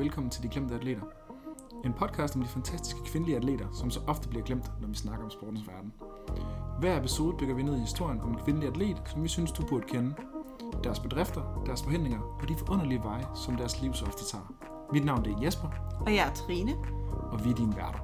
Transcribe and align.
velkommen 0.00 0.30
til 0.30 0.42
De 0.42 0.48
Glemte 0.48 0.74
Atleter. 0.74 1.02
En 1.84 1.92
podcast 1.92 2.36
om 2.36 2.42
de 2.42 2.48
fantastiske 2.48 3.00
kvindelige 3.04 3.36
atleter, 3.36 3.66
som 3.72 3.90
så 3.90 4.00
ofte 4.06 4.28
bliver 4.28 4.44
glemt, 4.44 4.72
når 4.80 4.88
vi 4.88 4.94
snakker 4.94 5.24
om 5.24 5.30
sportens 5.30 5.68
verden. 5.68 5.92
Hver 6.80 6.98
episode 6.98 7.36
dykker 7.40 7.54
vi 7.54 7.62
ned 7.62 7.76
i 7.76 7.80
historien 7.80 8.20
om 8.20 8.28
en 8.30 8.38
kvindelig 8.44 8.68
atlet, 8.68 9.02
som 9.06 9.22
vi 9.22 9.28
synes, 9.28 9.52
du 9.52 9.66
burde 9.66 9.86
kende. 9.86 10.14
Deres 10.84 10.98
bedrifter, 11.00 11.62
deres 11.66 11.82
forhindringer 11.82 12.20
og 12.42 12.48
de 12.48 12.54
forunderlige 12.56 13.02
veje, 13.02 13.26
som 13.34 13.56
deres 13.56 13.82
liv 13.82 13.94
så 13.94 14.04
ofte 14.06 14.24
tager. 14.24 14.44
Mit 14.92 15.04
navn 15.04 15.26
er 15.26 15.40
Jesper, 15.44 15.68
Og 16.06 16.14
jeg 16.14 16.28
er 16.28 16.34
Trine. 16.34 16.72
og 17.32 17.44
vi 17.44 17.50
er 17.50 17.54
dine 17.54 17.76
værter. 17.76 17.98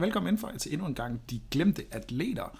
Og 0.00 0.04
velkommen 0.04 0.28
indenfor 0.28 0.50
til 0.58 0.72
endnu 0.72 0.86
en 0.86 0.94
gang 0.94 1.20
De 1.30 1.40
Glemte 1.50 1.82
Atleter. 1.90 2.58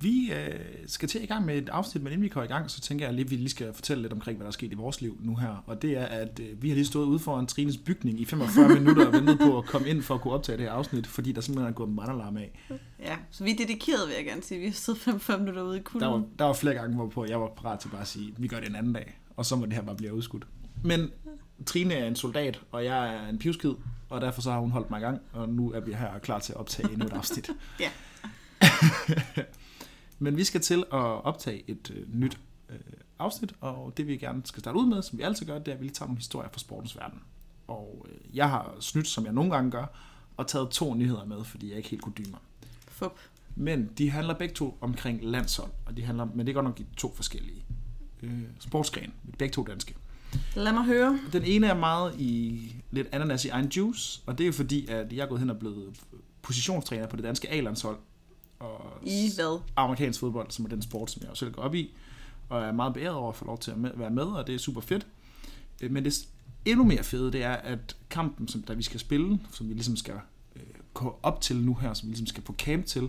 Vi 0.00 0.32
øh, 0.32 0.60
skal 0.86 1.08
til 1.08 1.22
i 1.22 1.26
gang 1.26 1.44
med 1.44 1.58
et 1.58 1.68
afsnit, 1.68 2.02
men 2.02 2.12
inden 2.12 2.24
vi 2.24 2.28
går 2.28 2.42
i 2.42 2.46
gang, 2.46 2.70
så 2.70 2.80
tænker 2.80 3.04
jeg 3.06 3.14
lige, 3.14 3.24
at 3.24 3.30
vi 3.30 3.36
lige 3.36 3.48
skal 3.48 3.74
fortælle 3.74 4.02
lidt 4.02 4.12
omkring, 4.12 4.36
hvad 4.36 4.44
der 4.44 4.48
er 4.48 4.52
sket 4.52 4.72
i 4.72 4.74
vores 4.74 5.00
liv 5.00 5.18
nu 5.22 5.36
her. 5.36 5.64
Og 5.66 5.82
det 5.82 5.98
er, 5.98 6.04
at 6.04 6.40
øh, 6.40 6.62
vi 6.62 6.68
har 6.68 6.74
lige 6.74 6.86
stået 6.86 7.06
ude 7.06 7.18
foran 7.18 7.46
Trines 7.46 7.76
bygning 7.76 8.20
i 8.20 8.24
45 8.24 8.68
minutter 8.78 9.06
og 9.06 9.12
ventet 9.12 9.38
på 9.38 9.58
at 9.58 9.64
komme 9.64 9.88
ind 9.88 10.02
for 10.02 10.14
at 10.14 10.20
kunne 10.20 10.34
optage 10.34 10.58
det 10.58 10.64
her 10.64 10.72
afsnit, 10.72 11.06
fordi 11.06 11.32
der 11.32 11.40
simpelthen 11.40 11.68
er 11.68 11.74
gået 11.74 11.96
brandalarm 11.96 12.36
af. 12.36 12.60
Ja, 12.98 13.16
så 13.30 13.44
vi 13.44 13.50
er 13.50 13.56
dedikeret, 13.56 14.08
vil 14.08 14.14
jeg 14.16 14.24
gerne 14.24 14.42
sige. 14.42 14.60
Vi 14.60 14.66
har 14.66 14.72
siddet 14.72 15.20
5 15.22 15.38
minutter 15.38 15.62
ude 15.62 15.78
i 15.78 15.82
kulden. 15.82 16.08
Der 16.08 16.14
var, 16.14 16.24
der 16.38 16.44
var 16.44 16.52
flere 16.52 16.74
gange, 16.74 16.96
hvorpå 16.96 17.24
jeg 17.24 17.40
var 17.40 17.48
parat 17.56 17.78
til 17.78 17.88
bare 17.88 18.00
at 18.00 18.08
sige, 18.08 18.34
vi 18.38 18.48
gør 18.48 18.60
det 18.60 18.68
en 18.68 18.76
anden 18.76 18.92
dag, 18.92 19.20
og 19.36 19.46
så 19.46 19.56
må 19.56 19.66
det 19.66 19.72
her 19.72 19.82
bare 19.82 19.96
blive 19.96 20.14
udskudt. 20.14 20.46
Men 20.84 21.10
Trine 21.66 21.94
er 21.94 22.06
en 22.06 22.16
soldat, 22.16 22.60
og 22.72 22.84
jeg 22.84 23.14
er 23.14 23.28
en 23.28 23.38
pivskid, 23.38 23.72
og 24.10 24.20
derfor 24.20 24.42
så 24.42 24.50
har 24.50 24.58
hun 24.58 24.70
holdt 24.70 24.90
mig 24.90 24.98
i 24.98 25.02
gang, 25.02 25.20
og 25.32 25.48
nu 25.48 25.72
er 25.72 25.80
vi 25.80 25.92
her 25.92 26.18
klar 26.18 26.38
til 26.38 26.52
at 26.52 26.56
optage 26.56 26.92
endnu 26.92 27.06
et 27.06 27.12
afsnit. 27.12 27.50
Ja. 27.80 27.90
Men 30.18 30.36
vi 30.36 30.44
skal 30.44 30.60
til 30.60 30.78
at 30.78 31.24
optage 31.24 31.64
et 31.70 31.92
øh, 31.94 32.14
nyt 32.14 32.40
øh, 32.68 32.78
afsnit, 33.18 33.54
og 33.60 33.92
det 33.96 34.06
vi 34.06 34.16
gerne 34.16 34.42
skal 34.44 34.60
starte 34.60 34.78
ud 34.78 34.86
med, 34.86 35.02
som 35.02 35.18
vi 35.18 35.22
altid 35.22 35.46
gør, 35.46 35.58
det 35.58 35.68
er, 35.68 35.72
at 35.72 35.80
vi 35.80 35.84
lige 35.84 35.94
tager 35.94 36.06
nogle 36.06 36.18
historier 36.18 36.48
fra 36.52 36.58
sportens 36.58 36.96
verden. 36.96 37.20
Og 37.68 38.06
øh, 38.08 38.36
jeg 38.36 38.50
har 38.50 38.74
snydt, 38.80 39.06
som 39.06 39.24
jeg 39.24 39.32
nogle 39.32 39.50
gange 39.50 39.70
gør, 39.70 39.86
og 40.36 40.46
taget 40.46 40.70
to 40.70 40.94
nyheder 40.94 41.24
med, 41.24 41.44
fordi 41.44 41.68
jeg 41.68 41.76
ikke 41.76 41.88
helt 41.88 42.02
kunne 42.02 42.14
dyme 42.18 42.30
mig. 42.30 42.40
Fup. 42.88 43.12
Men 43.56 43.90
de 43.98 44.10
handler 44.10 44.34
begge 44.34 44.54
to 44.54 44.78
omkring 44.80 45.24
landshold, 45.24 45.70
og 45.86 45.96
de 45.96 46.02
handler, 46.02 46.24
men 46.24 46.46
det 46.46 46.48
er 46.48 46.54
godt 46.54 46.64
nok 46.64 46.80
i 46.80 46.86
to 46.96 47.14
forskellige 47.14 47.64
øh, 48.22 48.42
sportsgrene, 48.58 49.12
begge 49.38 49.52
to 49.52 49.64
danske. 49.64 49.94
Lad 50.56 50.72
mig 50.72 50.84
høre. 50.84 51.20
Den 51.32 51.44
ene 51.44 51.66
er 51.66 51.74
meget 51.74 52.14
i 52.20 52.60
lidt 52.90 53.08
ananas 53.12 53.44
i 53.44 53.48
egen 53.48 53.68
juice, 53.68 54.22
og 54.26 54.38
det 54.38 54.44
er 54.44 54.46
jo 54.46 54.52
fordi, 54.52 54.86
at 54.86 55.12
jeg 55.12 55.22
er 55.22 55.26
gået 55.26 55.40
hen 55.40 55.50
og 55.50 55.58
blevet 55.58 56.00
positionstræner 56.42 57.06
på 57.06 57.16
det 57.16 57.24
danske 57.24 57.50
A-landshold. 57.50 57.98
Og 58.58 58.98
I 59.02 59.30
hvad? 59.34 59.60
amerikansk 59.76 60.20
fodbold, 60.20 60.50
som 60.50 60.64
er 60.64 60.68
den 60.68 60.82
sport, 60.82 61.10
som 61.10 61.22
jeg 61.22 61.30
jo 61.30 61.34
selv 61.34 61.52
går 61.52 61.62
op 61.62 61.74
i, 61.74 61.90
og 62.48 62.62
er 62.62 62.72
meget 62.72 62.94
beæret 62.94 63.14
over 63.14 63.28
at 63.28 63.36
få 63.36 63.44
lov 63.44 63.58
til 63.58 63.70
at 63.70 63.98
være 63.98 64.10
med, 64.10 64.22
og 64.22 64.46
det 64.46 64.54
er 64.54 64.58
super 64.58 64.80
fedt. 64.80 65.06
Øh, 65.80 65.90
Men 65.90 66.04
det 66.04 66.28
endnu 66.64 66.84
mere 66.84 67.04
fede, 67.04 67.32
det 67.32 67.42
er, 67.42 67.52
at 67.52 67.96
kampen, 68.10 68.48
som 68.48 68.62
der 68.62 68.74
vi 68.74 68.82
skal 68.82 69.00
spille, 69.00 69.40
som 69.52 69.68
vi 69.68 69.74
ligesom 69.74 69.96
skal 69.96 70.14
øh, 70.56 70.62
gå 70.94 71.18
op 71.22 71.40
til 71.40 71.56
nu 71.56 71.74
her, 71.74 71.94
som 71.94 72.08
vi 72.08 72.10
ligesom 72.10 72.26
skal 72.26 72.42
på 72.42 72.54
camp 72.58 72.86
til 72.86 73.08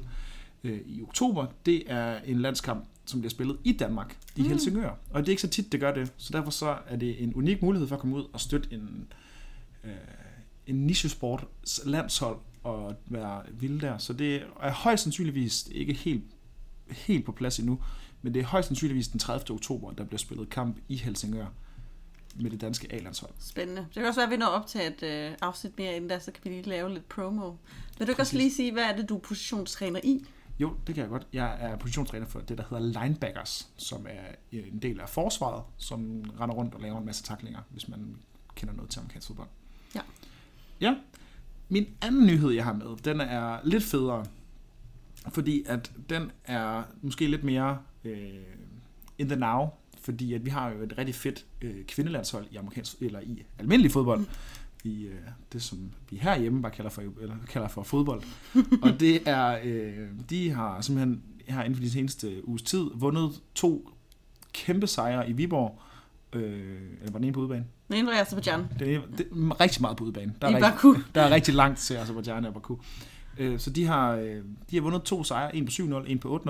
øh, 0.64 0.80
i 0.86 1.02
oktober, 1.02 1.45
det 1.66 1.83
er 1.88 2.19
en 2.25 2.42
landskamp, 2.42 2.86
som 3.06 3.20
bliver 3.22 3.30
spillet 3.30 3.58
i 3.64 3.72
Danmark, 3.72 4.17
i 4.36 4.42
Mm. 4.42 4.48
Helsingør. 4.48 4.89
Og 5.10 5.20
det 5.22 5.28
er 5.28 5.32
ikke 5.32 5.42
så 5.42 5.48
tit, 5.48 5.72
det 5.72 5.80
gør 5.80 5.94
det, 5.94 6.14
så 6.17 6.34
derfor 6.34 6.52
så 6.52 6.78
er 6.88 6.95
det 6.95 7.23
en 7.23 7.34
unik 7.34 7.62
mulighed 7.62 7.88
for 7.88 7.95
at 7.95 8.00
komme 8.00 8.16
ud 8.16 8.26
og 8.34 8.39
støtte 8.42 8.73
en, 8.73 9.08
øh, 9.84 9.92
en 10.67 10.76
nichesport 10.88 11.48
landshold 11.86 12.38
og 12.64 12.95
være 13.06 13.42
vilde 13.52 13.82
der. 13.82 13.98
Så 13.98 14.14
det 14.14 14.44
er 14.61 14.72
højst 14.72 15.04
sandsynligvis 15.04 15.67
ikke 15.72 15.94
helt, 15.94 16.23
helt 16.90 17.26
på 17.26 17.32
plads 17.32 17.60
endnu, 17.60 17.80
men 18.22 18.34
det 18.34 18.40
er 18.40 18.45
højst 18.45 18.67
sandsynligvis 18.67 19.08
den 19.08 19.20
30. 19.20 19.52
oktober, 19.56 19.92
der 19.92 20.04
bliver 20.04 20.17
spillet 20.20 20.50
kamp 20.50 20.78
i 20.88 20.95
Helsingør 20.95 21.45
med 22.36 22.52
det 22.52 22.61
danske 22.61 22.88
A-landshold. 22.94 23.32
Spændende. 23.40 23.82
Det 23.82 23.94
kan 23.94 24.06
også 24.06 24.20
være, 24.20 24.26
at 24.28 24.32
vi 24.32 24.38
når 24.38 24.45
op 24.45 24.67
til 24.67 24.82
et 24.82 25.04
øh, 25.04 25.32
afsnit 25.42 25.78
mere 25.78 25.95
inden 25.95 26.10
da, 26.10 26.20
så 26.20 26.32
kan 26.32 26.42
vi 26.44 26.50
lige 26.50 26.61
lave 26.70 26.94
lidt 26.94 27.10
promo. 27.10 27.52
Vil 27.98 28.08
du 28.08 28.11
ikke 28.11 28.22
også 28.22 28.38
lige 28.38 28.54
sige, 28.54 28.72
hvad 28.73 28.84
er 28.84 28.95
det, 28.95 29.10
du 29.10 29.16
er 29.16 29.20
positionstræner 29.20 30.00
i? 30.04 30.26
Jo, 30.61 30.73
det 30.88 30.95
kan 30.95 31.02
jeg 31.02 31.10
godt. 31.10 31.27
Jeg 31.33 31.58
er 31.60 31.77
positionstræner 31.77 32.26
for 32.26 32.39
det, 32.39 32.58
der 32.58 32.64
hedder 32.70 33.02
linebackers, 33.02 33.70
som 33.77 34.08
er 34.10 34.36
en 34.52 34.80
del 34.82 34.99
af 34.99 35.10
forsvaret, 35.10 35.64
som 35.77 36.23
render 36.39 36.55
rundt 36.55 36.73
og 36.73 36.82
laver 36.82 36.98
en 36.98 37.05
masse 37.05 37.23
taklinger, 37.23 37.60
hvis 37.70 37.88
man 37.88 38.17
kender 38.55 38.73
noget 38.73 38.89
til 38.89 38.99
amerikansk 38.99 39.27
fodbold. 39.27 39.48
Ja. 39.95 40.02
Ja. 40.82 40.95
Min 41.70 41.86
anden 42.02 42.26
nyhed, 42.26 42.52
jeg 42.52 42.64
har 42.64 42.73
med, 42.73 42.98
den 43.04 43.22
er 43.22 43.60
lidt 43.64 43.83
federe, 43.83 44.26
fordi 45.30 45.64
at 45.66 45.92
den 46.10 46.32
er 46.45 46.83
måske 47.02 47.28
lidt 47.28 47.43
mere 47.43 47.80
øh, 48.04 48.33
in 49.17 49.28
the 49.28 49.39
now, 49.39 49.70
fordi 50.02 50.33
at 50.33 50.45
vi 50.45 50.49
har 50.49 50.70
jo 50.70 50.82
et 50.82 50.98
rigtig 50.98 51.16
fedt 51.16 51.45
øh, 51.61 51.86
kvindelandshold 51.86 52.45
i 52.52 52.55
amerikansk 52.55 53.02
eller 53.02 53.20
i 53.20 53.43
almindelig 53.60 53.92
fodbold. 53.92 54.20
Mm. 54.20 54.28
I 54.83 55.03
øh, 55.05 55.15
det, 55.53 55.61
som 55.61 55.92
vi 56.09 56.17
herhjemme 56.17 56.61
bare 56.61 56.71
kalder 56.71 56.89
for, 56.89 57.03
eller 57.21 57.36
kalder 57.49 57.67
for 57.67 57.83
fodbold. 57.83 58.21
og 58.81 58.89
det 58.99 59.27
er, 59.27 59.59
øh, 59.64 60.08
de 60.30 60.49
har 60.52 60.81
simpelthen 60.81 61.23
her 61.47 61.64
inden 61.64 61.75
for 61.75 61.83
de 61.83 61.92
seneste 61.92 62.47
uges 62.47 62.61
tid 62.61 62.86
vundet 62.95 63.42
to 63.55 63.89
kæmpe 64.53 64.87
sejre 64.87 65.30
i 65.30 65.33
Viborg. 65.33 65.81
Øh, 66.33 66.42
eller 66.99 67.11
var 67.11 67.19
den 67.19 67.23
ene 67.23 67.33
på 67.33 67.39
udebane? 67.39 67.65
Den 67.87 67.95
ene 67.97 68.08
var 68.08 68.14
Azerbaijan. 68.14 68.65
Det 68.80 68.95
er, 68.95 69.02
det 69.17 69.27
er 69.31 69.61
rigtig 69.61 69.81
meget 69.81 69.97
på 69.97 70.03
udebane. 70.03 70.33
Der 70.42 70.47
er, 70.47 70.52
I 70.52 70.55
rigtig, 70.55 70.71
Baku. 70.71 70.93
der 71.15 71.21
er 71.21 71.30
rigtig 71.30 71.53
langt 71.53 71.80
til 71.80 71.93
Azerbaijan 71.93 72.45
og 72.45 72.53
Baku. 72.53 72.75
Øh, 73.37 73.59
Så 73.59 73.69
de 73.69 73.86
har, 73.86 74.11
øh, 74.15 74.43
de 74.71 74.75
har 74.75 74.81
vundet 74.81 75.03
to 75.03 75.23
sejre, 75.23 75.55
en 75.55 75.65
på 75.65 75.71
7-0, 75.71 76.11
en 76.11 76.19
på 76.19 76.42
8-0, 76.45 76.49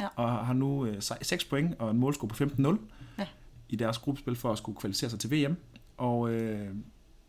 Ja. 0.00 0.06
og 0.16 0.46
har 0.46 0.52
nu 0.52 0.88
6 1.22 1.44
point 1.44 1.74
og 1.78 1.90
en 1.90 1.98
målscore 1.98 2.28
på 2.28 2.44
15-0 2.44 2.78
Ja. 3.18 3.26
i 3.68 3.76
deres 3.76 3.98
gruppespil 3.98 4.36
for 4.36 4.52
at 4.52 4.58
skulle 4.58 4.78
kvalificere 4.78 5.10
sig 5.10 5.18
til 5.20 5.30
VM. 5.30 5.56
Og 5.96 6.30
øh, 6.30 6.68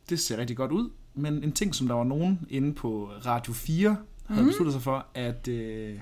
det 0.09 0.19
ser 0.19 0.37
rigtig 0.37 0.57
godt 0.57 0.71
ud, 0.71 0.89
men 1.13 1.43
en 1.43 1.51
ting, 1.51 1.75
som 1.75 1.87
der 1.87 1.95
var 1.95 2.03
nogen 2.03 2.47
inde 2.49 2.73
på 2.73 3.11
Radio 3.25 3.53
4, 3.53 3.97
havde 4.25 4.41
Mhm. 4.41 4.49
besluttet 4.49 4.73
sig 4.73 4.81
for, 4.81 5.05
at, 5.13 5.47
øh, 5.47 5.99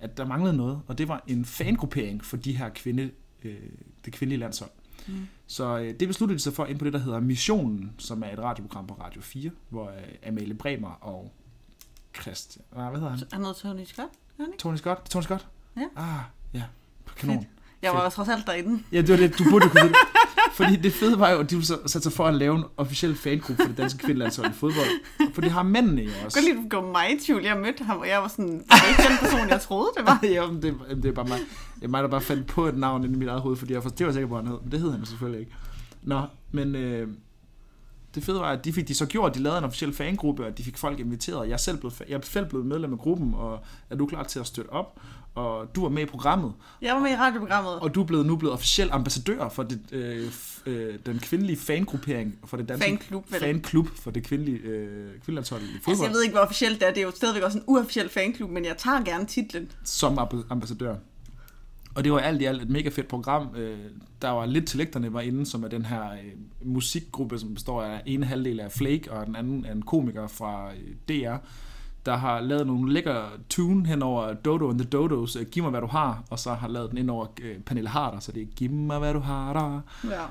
at 0.00 0.16
der 0.16 0.26
manglede 0.26 0.56
noget, 0.56 0.80
og 0.86 0.98
det 0.98 1.08
var 1.08 1.24
en 1.26 1.44
fangruppering 1.44 2.24
for 2.24 2.36
de 2.36 2.56
her 2.56 2.68
kvinde, 2.68 3.10
øh, 3.42 3.56
det 4.04 4.12
kvindelige 4.12 4.40
landshold. 4.40 4.70
Mm. 5.08 5.26
Så 5.46 5.78
øh, 5.78 5.94
det 6.00 6.08
besluttede 6.08 6.38
de 6.38 6.42
sig 6.42 6.52
for 6.52 6.66
ind 6.66 6.78
på 6.78 6.84
det, 6.84 6.92
der 6.92 6.98
hedder 6.98 7.20
Missionen, 7.20 7.92
som 7.98 8.22
er 8.22 8.32
et 8.32 8.38
radioprogram 8.38 8.86
på 8.86 8.94
Radio 8.94 9.20
4, 9.22 9.50
hvor 9.68 9.88
øh, 9.90 10.28
Amalie 10.28 10.54
Bremer 10.54 10.88
og 10.90 11.32
Christian, 12.22 12.64
ah, 12.76 12.90
hvad 12.90 13.00
hedder 13.00 13.10
han? 13.16 13.26
Han 13.32 13.40
hedder 13.40 13.54
Tony 13.54 13.84
Scott. 13.84 14.08
Tony 14.58 14.76
Scott? 14.76 15.10
Tony 15.10 15.22
Scott? 15.22 15.48
Ja. 15.76 15.82
Ah, 15.96 16.20
ja. 16.54 16.62
Kanon. 17.16 17.36
Fedt. 17.38 17.48
Jeg 17.82 17.90
var 17.90 17.96
Fedt. 17.96 18.04
også 18.06 18.16
trods 18.16 18.28
alt 18.28 18.46
derinde. 18.46 18.82
Ja, 18.92 19.00
det 19.00 19.08
var 19.10 19.16
det, 19.16 19.38
du 19.38 19.44
burde 19.50 19.68
kunne. 19.68 19.94
Fordi 20.54 20.76
det 20.76 20.92
fede 20.92 21.18
var 21.18 21.30
jo, 21.30 21.38
at 21.38 21.50
de 21.50 21.64
sætte 21.64 22.00
sig 22.00 22.12
for 22.12 22.24
at 22.26 22.34
lave 22.34 22.56
en 22.56 22.64
officiel 22.76 23.16
fangruppe 23.16 23.62
for 23.62 23.68
det 23.68 23.76
danske 23.78 23.98
kvindelandshold 23.98 24.50
i 24.50 24.52
fodbold. 24.54 24.86
For 25.34 25.40
det 25.40 25.50
har 25.50 25.62
mændene 25.62 26.02
jo 26.02 26.08
Jeg 26.10 26.24
også. 26.24 26.36
kan 26.38 26.44
lide, 26.44 26.56
at 26.58 26.64
du 26.64 26.68
går 26.80 26.92
mig 26.92 27.12
i 27.12 27.18
tvivl. 27.20 27.42
Jeg 27.44 27.56
mødte 27.56 27.84
ham, 27.84 27.98
og 27.98 28.08
jeg 28.08 28.18
var 28.22 28.28
sådan, 28.28 28.58
det 28.58 28.64
var 28.70 28.88
ikke 28.88 29.02
den 29.10 29.18
person, 29.20 29.48
jeg 29.48 29.60
troede, 29.60 29.90
det 29.96 30.06
var. 30.06 30.18
ja, 30.36 30.46
men 30.50 30.62
det, 30.62 30.74
det 31.02 31.04
er 31.08 31.12
bare 31.12 31.24
mig. 31.28 31.38
Det 31.74 31.84
er 31.84 31.88
mig, 31.88 32.02
der 32.02 32.08
bare 32.08 32.20
fandt 32.20 32.46
på 32.46 32.66
et 32.66 32.78
navn 32.78 33.04
inde 33.04 33.14
i 33.14 33.18
mit 33.18 33.28
eget 33.28 33.40
hoved, 33.40 33.56
fordi 33.56 33.72
jeg 33.72 33.82
for, 33.82 33.90
det 33.90 34.06
var 34.06 34.12
sikker 34.12 34.28
på, 34.28 34.36
at 34.38 34.42
han 34.44 34.52
hed. 34.52 34.58
Men 34.62 34.72
det 34.72 34.80
hed 34.80 34.90
han 34.92 35.06
selvfølgelig 35.06 35.40
ikke. 35.40 35.52
Nå, 36.02 36.20
men 36.52 36.74
øh, 36.74 37.08
det 38.18 38.26
fede 38.26 38.40
var, 38.40 38.52
at 38.52 38.64
de 38.64 38.72
fik 38.72 38.88
de 38.88 38.94
så 38.94 39.06
gjort, 39.06 39.34
de 39.34 39.38
lavede 39.42 39.58
en 39.58 39.64
officiel 39.64 39.92
fangruppe, 39.92 40.46
og 40.46 40.58
de 40.58 40.64
fik 40.64 40.76
folk 40.78 41.00
inviteret. 41.00 41.46
Jeg 41.48 41.52
er 41.52 41.56
selv 41.56 41.78
blevet, 41.78 42.02
jeg 42.08 42.16
er 42.16 42.20
selv 42.22 42.46
blevet 42.46 42.66
medlem 42.66 42.92
af 42.92 42.98
gruppen, 42.98 43.34
og 43.34 43.60
er 43.90 43.96
du 43.96 44.06
klar 44.06 44.22
til 44.22 44.38
at 44.40 44.46
støtte 44.46 44.70
op? 44.70 45.00
Og 45.34 45.74
du 45.74 45.82
var 45.82 45.88
med 45.88 46.02
i 46.02 46.06
programmet, 46.06 46.52
Jeg 46.82 46.94
var 46.94 47.00
med 47.00 47.10
i 47.10 47.16
radioprogrammet. 47.16 47.72
og 47.80 47.94
du 47.94 48.02
er 48.02 48.06
blevet, 48.06 48.26
nu 48.26 48.36
blevet 48.36 48.52
officiel 48.54 48.88
ambassadør 48.92 49.48
for 49.48 49.62
det, 49.62 49.80
øh, 49.92 50.32
øh, 50.66 50.94
den 51.06 51.18
kvindelige 51.18 51.56
fangruppering 51.56 52.38
for 52.44 52.56
det 52.56 52.68
danske 52.68 52.84
Fanklub, 52.88 53.24
fanklub 53.28 53.88
for 53.94 54.10
det 54.10 54.24
kvindelige 54.24 54.58
øh, 54.58 55.10
kvindelandshold 55.24 55.62
i 55.62 55.64
fodbold, 55.64 55.88
Altså, 55.88 56.04
jeg 56.04 56.12
ved 56.12 56.22
ikke, 56.22 56.32
hvor 56.34 56.42
officielt 56.44 56.80
det 56.80 56.88
er. 56.88 56.92
Det 56.92 57.00
er 57.00 57.04
jo 57.04 57.10
stadigvæk 57.10 57.42
også 57.42 57.58
en 57.58 57.64
uofficiel 57.66 58.08
fanklub, 58.08 58.50
men 58.50 58.64
jeg 58.64 58.76
tager 58.78 59.04
gerne 59.04 59.26
titlen. 59.26 59.70
som 59.84 60.18
ambassadør. 60.50 60.94
Og 61.98 62.04
det 62.04 62.12
var 62.12 62.18
alt 62.18 62.42
i 62.42 62.44
alt 62.44 62.62
et 62.62 62.70
mega 62.70 62.88
fedt 62.88 63.08
program. 63.08 63.48
Øh, 63.56 63.78
Der 64.22 64.28
var 64.28 64.46
lidt 64.46 64.66
til 64.66 64.78
lægterne 64.78 65.12
var 65.12 65.20
inde, 65.20 65.46
som 65.46 65.64
er 65.64 65.68
den 65.68 65.84
her 65.84 66.12
øh, 66.12 66.32
musikgruppe, 66.62 67.38
som 67.38 67.54
består 67.54 67.82
af 67.82 68.02
en 68.06 68.22
halvdel 68.22 68.60
af 68.60 68.72
Flake, 68.72 69.12
og 69.12 69.26
den 69.26 69.36
anden 69.36 69.64
er 69.64 69.72
en 69.72 69.82
komiker 69.82 70.26
fra 70.26 70.70
øh, 70.72 70.94
DR, 71.08 71.36
der 72.06 72.16
har 72.16 72.40
lavet 72.40 72.66
nogle 72.66 72.92
lækre 72.92 73.28
tune 73.48 73.86
hen 73.86 74.02
over 74.02 74.34
Dodo 74.34 74.70
and 74.70 74.78
the 74.78 74.88
Dodos, 74.88 75.36
øh, 75.36 75.46
Giv 75.46 75.62
mig 75.62 75.70
hvad 75.70 75.80
du 75.80 75.86
har, 75.86 76.24
og 76.30 76.38
så 76.38 76.54
har 76.54 76.68
lavet 76.68 76.90
den 76.90 76.98
ind 76.98 77.10
over 77.10 77.26
øh, 77.42 77.58
Pernille 77.58 77.90
Harder, 77.90 78.20
så 78.20 78.32
det 78.32 78.42
er 78.42 78.46
Giv 78.46 78.70
mig 78.70 78.98
hvad 78.98 79.14
du 79.14 79.20
har 79.20 79.52
der. 79.52 79.80
Ja. 80.14 80.24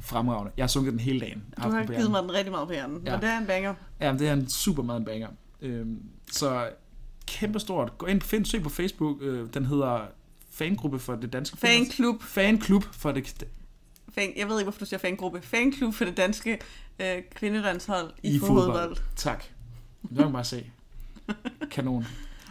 Fremragende. 0.00 0.52
Jeg 0.56 0.62
har 0.62 0.68
sunget 0.68 0.92
den 0.92 1.00
hele 1.00 1.20
dagen. 1.20 1.42
Du 1.64 1.70
har 1.70 1.84
givet 1.84 2.10
mig 2.10 2.22
den 2.22 2.32
rigtig 2.32 2.52
meget 2.52 2.66
på 2.66 2.72
hjernen. 2.72 3.02
Ja. 3.06 3.14
Og 3.16 3.22
det 3.22 3.28
er 3.28 3.38
en 3.38 3.46
banger. 3.46 3.74
Ja, 4.00 4.12
det 4.12 4.28
er 4.28 4.32
en 4.32 4.48
super 4.48 4.82
meget 4.82 4.98
en 4.98 5.04
banger. 5.04 5.28
Øhm, 5.62 6.02
så 6.32 6.68
kæmpestort. 7.26 7.98
Gå 7.98 8.06
ind, 8.06 8.20
find, 8.20 8.44
søg 8.44 8.62
på 8.62 8.68
Facebook. 8.68 9.16
Øh, 9.20 9.48
den 9.54 9.66
hedder 9.66 10.00
Fangruppe 10.58 10.98
for 10.98 11.14
det 11.14 11.32
danske 11.32 11.56
Fanklub. 11.56 12.22
Fanklub 12.22 12.84
for 12.92 13.12
det 13.12 13.46
fan, 14.14 14.32
jeg 14.36 14.48
ved 14.48 14.58
ikke, 14.58 14.64
hvorfor 14.64 14.78
du 14.78 14.86
siger 14.86 14.98
fangruppe, 15.00 15.40
fanklub 15.42 15.94
for 15.94 16.04
det 16.04 16.16
danske 16.16 16.58
øh, 16.98 17.22
kvindelandshold 17.34 18.10
i, 18.22 18.36
I 18.36 18.38
fodbold. 18.38 18.56
fodbold. 18.64 18.96
Tak. 19.16 19.44
Det 20.08 20.18
kan 20.18 20.32
bare 20.32 20.44
se. 20.44 20.70
Kanon. 21.70 22.04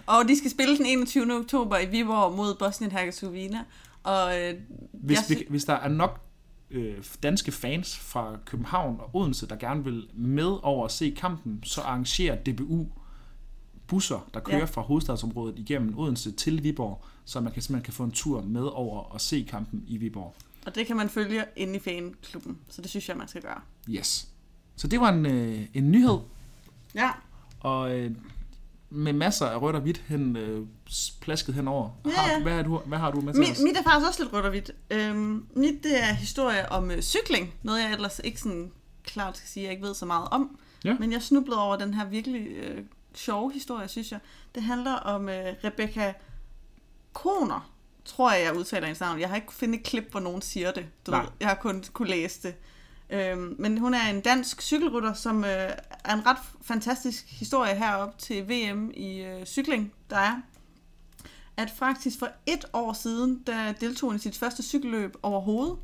Og 0.06 0.27
de 0.27 0.38
skal 0.38 0.51
spille 0.51 0.77
den 0.77 0.86
21. 0.86 1.33
oktober 1.39 1.77
i 1.77 1.86
Viborg 1.86 2.36
mod 2.36 2.56
Bosnien-Herzegovina. 2.56 3.57
Og 4.04 4.42
øh, 4.42 4.53
Hvis, 4.94 5.18
jeg 5.18 5.25
vi, 5.30 5.36
sy- 5.36 5.50
hvis 5.50 5.65
der 5.65 5.74
er 5.74 5.89
nok 5.89 6.21
øh, 6.71 7.03
danske 7.24 7.51
fans 7.51 7.98
fra 7.98 8.38
København 8.45 8.95
og 9.00 9.10
Odense, 9.15 9.48
der 9.48 9.56
gerne 9.56 9.83
vil 9.83 10.07
med 10.13 10.57
over 10.63 10.86
at 10.86 10.92
se 10.92 11.15
kampen, 11.18 11.60
så 11.63 11.81
arrangerer 11.81 12.36
DBU 12.36 12.88
busser, 13.88 14.30
der 14.33 14.39
kører 14.39 14.57
ja. 14.57 14.65
fra 14.65 14.81
hovedstadsområdet 14.81 15.60
igennem 15.60 15.98
Odense 16.00 16.31
til 16.31 16.63
Viborg, 16.63 17.06
så 17.27 17.39
man 17.41 17.53
kan 17.53 17.62
simpelthen 17.62 17.85
kan 17.85 17.94
få 17.94 18.03
en 18.03 18.12
tur 18.12 18.41
med 18.41 18.63
over 18.63 19.00
og 19.00 19.21
se 19.21 19.47
kampen 19.50 19.83
i 19.88 19.97
Viborg. 19.97 20.35
og 20.65 20.75
det 20.75 20.88
kan 20.88 20.97
man 20.97 21.09
følge 21.09 21.45
inde 21.56 21.75
i 21.75 21.79
fanklubben, 21.79 22.57
så 22.69 22.81
det 22.81 22.89
synes 22.89 23.09
jeg, 23.09 23.18
man 23.18 23.27
skal 23.27 23.41
gøre. 23.41 23.62
Yes. 23.89 24.27
Så 24.75 24.88
det 24.88 25.00
var 25.00 25.09
en, 25.09 25.25
øh, 25.25 25.62
en 25.74 25.91
nyhed, 25.91 26.19
Ja, 26.95 27.12
og 27.59 27.97
øh, 28.00 28.12
med 28.89 29.13
masser 29.13 29.45
af 29.45 29.62
rødt 29.62 29.75
og 29.75 29.81
hvidt 29.81 30.03
hen, 30.07 30.35
øh, 30.35 30.65
plasket 31.21 31.56
henover. 31.56 31.89
Ja, 32.06 32.12
Har, 32.12 32.31
ja. 32.31 32.41
hvad, 32.41 32.53
er 32.59 32.63
du, 32.63 32.77
hvad 32.77 32.97
har 32.97 33.12
du 33.12 33.21
med 33.21 33.33
til 33.33 33.41
os? 33.44 33.50
mit, 33.50 33.63
mit 33.63 33.77
er 33.77 33.83
faktisk 33.83 34.07
også 34.07 34.24
lidt 34.24 34.33
rødt 34.33 34.45
og 34.45 34.51
hvidt. 34.51 34.71
Øhm, 34.89 35.45
mit 35.56 35.83
det 35.83 36.03
er 36.03 36.13
historie 36.13 36.71
om 36.71 36.91
øh, 36.91 37.01
cykling, 37.01 37.53
noget 37.63 37.81
jeg 37.83 37.91
ellers 37.94 38.21
ikke 38.24 38.39
sådan 38.39 38.71
klart 39.03 39.38
skal 39.38 39.50
sige, 39.50 39.63
jeg 39.63 39.71
ikke 39.71 39.83
ved 39.85 39.94
så 39.94 40.06
meget 40.06 40.27
om. 40.31 40.59
Ja. 40.85 40.95
Men 41.00 41.12
jeg 41.12 41.21
snublede 41.21 41.62
over 41.62 41.75
den 41.77 41.94
her 41.94 42.06
virkelig 42.06 42.47
øh, 42.47 42.83
sjove 43.15 43.53
historie, 43.53 43.88
synes 43.88 44.12
jeg. 44.12 44.19
Det 44.56 44.63
handler 44.63 44.94
om 44.94 45.29
øh, 45.29 45.53
Rebecca 45.63 46.13
Kroner, 47.17 47.71
tror 48.05 48.31
jeg, 48.31 48.43
jeg 48.43 48.55
udtaler 48.57 48.85
hendes 48.85 48.99
navn. 48.99 49.19
Jeg 49.19 49.29
har 49.29 49.35
ikke 49.35 49.53
fundet 49.53 49.79
et 49.79 49.85
klip, 49.85 50.11
hvor 50.11 50.19
nogen 50.19 50.41
siger 50.41 50.71
det. 50.71 50.85
Du 51.05 51.11
Nej. 51.11 51.21
ved, 51.21 51.29
jeg 51.39 51.47
har 51.47 51.55
kun 51.55 51.83
kunne 51.93 52.07
læse 52.07 52.43
det. 52.43 52.55
Øhm, 53.09 53.55
men 53.59 53.77
hun 53.77 53.93
er 53.93 54.09
en 54.09 54.21
dansk 54.21 54.61
cykelrytter, 54.61 55.13
som 55.13 55.43
øh, 55.43 55.49
er 56.03 56.13
en 56.13 56.25
ret 56.25 56.37
fantastisk 56.61 57.25
historie 57.29 57.75
herop 57.75 58.17
til 58.17 58.49
VM 58.49 58.91
i 58.93 59.19
øh, 59.21 59.45
cykling, 59.45 59.93
der 60.09 60.17
er. 60.17 60.41
At 61.57 61.71
faktisk 61.77 62.19
for 62.19 62.29
et 62.45 62.65
år 62.73 62.93
siden, 62.93 63.43
der 63.47 63.71
deltog 63.71 64.09
hun 64.09 64.15
i 64.15 64.19
sit 64.19 64.37
første 64.37 64.63
cykelløb 64.63 65.15
overhovedet. 65.23 65.77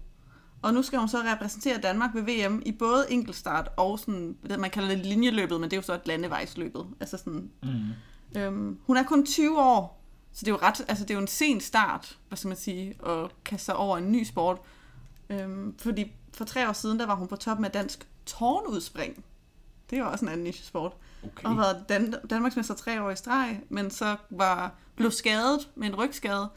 Og 0.61 0.73
nu 0.73 0.81
skal 0.81 0.99
hun 0.99 1.09
så 1.09 1.17
repræsentere 1.17 1.77
Danmark 1.77 2.09
ved 2.15 2.21
VM 2.21 2.61
i 2.65 2.71
både 2.71 3.05
enkeltstart 3.09 3.69
og 3.77 3.99
sådan, 3.99 4.37
det 4.49 4.59
man 4.59 4.69
kalder 4.69 4.89
det 4.89 5.05
linjeløbet, 5.05 5.59
men 5.61 5.69
det 5.71 5.75
er 5.75 5.77
jo 5.77 5.85
så 5.85 5.93
et 5.93 6.07
landevejsløbet. 6.07 6.87
Altså 6.99 7.17
sådan, 7.17 7.51
Mm. 7.63 8.39
Øhm, 8.41 8.77
hun 8.85 8.97
er 8.97 9.03
kun 9.03 9.25
20 9.25 9.61
år, 9.61 10.02
så 10.33 10.39
det 10.39 10.47
er 10.47 10.51
jo 10.51 10.59
ret, 10.61 10.85
altså 10.87 11.03
det 11.03 11.11
er 11.11 11.15
jo 11.15 11.21
en 11.21 11.27
sen 11.27 11.61
start, 11.61 12.17
hvad 12.27 12.37
skal 12.37 12.47
man 12.47 12.57
sige, 12.57 12.95
at 13.07 13.43
kaste 13.45 13.65
sig 13.65 13.75
over 13.75 13.97
en 13.97 14.11
ny 14.11 14.23
sport. 14.23 14.57
Øhm, 15.29 15.75
fordi 15.77 16.11
for 16.33 16.45
tre 16.45 16.69
år 16.69 16.73
siden, 16.73 16.99
der 16.99 17.05
var 17.05 17.15
hun 17.15 17.27
på 17.27 17.35
toppen 17.35 17.65
af 17.65 17.71
dansk 17.71 18.07
tårnudspring. 18.25 19.23
Det 19.89 19.97
er 19.97 20.03
jo 20.03 20.09
også 20.09 20.25
en 20.25 20.31
anden 20.31 20.43
niche 20.43 20.65
sport. 20.65 20.93
Okay. 21.23 21.43
Og 21.43 21.49
har 21.49 21.57
været 21.57 21.89
Dan- 21.89 22.27
Danmarksmester 22.29 22.73
tre 22.73 23.03
år 23.03 23.09
i 23.09 23.15
streg, 23.15 23.61
men 23.69 23.91
så 23.91 24.15
var, 24.29 24.73
blev 24.95 25.11
skadet 25.11 25.69
med 25.75 25.87
en 25.87 25.95
rygskade, 25.95 26.49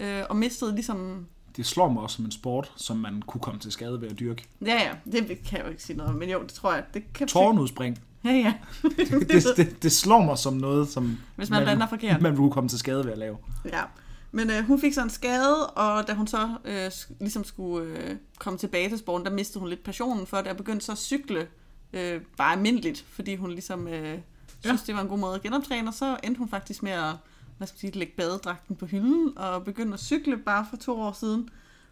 øh, 0.00 0.22
og 0.28 0.36
mistede 0.36 0.74
ligesom... 0.74 1.26
Det 1.56 1.66
slår 1.66 1.88
mig 1.88 2.02
også 2.02 2.16
som 2.16 2.24
en 2.24 2.30
sport, 2.30 2.72
som 2.76 2.96
man 2.96 3.22
kunne 3.22 3.40
komme 3.40 3.60
til 3.60 3.72
skade 3.72 4.00
ved 4.00 4.08
at 4.08 4.18
dyrke. 4.18 4.44
Ja, 4.60 4.74
ja, 4.74 5.12
det 5.12 5.26
kan 5.26 5.58
jeg 5.58 5.64
jo 5.64 5.70
ikke 5.70 5.82
sige 5.82 5.96
noget 5.96 6.12
om, 6.12 6.18
men 6.18 6.30
jo, 6.30 6.42
det 6.42 6.52
tror 6.52 6.72
jeg, 6.72 6.84
det 6.94 7.12
kan... 7.14 7.28
Tårnudspring. 7.28 7.98
Ja, 8.26 8.32
ja. 8.32 8.54
det, 9.28 9.44
det, 9.56 9.82
det 9.82 9.92
slår 9.92 10.24
mig 10.24 10.38
som 10.38 10.52
noget, 10.54 10.88
som 10.88 11.18
Hvis 11.36 11.50
man 11.50 11.62
lander 11.64 11.86
vil- 11.86 11.88
forkert. 11.90 12.22
man 12.22 12.36
ville 12.38 12.50
komme 12.50 12.68
til 12.68 12.78
skade 12.78 13.04
ved 13.04 13.12
at 13.12 13.18
lave. 13.18 13.36
Ja, 13.64 13.82
men 14.32 14.50
øh, 14.50 14.64
hun 14.66 14.80
fik 14.80 14.94
så 14.94 15.02
en 15.02 15.10
skade, 15.10 15.66
og 15.66 16.08
da 16.08 16.14
hun 16.14 16.26
så 16.26 16.48
øh, 16.64 16.90
ligesom 17.20 17.44
skulle 17.44 17.86
øh, 17.88 18.16
komme 18.38 18.58
tilbage 18.58 18.88
til 18.88 18.98
sporten, 18.98 19.26
der 19.26 19.32
mistede 19.32 19.60
hun 19.60 19.68
lidt 19.68 19.82
passionen 19.84 20.26
for 20.26 20.36
det, 20.36 20.46
og 20.46 20.56
begyndte 20.56 20.86
så 20.86 20.92
at 20.92 20.98
cykle 20.98 21.46
øh, 21.92 22.20
bare 22.36 22.52
almindeligt, 22.52 23.04
fordi 23.10 23.36
hun 23.36 23.50
ligesom 23.50 23.88
øh, 23.88 24.18
synes, 24.60 24.82
det 24.82 24.94
var 24.94 25.00
en 25.02 25.08
god 25.08 25.18
måde 25.18 25.34
at 25.34 25.42
genoptræne, 25.42 25.88
og 25.88 25.94
så 25.94 26.16
endte 26.24 26.38
hun 26.38 26.48
faktisk 26.48 26.82
med 26.82 26.92
at 26.92 27.12
hvad 27.56 27.66
skal 27.68 27.80
sige, 27.80 27.90
lægge 27.98 28.12
badedragten 28.16 28.76
på 28.76 28.86
hylden, 28.86 29.32
og 29.38 29.64
begynde 29.64 29.92
at 29.94 30.00
cykle 30.00 30.36
bare 30.36 30.66
for 30.70 30.76
to 30.76 31.00
år 31.00 31.12
siden. 31.12 31.48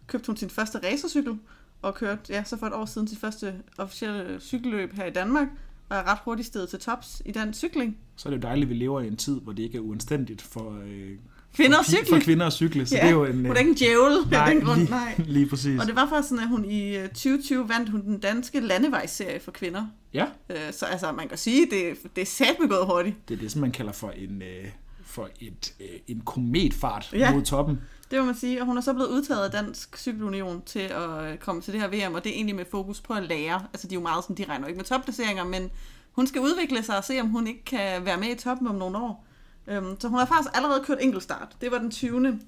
Købte 0.07 0.27
hun 0.27 0.37
sin 0.37 0.49
første 0.49 0.79
racercykel, 0.83 1.39
og 1.81 1.95
kørte 1.95 2.21
ja, 2.29 2.43
så 2.43 2.57
for 2.57 2.67
et 2.67 2.73
år 2.73 2.85
siden 2.85 3.07
sit 3.07 3.19
første 3.19 3.55
officielle 3.77 4.39
cykelløb 4.39 4.93
her 4.93 5.05
i 5.05 5.11
Danmark, 5.11 5.47
og 5.89 5.97
er 5.97 6.11
ret 6.11 6.17
hurtigt 6.25 6.47
stedet 6.47 6.69
til 6.69 6.79
tops 6.79 7.21
i 7.25 7.31
den 7.31 7.53
cykling. 7.53 7.97
Så 8.15 8.29
er 8.29 8.33
det 8.33 8.37
jo 8.37 8.47
dejligt, 8.47 8.65
at 8.65 8.69
vi 8.69 8.75
lever 8.75 9.01
i 9.01 9.07
en 9.07 9.17
tid, 9.17 9.41
hvor 9.41 9.51
det 9.53 9.63
ikke 9.63 9.77
er 9.77 9.81
uanstændigt 9.81 10.41
for, 10.41 10.77
øh, 10.87 11.09
Kvinder 11.55 11.79
at 11.79 11.85
cykle! 11.85 12.05
for 12.09 12.19
kvinder 12.19 12.45
at 12.47 12.53
cykle. 12.53 12.85
Så 12.85 12.95
Ja, 12.95 13.01
det 13.01 13.07
er 13.07 13.11
jo 13.13 13.25
en... 13.25 13.35
Hun 13.35 13.45
er 13.51 13.55
ikke 13.55 13.69
en 13.71 13.77
djævel 13.77 14.17
af 14.33 14.53
den 14.53 14.63
grund, 14.65 14.79
lige, 14.79 14.89
nej. 14.89 15.15
lige 15.25 15.49
præcis. 15.49 15.79
Og 15.81 15.87
det 15.87 15.95
var 15.95 16.09
faktisk 16.09 16.29
sådan, 16.29 16.43
at 16.43 16.49
hun 16.49 16.65
i 16.65 16.95
øh, 16.97 17.07
2020 17.07 17.69
vandt 17.69 17.89
hun 17.89 18.01
den 18.05 18.19
danske 18.19 18.59
landevejsserie 18.59 19.39
for 19.39 19.51
kvinder. 19.51 19.85
Ja, 20.13 20.25
Øh, 20.49 20.57
Så 20.71 20.85
altså, 20.85 21.11
man 21.11 21.27
kan 21.27 21.37
sige, 21.37 21.65
det, 21.71 21.97
det 22.15 22.21
er 22.21 22.25
satme 22.25 22.67
gået 22.67 22.85
hurtigt. 22.85 23.29
det 23.29 23.35
er 23.35 23.39
det, 23.39 23.51
som 23.51 23.61
man 23.61 23.71
kalder 23.71 23.91
for 23.91 24.09
en, 24.09 24.41
øh, 24.41 24.65
for 25.03 25.29
et, 25.39 25.73
øh, 25.79 25.87
en 26.07 26.21
kometfart 26.25 27.09
ja. 27.13 27.33
mod 27.33 27.41
toppen. 27.41 27.79
Det 28.11 28.19
må 28.19 28.25
man 28.25 28.35
sige. 28.35 28.61
Og 28.61 28.65
hun 28.65 28.77
er 28.77 28.81
så 28.81 28.93
blevet 28.93 29.09
udtaget 29.09 29.43
af 29.45 29.51
Dansk 29.51 29.97
Cykelunion 29.97 30.61
til 30.65 30.79
at 30.79 31.23
øh, 31.23 31.37
komme 31.37 31.61
til 31.61 31.73
det 31.73 31.81
her 31.81 31.87
VM, 31.87 32.13
og 32.13 32.23
det 32.23 32.29
er 32.29 32.35
egentlig 32.35 32.55
med 32.55 32.65
fokus 32.71 33.01
på 33.01 33.13
at 33.13 33.23
lære. 33.23 33.67
Altså, 33.73 33.87
de 33.87 33.95
er 33.95 33.99
jo 33.99 34.01
meget 34.01 34.23
sådan, 34.23 34.37
de 34.37 34.45
regner 34.49 34.67
ikke 34.67 34.77
med 34.77 34.85
topplaceringer, 34.85 35.43
men 35.43 35.71
hun 36.11 36.27
skal 36.27 36.41
udvikle 36.41 36.83
sig 36.83 36.97
og 36.97 37.03
se, 37.03 37.19
om 37.21 37.27
hun 37.27 37.47
ikke 37.47 37.65
kan 37.65 38.05
være 38.05 38.17
med 38.17 38.27
i 38.27 38.35
toppen 38.35 38.67
om 38.67 38.75
nogle 38.75 38.97
år. 38.97 39.25
Øhm, 39.67 39.99
så 39.99 40.07
hun 40.07 40.19
har 40.19 40.25
faktisk 40.25 40.49
allerede 40.53 40.83
kørt 40.85 40.97
enkeltstart. 41.01 41.57
Det 41.61 41.71
var 41.71 41.77
den 41.77 41.91
20. 41.91 42.39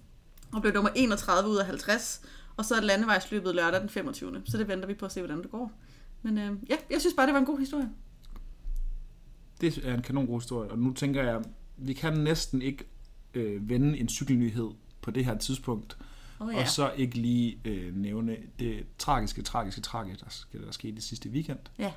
og 0.54 0.62
blev 0.62 0.74
nummer 0.74 0.92
31 0.96 1.50
ud 1.50 1.58
af 1.58 1.66
50. 1.66 2.22
Og 2.58 2.66
så 2.66 2.76
er 2.76 2.82
landevejsløbet 2.82 3.56
lørdag 3.56 3.82
den 3.82 3.90
25. 3.90 4.42
Så 4.46 4.58
det 4.58 4.68
venter 4.68 4.88
vi 4.88 4.94
på 4.94 5.06
at 5.06 5.12
se, 5.12 5.22
hvordan 5.22 5.42
det 5.42 5.52
går. 5.52 5.72
Men 6.22 6.38
øh, 6.38 6.52
ja, 6.70 6.76
jeg 6.90 7.00
synes 7.00 7.14
bare, 7.16 7.26
det 7.26 7.34
var 7.34 7.40
en 7.40 7.46
god 7.46 7.60
historie. 7.60 7.90
Det 9.62 9.78
er 9.84 9.94
en 9.94 10.02
kanon 10.02 10.28
god 10.28 10.40
historie, 10.40 10.72
og 10.72 10.80
nu 10.80 10.94
tænker 10.94 11.24
jeg, 11.24 11.42
vi 11.78 11.94
kan 11.94 12.14
næsten 12.14 12.62
ikke 12.62 12.86
øh, 13.34 13.70
vende 13.70 13.98
en 13.98 14.10
cykelnyhed 14.10 14.70
på 15.08 15.12
det 15.12 15.26
her 15.26 15.38
tidspunkt, 15.38 15.98
Oh, 16.40 16.54
ja. 16.54 16.62
og 16.62 16.68
så 16.68 16.92
ikke 16.92 17.18
lige 17.18 17.60
øh, 17.66 17.96
nævne 17.96 18.38
det 18.60 18.86
tragiske, 18.98 19.42
tragiske, 19.42 19.82
tragiske, 19.82 20.28
der, 20.54 20.66
der 20.66 20.72
skete 20.72 20.98
i 20.98 21.02
sidste 21.02 21.30
weekend. 21.30 21.60
Ja. 21.80 21.94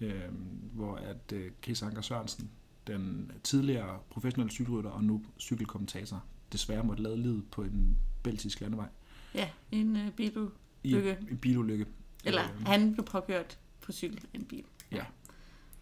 Øh, 0.00 0.32
hvor 0.72 0.96
at 0.96 1.32
øh, 1.32 1.50
Chris 1.64 1.82
Anker 1.82 2.02
Sørensen, 2.02 2.50
den 2.86 3.32
tidligere 3.44 3.98
professionelle 4.10 4.52
cykelrytter 4.52 4.90
og 4.90 5.04
nu 5.04 5.22
cykelkommentator, 5.38 6.24
desværre 6.52 6.84
måtte 6.84 7.02
lade 7.02 7.16
livet 7.22 7.44
på 7.50 7.62
en 7.62 7.96
belgisk 8.22 8.60
landevej 8.60 8.88
Ja, 9.34 9.48
en 9.70 9.96
øh, 9.96 10.10
bilu. 10.10 10.48
i 10.82 10.94
en 11.30 11.38
bilulykke. 11.42 11.86
Eller 12.24 12.42
Øh, 12.42 12.66
han 12.66 12.92
blev 12.92 13.04
påkørt 13.06 13.58
på 13.80 13.92
cykel 13.92 14.20
en 14.34 14.44
bil. 14.44 14.64
Ja. 14.92 15.04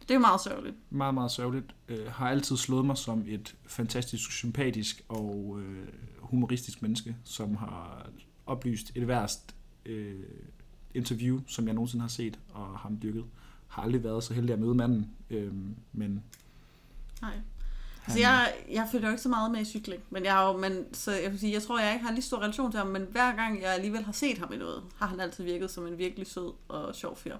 Det 0.08 0.14
er 0.14 0.18
meget 0.18 0.40
sørgeligt. 0.40 0.76
meget, 0.90 1.14
meget 1.14 1.30
sørgeligt. 1.30 1.74
Øh, 1.88 2.12
har 2.12 2.30
altid 2.30 2.56
slået 2.56 2.84
mig 2.84 2.96
som 2.96 3.24
et 3.26 3.54
fantastisk, 3.66 4.32
sympatisk 4.32 5.04
og 5.08 5.58
øh, 5.60 5.88
humoristisk 6.18 6.82
menneske, 6.82 7.16
som 7.24 7.56
har 7.56 8.08
oplyst 8.46 8.92
et 8.94 9.08
værst 9.08 9.54
øh, 9.86 10.24
interview, 10.94 11.40
som 11.46 11.66
jeg 11.66 11.74
nogensinde 11.74 12.02
har 12.02 12.08
set 12.08 12.38
og 12.48 12.78
ham 12.78 12.98
dykket. 13.02 13.24
Har 13.68 13.82
aldrig 13.82 14.04
været 14.04 14.24
så 14.24 14.34
heldig 14.34 14.52
at 14.52 14.58
møde 14.58 14.74
manden, 14.74 15.10
øh, 15.30 15.52
men 15.92 16.22
Nej. 17.20 17.30
han, 17.30 17.42
Altså, 18.04 18.20
jeg, 18.20 18.54
jeg 18.70 18.88
følger 18.92 19.08
jo 19.08 19.12
ikke 19.12 19.22
så 19.22 19.28
meget 19.28 19.50
med 19.50 19.60
i 19.60 19.64
cykling, 19.64 20.02
men 20.10 20.24
jeg, 20.24 20.32
har 20.32 20.52
jo, 20.52 20.56
men, 20.56 20.94
så 20.94 21.12
jeg, 21.12 21.30
vil 21.30 21.40
sige, 21.40 21.52
jeg 21.52 21.62
tror, 21.62 21.80
jeg 21.80 21.92
ikke 21.92 22.04
har 22.04 22.12
lige 22.12 22.22
stor 22.22 22.38
relation 22.38 22.70
til 22.70 22.78
ham, 22.78 22.86
men 22.86 23.06
hver 23.10 23.36
gang 23.36 23.62
jeg 23.62 23.74
alligevel 23.74 24.04
har 24.04 24.12
set 24.12 24.38
ham 24.38 24.52
i 24.52 24.56
noget, 24.56 24.82
har 24.96 25.06
han 25.06 25.20
altid 25.20 25.44
virket 25.44 25.70
som 25.70 25.86
en 25.86 25.98
virkelig 25.98 26.26
sød 26.26 26.52
og 26.68 26.94
sjov 26.94 27.16
fyr. 27.16 27.36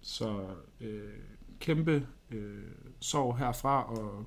så 0.00 0.46
øh, 0.80 1.12
kæmpe 1.60 2.06
øh, 2.30 2.62
sorg 3.00 3.38
herfra, 3.38 3.82
og 3.98 4.24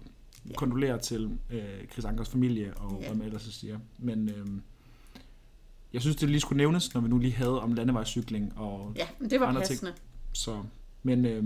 Ja. 0.49 0.53
kondolerer 0.55 0.97
til 0.97 1.37
øh, 1.49 1.87
Chris 1.91 2.05
Ankers 2.05 2.29
familie, 2.29 2.73
og 2.77 2.97
Ja. 3.01 3.07
hvad 3.07 3.17
man 3.17 3.25
ellers 3.27 3.41
siger. 3.41 3.79
Men 3.97 4.29
øh, 4.29 4.47
jeg 5.93 6.01
synes, 6.01 6.15
det 6.17 6.29
lige 6.29 6.39
skulle 6.41 6.57
nævnes, 6.57 6.93
når 6.93 7.01
vi 7.01 7.07
nu 7.09 7.17
lige 7.17 7.33
havde 7.33 7.61
om 7.61 7.73
landevejscykling 7.73 8.53
og 8.57 8.93
Ja, 8.95 9.07
det 9.29 9.39
var 9.39 9.45
Andre 9.45 9.61
ting. 9.61 9.67
passende. 9.69 9.93
Så, 10.33 10.63
men 11.03 11.25
øh, 11.25 11.43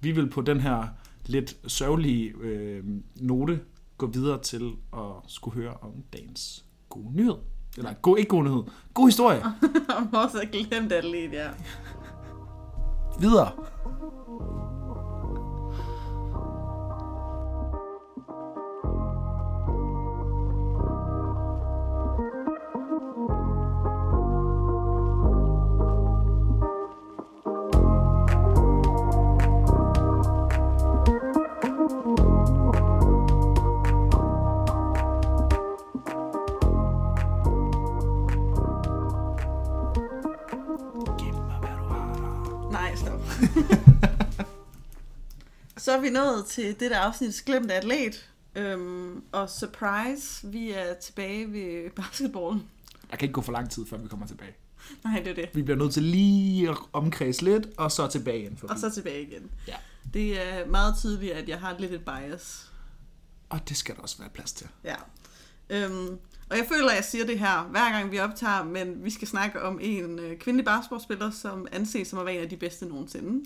vi 0.00 0.12
vil 0.12 0.30
på 0.30 0.40
den 0.42 0.60
her 0.60 0.84
lidt 1.26 1.56
sørgelige 1.66 2.28
øh, 2.40 2.84
note 3.20 3.60
gå 3.98 4.06
videre 4.06 4.42
til 4.42 4.72
at 4.92 5.00
skulle 5.26 5.54
høre 5.62 5.74
om 5.80 5.92
dagens 6.12 6.64
gode 6.88 7.16
nyhed. 7.16 7.34
Eller 7.78 7.92
god, 7.92 8.18
ikke 8.18 8.28
god 8.28 8.44
nyhed. 8.44 8.62
God 8.94 9.06
historie. 9.06 9.42
Og 9.96 10.06
også 10.22 10.46
glemt 10.52 10.90
det 10.90 11.04
lidt, 11.04 11.32
ja. 11.32 11.48
Videre. 13.20 13.52
Så 45.86 45.92
er 45.92 46.00
vi 46.00 46.10
nået 46.10 46.46
til 46.46 46.80
det 46.80 46.90
der 46.90 46.98
afsnit 46.98 47.42
Glemt 47.46 47.70
atlet. 47.70 48.30
Øhm, 48.54 49.22
og 49.32 49.50
surprise, 49.50 50.48
vi 50.48 50.70
er 50.70 50.94
tilbage 50.94 51.52
ved 51.52 51.90
basketballen. 51.90 52.62
Der 53.10 53.16
kan 53.16 53.26
ikke 53.26 53.32
gå 53.32 53.40
for 53.40 53.52
lang 53.52 53.70
tid, 53.70 53.86
før 53.86 53.96
vi 53.96 54.08
kommer 54.08 54.26
tilbage. 54.26 54.54
Nej, 55.04 55.20
det 55.20 55.30
er 55.30 55.34
det. 55.34 55.48
Vi 55.54 55.62
bliver 55.62 55.78
nødt 55.78 55.92
til 55.92 56.02
lige 56.02 56.70
at 56.70 56.76
omkredse 56.92 57.44
lidt, 57.44 57.66
og 57.76 57.92
så 57.92 58.06
tilbage 58.06 58.40
igen. 58.40 58.56
For 58.56 58.68
Og 58.68 58.78
så 58.78 58.90
tilbage 58.90 59.22
igen. 59.22 59.50
Ja. 59.68 59.76
Det 60.14 60.46
er 60.46 60.66
meget 60.66 60.94
tydeligt, 60.98 61.32
at 61.32 61.48
jeg 61.48 61.60
har 61.60 61.76
lidt 61.78 61.92
et 61.92 62.04
bias. 62.04 62.72
Og 63.48 63.68
det 63.68 63.76
skal 63.76 63.96
der 63.96 64.02
også 64.02 64.18
være 64.18 64.28
plads 64.28 64.52
til. 64.52 64.68
Ja. 64.84 64.96
Øhm, 65.70 66.18
og 66.50 66.56
jeg 66.56 66.66
føler, 66.68 66.90
at 66.90 66.96
jeg 66.96 67.04
siger 67.04 67.26
det 67.26 67.38
her 67.38 67.62
hver 67.62 67.92
gang 67.92 68.10
vi 68.10 68.18
optager, 68.18 68.64
men 68.64 69.04
vi 69.04 69.10
skal 69.10 69.28
snakke 69.28 69.62
om 69.62 69.78
en 69.82 70.18
øh, 70.18 70.38
kvindelig 70.38 70.64
basketballspiller, 70.64 71.30
som 71.30 71.66
anses 71.72 72.08
som 72.08 72.18
at 72.18 72.26
være 72.26 72.34
en 72.34 72.42
af 72.42 72.48
de 72.48 72.56
bedste 72.56 72.86
nogensinde. 72.86 73.44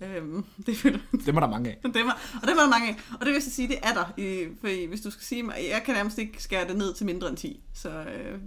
Øhm, 0.00 0.44
det 0.66 0.76
føler 0.76 0.98
Dem 1.26 1.36
er 1.36 1.40
der 1.40 1.48
mange 1.48 1.70
af. 1.70 1.78
dem 1.82 2.06
er, 2.06 2.12
og 2.42 2.48
det 2.48 2.56
var 2.56 2.62
der 2.62 2.68
mange 2.68 2.88
af. 2.88 2.96
Og 3.12 3.18
det 3.20 3.26
vil 3.26 3.32
jeg 3.32 3.42
så 3.42 3.50
sige, 3.50 3.68
det 3.68 3.78
er 3.82 3.92
der. 3.94 4.12
I, 4.16 4.48
for 4.60 4.88
hvis 4.88 5.00
du 5.00 5.10
skal 5.10 5.24
sige 5.24 5.42
mig, 5.42 5.56
jeg 5.70 5.82
kan 5.84 5.94
nærmest 5.94 6.18
ikke 6.18 6.42
skære 6.42 6.68
det 6.68 6.76
ned 6.76 6.94
til 6.94 7.06
mindre 7.06 7.28
end 7.28 7.36
10. 7.36 7.60
Så 7.74 7.88
øh, 7.90 8.38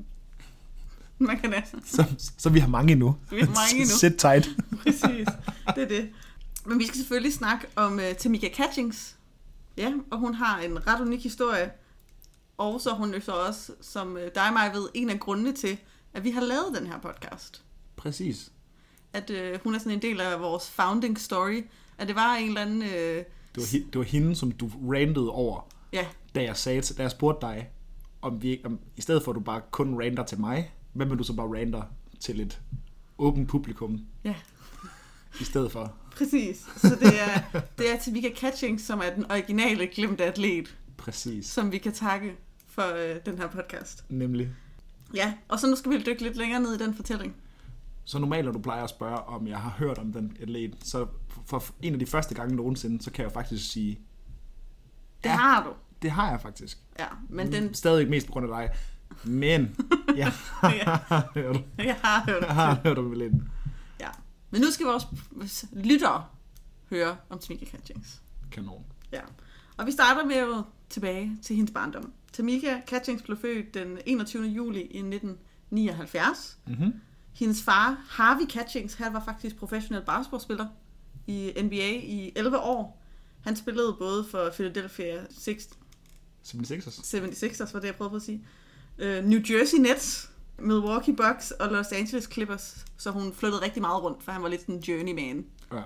man 1.17 1.39
kan 1.39 1.49
næsten. 1.49 1.83
Så, 1.85 2.31
så 2.37 2.49
vi 2.49 2.59
har 2.59 2.67
mange 2.67 2.91
endnu. 2.91 3.15
Vi 3.29 3.39
har 3.39 3.45
mange 3.47 3.81
endnu. 3.81 3.95
Sit 4.09 4.15
tight. 4.17 4.49
Præcis, 4.83 5.27
det 5.75 5.83
er 5.83 5.87
det. 5.87 6.09
Men 6.65 6.79
vi 6.79 6.85
skal 6.87 6.97
selvfølgelig 6.97 7.33
snakke 7.33 7.67
om 7.75 7.93
uh, 7.93 8.15
Tamika 8.19 8.49
Catchings. 8.53 9.15
Ja, 9.77 9.93
og 10.11 10.19
hun 10.19 10.33
har 10.33 10.59
en 10.59 10.87
ret 10.87 11.01
unik 11.01 11.23
historie. 11.23 11.71
Og 12.57 12.81
så 12.81 12.89
er 12.89 12.93
hun 12.95 13.15
så 13.21 13.31
også, 13.31 13.71
som 13.81 14.13
uh, 14.13 14.19
dig 14.35 14.47
og 14.47 14.53
mig 14.53 14.71
ved, 14.73 14.87
en 14.93 15.09
af 15.09 15.19
grundene 15.19 15.51
til, 15.51 15.77
at 16.13 16.23
vi 16.23 16.31
har 16.31 16.41
lavet 16.41 16.77
den 16.79 16.87
her 16.87 16.99
podcast. 16.99 17.63
Præcis. 17.95 18.51
At 19.13 19.29
uh, 19.29 19.63
hun 19.63 19.75
er 19.75 19.79
sådan 19.79 19.91
en 19.91 20.01
del 20.01 20.21
af 20.21 20.39
vores 20.41 20.69
founding 20.69 21.19
story. 21.19 21.61
At 21.97 22.07
det 22.07 22.15
var 22.15 22.35
en 22.35 22.47
eller 22.47 22.61
anden... 22.61 22.81
Uh, 22.81 22.87
Det 22.87 23.25
var, 23.55 23.63
det 23.79 23.95
var 23.95 24.03
hende, 24.03 24.35
som 24.35 24.51
du 24.51 24.69
randede 24.93 25.31
over, 25.31 25.67
ja, 25.93 26.05
da 26.35 26.43
jeg, 26.43 26.57
sagde, 26.57 26.81
til- 26.81 26.97
da 26.97 27.01
jeg 27.01 27.11
spurgte 27.11 27.47
dig, 27.47 27.69
om 28.21 28.41
vi 28.41 28.49
ikke, 28.49 28.65
om, 28.65 28.79
i 28.95 29.01
stedet 29.01 29.23
for 29.23 29.31
at 29.31 29.35
du 29.35 29.39
bare 29.39 29.61
kun 29.71 30.01
rander 30.03 30.25
til 30.25 30.39
mig, 30.39 30.71
hvem 30.93 31.09
vil 31.09 31.17
du 31.17 31.23
så 31.23 31.33
bare 31.33 31.47
rander 31.47 31.81
til 32.19 32.39
et 32.41 32.59
åbent 33.17 33.49
publikum 33.49 33.99
ja, 34.23 34.35
i 35.41 35.43
stedet 35.43 35.71
for? 35.71 35.93
præcis. 36.15 36.65
Så 36.77 36.95
det 36.99 37.13
er, 37.21 37.59
det 37.77 37.93
er 37.93 37.99
Tamika 37.99 38.29
Catchings, 38.35 38.83
som 38.83 38.99
er 38.99 39.09
den 39.15 39.31
originale 39.31 39.87
glemte 39.87 40.25
atlet, 40.25 40.77
Præcis. 40.97 41.45
som 41.45 41.71
vi 41.71 41.77
kan 41.77 41.91
takke 41.93 42.35
for 42.67 42.81
uh, 42.93 43.21
den 43.25 43.37
her 43.37 43.47
podcast. 43.47 44.05
Nemlig. 44.09 44.49
Ja, 45.13 45.33
og 45.47 45.59
så 45.59 45.67
nu 45.67 45.75
skal 45.75 45.91
vi 45.91 46.03
dykke 46.05 46.21
lidt 46.23 46.35
længere 46.37 46.61
ned 46.61 46.73
i 46.73 46.83
den 46.83 46.93
fortælling. 46.95 47.35
Så 48.09 48.19
normalt, 48.19 48.45
når 48.45 48.51
du 48.51 48.59
plejer 48.59 48.83
at 48.83 48.89
spørge, 48.89 49.17
om 49.17 49.47
jeg 49.47 49.57
har 49.57 49.69
hørt 49.69 49.97
om 49.97 50.13
den 50.13 50.37
atlet, 50.41 50.75
så 50.83 51.07
for 51.45 51.63
en 51.81 51.93
af 51.93 51.99
de 51.99 52.05
første 52.05 52.35
gange 52.35 52.55
nogensinde, 52.55 53.03
så 53.03 53.11
kan 53.11 53.23
jeg 53.23 53.31
faktisk 53.31 53.71
sige, 53.71 53.99
Det 55.23 55.29
Ja. 55.29 55.35
har 55.35 55.63
du. 55.63 55.69
det 56.01 56.11
har 56.11 56.29
jeg 56.29 56.41
faktisk. 56.41 56.77
Ja, 56.99 57.05
men 57.29 57.51
den, 57.51 57.73
Stadig 57.73 58.09
mest 58.09 58.27
på 58.27 58.33
grund 58.33 58.53
af 58.53 58.57
dig. 58.61 58.77
Men 59.31 59.75
jeg 60.17 60.27
har 60.31 61.31
hørt, 61.33 61.57
jeg 61.77 61.95
har 62.01 62.23
hørt 62.25 62.43
jeg 62.45 62.55
har 62.55 62.79
hørt 62.83 62.97
om 62.97 63.11
Velin. 63.11 63.43
Ja. 63.99 64.09
Men 64.51 64.61
nu 64.61 64.67
skal 64.71 64.85
vores 64.85 65.65
lyttere 65.73 66.25
høre 66.89 67.17
om 67.29 67.39
Tamika 67.39 67.65
Catchings. 67.65 68.21
Kanon. 68.51 68.83
Ja. 69.11 69.21
Og 69.77 69.85
vi 69.85 69.91
starter 69.91 70.25
med 70.25 70.35
at 70.35 70.63
tilbage 70.89 71.37
til 71.43 71.55
hendes 71.55 71.71
barndom. 71.73 72.13
Tamika 72.33 72.81
Catchings 72.87 73.23
blev 73.23 73.37
født 73.37 73.73
den 73.73 73.97
21. 74.05 74.43
juli 74.43 74.81
i 74.81 74.97
1979. 74.97 76.57
Mm-hmm. 76.67 76.93
Hendes 77.37 77.61
far, 77.63 78.05
Harvey 78.09 78.45
Catchings, 78.49 78.93
han 78.93 79.13
var 79.13 79.23
faktisk 79.25 79.55
professionel 79.57 80.05
basketballspiller 80.05 80.67
i 81.27 81.53
NBA 81.63 81.89
i 82.03 82.31
11 82.35 82.59
år. 82.59 83.03
Han 83.41 83.55
spillede 83.55 83.95
både 83.99 84.25
for 84.31 84.49
Philadelphia 84.53 85.21
6 85.29 85.69
76ers. 86.47 87.15
76ers, 87.15 87.73
var 87.73 87.79
det 87.79 87.87
jeg 87.87 87.95
prøvede 87.95 88.09
på 88.09 88.15
at 88.15 88.21
sige. 88.21 88.45
Uh, 88.97 89.05
New 89.25 89.39
Jersey 89.49 89.77
Nets, 89.77 90.29
Milwaukee 90.59 91.15
Bucks 91.15 91.51
og 91.51 91.71
Los 91.71 91.87
Angeles 91.91 92.29
Clippers. 92.31 92.85
Så 92.97 93.11
hun 93.11 93.33
flyttede 93.33 93.61
rigtig 93.61 93.81
meget 93.81 94.03
rundt, 94.03 94.23
for 94.23 94.31
han 94.31 94.43
var 94.43 94.49
lidt 94.49 94.61
sådan 94.61 94.75
en 94.75 94.81
journeyman. 94.81 95.45
Ja. 95.71 95.77
Og 95.77 95.83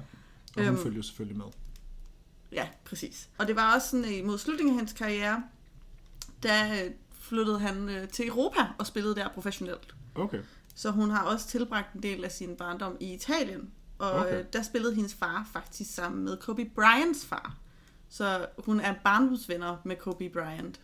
hun 0.57 0.65
Øhm. 0.65 0.77
følger 0.77 0.97
jo 0.97 1.03
selvfølgelig 1.03 1.37
med. 1.37 1.45
Ja, 2.51 2.67
præcis. 2.85 3.29
Og 3.37 3.47
det 3.47 3.55
var 3.55 3.75
også 3.75 3.87
sådan 3.89 4.19
øh, 4.19 4.25
mod 4.25 4.37
slutningen 4.37 4.73
af 4.75 4.79
hans 4.79 4.93
karriere, 4.93 5.43
der 6.43 6.73
øh, 6.85 6.91
flyttede 7.19 7.59
han 7.59 7.89
øh, 7.89 8.07
til 8.07 8.27
Europa 8.27 8.59
og 8.79 8.87
spillede 8.87 9.15
der 9.15 9.29
professionelt. 9.29 9.95
Okay. 10.15 10.39
Så 10.75 10.91
hun 10.91 11.09
har 11.09 11.23
også 11.23 11.47
tilbragt 11.47 11.93
en 11.93 12.03
del 12.03 12.23
af 12.25 12.31
sin 12.31 12.55
barndom 12.55 12.97
i 12.99 13.13
Italien. 13.13 13.71
Og 13.99 14.11
Okay. 14.11 14.19
okay. 14.29 14.45
der 14.53 14.61
spillede 14.63 14.95
hendes 14.95 15.13
far 15.13 15.47
faktisk 15.53 15.93
sammen 15.95 16.23
med 16.23 16.37
Kobe 16.37 16.65
Bryants 16.75 17.25
far. 17.25 17.55
Så 18.09 18.45
hun 18.65 18.79
er 18.79 18.93
barndomsvenner 19.03 19.77
med 19.85 19.95
Kobe 19.95 20.29
Bryant. 20.33 20.81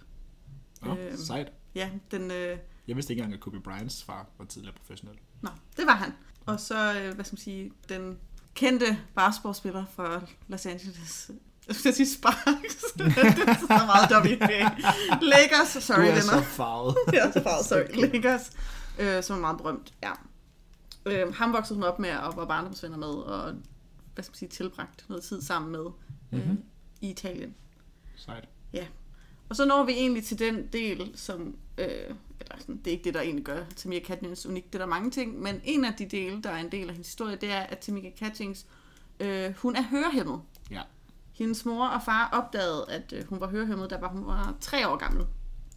Nå, 0.82 0.96
Øhm. 0.98 1.18
sejt. 1.18 1.48
Ja, 1.76 1.90
den, 2.12 2.32
øh, 2.32 2.58
Jeg 2.88 2.96
vidste 2.96 3.14
ikke 3.14 3.22
engang, 3.22 3.34
at 3.34 3.40
Kobe 3.40 3.60
Bryants 3.60 4.04
far 4.04 4.26
var 4.38 4.46
tidligere 4.46 4.76
professionel. 4.78 5.18
Nå, 5.42 5.50
det 5.78 5.86
var 5.86 5.94
han. 5.96 6.14
Og 6.46 6.60
så, 6.60 6.94
øh, 6.94 7.14
hvad 7.16 7.26
skal 7.26 7.34
man 7.36 7.42
sige, 7.42 7.72
den 7.90 8.18
kendte 8.54 8.98
basketballspiller 9.16 9.86
fra 9.96 10.22
Los 10.48 10.66
Angeles. 10.66 11.32
Jeg 11.68 11.76
skulle 11.76 11.96
sige 11.96 12.10
Sparks. 12.14 12.84
det 12.98 13.08
er 13.08 13.56
så 13.60 13.68
meget 13.86 14.26
WNBA. 14.26 14.60
Lakers, 15.22 15.84
sorry, 15.84 15.98
du 15.98 16.02
er 16.02 16.06
venner. 16.08 16.22
så 16.22 16.42
farvet. 16.44 16.96
ja, 17.14 17.32
så 17.32 17.44
farvet, 17.44 17.66
sorry. 17.66 17.96
Lakers, 18.14 18.52
øh, 19.00 19.24
som 19.24 19.38
er 19.38 19.42
meget 19.42 19.58
berømt. 19.58 19.94
Ja. 20.04 20.12
Øh, 21.06 21.34
ham 21.36 21.54
voksede 21.54 21.76
hun 21.80 21.84
op 21.84 22.00
med 22.00 22.18
og 22.18 22.38
var 22.38 22.46
barndomsvenner 22.46 22.98
med, 22.98 23.08
og 23.08 23.54
hvad 24.14 24.24
skal 24.24 24.32
man 24.32 24.38
sige, 24.38 24.50
tilbragt 24.50 25.06
noget 25.10 25.24
tid 25.24 25.42
sammen 25.42 25.72
med 25.72 25.86
øh, 26.34 26.48
Mhm. 26.50 26.64
i 27.02 27.10
Italien. 27.10 27.56
Sejt. 28.16 28.50
Og 29.50 29.56
så 29.56 29.66
når 29.66 29.84
vi 29.84 29.92
egentlig 29.92 30.24
til 30.26 30.40
den 30.40 30.68
del, 30.74 31.12
som... 31.16 31.56
Øh, 31.78 31.88
eller 32.42 32.56
sådan, 32.60 32.78
det 32.78 32.88
er 32.88 32.92
ikke 32.92 33.04
det, 33.04 33.14
der 33.14 33.22
egentlig 33.22 33.46
gør 33.46 33.64
Tamika 33.76 34.06
Catchings 34.08 34.46
unik. 34.46 34.66
Det 34.66 34.76
er 34.76 34.80
der 34.80 34.86
mange 34.86 35.12
ting. 35.12 35.40
Men 35.42 35.62
en 35.64 35.86
af 35.86 35.94
de 35.94 36.06
dele, 36.06 36.42
der 36.44 36.50
er 36.50 36.58
en 36.58 36.72
del 36.72 36.88
af 36.88 36.94
hendes 36.94 37.08
historie, 37.08 37.36
det 37.36 37.52
er, 37.52 37.60
at 37.60 37.78
Tamika 37.80 38.12
Catchings, 38.20 38.66
øh, 39.20 39.54
hun 39.58 39.76
er 39.76 39.84
hørehæmmet. 39.84 40.42
Ja. 40.72 40.82
Hendes 41.34 41.66
mor 41.66 41.88
og 41.88 42.02
far 42.06 42.30
opdagede, 42.34 42.86
at 42.90 43.14
øh, 43.14 43.28
hun 43.30 43.40
var 43.40 43.48
hørehæmmet, 43.48 43.90
da 43.90 43.98
var 43.98 44.08
hun 44.10 44.26
var 44.26 44.56
tre 44.62 44.88
år 44.88 44.96
gammel. 44.98 45.26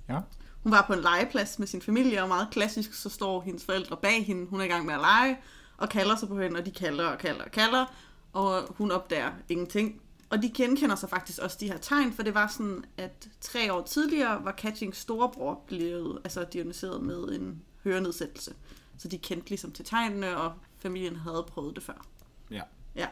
Ja. 0.08 0.20
Hun 0.62 0.72
var 0.72 0.84
på 0.86 0.92
en 0.92 1.00
legeplads 1.00 1.58
med 1.58 1.66
sin 1.66 1.82
familie, 1.82 2.22
og 2.22 2.28
meget 2.28 2.48
klassisk, 2.50 2.94
så 2.94 3.08
står 3.08 3.40
hendes 3.40 3.64
forældre 3.64 3.96
bag 3.96 4.26
hende. 4.26 4.46
Hun 4.46 4.60
er 4.60 4.64
i 4.64 4.68
gang 4.68 4.86
med 4.86 4.94
at 4.94 5.00
lege, 5.00 5.38
og 5.76 5.88
kalder 5.88 6.16
sig 6.16 6.28
på 6.28 6.40
hende, 6.40 6.58
og 6.58 6.66
de 6.66 6.70
kalder 6.70 7.06
og 7.06 7.18
kalder 7.18 7.44
og 7.44 7.50
kalder, 7.50 7.94
og 8.32 8.62
hun 8.68 8.90
opdager 8.90 9.32
ingenting. 9.48 10.00
Og 10.30 10.42
de 10.42 10.50
genkender 10.50 10.96
sig 10.96 11.10
faktisk 11.10 11.38
også 11.38 11.56
de 11.60 11.66
her 11.66 11.78
tegn, 11.78 12.12
for 12.12 12.22
det 12.22 12.34
var 12.34 12.46
sådan, 12.46 12.84
at 12.96 13.28
tre 13.40 13.72
år 13.72 13.82
tidligere 13.82 14.44
var 14.44 14.52
Catchings 14.52 14.98
storebror 14.98 15.64
blevet 15.66 16.18
altså, 16.24 16.46
diagnosticeret 16.52 17.02
med 17.02 17.28
en 17.28 17.62
hørenedsættelse. 17.84 18.54
Så 18.98 19.08
de 19.08 19.18
kendte 19.18 19.48
ligesom 19.48 19.72
til 19.72 19.84
tegnene, 19.84 20.36
og 20.36 20.52
familien 20.78 21.16
havde 21.16 21.44
prøvet 21.48 21.76
det 21.76 21.84
før. 21.84 22.06
Ja. 22.50 22.62
Ja. 22.94 23.06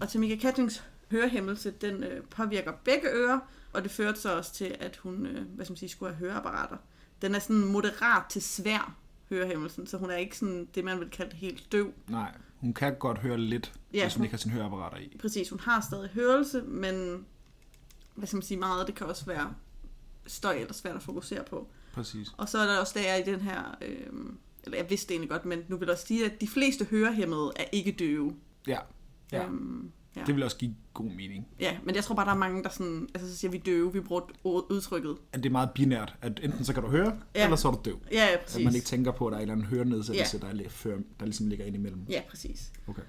Og 0.00 0.08
Tamika 0.08 0.36
Catchings 0.36 0.84
hørehæmmelse, 1.10 1.70
den 1.70 2.04
øh, 2.04 2.22
påvirker 2.24 2.72
begge 2.84 3.08
ører, 3.12 3.38
og 3.72 3.82
det 3.82 3.90
førte 3.90 4.20
så 4.20 4.36
også 4.36 4.54
til, 4.54 4.76
at 4.80 4.96
hun 4.96 5.26
øh, 5.26 5.46
hvad 5.54 5.64
skal 5.64 5.72
man 5.72 5.78
sige, 5.78 5.88
skulle 5.88 6.14
have 6.14 6.18
høreapparater. 6.18 6.76
Den 7.22 7.34
er 7.34 7.38
sådan 7.38 7.64
moderat 7.64 8.22
til 8.28 8.42
svær 8.42 8.96
hørehæmmelsen, 9.28 9.86
så 9.86 9.98
hun 9.98 10.10
er 10.10 10.16
ikke 10.16 10.38
sådan 10.38 10.68
det, 10.74 10.84
man 10.84 11.00
vil 11.00 11.10
kalde 11.10 11.36
helt 11.36 11.72
døv. 11.72 11.92
Nej, 12.08 12.32
hun 12.60 12.74
kan 12.74 12.94
godt 12.98 13.18
høre 13.18 13.38
lidt, 13.38 13.72
Ja, 13.94 14.04
hvis 14.04 14.14
hun 14.14 14.18
hun- 14.20 14.24
ikke 14.24 14.32
har 14.32 14.38
sin 14.38 14.50
høreapparater 14.50 14.96
i. 14.98 15.16
Præcis, 15.20 15.48
hun 15.48 15.60
har 15.60 15.80
stadig 15.80 16.10
hørelse, 16.10 16.62
men 16.62 17.24
hvad 18.14 18.26
skal 18.26 18.36
man 18.36 18.42
sige, 18.42 18.58
meget 18.58 18.80
af 18.80 18.86
det 18.86 18.94
kan 18.94 19.06
også 19.06 19.24
være 19.26 19.54
støj 20.26 20.54
eller 20.54 20.72
svært 20.74 20.96
at 20.96 21.02
fokusere 21.02 21.44
på. 21.44 21.68
Præcis. 21.92 22.28
Og 22.36 22.48
så 22.48 22.58
er 22.58 22.66
der 22.66 22.78
også 22.78 22.98
der 22.98 23.14
i 23.14 23.22
den 23.22 23.40
her, 23.40 23.78
øh, 23.82 24.06
eller 24.64 24.78
jeg 24.78 24.90
vidste 24.90 25.08
det 25.08 25.14
egentlig 25.14 25.30
godt, 25.30 25.44
men 25.44 25.58
nu 25.68 25.76
vil 25.76 25.86
jeg 25.86 25.92
også 25.92 26.06
sige, 26.06 26.24
at 26.26 26.40
de 26.40 26.48
fleste 26.48 26.84
hørehæmmede 26.84 27.52
er 27.56 27.64
ikke 27.72 27.92
døve. 27.92 28.36
Ja. 28.66 28.78
Ja. 29.32 29.44
Øhm, 29.44 29.92
ja. 30.16 30.22
Det 30.26 30.34
vil 30.34 30.42
også 30.44 30.56
give 30.56 30.74
god 30.94 31.04
mening. 31.10 31.48
Ja, 31.60 31.76
men 31.84 31.94
jeg 31.94 32.04
tror 32.04 32.14
bare, 32.14 32.26
der 32.26 32.32
er 32.32 32.36
mange, 32.36 32.62
der 32.62 32.68
sådan, 32.68 33.08
altså 33.14 33.30
så 33.30 33.36
siger 33.38 33.50
vi 33.50 33.58
døve, 33.58 33.92
vi 33.92 34.00
bruger 34.00 34.22
udtrykket. 34.72 35.16
At 35.32 35.42
det 35.42 35.48
er 35.48 35.52
meget 35.52 35.70
binært, 35.74 36.14
at 36.22 36.40
enten 36.42 36.64
så 36.64 36.72
kan 36.74 36.82
du 36.82 36.88
høre, 36.88 37.18
Ja. 37.34 37.44
eller 37.44 37.56
så 37.56 37.68
er 37.68 37.72
du 37.72 37.80
døv. 37.84 37.98
Ja, 38.12 38.16
ja, 38.26 38.32
At 38.32 38.40
præcis. 38.40 38.64
man 38.64 38.74
ikke 38.74 38.86
tænker 38.86 39.12
på, 39.12 39.26
at 39.26 39.30
der 39.32 39.38
er 39.38 39.42
en 39.42 39.50
eller 39.50 39.52
anden 39.64 39.66
hørenedsættelse, 39.76 40.36
Ja. 40.42 40.46
der, 40.46 40.64
er, 40.92 40.96
der 41.20 41.24
ligesom 41.26 41.46
ligger 41.46 41.64
ind 41.64 41.76
imellem. 41.76 42.00
Ja, 42.10 42.22
præcis. 42.30 42.72
Okay. 42.88 43.02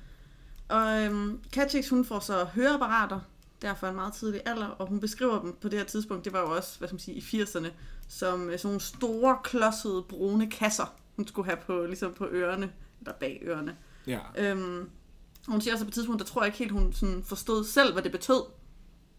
Og 0.70 1.01
øhm, 1.01 1.39
Catchix, 1.53 1.89
hun 1.89 2.05
får 2.05 2.20
så 2.20 2.43
høreapparater, 2.46 3.20
derfor 3.62 3.88
en 3.88 3.96
meget 3.96 4.13
tidlig 4.13 4.41
alder, 4.46 4.65
og 4.67 4.88
hun 4.88 5.00
beskriver 5.00 5.41
dem 5.41 5.55
på 5.62 5.70
det 5.70 5.79
her 5.79 5.86
tidspunkt, 5.86 6.25
det 6.25 6.34
var 6.34 6.39
jo 6.39 6.55
også, 6.55 6.77
hvad 6.77 6.88
skal 6.88 6.93
man 6.96 7.00
sige, 7.00 7.17
i 7.17 7.41
80'erne, 7.43 7.67
som 8.08 8.50
øh, 8.50 8.58
sådan 8.60 8.67
nogle 8.67 8.79
store, 8.81 9.38
klodsede, 9.43 10.03
brune 10.10 10.50
kasser, 10.50 10.93
hun 11.15 11.27
skulle 11.27 11.46
have 11.46 11.58
på, 11.67 11.86
ligesom 11.86 12.13
på 12.13 12.25
ørerne, 12.31 12.72
eller 13.00 13.13
bag 13.20 13.41
ørerne. 13.46 13.75
Ja. 14.08 14.20
Øhm, 14.38 14.89
hun 15.48 15.62
siger 15.62 15.74
også 15.74 15.86
på 15.86 15.90
et 15.90 15.94
tidspunkt, 15.94 16.20
der 16.20 16.26
tror 16.26 16.42
jeg 16.42 16.48
ikke 16.48 16.58
helt, 16.58 16.72
hun 16.72 16.94
sådan 16.94 17.24
forstod 17.24 17.64
selv, 17.64 17.94
hvad 17.94 18.04
det 18.04 18.12
betød. 18.12 18.42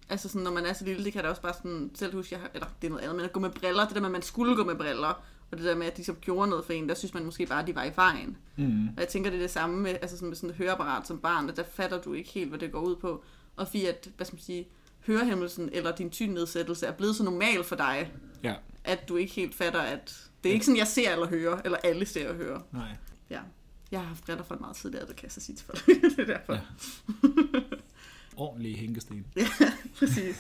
Altså 0.09 0.29
sådan, 0.29 0.43
når 0.43 0.51
man 0.53 0.67
er 0.67 0.73
så 0.73 0.85
lille, 0.85 1.05
det 1.05 1.13
kan 1.13 1.19
jeg 1.19 1.25
da 1.25 1.29
også 1.31 1.43
bare 1.43 1.55
sådan 1.55 1.91
selv 1.95 2.15
huske, 2.15 2.35
jeg 2.35 2.41
har, 2.41 2.51
eller 2.55 2.67
det 2.83 2.87
er 2.87 2.91
noget 2.91 3.03
andet, 3.03 3.17
men 3.17 3.25
at 3.25 3.33
gå 3.33 3.41
med 3.41 3.51
briller, 3.51 3.85
det 3.87 3.95
der 3.95 4.01
med, 4.01 4.09
at 4.09 4.13
man 4.13 4.23
skulle 4.23 4.57
gå 4.57 4.65
med 4.65 4.75
briller, 4.75 5.23
Og 5.51 5.59
det 5.59 5.65
der 5.67 5.75
med, 5.75 5.87
at 5.87 5.97
de 5.97 6.05
så 6.05 6.13
gjorde 6.13 6.51
noget 6.51 6.65
for 6.65 6.73
en, 6.73 6.89
der 6.89 6.95
synes 6.95 7.15
man 7.15 7.25
måske 7.25 7.47
bare, 7.47 7.61
at 7.61 7.67
de 7.67 7.75
var 7.75 7.85
i 7.85 7.93
vejen. 7.97 8.37
Mm. 8.57 8.89
Og 8.89 8.95
jeg 8.99 9.09
tænker, 9.09 9.31
det 9.31 9.37
er 9.37 9.43
det 9.43 9.51
samme 9.51 9.77
med, 9.77 9.91
altså 10.03 10.17
sådan 10.17 10.29
med 10.29 10.37
sådan 10.37 10.51
et 10.51 10.57
høreapparat 10.57 11.07
som 11.07 11.19
barn, 11.19 11.49
at 11.49 11.57
der 11.57 11.63
fatter 11.73 12.01
du 12.01 12.13
ikke 12.13 12.31
helt, 12.31 12.49
hvad 12.49 12.59
det 12.59 12.73
går 12.73 12.81
ud 12.81 12.97
på. 12.97 13.25
Og 13.57 13.67
fordi 13.67 13.87
at, 13.87 14.09
hvad 14.17 14.27
skal 14.27 14.37
man 14.37 14.43
sige, 14.43 14.69
hørehæmmelsen 15.07 15.69
eller 15.73 15.97
din 15.97 16.13
synnedsættelse 16.13 16.87
er 16.87 16.93
blevet 16.93 17.17
så 17.17 17.25
normal 17.25 17.65
for 17.65 17.77
dig, 17.77 18.13
Ja, 18.45 18.55
at 18.85 19.09
du 19.09 19.17
ikke 19.17 19.33
helt 19.33 19.55
fatter, 19.55 19.81
at 19.81 20.27
det 20.45 20.49
er 20.49 20.53
ikke 20.53 20.65
sådan, 20.67 20.79
jeg 20.79 20.87
ser 20.87 21.13
eller 21.13 21.27
hører, 21.27 21.61
eller 21.65 21.79
alle 21.85 22.07
ser 22.07 22.29
og 22.29 22.35
hører. 22.35 22.61
nej. 22.73 22.97
Ja. 23.31 23.41
Jeg 23.93 24.01
har 24.01 24.07
haft 24.07 24.25
briller 24.25 24.45
fra 24.45 24.55
en 24.55 24.61
meget 24.61 24.77
tidligere, 24.77 25.07
det 25.07 25.17
kan 25.17 25.25
jeg 25.25 25.33
så 25.33 25.41
sige 25.41 25.57
til 25.57 25.67
folk. 25.67 25.87
det 26.17 26.19
er 26.19 26.25
derfor. 26.39 26.53
Ja. 26.53 26.61
Ordentlige 28.37 28.77
hænkesten. 28.77 29.27
Ja, 29.37 29.47
præcis. 29.99 30.37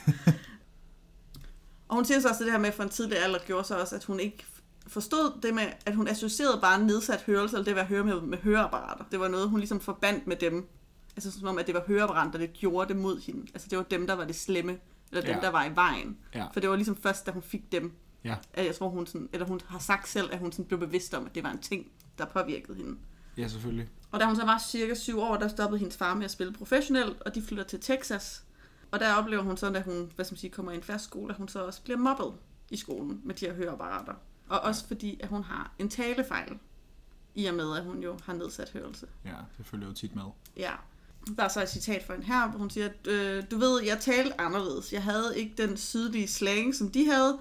og 1.88 1.96
hun 1.96 2.04
siger 2.04 2.20
så 2.20 2.28
også 2.28 2.44
det 2.44 2.52
her 2.52 2.58
med, 2.58 2.72
for 2.72 2.82
en 2.82 2.88
tidlig 2.88 3.18
alder 3.18 3.38
gjorde 3.46 3.64
så 3.66 3.80
også, 3.80 3.96
at 3.96 4.04
hun 4.04 4.20
ikke 4.20 4.44
forstod 4.86 5.40
det 5.42 5.54
med, 5.54 5.62
at 5.86 5.94
hun 5.96 6.08
associerede 6.08 6.58
bare 6.60 6.84
nedsat 6.84 7.22
hørelse, 7.22 7.56
eller 7.56 7.72
det 7.74 7.80
at 7.80 7.86
høre 7.86 8.04
med, 8.04 8.20
med 8.20 8.38
høreapparater. 8.38 9.04
Det 9.10 9.20
var 9.20 9.28
noget, 9.28 9.48
hun 9.48 9.58
ligesom 9.60 9.80
forbandt 9.80 10.26
med 10.26 10.36
dem. 10.36 10.66
Altså 11.16 11.30
som 11.32 11.48
om, 11.48 11.58
at 11.58 11.66
det 11.66 11.74
var 11.74 11.84
høreapparater, 11.86 12.38
der 12.38 12.46
gjorde 12.46 12.88
det 12.88 12.96
mod 12.96 13.20
hende. 13.20 13.40
Altså 13.54 13.68
det 13.68 13.78
var 13.78 13.84
dem, 13.84 14.06
der 14.06 14.14
var 14.14 14.24
det 14.24 14.34
slemme, 14.36 14.78
eller 15.10 15.22
dem, 15.26 15.34
Ja. 15.34 15.40
der 15.40 15.48
var 15.50 15.64
i 15.64 15.74
vejen. 15.74 16.18
Ja. 16.34 16.46
For 16.52 16.60
det 16.60 16.70
var 16.70 16.76
ligesom 16.76 16.96
først, 16.96 17.26
da 17.26 17.30
hun 17.30 17.42
fik 17.42 17.72
dem, 17.72 17.92
Ja, 18.24 18.36
at 18.52 18.66
jeg 18.66 18.74
tror, 18.74 18.88
hun, 18.88 19.06
sådan, 19.06 19.28
eller 19.32 19.46
hun 19.46 19.60
har 19.66 19.78
sagt 19.78 20.08
selv, 20.08 20.28
at 20.32 20.38
hun 20.38 20.52
sådan 20.52 20.64
blev 20.64 20.78
bevidst 20.80 21.14
om, 21.14 21.26
at 21.26 21.34
det 21.34 21.42
var 21.42 21.50
en 21.50 21.58
ting, 21.58 21.86
der 22.18 22.24
påvirkede 22.26 22.76
hende. 22.76 22.96
Ja 23.36 23.48
selvfølgelig. 23.48 23.88
Og 24.10 24.20
da 24.20 24.24
hun 24.24 24.36
så 24.36 24.44
var 24.44 24.58
cirka 24.58 24.94
syv 24.94 25.20
år, 25.20 25.36
der 25.36 25.48
stoppede 25.48 25.78
hendes 25.78 25.96
far 25.96 26.14
med 26.14 26.24
at 26.24 26.30
spille 26.30 26.52
professionelt, 26.52 27.22
og 27.22 27.34
de 27.34 27.42
flytter 27.42 27.64
til 27.64 27.80
Texas. 27.80 28.44
Og 28.90 29.00
der 29.00 29.14
oplever 29.14 29.42
hun 29.42 29.56
så, 29.56 29.70
da 29.70 29.80
hun 29.80 30.12
hvad 30.14 30.24
skal 30.24 30.34
man 30.34 30.38
sige, 30.38 30.50
kommer 30.50 30.72
i 30.72 30.74
en 30.74 30.82
fast 30.82 31.04
skole, 31.04 31.32
at 31.32 31.38
hun 31.38 31.48
så 31.48 31.66
også 31.66 31.82
bliver 31.82 31.98
mobbet 31.98 32.32
i 32.70 32.76
skolen 32.76 33.20
med 33.24 33.34
de 33.34 33.46
her 33.46 33.54
høreapparater. 33.54 34.14
Og 34.48 34.60
også 34.60 34.86
fordi, 34.86 35.20
at 35.20 35.28
hun 35.28 35.42
har 35.42 35.74
en 35.78 35.88
talefejl, 35.88 36.58
i 37.34 37.46
og 37.46 37.54
med, 37.54 37.76
at 37.76 37.84
hun 37.84 38.02
jo 38.02 38.18
har 38.24 38.32
nedsat 38.32 38.70
hørelse. 38.70 39.06
Ja, 39.24 39.34
det 39.58 39.66
følger 39.66 39.86
jo 39.86 39.92
tit 39.92 40.14
med. 40.14 40.24
Ja. 40.56 40.72
Der 41.36 41.42
er 41.42 41.48
så 41.48 41.62
et 41.62 41.68
citat 41.68 42.02
fra 42.06 42.14
hende 42.14 42.26
her, 42.26 42.48
hvor 42.48 42.58
hun 42.58 42.70
siger, 42.70 42.88
at 42.88 43.06
øh, 43.06 43.44
du 43.50 43.58
ved, 43.58 43.82
jeg 43.82 44.00
talte 44.00 44.40
anderledes. 44.40 44.92
Jeg 44.92 45.02
havde 45.02 45.38
ikke 45.38 45.54
den 45.56 45.76
sydlige 45.76 46.28
slang, 46.28 46.74
som 46.74 46.90
de 46.90 47.10
havde, 47.10 47.38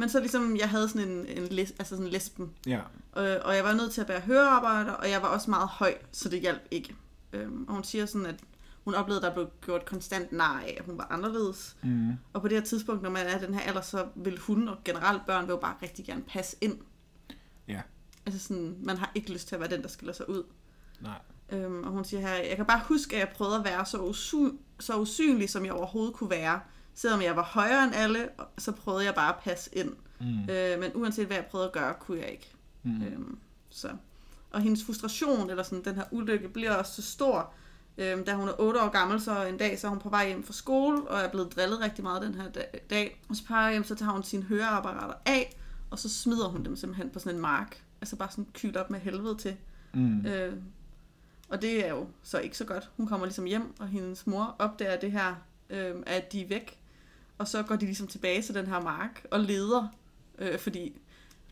men 0.00 0.08
så 0.08 0.20
ligesom, 0.20 0.56
jeg 0.56 0.68
havde 0.70 0.88
sådan 0.88 1.08
en, 1.08 1.26
en 1.26 1.42
les, 1.48 1.70
altså 1.70 1.96
sådan 1.96 2.08
lesben 2.12 2.50
Ja, 2.66 2.80
Øh, 3.16 3.36
og 3.44 3.56
jeg 3.56 3.64
var 3.64 3.72
nødt 3.74 3.92
til 3.92 4.00
at 4.00 4.06
bære 4.06 4.20
høreapparater, 4.20 4.92
og 4.92 5.10
jeg 5.10 5.22
var 5.22 5.28
også 5.28 5.50
meget 5.50 5.68
høj, 5.68 5.94
så 6.12 6.28
det 6.28 6.40
hjalp 6.40 6.62
ikke. 6.70 6.94
Øhm, 7.32 7.64
og 7.68 7.74
hun 7.74 7.84
siger 7.84 8.06
sådan, 8.06 8.26
at 8.26 8.40
hun 8.84 8.94
oplevede, 8.94 9.26
at 9.26 9.28
der 9.28 9.34
blev 9.34 9.48
gjort 9.64 9.84
konstant 9.84 10.32
nej 10.32 10.64
af, 10.68 10.76
at 10.78 10.84
hun 10.84 10.98
var 10.98 11.06
anderledes. 11.10 11.76
mm. 11.82 12.12
Og 12.32 12.42
på 12.42 12.48
det 12.48 12.56
her 12.58 12.64
tidspunkt, 12.64 13.02
når 13.02 13.10
man 13.10 13.26
er 13.26 13.38
den 13.38 13.54
her 13.54 13.60
alder, 13.60 13.80
så 13.80 14.06
vil 14.14 14.38
hun 14.38 14.68
og 14.68 14.76
generelt 14.84 15.26
børn 15.26 15.44
vil 15.46 15.50
jo 15.52 15.56
bare 15.60 15.74
rigtig 15.82 16.04
gerne 16.06 16.22
passe 16.22 16.56
ind. 16.60 16.78
ja, 17.68 17.80
Altså 18.26 18.40
sådan, 18.40 18.76
man 18.82 18.96
har 18.96 19.12
ikke 19.14 19.32
lyst 19.32 19.48
til 19.48 19.54
at 19.54 19.60
være 19.60 19.70
den, 19.70 19.82
der 19.82 19.88
skiller 19.88 20.12
sig 20.12 20.28
ud. 20.28 20.42
nej. 21.00 21.18
Øhm, 21.52 21.82
og 21.84 21.90
hun 21.90 22.04
siger 22.04 22.20
her, 22.20 22.34
jeg 22.34 22.56
kan 22.56 22.66
bare 22.66 22.80
huske, 22.88 23.16
at 23.16 23.20
jeg 23.20 23.28
prøvede 23.28 23.56
at 23.56 23.64
være 23.64 23.86
så, 23.86 23.98
usy- 23.98 24.56
så 24.80 24.96
usynlig, 24.96 25.50
som 25.50 25.64
jeg 25.64 25.72
overhovedet 25.72 26.14
kunne 26.14 26.30
være. 26.30 26.60
Selvom 26.94 27.22
jeg 27.22 27.36
var 27.36 27.42
højere 27.42 27.84
end 27.84 27.94
alle, 27.94 28.28
så 28.58 28.72
prøvede 28.72 29.04
jeg 29.04 29.14
bare 29.14 29.28
at 29.28 29.42
passe 29.44 29.70
ind. 29.72 29.92
Mm. 30.20 30.50
Øh, 30.50 30.80
men 30.80 30.90
uanset 30.94 31.26
hvad 31.26 31.36
jeg 31.36 31.46
prøvede 31.50 31.66
at 31.68 31.72
gøre, 31.72 31.94
kunne 32.00 32.18
jeg 32.18 32.28
ikke. 32.30 32.52
Mm. 32.82 33.02
Øhm, 33.02 33.38
så. 33.70 33.88
Og 34.50 34.60
hendes 34.60 34.84
frustration, 34.84 35.50
eller 35.50 35.62
sådan 35.62 35.84
den 35.84 35.94
her 35.94 36.04
ulykke, 36.10 36.48
bliver 36.48 36.74
også 36.74 37.02
så 37.02 37.10
stor, 37.12 37.52
øhm, 37.98 38.24
da 38.24 38.34
hun 38.34 38.48
er 38.48 38.52
8 38.60 38.80
år 38.82 38.88
gammel, 38.88 39.20
så 39.20 39.44
en 39.46 39.56
dag 39.56 39.78
så 39.78 39.86
er 39.86 39.90
hun 39.90 39.98
på 39.98 40.08
vej 40.08 40.26
hjem 40.26 40.42
fra 40.44 40.52
skole, 40.52 41.02
og 41.08 41.20
er 41.20 41.28
blevet 41.30 41.56
drillet 41.56 41.80
rigtig 41.80 42.04
meget 42.04 42.22
den 42.22 42.34
her 42.34 42.48
da- 42.50 42.78
dag. 42.90 43.22
Og 43.28 43.36
så 43.36 43.46
på 43.46 43.52
vej 43.52 43.70
hjem, 43.72 43.84
så 43.84 43.94
tager 43.94 44.12
hun 44.12 44.22
sine 44.22 44.42
høreapparater 44.42 45.14
af, 45.26 45.56
og 45.90 45.98
så 45.98 46.08
smider 46.08 46.48
hun 46.48 46.64
dem 46.64 46.76
simpelthen 46.76 47.10
på 47.10 47.18
sådan 47.18 47.34
en 47.34 47.40
mark. 47.42 47.82
Altså 48.00 48.16
bare 48.16 48.30
sådan 48.30 48.46
kylt 48.54 48.76
op 48.76 48.90
med 48.90 49.00
helvede 49.00 49.34
til. 49.34 49.56
Mm. 49.94 50.26
Øh, 50.26 50.52
og 51.48 51.62
det 51.62 51.86
er 51.86 51.90
jo 51.90 52.06
så 52.22 52.38
ikke 52.38 52.56
så 52.56 52.64
godt. 52.64 52.90
Hun 52.96 53.06
kommer 53.06 53.26
ligesom 53.26 53.44
hjem, 53.44 53.74
og 53.80 53.88
hendes 53.88 54.26
mor 54.26 54.56
opdager 54.58 54.96
det 55.00 55.12
her, 55.12 55.34
øh, 55.70 55.94
at 56.06 56.32
de 56.32 56.42
er 56.42 56.48
væk. 56.48 56.79
Og 57.40 57.48
så 57.48 57.62
går 57.62 57.76
de 57.76 57.84
ligesom 57.84 58.06
tilbage 58.06 58.42
til 58.42 58.54
den 58.54 58.66
her 58.66 58.80
mark 58.80 59.26
og 59.30 59.40
leder, 59.40 59.86
øh, 60.38 60.58
fordi 60.58 61.00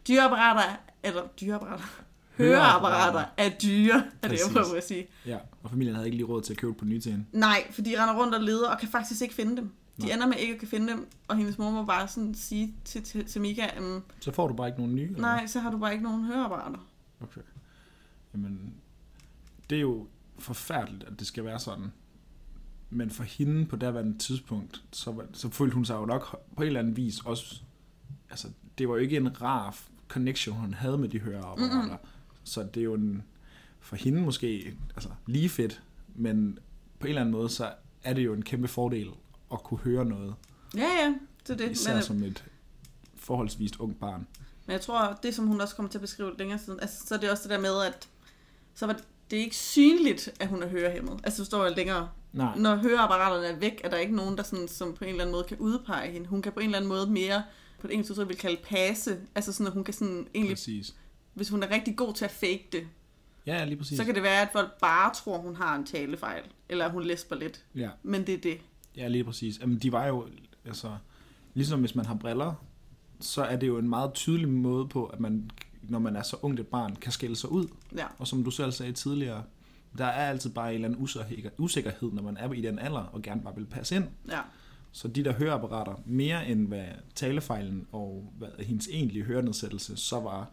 dyreapparater, 0.08 0.76
eller 1.02 1.22
dyreapparater, 1.40 1.84
høreapparater 2.38 3.24
er 3.36 3.48
dyre, 3.62 4.04
er 4.22 4.28
det 4.28 4.38
jeg 4.38 4.52
prøver 4.52 4.76
at 4.76 4.86
sige. 4.86 5.06
Ja, 5.26 5.38
og 5.62 5.70
familien 5.70 5.94
havde 5.94 6.06
ikke 6.08 6.16
lige 6.16 6.26
råd 6.26 6.42
til 6.42 6.52
at 6.52 6.56
købe 6.58 6.74
på 6.74 6.84
nye 6.84 7.00
til 7.00 7.12
hende. 7.12 7.24
Nej, 7.32 7.72
for 7.72 7.82
de 7.82 8.02
render 8.02 8.22
rundt 8.22 8.34
og 8.34 8.40
leder 8.40 8.70
og 8.70 8.78
kan 8.78 8.88
faktisk 8.88 9.22
ikke 9.22 9.34
finde 9.34 9.56
dem. 9.56 9.72
De 9.96 10.06
Nej. 10.06 10.14
ender 10.14 10.26
med 10.26 10.36
ikke 10.36 10.54
at 10.54 10.58
kan 10.58 10.68
finde 10.68 10.92
dem, 10.92 11.08
og 11.28 11.36
hendes 11.36 11.58
mor 11.58 11.70
må 11.70 11.84
bare 11.84 12.08
sådan 12.08 12.34
sige 12.34 12.74
til, 12.84 13.02
til, 13.02 13.26
til 13.26 13.40
Mika, 13.40 13.66
um, 13.80 14.02
Så 14.20 14.32
får 14.32 14.48
du 14.48 14.54
bare 14.54 14.68
ikke 14.68 14.78
nogen 14.78 14.94
nye? 14.94 15.06
eller 15.06 15.20
nej, 15.20 15.46
så 15.46 15.60
har 15.60 15.70
du 15.70 15.78
bare 15.78 15.92
ikke 15.92 16.04
nogen 16.04 16.24
høreapparater. 16.24 16.78
Okay. 17.20 17.40
Jamen, 18.34 18.74
det 19.70 19.76
er 19.76 19.82
jo 19.82 20.06
forfærdeligt, 20.38 21.04
at 21.04 21.18
det 21.18 21.26
skal 21.26 21.44
være 21.44 21.58
sådan. 21.58 21.92
Men 22.90 23.10
for 23.10 23.22
hende 23.22 23.66
på 23.66 23.76
daværende 23.76 24.18
tidspunkt, 24.18 24.82
så, 24.92 25.22
så 25.32 25.50
følte 25.50 25.74
hun 25.74 25.84
sig 25.84 25.94
jo 25.94 26.04
nok 26.04 26.42
på 26.56 26.62
en 26.62 26.66
eller 26.66 26.80
anden 26.80 26.96
vis 26.96 27.20
også... 27.20 27.60
Altså, 28.30 28.48
det 28.78 28.88
var 28.88 28.94
jo 28.94 29.00
ikke 29.00 29.16
en 29.16 29.42
rar 29.42 29.78
connection, 30.08 30.56
hun 30.56 30.74
havde 30.74 30.98
med 30.98 31.08
de 31.08 31.18
høreapparater. 31.18 31.82
Mm-mm. 31.82 31.98
Så 32.44 32.62
det 32.74 32.80
er 32.80 32.84
jo 32.84 32.94
en, 32.94 33.22
for 33.80 33.96
hende 33.96 34.22
måske 34.22 34.76
altså, 34.94 35.08
lige 35.26 35.48
fedt, 35.48 35.82
men 36.14 36.58
på 37.00 37.06
en 37.06 37.08
eller 37.08 37.20
anden 37.20 37.32
måde, 37.32 37.48
så 37.48 37.72
er 38.04 38.14
det 38.14 38.24
jo 38.24 38.34
en 38.34 38.42
kæmpe 38.42 38.68
fordel 38.68 39.10
at 39.52 39.62
kunne 39.62 39.80
høre 39.80 40.04
noget. 40.04 40.34
Ja, 40.76 40.80
ja, 40.80 41.14
det 41.46 41.52
er 41.52 41.56
det. 41.66 41.70
Især 41.70 41.94
Men, 41.94 42.02
som 42.02 42.22
et 42.22 42.44
forholdsvist 43.14 43.76
ung 43.76 43.98
barn. 43.98 44.26
Men 44.66 44.72
jeg 44.72 44.80
tror, 44.80 45.18
det 45.22 45.34
som 45.34 45.46
hun 45.46 45.60
også 45.60 45.76
kommer 45.76 45.90
til 45.90 45.98
at 45.98 46.02
beskrive 46.02 46.38
længere 46.38 46.58
siden, 46.58 46.80
altså, 46.80 47.06
så 47.06 47.14
er 47.14 47.18
det 47.18 47.30
også 47.30 47.42
det 47.42 47.50
der 47.50 47.60
med, 47.60 47.86
at 47.86 48.08
så 48.74 48.86
var 48.86 48.92
det 48.92 49.04
ikke 49.36 49.56
synligt, 49.56 50.28
at 50.40 50.48
hun 50.48 50.62
er 50.62 50.68
hørehæmmet. 50.68 51.20
Altså, 51.24 51.42
du 51.42 51.46
står 51.46 51.64
jeg 51.64 51.76
længere. 51.76 52.08
Nej, 52.32 52.58
Når 52.58 52.76
høreapparaterne 52.76 53.46
er 53.46 53.56
væk, 53.58 53.80
er 53.84 53.88
der 53.90 53.96
ikke 53.96 54.16
nogen, 54.16 54.36
der 54.36 54.42
sådan, 54.42 54.68
som 54.68 54.94
på 54.94 55.04
en 55.04 55.10
eller 55.10 55.22
anden 55.22 55.32
måde 55.32 55.44
kan 55.44 55.56
udpege 55.58 56.12
hende. 56.12 56.26
Hun 56.26 56.42
kan 56.42 56.52
på 56.52 56.60
en 56.60 56.64
eller 56.66 56.76
anden 56.78 56.88
måde 56.88 57.10
mere, 57.10 57.42
på 57.80 57.86
det 57.86 57.92
engelske 57.92 58.12
udtryk 58.12 58.28
vil 58.28 58.36
kalde 58.36 58.60
passe. 58.64 59.18
Altså 59.34 59.52
sådan, 59.52 59.66
at 59.66 59.72
hun 59.72 59.84
kan 59.84 59.94
sådan 59.94 60.26
egentlig, 60.34 60.54
præcis. 60.56 60.94
hvis 61.34 61.48
hun 61.48 61.62
er 61.62 61.70
rigtig 61.70 61.96
god 61.96 62.14
til 62.14 62.24
at 62.24 62.30
fake 62.30 62.68
det, 62.72 62.86
Ja, 63.46 63.64
lige 63.64 63.76
præcis. 63.76 63.96
så 63.98 64.04
kan 64.04 64.14
det 64.14 64.22
være, 64.22 64.42
at 64.42 64.48
folk 64.52 64.78
bare 64.80 65.14
tror, 65.14 65.38
hun 65.38 65.56
har 65.56 65.76
en 65.76 65.86
talefejl. 65.86 66.42
Eller 66.68 66.84
at 66.84 66.90
hun 66.90 67.02
læsper 67.02 67.36
lidt. 67.36 67.64
Ja, 67.74 67.88
Men 68.02 68.26
det 68.26 68.34
er 68.34 68.38
det. 68.38 68.58
ja, 68.96 69.08
lige 69.08 69.24
præcis. 69.24 69.58
Jamen, 69.60 69.78
de 69.78 69.92
var 69.92 70.06
jo, 70.06 70.26
altså, 70.64 70.96
ligesom 71.54 71.80
hvis 71.80 71.94
man 71.94 72.06
har 72.06 72.14
briller, 72.14 72.54
så 73.20 73.42
er 73.44 73.56
det 73.56 73.66
jo 73.66 73.78
en 73.78 73.88
meget 73.88 74.12
tydelig 74.14 74.48
måde 74.48 74.88
på, 74.88 75.04
at 75.06 75.20
man, 75.20 75.50
når 75.82 75.98
man 75.98 76.16
er 76.16 76.22
så 76.22 76.36
ungt 76.42 76.60
et 76.60 76.66
barn, 76.66 76.96
kan 76.96 77.12
skille 77.12 77.36
sig 77.36 77.52
ud. 77.52 77.66
Ja. 77.96 78.06
Og 78.18 78.26
som 78.26 78.44
du 78.44 78.50
selv 78.50 78.72
sagde 78.72 78.92
tidligere, 78.92 79.42
der 79.98 80.04
er 80.06 80.28
altid 80.28 80.50
bare 80.50 80.68
en 80.68 80.74
eller 80.74 80.88
anden 80.88 81.04
usikker- 81.04 81.50
usikkerhed, 81.58 82.12
når 82.12 82.22
man 82.22 82.36
er 82.36 82.52
i 82.52 82.60
den 82.60 82.78
alder, 82.78 83.00
og 83.00 83.22
gerne 83.22 83.42
bare 83.42 83.54
vil 83.54 83.66
passe 83.66 83.96
ind. 83.96 84.04
Ja. 84.30 84.40
Så 84.92 85.08
de 85.08 85.24
der 85.24 85.32
høreapparater, 85.32 85.94
mere 86.06 86.48
end 86.48 86.68
hvad 86.68 86.84
talefejlen 87.14 87.86
og 87.92 88.32
hvad 88.38 88.48
hendes 88.58 88.88
egentlige 88.92 89.24
hørenedsættelse, 89.24 89.96
så 89.96 90.20
var 90.20 90.50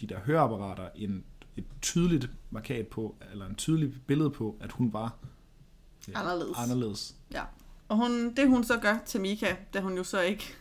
de 0.00 0.06
der 0.06 0.18
høreapparater 0.18 0.88
en, 0.96 1.24
et 1.56 1.64
tydeligt 1.82 2.30
markat 2.50 2.86
på, 2.86 3.14
eller 3.32 3.46
en 3.46 3.54
tydelig 3.54 3.92
billede 4.06 4.30
på, 4.30 4.56
at 4.60 4.72
hun 4.72 4.92
var 4.92 5.16
ja, 6.08 6.20
Anderledes. 6.20 6.58
anderledes. 6.58 7.14
Ja. 7.32 7.42
Og 7.88 7.96
hun, 7.96 8.34
det 8.34 8.48
hun 8.48 8.64
så 8.64 8.78
gør 8.78 8.98
til 9.06 9.20
Mika, 9.20 9.54
da 9.74 9.80
hun 9.80 9.96
jo 9.96 10.04
så 10.04 10.20
ikke 10.20 10.54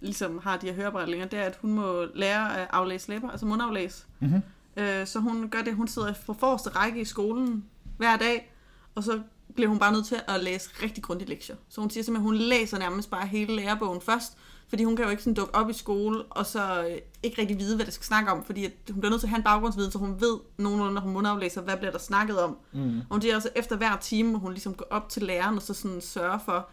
ligesom 0.00 0.40
har 0.42 0.56
de 0.56 0.66
her 0.66 0.74
høreapparater 0.74 1.10
længere, 1.10 1.28
det 1.28 1.38
er, 1.38 1.42
at 1.42 1.58
hun 1.62 1.72
må 1.72 2.04
lære 2.14 2.58
at 2.58 2.68
aflæse 2.72 3.08
læber, 3.08 3.30
altså 3.30 3.46
mundaflæse. 3.46 4.04
Mm-hmm. 4.20 4.42
Øh, 4.76 5.06
så 5.06 5.18
hun 5.18 5.48
gør 5.48 5.62
det, 5.62 5.74
hun 5.74 5.88
sidder 5.88 6.14
på 6.26 6.34
forreste 6.34 6.70
række 6.70 7.00
i 7.00 7.04
skolen 7.04 7.64
hver 7.96 8.16
dag, 8.16 8.52
og 8.94 9.04
så 9.04 9.20
bliver 9.54 9.68
hun 9.68 9.78
bare 9.78 9.92
nødt 9.92 10.06
til 10.06 10.20
at 10.28 10.44
læse 10.44 10.70
rigtig 10.82 11.02
grundige 11.02 11.28
lektier. 11.28 11.56
Så 11.68 11.80
hun 11.80 11.90
siger 11.90 12.04
simpelthen, 12.04 12.26
at 12.26 12.38
hun 12.40 12.48
læser 12.48 12.78
nærmest 12.78 13.10
bare 13.10 13.26
hele 13.26 13.56
lærebogen 13.56 14.00
først, 14.00 14.36
fordi 14.68 14.84
hun 14.84 14.96
kan 14.96 15.04
jo 15.04 15.10
ikke 15.10 15.22
sådan 15.22 15.34
dukke 15.34 15.54
op 15.54 15.70
i 15.70 15.72
skole, 15.72 16.22
og 16.22 16.46
så 16.46 16.84
øh, 16.84 16.98
ikke 17.22 17.40
rigtig 17.40 17.58
vide, 17.58 17.76
hvad 17.76 17.86
det 17.86 17.94
skal 17.94 18.04
snakke 18.04 18.30
om, 18.30 18.44
fordi 18.44 18.64
at 18.64 18.72
hun 18.90 19.00
bliver 19.00 19.10
nødt 19.10 19.20
til 19.20 19.26
at 19.26 19.30
have 19.30 19.38
en 19.38 19.44
baggrundsviden, 19.44 19.92
så 19.92 19.98
hun 19.98 20.20
ved 20.20 20.38
nogenlunde, 20.58 20.94
når 20.94 21.00
hun 21.00 21.12
mundaflæser, 21.12 21.60
hvad 21.60 21.76
bliver 21.76 21.92
der 21.92 21.98
snakket 21.98 22.40
om. 22.40 22.56
Mm. 22.72 22.98
Og 22.98 23.06
hun 23.10 23.22
siger 23.22 23.36
også, 23.36 23.48
efter 23.56 23.76
hver 23.76 23.96
time, 23.96 24.32
må 24.32 24.38
hun 24.38 24.52
ligesom 24.52 24.74
gå 24.74 24.84
op 24.90 25.08
til 25.08 25.22
læreren, 25.22 25.56
og 25.56 25.62
så 25.62 25.74
sådan 25.74 26.00
sørge 26.00 26.40
for, 26.44 26.68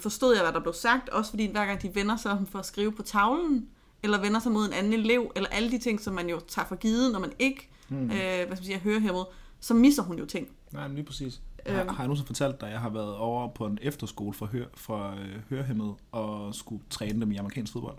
forstod 0.00 0.34
jeg, 0.34 0.42
hvad 0.44 0.52
der 0.52 0.60
blev 0.60 0.74
sagt, 0.74 1.08
også 1.08 1.30
fordi 1.30 1.46
hver 1.50 1.66
gang 1.66 1.82
de 1.82 1.94
vender 1.94 2.16
sig 2.16 2.38
for 2.50 2.58
at 2.58 2.66
skrive 2.66 2.92
på 2.92 3.02
tavlen, 3.02 3.68
eller 4.02 4.20
vender 4.20 4.40
sig 4.40 4.52
mod 4.52 4.66
en 4.66 4.72
anden 4.72 4.92
elev, 4.92 5.32
eller 5.36 5.48
alle 5.48 5.70
de 5.70 5.78
ting, 5.78 6.00
som 6.00 6.14
man 6.14 6.28
jo 6.28 6.40
tager 6.48 6.66
for 6.68 6.76
givet, 6.76 7.12
når 7.12 7.18
man 7.18 7.32
ikke 7.38 7.68
Mm. 7.90 7.96
øh, 7.96 8.08
hvad 8.10 8.46
skal 8.46 8.48
man 8.50 8.56
sige, 8.64 8.74
er 8.74 8.80
hørehæmmet, 8.80 9.26
så 9.60 9.74
misser 9.74 10.02
hun 10.02 10.18
jo 10.18 10.26
ting. 10.26 10.48
Nej, 10.72 10.88
men 10.88 10.94
lige 10.94 11.04
præcis. 11.06 11.40
Øhm. 11.66 11.76
Har, 11.76 11.84
har 11.84 11.98
jeg 11.98 12.06
nogensinde 12.06 12.26
fortalt 12.26 12.60
dig, 12.60 12.66
at 12.66 12.72
jeg 12.72 12.80
har 12.80 12.90
været 12.90 13.14
over 13.16 13.48
på 13.48 13.66
en 13.66 13.78
efterskole 13.82 14.34
for, 14.34 14.46
hør, 14.46 14.64
for 14.74 15.10
øh, 15.10 15.36
hørehæmmede 15.50 15.94
og 16.12 16.54
skulle 16.54 16.82
træne 16.90 17.20
dem 17.20 17.32
i 17.32 17.36
amerikansk 17.36 17.72
fodbold? 17.72 17.96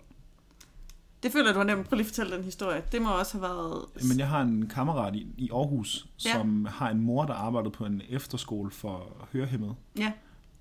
Det 1.22 1.32
føler 1.32 1.52
du 1.52 1.58
har 1.58 1.64
nemt. 1.64 1.88
Prøv 1.88 1.96
lige 1.96 2.04
at 2.04 2.08
fortælle 2.08 2.36
den 2.36 2.44
historie. 2.44 2.82
Det 2.92 3.02
må 3.02 3.18
også 3.18 3.38
have 3.38 3.42
været... 3.42 3.84
Men 4.08 4.18
jeg 4.18 4.28
har 4.28 4.40
en 4.42 4.68
kammerat 4.68 5.14
i, 5.16 5.26
i 5.38 5.50
Aarhus, 5.52 6.06
Ja. 6.24 6.32
som 6.32 6.64
har 6.70 6.90
en 6.90 7.00
mor, 7.00 7.24
der 7.24 7.34
arbejdede 7.34 7.70
på 7.70 7.84
en 7.84 8.02
efterskole 8.08 8.70
for 8.70 9.16
hørehæmmede. 9.32 9.74
Ja. 9.98 10.12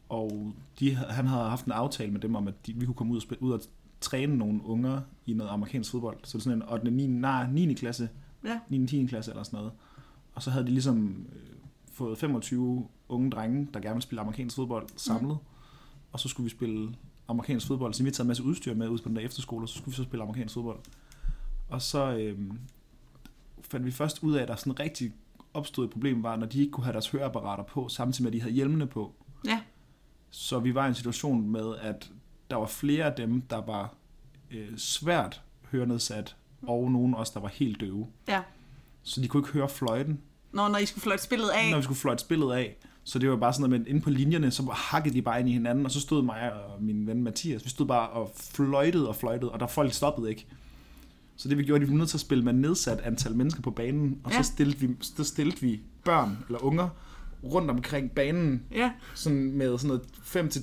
Og 0.10 0.54
de, 0.80 0.96
han 0.96 1.28
havde 1.28 1.44
haft 1.44 1.66
en 1.66 1.72
aftale 1.72 2.12
med 2.12 2.20
dem 2.22 2.36
om, 2.36 2.48
at 2.48 2.54
de, 2.66 2.74
vi 2.74 2.86
kunne 2.86 2.96
komme 2.96 3.12
ud 3.12 3.18
og, 3.18 3.22
spille, 3.22 3.44
ud 3.44 3.52
og 3.52 3.62
træne 4.02 4.38
nogle 4.38 4.62
unger 4.66 5.02
i 5.26 5.34
noget 5.34 5.52
amerikansk 5.52 5.92
fodbold. 5.92 6.18
Så 6.24 6.38
det 6.38 6.44
sådan 6.44 6.62
en 6.62 6.70
8. 6.70 6.92
9. 6.92 7.08
Nej, 7.08 7.48
9. 7.52 7.74
klasse, 7.74 8.10
Ja. 8.46 8.60
9. 8.70 8.88
10. 8.88 9.06
klasse 9.06 9.32
eller 9.32 9.44
sådan 9.44 9.58
noget. 9.58 9.72
Og 10.34 10.44
så 10.44 10.52
havde 10.52 10.66
de 10.66 10.72
ligesom 10.72 11.26
øh, 11.36 11.42
fået 11.92 12.18
25 12.18 12.88
unge 13.10 13.30
drenge, 13.32 13.68
der 13.74 13.80
gerne 13.80 13.94
ville 13.94 14.02
spille 14.02 14.22
amerikansk 14.22 14.56
fodbold, 14.56 14.88
samlet. 14.96 15.38
Mm. 15.42 15.46
Og 16.12 16.20
så 16.20 16.28
skulle 16.28 16.46
vi 16.46 16.50
spille 16.50 16.96
amerikansk 17.28 17.68
fodbold. 17.68 17.94
Så 17.94 18.04
vi 18.04 18.12
taget 18.12 18.26
en 18.26 18.28
masse 18.28 18.44
udstyr 18.44 18.74
med 18.74 18.90
ud 18.90 19.00
på 19.00 19.10
den 19.10 19.16
der 19.16 19.22
efterskole, 19.22 19.64
og 19.64 19.70
så 19.70 19.78
skulle 19.78 19.92
vi 19.92 19.96
så 19.96 20.04
spille 20.04 20.24
amerikansk 20.24 20.54
fodbold. 20.54 20.80
Og 21.70 21.82
så 21.82 22.12
øh, 22.18 22.40
fandt 23.62 23.86
vi 23.86 23.92
først 23.92 24.24
ud 24.24 24.34
af, 24.34 24.42
at 24.42 24.48
der 24.48 24.56
sådan 24.56 24.80
rigtig 24.80 25.14
opstod 25.54 25.86
et 25.86 25.92
problem, 25.92 26.24
var, 26.24 26.36
når 26.36 26.46
de 26.46 26.60
ikke 26.60 26.72
kunne 26.72 26.84
have 26.84 26.94
deres 26.94 27.10
høreapparater 27.10 27.64
på, 27.64 27.88
samtidig 27.88 28.24
med, 28.24 28.32
at 28.32 28.34
de 28.34 28.42
havde 28.42 28.54
hjelmene 28.54 28.88
på. 28.88 29.14
Ja. 29.46 29.62
Så 30.32 30.60
vi 30.60 30.76
var 30.76 30.86
i 30.86 30.88
en 30.90 30.96
situation 30.96 31.50
med, 31.50 31.76
at 31.82 32.10
der 32.50 32.56
var 32.56 32.66
flere 32.68 33.06
af 33.06 33.14
dem, 33.14 33.42
der 33.42 33.62
var 33.66 33.94
øh, 34.52 34.78
svært 34.78 35.42
hørenedsat, 35.72 36.36
og 36.68 36.92
nogen 36.92 37.14
også, 37.14 37.32
der 37.36 37.40
var 37.40 37.48
helt 37.48 37.80
døve. 37.82 38.08
Ja. 38.28 38.42
Så 39.04 39.22
de 39.22 39.28
kunne 39.28 39.42
ikke 39.42 39.52
høre 39.54 39.70
fløjten, 39.70 40.20
Når, 40.52 40.70
når 40.70 40.78
I 40.78 40.86
skulle 40.86 41.02
fløjte 41.02 41.24
spillet 41.24 41.50
af. 41.50 41.70
når 41.72 41.78
vi 41.78 41.84
skulle 41.84 41.98
fløjte 42.00 42.22
spillet 42.22 42.52
af. 42.54 42.76
Så 43.04 43.20
det 43.20 43.30
var 43.30 43.36
bare 43.36 43.54
sådan 43.54 43.70
noget 43.70 43.82
med, 43.82 43.88
inde 43.90 44.02
på 44.02 44.10
linjerne, 44.10 44.52
så 44.52 44.64
hakkede 44.64 45.14
de 45.16 45.22
bare 45.22 45.40
ind 45.40 45.50
i 45.50 45.52
hinanden, 45.52 45.86
og 45.86 45.92
så 45.92 46.00
stod 46.02 46.24
mig 46.24 46.54
og 46.54 46.84
min 46.84 47.08
ven 47.08 47.24
Mathias, 47.24 47.64
vi 47.66 47.70
stod 47.70 47.86
bare 47.86 48.10
og 48.10 48.32
fløjtede 48.36 49.08
og 49.08 49.16
fløjtede, 49.16 49.52
og 49.52 49.60
der 49.60 49.68
folk 49.68 49.94
stoppede 49.94 50.30
ikke. 50.30 50.48
Så 51.36 51.50
det 51.50 51.58
vi 51.58 51.64
gjorde, 51.64 51.86
de 51.86 51.92
var 51.92 51.98
nødt 51.98 52.10
til 52.10 52.18
at 52.18 52.22
spille 52.22 52.44
med 52.44 52.54
nedsat 52.54 53.00
antal 53.00 53.36
mennesker 53.36 53.62
på 53.62 53.72
banen, 53.72 54.22
og 54.24 54.32
Ja. 54.32 54.42
så 54.42 54.52
stillede 54.52 54.78
vi, 54.80 54.90
så 55.02 55.24
stillede 55.24 55.62
vi 55.62 55.80
børn 56.04 56.38
eller 56.48 56.64
unger 56.64 56.90
rundt 57.44 57.72
omkring 57.72 58.12
banen, 58.12 58.64
Ja. 58.76 58.92
sådan 59.16 59.52
med 59.52 59.78
sådan 59.78 59.88
noget 59.88 60.02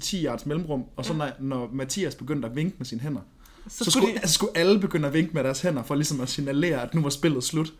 5-10 0.02 0.24
yards 0.24 0.46
mellemrum, 0.46 0.84
og 0.96 1.04
så 1.04 1.12
Ja. 1.12 1.18
når, 1.18 1.30
når 1.40 1.70
Mathias 1.72 2.14
begyndte 2.14 2.48
at 2.48 2.56
vinke 2.56 2.74
med 2.78 2.86
sine 2.86 3.00
hænder, 3.00 3.20
Så, 3.68 3.84
så, 3.84 3.90
skulle 3.90 4.08
de, 4.22 4.28
så 4.28 4.34
skulle 4.34 4.56
alle 4.58 4.80
begynde 4.80 5.08
at 5.08 5.14
vinke 5.14 5.32
med 5.34 5.44
deres 5.44 5.60
hænder, 5.60 5.82
for 5.82 5.94
ligesom 5.94 6.20
at 6.20 6.28
signalere, 6.28 6.82
at 6.82 6.94
nu 6.94 7.00
var 7.02 7.08
spillet 7.10 7.44
slut. 7.44 7.72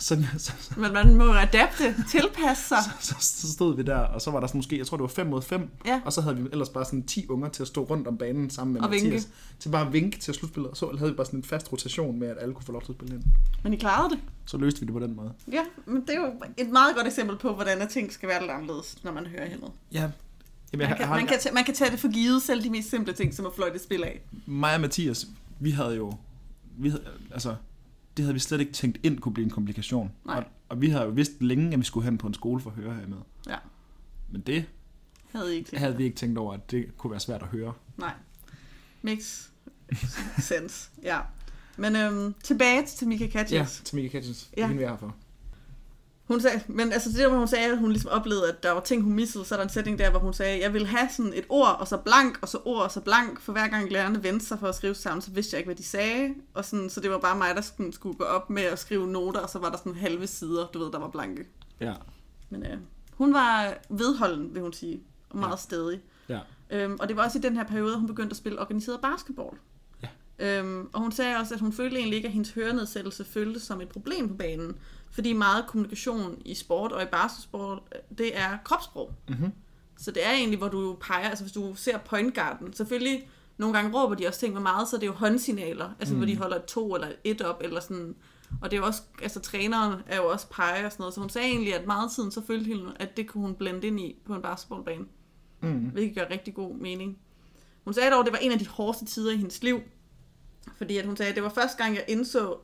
Så, 0.00 0.24
så, 0.38 0.52
så, 0.60 0.72
men 0.76 0.92
man 0.92 1.14
må 1.14 1.32
adapte, 1.32 1.94
tilpasse 2.10 2.68
sig. 2.68 2.78
så, 3.00 3.14
så 3.20 3.52
stod 3.52 3.76
vi 3.76 3.82
der, 3.82 3.96
og 3.98 4.20
så 4.20 4.30
var 4.30 4.40
der 4.40 4.46
sådan 4.46 4.58
måske, 4.58 4.78
jeg 4.78 4.86
tror 4.86 4.96
det 4.96 5.02
var 5.02 5.08
5 5.08 5.26
mod 5.26 5.42
5, 5.42 5.70
Ja. 5.86 6.00
og 6.04 6.12
så 6.12 6.20
havde 6.20 6.36
vi 6.36 6.48
ellers 6.52 6.68
bare 6.68 6.84
sådan 6.84 7.02
10 7.02 7.26
unger 7.28 7.48
til 7.48 7.62
at 7.62 7.66
stå 7.68 7.84
rundt 7.84 8.06
om 8.08 8.16
banen 8.18 8.50
sammen 8.50 8.72
med 8.74 8.80
Og 8.82 8.90
Mathias. 8.90 9.12
vinke. 9.12 9.26
Til 9.58 9.68
bare 9.68 9.86
at 9.86 9.92
vinke 9.92 10.18
til 10.18 10.34
slutspillet, 10.34 10.70
og 10.70 10.76
så 10.76 10.96
havde 10.98 11.10
vi 11.10 11.16
bare 11.16 11.26
sådan 11.26 11.38
en 11.40 11.44
fast 11.44 11.72
rotation 11.72 12.18
med, 12.18 12.28
at 12.28 12.36
alle 12.40 12.54
kunne 12.54 12.64
få 12.64 12.72
lov 12.72 12.82
til 12.82 12.92
at 12.92 12.96
spille 12.96 13.14
ind. 13.14 13.24
Men 13.62 13.72
I 13.74 13.76
klarede 13.76 14.10
det. 14.14 14.18
Så 14.46 14.56
løste 14.56 14.80
vi 14.80 14.86
det 14.86 14.92
på 14.94 15.00
den 15.00 15.16
måde. 15.16 15.32
Ja, 15.52 15.62
men 15.86 16.00
det 16.00 16.10
er 16.10 16.20
jo 16.20 16.26
et 16.56 16.68
meget 16.70 16.96
godt 16.96 17.06
eksempel 17.06 17.36
på, 17.38 17.52
hvordan 17.54 17.88
ting 17.88 18.12
skal 18.12 18.28
være 18.28 18.40
lidt 18.40 18.50
anderledes, 18.50 18.96
når 19.04 19.12
man 19.12 19.26
hører 19.26 19.48
hende. 19.48 19.66
Ja, 19.92 20.10
Jamen, 20.72 20.88
Man 20.88 20.96
kan, 20.96 21.06
har, 21.06 21.16
man, 21.16 21.26
kan 21.26 21.38
tage, 21.40 21.54
man 21.54 21.64
kan 21.64 21.74
tage 21.74 21.90
det 21.90 22.00
for 22.00 22.08
givet, 22.12 22.42
selv 22.42 22.62
de 22.64 22.70
mest 22.70 22.90
simple 22.90 23.12
ting, 23.12 23.34
som 23.34 23.46
at 23.46 23.52
fløjte 23.54 23.78
spil 23.78 24.04
af. 24.04 24.20
mig 24.46 24.74
og 24.74 24.80
Mathias, 24.80 25.26
vi 25.60 25.70
havde 25.70 25.96
jo, 25.96 26.12
vi 26.78 26.88
havde, 26.88 27.02
altså, 27.32 27.54
det 28.16 28.24
havde 28.24 28.34
vi 28.34 28.40
slet 28.40 28.60
ikke 28.60 28.72
tænkt 28.72 28.98
ind 29.02 29.18
kunne 29.18 29.34
blive 29.34 29.44
en 29.44 29.50
komplikation. 29.50 30.12
Nej. 30.24 30.36
Og, 30.36 30.44
og 30.68 30.80
vi 30.80 30.88
havde 30.88 31.04
jo 31.04 31.10
vidst 31.10 31.42
længe, 31.42 31.72
at 31.72 31.78
vi 31.78 31.84
skulle 31.84 32.04
hen 32.04 32.18
på 32.18 32.26
en 32.26 32.34
skole 32.34 32.60
for 32.60 32.70
at 32.70 32.76
høre 32.76 32.94
her 32.94 33.06
med. 33.06 33.18
Ja. 33.48 33.56
Men 34.30 34.40
det 34.40 34.64
Havde 35.32 35.54
I 35.54 35.58
ikke 35.58 35.78
havde 35.78 35.96
vi 35.96 36.04
ikke 36.04 36.16
tænkt 36.16 36.38
over, 36.38 36.54
at 36.54 36.70
det 36.70 36.96
kunne 36.96 37.10
være 37.10 37.20
svært 37.20 37.42
at 37.42 37.48
høre. 37.48 37.72
Nej. 37.96 38.12
Makes 39.02 39.52
sense. 40.38 40.90
Ja. 41.02 41.20
Men 41.76 41.96
øhm, 41.96 42.34
tilbage 42.42 42.86
til 42.86 43.08
Mika 43.08 43.26
Katjes. 43.26 43.82
til 43.84 43.96
Mika. 43.96 44.18
Ja. 44.18 44.24
Ja. 44.56 44.66
Hende 44.66 44.78
vi 44.78 44.84
er 44.84 44.88
her 44.90 44.96
for. 44.96 45.16
Hun 46.30 46.40
sagde, 46.40 46.60
men 46.68 46.92
altså 46.92 47.08
det 47.10 47.18
der, 47.18 47.28
hvor 47.28 47.38
hun 47.38 47.48
sagde, 47.48 47.72
at 47.72 47.78
hun 47.78 47.90
ligesom 47.92 48.10
oplevede, 48.10 48.48
at 48.48 48.62
der 48.62 48.70
var 48.72 48.80
ting, 48.80 49.02
hun 49.02 49.12
missede, 49.12 49.44
så 49.44 49.54
er 49.54 49.56
der 49.56 49.64
en 49.64 49.70
sætning 49.70 49.98
der, 49.98 50.10
hvor 50.10 50.20
hun 50.20 50.34
sagde, 50.34 50.60
jeg 50.62 50.74
vil 50.74 50.86
have 50.86 51.08
sådan 51.10 51.32
et 51.34 51.44
ord, 51.48 51.76
og 51.80 51.88
så 51.88 51.96
blank, 51.96 52.38
og 52.42 52.48
så 52.48 52.58
ord, 52.64 52.82
og 52.82 52.90
så 52.92 53.00
blank, 53.00 53.40
for 53.40 53.52
hver 53.52 53.68
gang 53.68 53.92
lærerne 53.92 54.22
vendte 54.22 54.46
sig 54.46 54.58
for 54.58 54.66
at 54.68 54.74
skrive 54.74 54.94
sammen, 54.94 55.22
så 55.22 55.30
vidste 55.30 55.54
jeg 55.54 55.58
ikke, 55.58 55.68
hvad 55.68 55.76
de 55.76 55.84
sagde, 55.84 56.34
og 56.54 56.64
sådan, 56.64 56.90
så 56.90 57.00
det 57.00 57.10
var 57.10 57.18
bare 57.18 57.38
mig, 57.38 57.54
der 57.54 57.60
sådan, 57.60 57.92
skulle 57.92 58.18
gå 58.18 58.24
op 58.24 58.50
med 58.50 58.62
at 58.62 58.78
skrive 58.78 59.06
noter, 59.06 59.40
og 59.40 59.50
så 59.50 59.58
var 59.58 59.70
der 59.70 59.76
sådan 59.78 59.94
halve 59.94 60.26
sider, 60.26 60.66
du 60.66 60.78
ved, 60.84 60.92
der 60.92 60.98
var 60.98 61.08
blanke. 61.08 61.46
Ja. 61.80 61.94
Men 62.50 62.66
øh, 62.66 62.78
hun 63.14 63.34
var 63.34 63.74
vedholden, 63.90 64.54
vil 64.54 64.62
hun 64.62 64.72
sige, 64.72 65.00
og 65.30 65.38
meget 65.38 65.50
Ja. 65.52 65.56
stedig. 65.56 66.00
Ja. 66.28 66.38
Øhm, 66.70 66.96
og 67.00 67.08
det 67.08 67.16
var 67.16 67.24
også 67.24 67.38
i 67.38 67.40
den 67.40 67.56
her 67.56 67.64
periode, 67.64 67.96
hun 67.96 68.06
begyndte 68.06 68.32
at 68.32 68.36
spille 68.36 68.60
organiseret 68.60 69.00
basketball. 69.00 69.56
Ja. 70.02 70.08
Øhm, 70.58 70.88
og 70.92 71.00
hun 71.00 71.12
sagde 71.12 71.36
også, 71.36 71.54
at 71.54 71.60
hun 71.60 71.72
følte 71.72 71.96
egentlig 71.96 72.16
ikke, 72.16 72.26
at 72.28 72.32
hendes 72.34 72.50
hørenedsættelse 72.50 73.24
føltes 73.24 73.62
som 73.62 73.80
et 73.80 73.88
problem 73.88 74.28
på 74.28 74.34
banen. 74.34 74.76
Fordi 75.10 75.32
meget 75.32 75.66
kommunikation 75.66 76.42
i 76.44 76.54
sport 76.54 76.92
og 76.92 77.02
i 77.02 77.06
basketball, 77.06 77.80
det 78.18 78.38
er 78.38 78.58
kropssprog. 78.64 79.14
Mm-hmm. 79.28 79.52
Så 79.98 80.10
det 80.10 80.26
er 80.26 80.32
egentlig, 80.32 80.58
hvor 80.58 80.68
du 80.68 80.96
peger, 81.00 81.28
altså 81.28 81.44
hvis 81.44 81.52
du 81.52 81.74
ser 81.74 81.98
point 81.98 82.34
guarden, 82.34 82.72
selvfølgelig 82.72 83.28
nogle 83.56 83.76
gange 83.76 83.98
råber 83.98 84.14
de 84.14 84.26
også 84.26 84.40
ting 84.40 84.52
med 84.52 84.62
meget, 84.62 84.88
så 84.88 84.96
det 84.96 85.02
er 85.02 85.06
jo 85.06 85.12
håndsignaler, 85.12 85.90
altså 85.98 86.14
mm. 86.14 86.20
hvor 86.20 86.26
de 86.26 86.36
holder 86.36 86.56
et 86.56 86.64
to 86.64 86.94
eller 86.94 87.08
et 87.24 87.42
op, 87.42 87.60
eller 87.64 87.80
sådan. 87.80 88.14
Og 88.62 88.70
det 88.70 88.76
er 88.76 88.80
jo 88.80 88.86
også, 88.86 89.02
altså 89.22 89.40
træneren 89.40 90.00
er 90.06 90.16
jo 90.16 90.28
også 90.28 90.48
peger 90.48 90.84
og 90.86 90.92
sådan 90.92 91.02
noget, 91.02 91.14
så 91.14 91.20
hun 91.20 91.30
sagde 91.30 91.48
egentlig, 91.48 91.74
at 91.74 91.86
meget 91.86 92.10
tiden 92.12 92.30
så 92.30 92.42
følte 92.46 92.76
hun, 92.76 92.92
at 92.96 93.16
det 93.16 93.28
kunne 93.28 93.42
hun 93.42 93.54
blende 93.54 93.86
ind 93.86 94.00
i 94.00 94.22
på 94.26 94.34
en 94.34 94.42
basketballbane 94.42 95.04
Mm. 95.62 95.78
hvilket 95.78 96.14
gør 96.14 96.26
rigtig 96.30 96.54
god 96.54 96.74
mening. 96.74 97.18
Hun 97.84 97.94
sagde 97.94 98.10
dog, 98.10 98.20
at 98.20 98.26
det 98.26 98.32
var 98.32 98.38
en 98.38 98.52
af 98.52 98.58
de 98.58 98.66
hårdeste 98.68 99.04
tider 99.04 99.32
i 99.32 99.36
hendes 99.36 99.62
liv, 99.62 99.80
fordi 100.76 100.96
at 100.96 101.06
hun 101.06 101.16
sagde, 101.16 101.30
at 101.30 101.34
det 101.36 101.42
var 101.42 101.48
første 101.48 101.82
gang, 101.82 101.94
jeg 101.94 102.04
indså, 102.08 102.56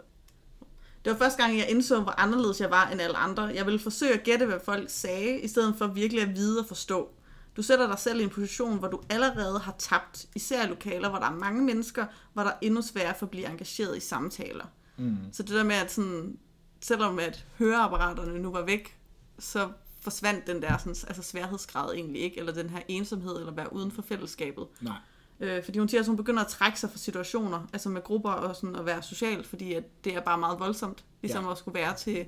det 1.06 1.12
var 1.12 1.18
første 1.18 1.42
gang, 1.42 1.58
jeg 1.58 1.70
indså, 1.70 2.00
hvor 2.00 2.20
anderledes 2.20 2.60
jeg 2.60 2.70
var 2.70 2.88
end 2.88 3.00
alle 3.00 3.16
andre. 3.16 3.42
Jeg 3.42 3.66
ville 3.66 3.78
forsøge 3.78 4.12
at 4.12 4.22
gætte, 4.22 4.46
hvad 4.46 4.60
folk 4.64 4.90
sagde, 4.90 5.40
i 5.40 5.48
stedet 5.48 5.74
for 5.78 5.86
virkelig 5.86 6.22
at 6.22 6.36
vide 6.36 6.60
og 6.60 6.66
forstå. 6.66 7.10
Du 7.56 7.62
sætter 7.62 7.86
dig 7.86 7.98
selv 7.98 8.20
i 8.20 8.22
en 8.22 8.30
position, 8.30 8.78
hvor 8.78 8.88
du 8.88 9.00
allerede 9.10 9.58
har 9.58 9.74
tabt, 9.78 10.26
især 10.34 10.64
i 10.64 10.68
lokaler, 10.68 11.08
hvor 11.08 11.18
der 11.18 11.26
er 11.26 11.34
mange 11.34 11.62
mennesker, 11.62 12.06
hvor 12.32 12.42
der 12.42 12.50
er 12.50 12.56
endnu 12.60 12.82
sværere 12.82 13.14
for 13.18 13.26
at 13.26 13.30
blive 13.30 13.46
engageret 13.46 13.96
i 13.96 14.00
samtaler. 14.00 14.64
Mm. 14.96 15.16
Så 15.32 15.42
det 15.42 15.54
der 15.54 15.64
med, 15.64 15.76
at 15.76 15.92
sådan, 15.92 16.38
selvom 16.80 17.18
at 17.18 17.46
høreapparaterne 17.58 18.38
nu 18.38 18.50
var 18.50 18.62
væk, 18.62 18.98
så 19.38 19.68
forsvandt 20.00 20.46
den 20.46 20.62
der 20.62 20.78
sådan, 20.78 20.96
altså 21.06 21.22
sværhedsgrad 21.22 21.94
egentlig 21.94 22.22
ikke, 22.22 22.38
eller 22.38 22.52
den 22.52 22.70
her 22.70 22.80
ensomhed, 22.88 23.38
eller 23.38 23.52
være 23.52 23.72
uden 23.72 23.92
for 23.92 24.02
fællesskabet. 24.02 24.66
Nej. 24.80 24.96
Øh, 25.40 25.64
fordi 25.64 25.78
hun 25.78 25.88
siger, 25.88 26.00
at 26.00 26.06
hun 26.06 26.16
begynder 26.16 26.42
at 26.42 26.48
trække 26.48 26.80
sig 26.80 26.90
fra 26.90 26.98
situationer, 26.98 27.66
altså 27.72 27.88
med 27.88 28.02
grupper 28.02 28.30
og 28.30 28.56
sådan 28.56 28.76
at 28.76 28.86
være 28.86 29.02
social, 29.02 29.44
fordi 29.44 29.72
at 29.72 30.04
det 30.04 30.16
er 30.16 30.20
bare 30.20 30.38
meget 30.38 30.60
voldsomt, 30.60 31.04
ligesom 31.22 31.44
ja. 31.44 31.50
At 31.50 31.58
skulle 31.58 31.74
være 31.74 31.94
til 31.94 32.26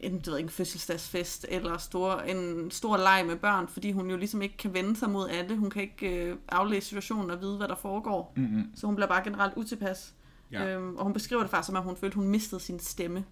en, 0.00 0.18
det 0.18 0.26
ved 0.26 0.36
ikke, 0.36 0.46
en 0.46 0.50
fødselsdagsfest, 0.50 1.46
eller 1.48 1.78
stor, 1.78 2.20
en 2.20 2.70
stor 2.70 2.96
leg 2.96 3.24
med 3.26 3.36
børn, 3.36 3.68
fordi 3.68 3.92
hun 3.92 4.10
jo 4.10 4.16
ligesom 4.16 4.42
ikke 4.42 4.56
kan 4.56 4.74
vende 4.74 4.96
sig 4.96 5.10
mod 5.10 5.28
alle. 5.28 5.56
Hun 5.56 5.70
kan 5.70 5.82
ikke 5.82 6.24
øh, 6.24 6.36
aflæse 6.48 6.88
situationen 6.88 7.30
og 7.30 7.40
vide, 7.40 7.56
hvad 7.56 7.68
der 7.68 7.74
foregår. 7.74 8.32
Mm-hmm. 8.36 8.64
Så 8.74 8.86
hun 8.86 8.94
bliver 8.94 9.08
bare 9.08 9.24
generelt 9.24 9.52
utilpas. 9.56 10.14
Ja. 10.52 10.66
Øhm, 10.66 10.96
og 10.96 11.04
hun 11.04 11.12
beskriver 11.12 11.42
det 11.42 11.50
faktisk 11.50 11.66
som, 11.66 11.76
at 11.76 11.82
hun 11.82 11.96
følte, 11.96 12.14
at 12.14 12.14
hun 12.14 12.28
mistede 12.28 12.60
sin 12.60 12.78
stemme 12.78 13.24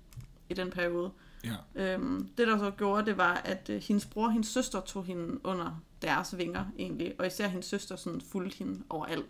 i 0.49 0.55
den 0.55 0.71
periode. 0.71 1.11
Ja. 1.45 1.55
Øhm, 1.75 2.29
det, 2.39 2.47
der 2.47 2.59
så 2.59 2.71
gjorde, 2.71 3.07
det 3.07 3.17
var, 3.17 3.35
at 3.35 3.71
øh, 3.71 3.83
hendes 3.83 4.07
bror 4.07 4.27
og 4.27 4.33
hendes 4.33 4.49
søster 4.49 4.81
tog 4.81 5.05
hende 5.05 5.47
under 5.47 5.83
deres 6.03 6.39
vinger, 6.39 6.65
egentlig. 6.79 7.15
Og 7.19 7.27
især 7.27 7.49
hendes 7.49 7.67
søster 7.67 7.97
sådan, 7.97 8.21
fulgte 8.21 8.59
hende 8.59 8.83
overalt. 8.89 9.27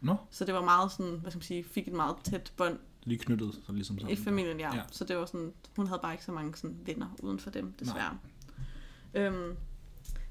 Nå, 0.00 0.16
Så 0.30 0.44
det 0.44 0.54
var 0.54 0.64
meget 0.64 0.92
sådan, 0.92 1.18
hvad 1.20 1.30
skal 1.30 1.38
man 1.38 1.42
sige, 1.42 1.64
fik 1.64 1.88
et 1.88 1.94
meget 1.94 2.16
tæt 2.24 2.52
bånd 2.56 2.78
lige 3.04 3.18
knyttet, 3.18 3.54
så 3.66 3.72
ligesom 3.72 3.98
sådan. 3.98 4.12
i 4.12 4.16
familien, 4.16 4.60
ja. 4.60 4.74
ja. 4.74 4.82
Så 4.90 5.04
det 5.04 5.16
var 5.16 5.26
sådan, 5.26 5.52
hun 5.76 5.86
havde 5.86 6.00
bare 6.02 6.12
ikke 6.12 6.24
så 6.24 6.32
mange 6.32 6.56
sådan, 6.56 6.76
venner 6.86 7.06
uden 7.22 7.38
for 7.38 7.50
dem, 7.50 7.72
desværre. 7.72 8.18
Øhm, 9.14 9.56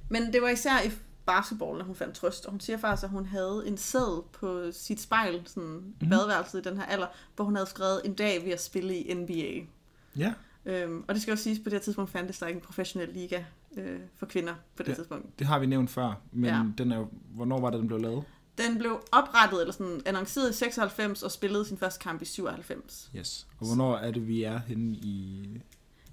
men 0.09 0.33
det 0.33 0.41
var 0.41 0.49
især 0.49 0.81
i 0.85 0.91
basketball, 1.25 1.79
at 1.79 1.85
hun 1.85 1.95
fandt 1.95 2.15
trøst. 2.15 2.45
Og 2.45 2.51
hun 2.51 2.59
siger 2.59 2.77
faktisk, 2.77 3.03
at 3.03 3.09
hun 3.09 3.25
havde 3.25 3.63
en 3.67 3.77
sæd 3.77 4.23
på 4.31 4.71
sit 4.71 5.01
spejl, 5.01 5.41
sådan 5.45 5.69
mm. 5.69 5.93
i 6.01 6.09
badeværelset 6.09 6.65
i 6.65 6.69
den 6.69 6.77
her 6.77 6.85
alder, 6.85 7.07
hvor 7.35 7.45
hun 7.45 7.55
havde 7.55 7.69
skrevet 7.69 8.01
en 8.05 8.13
dag 8.13 8.45
ved 8.45 8.51
at 8.51 8.63
spille 8.63 8.97
i 8.97 9.13
NBA. 9.13 9.67
Ja, 10.15 10.33
Øhm, 10.65 11.04
og 11.08 11.13
det 11.15 11.21
skal 11.21 11.32
jo 11.32 11.38
siges, 11.38 11.60
på 11.60 11.63
det 11.65 11.74
her 11.74 11.80
tidspunkt 11.80 12.12
fandtes 12.12 12.39
der 12.39 12.47
ikke 12.47 12.58
en 12.58 12.62
professionel 12.65 13.10
liga 13.13 13.43
øh, 13.78 14.00
for 14.15 14.26
kvinder 14.26 14.54
på 14.76 14.84
det 14.84 14.89
Ja. 14.89 14.93
tidspunkt. 14.95 15.39
det 15.39 15.47
har 15.47 15.60
vi 15.60 15.65
nævnt 15.65 15.89
før, 15.89 16.21
men 16.32 16.45
Ja. 16.50 16.63
den 16.78 16.91
er 16.91 16.97
jo, 16.97 17.08
hvornår 17.36 17.60
var 17.60 17.69
det, 17.69 17.80
den 17.80 17.88
blev 17.88 18.00
lavet? 18.00 18.24
Den 18.58 18.78
blev 18.78 19.04
oprettet, 19.12 19.62
eller 19.62 19.74
sådan 19.74 20.02
annonceret 20.06 20.50
i 20.50 20.54
96, 20.54 21.24
og 21.24 21.32
spillede 21.32 21.65
sin 21.65 21.78
første 21.78 22.00
kamp 22.00 22.21
i 22.21 22.26
97. 22.26 23.12
Yes. 23.15 23.47
Og 23.60 23.65
hvornår 23.67 23.95
er 23.97 24.12
det, 24.12 24.28
vi 24.28 24.43
er 24.43 24.58
henne 24.60 24.95
i, 24.97 25.47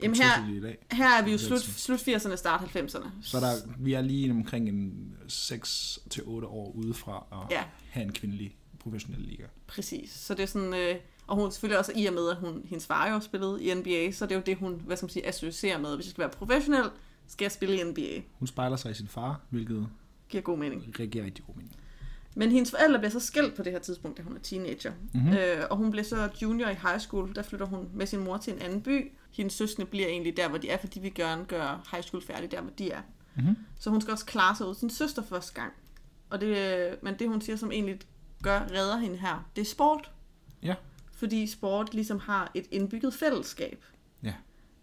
Jamen 0.03 0.17
her- 0.17 0.53
i 0.55 0.61
dag? 0.61 0.87
Her 0.93 1.19
er 1.19 1.25
vi 1.25 1.33
jo 1.33 1.39
slut, 1.39 1.61
slut 1.61 1.99
80'erne, 2.09 2.37
start 2.37 2.61
90'erne. 2.61 3.09
Så 3.23 3.41
der, 3.41 3.53
vi 3.79 3.93
er 3.93 4.01
lige 4.01 4.31
omkring 4.31 4.69
en 4.69 5.13
6-8 5.29 6.47
år 6.47 6.73
ude 6.75 6.95
fra 6.95 7.25
at 7.33 7.39
Ja, 7.57 7.65
have 7.91 8.05
en 8.05 8.13
kvindelig 8.13 8.57
professionel 8.79 9.21
liga. 9.21 9.45
præcis. 9.67 10.11
Så 10.13 10.35
det 10.35 10.43
er 10.43 10.47
sådan, 10.47 10.75
øh, 10.75 10.97
og 11.29 11.37
hun 11.37 11.51
selvfølgelig 11.51 11.79
også 11.79 11.93
i 11.97 12.07
og 12.07 12.15
med, 12.15 12.31
at 12.31 12.37
hun, 12.37 12.63
hendes 12.65 12.87
far 12.87 13.11
jo 13.11 13.21
spillede 13.21 13.65
i 13.65 13.75
NBA, 13.75 14.11
så 14.13 14.27
det 14.27 14.33
er 14.33 14.37
jo 14.37 14.43
det, 14.47 14.57
hun, 14.57 14.83
hvad 14.87 14.97
skal 14.97 15.05
man 15.05 15.11
sige, 15.11 15.27
associerer 15.27 15.79
med. 15.79 15.95
Hvis 15.95 16.07
jeg 16.07 16.11
skal 16.11 16.21
være 16.23 16.31
professionel, 16.31 16.91
skal 17.27 17.45
jeg 17.45 17.53
spille 17.53 17.81
i 17.81 17.85
NBA. 17.85 18.23
Hun 18.39 18.47
spejler 18.47 18.77
sig 18.77 18.91
i 18.91 18.95
sin 18.95 19.09
far, 19.09 19.41
hvilket 19.51 19.89
Giver 20.29 20.43
god 20.43 20.59
mening. 20.59 20.95
giver 21.11 21.25
rigtig 21.25 21.45
god 21.47 21.55
mening. 21.55 21.77
Men 22.35 22.51
hendes 22.51 22.71
forældre 22.71 22.99
bliver 22.99 23.11
så 23.11 23.21
skilt 23.21 23.55
på 23.55 23.63
det 23.63 23.73
her 23.73 23.79
tidspunkt, 23.79 24.19
da 24.19 24.23
hun 24.23 24.37
er 24.37 24.41
teenager. 24.41 24.93
Mhm. 25.13 25.23
Mm-hmm. 25.23 25.37
Øh, 25.37 25.65
og 25.71 25.77
hun 25.77 25.91
bliver 25.91 26.05
så 26.05 26.29
junior 26.43 26.69
i 26.69 26.75
high 26.75 26.99
school. 27.01 27.35
Der 27.35 27.43
flytter 27.43 27.67
hun 27.67 27.89
med 27.95 28.07
sin 28.07 28.25
mor 28.25 28.37
til 28.37 28.53
en 28.53 28.59
anden 28.59 28.83
by. 28.83 29.13
Hendes 29.33 29.53
søskende 29.53 29.87
bliver 29.87 30.07
egentlig 30.09 30.37
der, 30.37 30.49
hvor 30.49 30.59
de 30.59 30.69
er, 30.71 30.77
fordi 30.79 31.01
vi 31.01 31.11
gerne 31.11 31.45
gør 31.45 31.89
high 31.91 32.05
school 32.05 32.23
færdig 32.23 32.51
der, 32.51 32.61
hvor 32.61 32.71
de 32.79 32.91
er. 32.91 33.01
Mm-hmm. 33.37 33.57
Så 33.79 33.91
hun 33.91 34.01
skal 34.01 34.13
også 34.13 34.25
klare 34.25 34.57
sig 34.57 34.67
ud 34.67 34.75
sin 34.75 34.91
søster 34.91 35.23
første 35.23 35.61
gang. 35.61 35.73
Og 36.31 36.41
det, 36.41 36.97
men 37.03 37.15
det, 37.19 37.29
hun 37.29 37.41
siger, 37.41 37.57
som 37.57 37.73
egentlig 37.73 37.99
gør, 38.43 38.61
redder 38.61 38.97
hende 38.97 39.17
her, 39.17 39.51
det 39.57 39.63
er 39.63 39.67
sport. 39.67 40.11
Ja. 40.63 40.75
Fordi 41.19 41.47
sport 41.47 41.95
ligesom 41.95 42.19
har 42.19 42.51
et 42.55 42.67
indbygget 42.71 43.15
fællesskab. 43.15 43.85
Ja. 44.23 44.35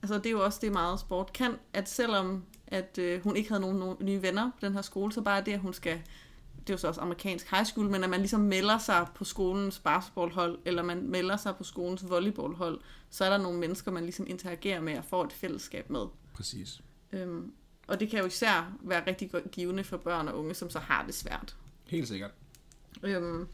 Altså 0.01 0.17
det 0.17 0.25
er 0.25 0.31
jo 0.31 0.43
også 0.43 0.59
det 0.61 0.71
meget 0.71 0.99
sport 0.99 1.33
kan, 1.33 1.55
at 1.73 1.89
selvom 1.89 2.43
at 2.67 2.97
øh, 2.97 3.23
hun 3.23 3.35
ikke 3.35 3.49
havde 3.49 3.61
nogen, 3.61 3.77
nogen 3.77 3.97
nye 4.01 4.21
venner 4.21 4.51
på 4.51 4.65
den 4.65 4.73
her 4.73 4.81
skole, 4.81 5.13
så 5.13 5.21
bare 5.21 5.43
det, 5.43 5.53
at 5.53 5.59
hun 5.59 5.73
skal, 5.73 6.01
det 6.59 6.69
er 6.69 6.73
jo 6.73 6.77
så 6.77 6.87
også 6.87 7.01
amerikansk 7.01 7.51
high 7.51 7.65
school, 7.65 7.89
men 7.89 8.03
at 8.03 8.09
man 8.09 8.19
ligesom 8.19 8.39
melder 8.39 8.77
sig 8.77 9.07
på 9.15 9.23
skolens 9.23 9.79
basketballhold, 9.79 10.59
eller 10.65 10.83
man 10.83 11.09
melder 11.09 11.37
sig 11.37 11.55
på 11.55 11.63
skolens 11.63 12.09
volleyballhold, 12.09 12.79
så 13.09 13.25
er 13.25 13.29
der 13.29 13.37
nogle 13.37 13.59
mennesker, 13.59 13.91
man 13.91 14.03
ligesom 14.03 14.27
interagerer 14.29 14.81
med 14.81 14.97
og 14.97 15.05
får 15.05 15.23
et 15.23 15.33
fællesskab 15.33 15.89
med. 15.89 16.05
Præcis. 16.33 16.81
Øhm, 17.11 17.53
og 17.87 17.99
det 17.99 18.09
kan 18.09 18.19
jo 18.19 18.25
især 18.25 18.73
være 18.81 19.07
rigtig 19.07 19.31
givende 19.51 19.83
for 19.83 19.97
børn 19.97 20.27
og 20.27 20.39
unge, 20.39 20.53
som 20.53 20.69
så 20.69 20.79
har 20.79 21.05
det 21.05 21.15
svært. 21.15 21.55
Helt 21.85 22.07
sikkert. 22.07 22.31
Øhm, 23.03 23.47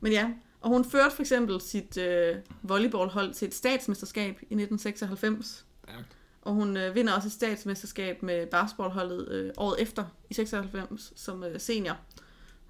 men 0.00 0.12
ja, 0.12 0.32
og 0.60 0.68
hun 0.68 0.84
førte 0.84 1.14
for 1.14 1.22
eksempel 1.22 1.60
sit 1.60 1.96
øh, 1.96 2.36
volleyballhold 2.62 3.34
til 3.34 3.48
et 3.48 3.54
statsmesterskab 3.54 4.30
i 4.30 4.54
1996. 4.54 5.66
Stærkt. 5.84 6.16
Og 6.42 6.52
hun 6.52 6.76
øh, 6.76 6.94
vinder 6.94 7.12
også 7.12 7.28
et 7.28 7.32
statsmesterskab 7.32 8.22
med 8.22 8.46
basketballholdet 8.46 9.28
øh, 9.28 9.52
året 9.56 9.82
efter, 9.82 10.04
i 10.30 10.34
96, 10.34 11.12
som 11.16 11.44
øh, 11.44 11.60
senior. 11.60 11.96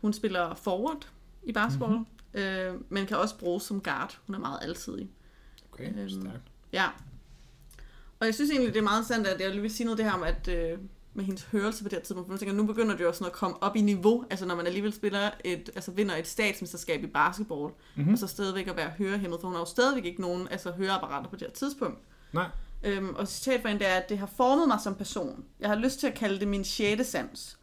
Hun 0.00 0.12
spiller 0.12 0.54
forward 0.54 1.08
i 1.42 1.52
basketball, 1.52 1.92
mm-hmm. 1.92 2.40
øh, 2.40 2.74
men 2.88 3.06
kan 3.06 3.16
også 3.16 3.38
bruges 3.38 3.62
som 3.62 3.80
guard. 3.80 4.18
Hun 4.26 4.34
er 4.34 4.38
meget 4.38 4.58
alsidig. 4.62 5.10
Okay, 5.72 5.98
Øhm, 5.98 6.08
stærkt. 6.08 6.42
Ja. 6.72 6.88
Og 8.20 8.26
jeg 8.26 8.34
synes 8.34 8.50
egentlig, 8.50 8.74
det 8.74 8.78
er 8.78 8.84
meget 8.84 9.06
sandt, 9.06 9.26
at 9.26 9.40
jeg 9.40 9.50
lige 9.50 9.62
vil 9.62 9.70
sige 9.70 9.84
noget 9.84 9.98
det 9.98 10.10
her 10.10 10.18
med, 10.18 10.28
at, 10.28 10.48
øh, 10.48 10.78
med 11.16 11.24
hendes 11.24 11.42
hørelse 11.42 11.82
på 11.82 11.88
det 11.88 11.96
her 11.98 12.02
tidspunkt. 12.02 12.26
For 12.28 12.32
jeg 12.34 12.40
tænker, 12.40 12.54
nu 12.54 12.66
begynder 12.66 12.96
det 12.96 13.04
jo 13.04 13.12
sådan 13.12 13.26
at 13.26 13.32
komme 13.32 13.62
op 13.62 13.76
i 13.76 13.80
niveau, 13.80 14.24
altså 14.30 14.46
når 14.46 14.54
man 14.56 14.66
alligevel 14.66 14.92
spiller 14.92 15.30
et, 15.44 15.70
altså 15.74 15.90
vinder 15.90 16.16
et 16.16 16.26
statsmesterskab 16.26 17.04
i 17.04 17.06
basketball, 17.06 17.62
Mhm. 17.72 17.74
mm-hmm. 17.96 18.12
og 18.12 18.18
så 18.18 18.26
stadigvæk 18.26 18.66
at 18.68 18.76
være 18.76 18.90
hørehæmmet, 18.98 19.40
for 19.40 19.48
hun 19.48 19.54
har 19.54 19.60
jo 19.60 19.66
stadigvæk 19.66 20.04
ikke 20.04 20.20
nogen 20.20 20.48
altså, 20.50 20.70
høreapparater 20.70 21.28
på 21.30 21.36
det 21.36 21.46
her 21.46 21.52
tidspunkt. 21.54 21.98
Nej. 22.32 22.46
Øhm, 22.82 23.14
og 23.14 23.28
citat 23.28 23.60
for 23.60 23.68
hende, 23.68 23.84
det 23.84 23.90
er, 23.90 23.94
at 23.94 24.08
det 24.08 24.18
har 24.18 24.26
formet 24.36 24.68
mig 24.68 24.78
som 24.80 24.94
person. 24.94 25.44
Jeg 25.60 25.68
har 25.68 25.76
lyst 25.76 26.00
til 26.00 26.06
at 26.06 26.14
kalde 26.14 26.40
det 26.40 26.48
min 26.48 26.64
sjette 26.64 27.04
sans. 27.04 27.58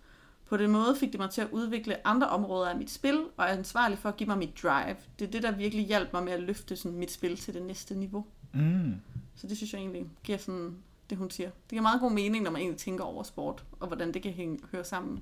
På 0.46 0.58
den 0.58 0.72
måde 0.72 0.96
fik 0.96 1.12
det 1.12 1.20
mig 1.20 1.30
til 1.30 1.42
at 1.42 1.48
udvikle 1.52 2.08
andre 2.08 2.28
områder 2.30 2.70
af 2.70 2.78
mit 2.78 2.92
spil, 2.92 3.20
og 3.38 3.46
er 3.46 3.50
ansvarlig 3.50 3.98
for 3.98 4.10
at 4.10 4.18
give 4.18 4.28
mig 4.28 4.38
mit 4.38 4.64
drive. 4.64 4.96
Det 5.20 5.28
er 5.28 5.32
det, 5.32 5.44
der 5.44 5.52
virkelig 5.52 5.86
hjalp 5.86 6.14
mig 6.14 6.24
med 6.24 6.34
at 6.34 6.40
løfte 6.44 6.76
sådan, 6.76 6.98
mit 6.98 7.12
spil 7.12 7.38
til 7.38 7.54
det 7.54 7.62
næste 7.64 7.96
niveau. 7.96 8.26
Mm. 8.54 8.94
Så 9.36 9.48
det 9.48 9.58
synes 9.58 9.74
jeg 9.74 9.80
egentlig 9.80 10.06
giver 10.24 10.38
sådan, 10.38 10.76
det 11.14 11.20
hun 11.20 11.30
siger. 11.32 11.50
Det 11.50 11.70
giver 11.70 11.82
meget 11.82 12.02
god 12.02 12.12
mening, 12.12 12.44
når 12.44 12.52
man 12.52 12.62
egentlig 12.62 12.80
tænker 12.80 13.04
over 13.04 13.24
sport, 13.24 13.64
og 13.80 13.88
hvordan 13.88 14.14
det 14.14 14.22
kan 14.22 14.32
hænge, 14.32 14.60
høre 14.72 14.84
sammen. 14.84 15.20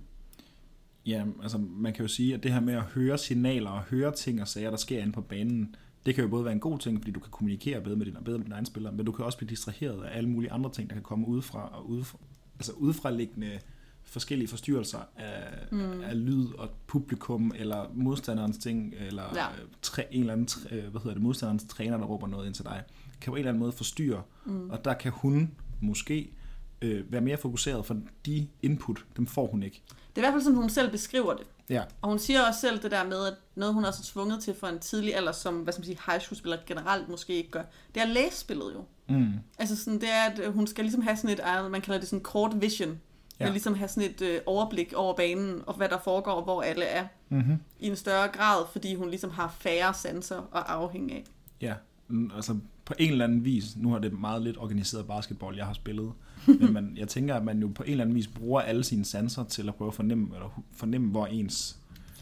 Ja, 1.05 1.25
altså 1.43 1.57
man 1.57 1.93
kan 1.93 2.01
jo 2.01 2.07
sige, 2.07 2.33
at 2.33 2.43
det 2.43 2.53
her 2.53 2.59
med 2.59 2.73
at 2.73 2.81
høre 2.81 3.17
signaler 3.17 3.69
og 3.69 3.81
høre 3.81 4.11
ting 4.15 4.41
og 4.41 4.47
sager, 4.47 4.69
der 4.69 4.77
sker 4.77 4.99
inde 5.01 5.11
på 5.11 5.21
banen, 5.21 5.75
det 6.05 6.15
kan 6.15 6.23
jo 6.23 6.29
både 6.29 6.43
være 6.45 6.53
en 6.53 6.59
god 6.59 6.79
ting, 6.79 6.99
fordi 6.99 7.11
du 7.11 7.19
kan 7.19 7.31
kommunikere 7.31 7.81
bedre 7.81 7.95
med 7.95 8.05
din, 8.05 8.15
bedre 8.25 8.37
med 8.37 8.45
din 8.45 8.53
egen 8.53 8.65
spiller, 8.65 8.91
men 8.91 9.05
du 9.05 9.11
kan 9.11 9.25
også 9.25 9.37
blive 9.37 9.49
distraheret 9.49 10.03
af 10.03 10.17
alle 10.17 10.29
mulige 10.29 10.51
andre 10.51 10.71
ting, 10.71 10.89
der 10.89 10.95
kan 10.95 11.03
komme 11.03 11.27
udefra 11.27 11.69
og 11.77 11.89
udefra, 11.89 12.17
altså 12.55 12.71
udefraliggende 12.71 13.59
forskellige 14.03 14.47
forstyrrelser 14.47 14.99
af, 15.17 15.43
mm. 15.71 16.01
af 16.01 16.25
lyd 16.25 16.47
og 16.57 16.69
publikum, 16.87 17.51
eller 17.55 17.85
modstanderens 17.93 18.57
ting, 18.57 18.93
eller 18.99 19.23
Ja. 19.35 19.39
ja. 19.43 19.47
træ, 19.81 20.03
en 20.11 20.19
eller 20.19 20.33
anden, 20.33 20.47
træ- 20.51 20.75
øh, 20.75 20.87
hvad 20.91 21.01
hedder 21.01 21.13
det, 21.13 21.23
modstanderens 21.23 21.65
træner, 21.69 21.97
der 21.97 22.05
råber 22.05 22.27
noget 22.27 22.45
ind 22.45 22.53
til 22.53 22.65
dig, 22.65 22.83
kan 23.21 23.31
på 23.31 23.35
en 23.35 23.39
eller 23.39 23.49
anden 23.49 23.59
måde 23.59 23.71
forstyrre, 23.71 24.21
mm. 24.45 24.69
og 24.69 24.85
der 24.85 24.93
kan 24.93 25.11
hun 25.11 25.51
måske 25.81 26.31
øh, 26.81 27.11
være 27.11 27.21
mere 27.21 27.37
fokuseret, 27.37 27.85
for 27.85 27.97
de 28.25 28.47
input, 28.61 29.05
dem 29.17 29.27
får 29.27 29.47
hun 29.47 29.63
ikke. 29.63 29.81
Det 29.87 29.97
er 30.15 30.21
i 30.21 30.21
hvert 30.21 30.33
fald 30.33 30.43
sådan, 30.43 30.57
hun 30.57 30.69
selv 30.69 30.91
beskriver 30.91 31.33
det. 31.33 31.45
Ja, 31.69 31.83
Og 32.01 32.09
hun 32.09 32.19
siger 32.19 32.47
også 32.47 32.59
selv 32.59 32.81
det 32.81 32.91
der 32.91 33.03
med, 33.03 33.25
at 33.27 33.33
noget 33.55 33.73
hun 33.73 33.85
også 33.85 33.99
er 34.01 34.11
tvunget 34.13 34.43
til 34.43 34.53
for 34.53 34.67
en 34.67 34.79
tidlig 34.79 35.15
alder, 35.15 35.31
som 35.31 35.55
hvad 35.55 35.73
skal 35.73 35.81
man 35.81 35.85
sige, 35.85 35.99
high 36.07 36.21
school 36.21 36.37
spiller 36.37 36.57
generelt 36.65 37.09
måske 37.09 37.33
ikke 37.33 37.51
gør, 37.51 37.63
det 37.95 38.01
er 38.01 38.05
at 38.05 38.11
læse 38.11 38.37
spillet 38.37 38.73
jo. 38.75 38.83
mm. 39.15 39.33
Altså 39.59 39.83
sådan, 39.83 40.01
det 40.01 40.09
er, 40.09 40.23
at 40.23 40.53
hun 40.53 40.67
skal 40.67 40.83
ligesom 40.83 41.01
have 41.01 41.17
sådan 41.17 41.29
et, 41.29 41.41
øh, 41.65 41.71
man 41.71 41.81
kalder 41.81 41.99
det 41.99 42.09
sådan 42.09 42.23
kort 42.23 42.61
vision. 42.61 42.99
Ja. 43.39 43.45
Vil 43.45 43.51
ligesom 43.51 43.75
have 43.75 43.87
sådan 43.87 44.09
et 44.09 44.21
øh, 44.21 44.41
overblik 44.45 44.93
over 44.93 45.15
banen, 45.15 45.61
og 45.67 45.73
hvad 45.73 45.89
der 45.89 45.99
foregår, 45.99 46.31
og 46.31 46.43
hvor 46.43 46.61
alle 46.61 46.85
er. 46.85 47.07
Mm-hmm. 47.29 47.57
I 47.79 47.87
en 47.87 47.95
større 47.95 48.27
grad, 48.27 48.65
fordi 48.71 48.95
hun 48.95 49.09
ligesom 49.09 49.29
har 49.29 49.55
færre 49.59 49.93
sanser 49.93 50.37
at 50.37 50.63
afhænge 50.67 51.13
af. 51.13 51.23
Ja, 51.61 51.73
altså 52.35 52.57
på 52.91 52.95
en 52.99 53.11
eller 53.11 53.25
anden 53.25 53.45
vis, 53.45 53.77
nu 53.77 53.91
har 53.91 53.99
det 53.99 54.19
meget 54.19 54.41
lidt 54.41 54.57
organiseret 54.57 55.07
basketball, 55.07 55.57
jeg 55.57 55.65
har 55.65 55.73
spillet, 55.73 56.11
men 56.59 56.73
man, 56.73 56.93
jeg 56.97 57.07
tænker, 57.07 57.35
at 57.35 57.43
man 57.43 57.59
jo 57.59 57.67
på 57.75 57.83
en 57.83 57.91
eller 57.91 58.03
anden 58.03 58.15
vis 58.15 58.27
bruger 58.27 58.61
alle 58.61 58.83
sine 58.83 59.05
sanser 59.05 59.43
til 59.43 59.67
at 59.67 59.75
prøve 59.75 59.87
at 59.87 59.93
fornemme, 59.93 60.35
eller 60.35 60.63
fornemme 60.73 61.11
hvor 61.11 61.25
ens 61.25 61.77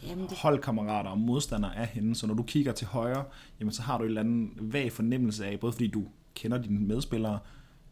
Jamen, 0.06 0.24
det, 0.28 0.38
holdkammerater 0.38 1.10
og 1.10 1.18
modstandere 1.18 1.76
er 1.76 1.84
henne. 1.84 2.14
Så 2.14 2.26
når 2.26 2.34
du 2.34 2.42
kigger 2.42 2.72
til 2.72 2.86
højre, 2.86 3.24
jamen 3.60 3.72
så 3.72 3.82
har 3.82 3.98
du 3.98 4.04
en 4.04 4.08
eller 4.08 4.20
anden 4.20 4.52
vag 4.60 4.92
fornemmelse 4.92 5.46
af, 5.46 5.60
både 5.60 5.72
fordi 5.72 5.86
du 5.86 6.04
kender 6.34 6.62
dine 6.62 6.80
medspillere, 6.80 7.38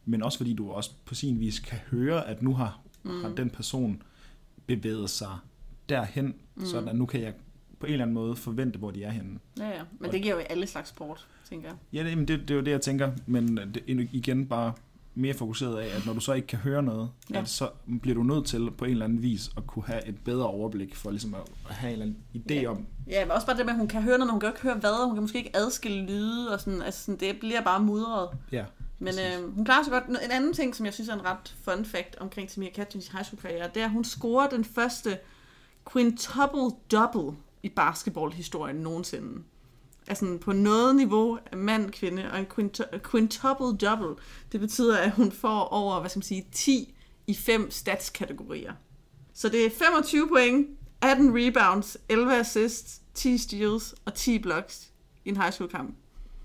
men 0.05 0.23
også 0.23 0.39
fordi 0.39 0.55
du 0.55 0.71
også 0.71 0.91
på 1.05 1.15
sin 1.15 1.41
vis 1.41 1.59
kan 1.59 1.79
høre, 1.91 2.29
at 2.29 2.43
nu 2.43 2.55
har, 2.55 2.81
mm. 3.03 3.23
har 3.23 3.29
den 3.29 3.51
person 3.51 4.03
bevæget 4.67 5.11
sig 5.11 5.39
derhen, 5.89 6.35
mm. 6.55 6.65
så 6.65 6.79
at 6.79 6.97
nu 6.97 7.07
kan 7.07 7.21
jeg 7.21 7.35
på 7.81 7.87
en 7.87 7.93
eller 7.93 8.05
anden 8.05 8.15
måde 8.15 8.37
forvente, 8.37 8.79
hvor 8.79 8.91
de 8.91 9.05
er 9.05 9.11
henne. 9.11 9.39
ja, 9.59 9.69
ja. 9.69 9.83
Men 10.01 10.13
det 10.13 10.23
giver 10.23 10.35
jo 10.35 10.41
alle 10.41 10.67
slags 10.67 10.89
sport, 10.89 11.27
tænker 11.51 11.69
jeg. 11.69 11.77
Ja, 11.93 12.11
det, 12.11 12.29
det, 12.29 12.41
det 12.41 12.51
er 12.51 12.55
jo 12.55 12.61
det, 12.61 12.71
jeg 12.71 12.81
tænker, 12.81 13.11
men 13.27 13.57
det, 13.57 13.83
igen 14.13 14.47
bare 14.47 14.73
mere 15.15 15.35
fokuseret 15.35 15.79
af, 15.79 15.97
at 15.97 16.07
når 16.07 16.13
du 16.13 16.21
så 16.21 16.33
ikke 16.33 16.47
kan 16.49 16.59
høre 16.59 16.83
noget, 16.83 17.11
Ja. 17.31 17.39
at 17.41 17.49
så 17.49 17.69
bliver 18.03 18.15
du 18.15 18.23
nødt 18.23 18.47
til 18.47 18.71
på 18.71 18.85
en 18.85 18.91
eller 18.91 19.05
anden 19.05 19.23
vis 19.23 19.51
at 19.57 19.67
kunne 19.67 19.85
have 19.87 20.09
et 20.09 20.19
bedre 20.25 20.47
overblik 20.47 20.95
for 20.95 21.11
ligesom 21.11 21.35
at 21.35 21.75
have 21.75 21.95
en 21.95 22.03
eller 22.03 22.15
anden 22.35 22.45
idé 22.51 22.55
Ja. 22.63 22.71
om, 22.71 22.87
Ja, 23.09 23.25
men 23.25 23.31
også 23.33 23.47
bare 23.47 23.57
det 23.57 23.67
med, 23.67 23.73
at 23.73 23.79
hun 23.79 23.89
kan 23.89 24.03
høre 24.03 24.19
noget, 24.19 24.27
men 24.27 24.31
hun 24.31 24.41
kan 24.41 24.47
jo 24.49 24.53
ikke 24.53 24.63
høre 24.63 24.75
hvad, 24.77 24.91
og 24.91 25.07
hun 25.07 25.15
kan 25.17 25.23
måske 25.23 25.39
ikke 25.39 25.57
adskille 25.57 26.07
lyde, 26.07 26.53
og 26.55 26.61
sådan, 26.61 26.83
altså 26.83 27.05
sådan, 27.05 27.21
det 27.21 27.37
bliver 27.41 27.63
bare 27.63 27.81
mudret. 27.81 28.29
ja, 28.53 28.65
Men 28.99 29.15
øh, 29.15 29.55
hun 29.55 29.65
klarer 29.65 29.83
sig 29.85 29.93
godt. 29.93 30.05
En 30.09 30.17
anden 30.31 30.53
ting, 30.53 30.75
som 30.77 30.87
jeg 30.87 30.95
synes 30.95 31.09
er 31.09 31.15
en 31.15 31.25
ret 31.25 31.57
fun 31.63 31.85
fact 31.85 32.17
omkring 32.21 32.49
Tamia 32.49 32.71
Catchings 32.75 33.09
high 33.09 33.25
school 33.25 33.41
karriere, 33.43 33.71
det 33.75 33.81
er, 33.81 33.85
at 33.85 33.91
hun 33.93 34.05
scorer 34.05 34.49
den 34.49 34.65
første 34.65 35.19
quintuple 35.93 36.71
double 36.93 37.37
i 37.63 37.69
basketballhistorien 37.69 38.77
nogensinde. 38.77 39.43
Altså 40.07 40.39
på 40.41 40.53
noget 40.53 40.97
niveau 40.97 41.39
af 41.53 41.57
mand, 41.57 41.91
kvinde, 41.91 42.31
og 42.33 42.39
en 42.39 42.47
quintu- 42.47 42.99
quintuple 43.11 43.77
double, 43.89 44.17
det 44.53 44.61
betyder, 44.61 44.99
at 44.99 45.11
hun 45.11 45.33
får 45.33 45.61
over, 45.61 46.01
hvad 46.01 46.11
skal 46.11 46.19
man 46.19 46.23
sige, 46.25 46.47
10 46.53 46.95
i 47.27 47.35
fem 47.35 47.71
statskategorier. 47.71 48.73
Så 49.33 49.49
det 49.49 49.67
er 49.67 49.71
25 49.71 50.29
point, 50.29 50.69
18 51.01 51.31
rebounds, 51.35 51.97
11 52.09 52.35
assists, 52.37 53.03
10 53.15 53.39
steals 53.39 53.95
og 54.05 54.15
10 54.15 54.39
blocks 54.39 54.93
i 55.25 55.29
en 55.29 55.37
high 55.37 55.53
school 55.53 55.71
kamp. 55.71 55.97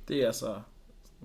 det 0.08 0.22
er 0.22 0.26
altså 0.28 0.56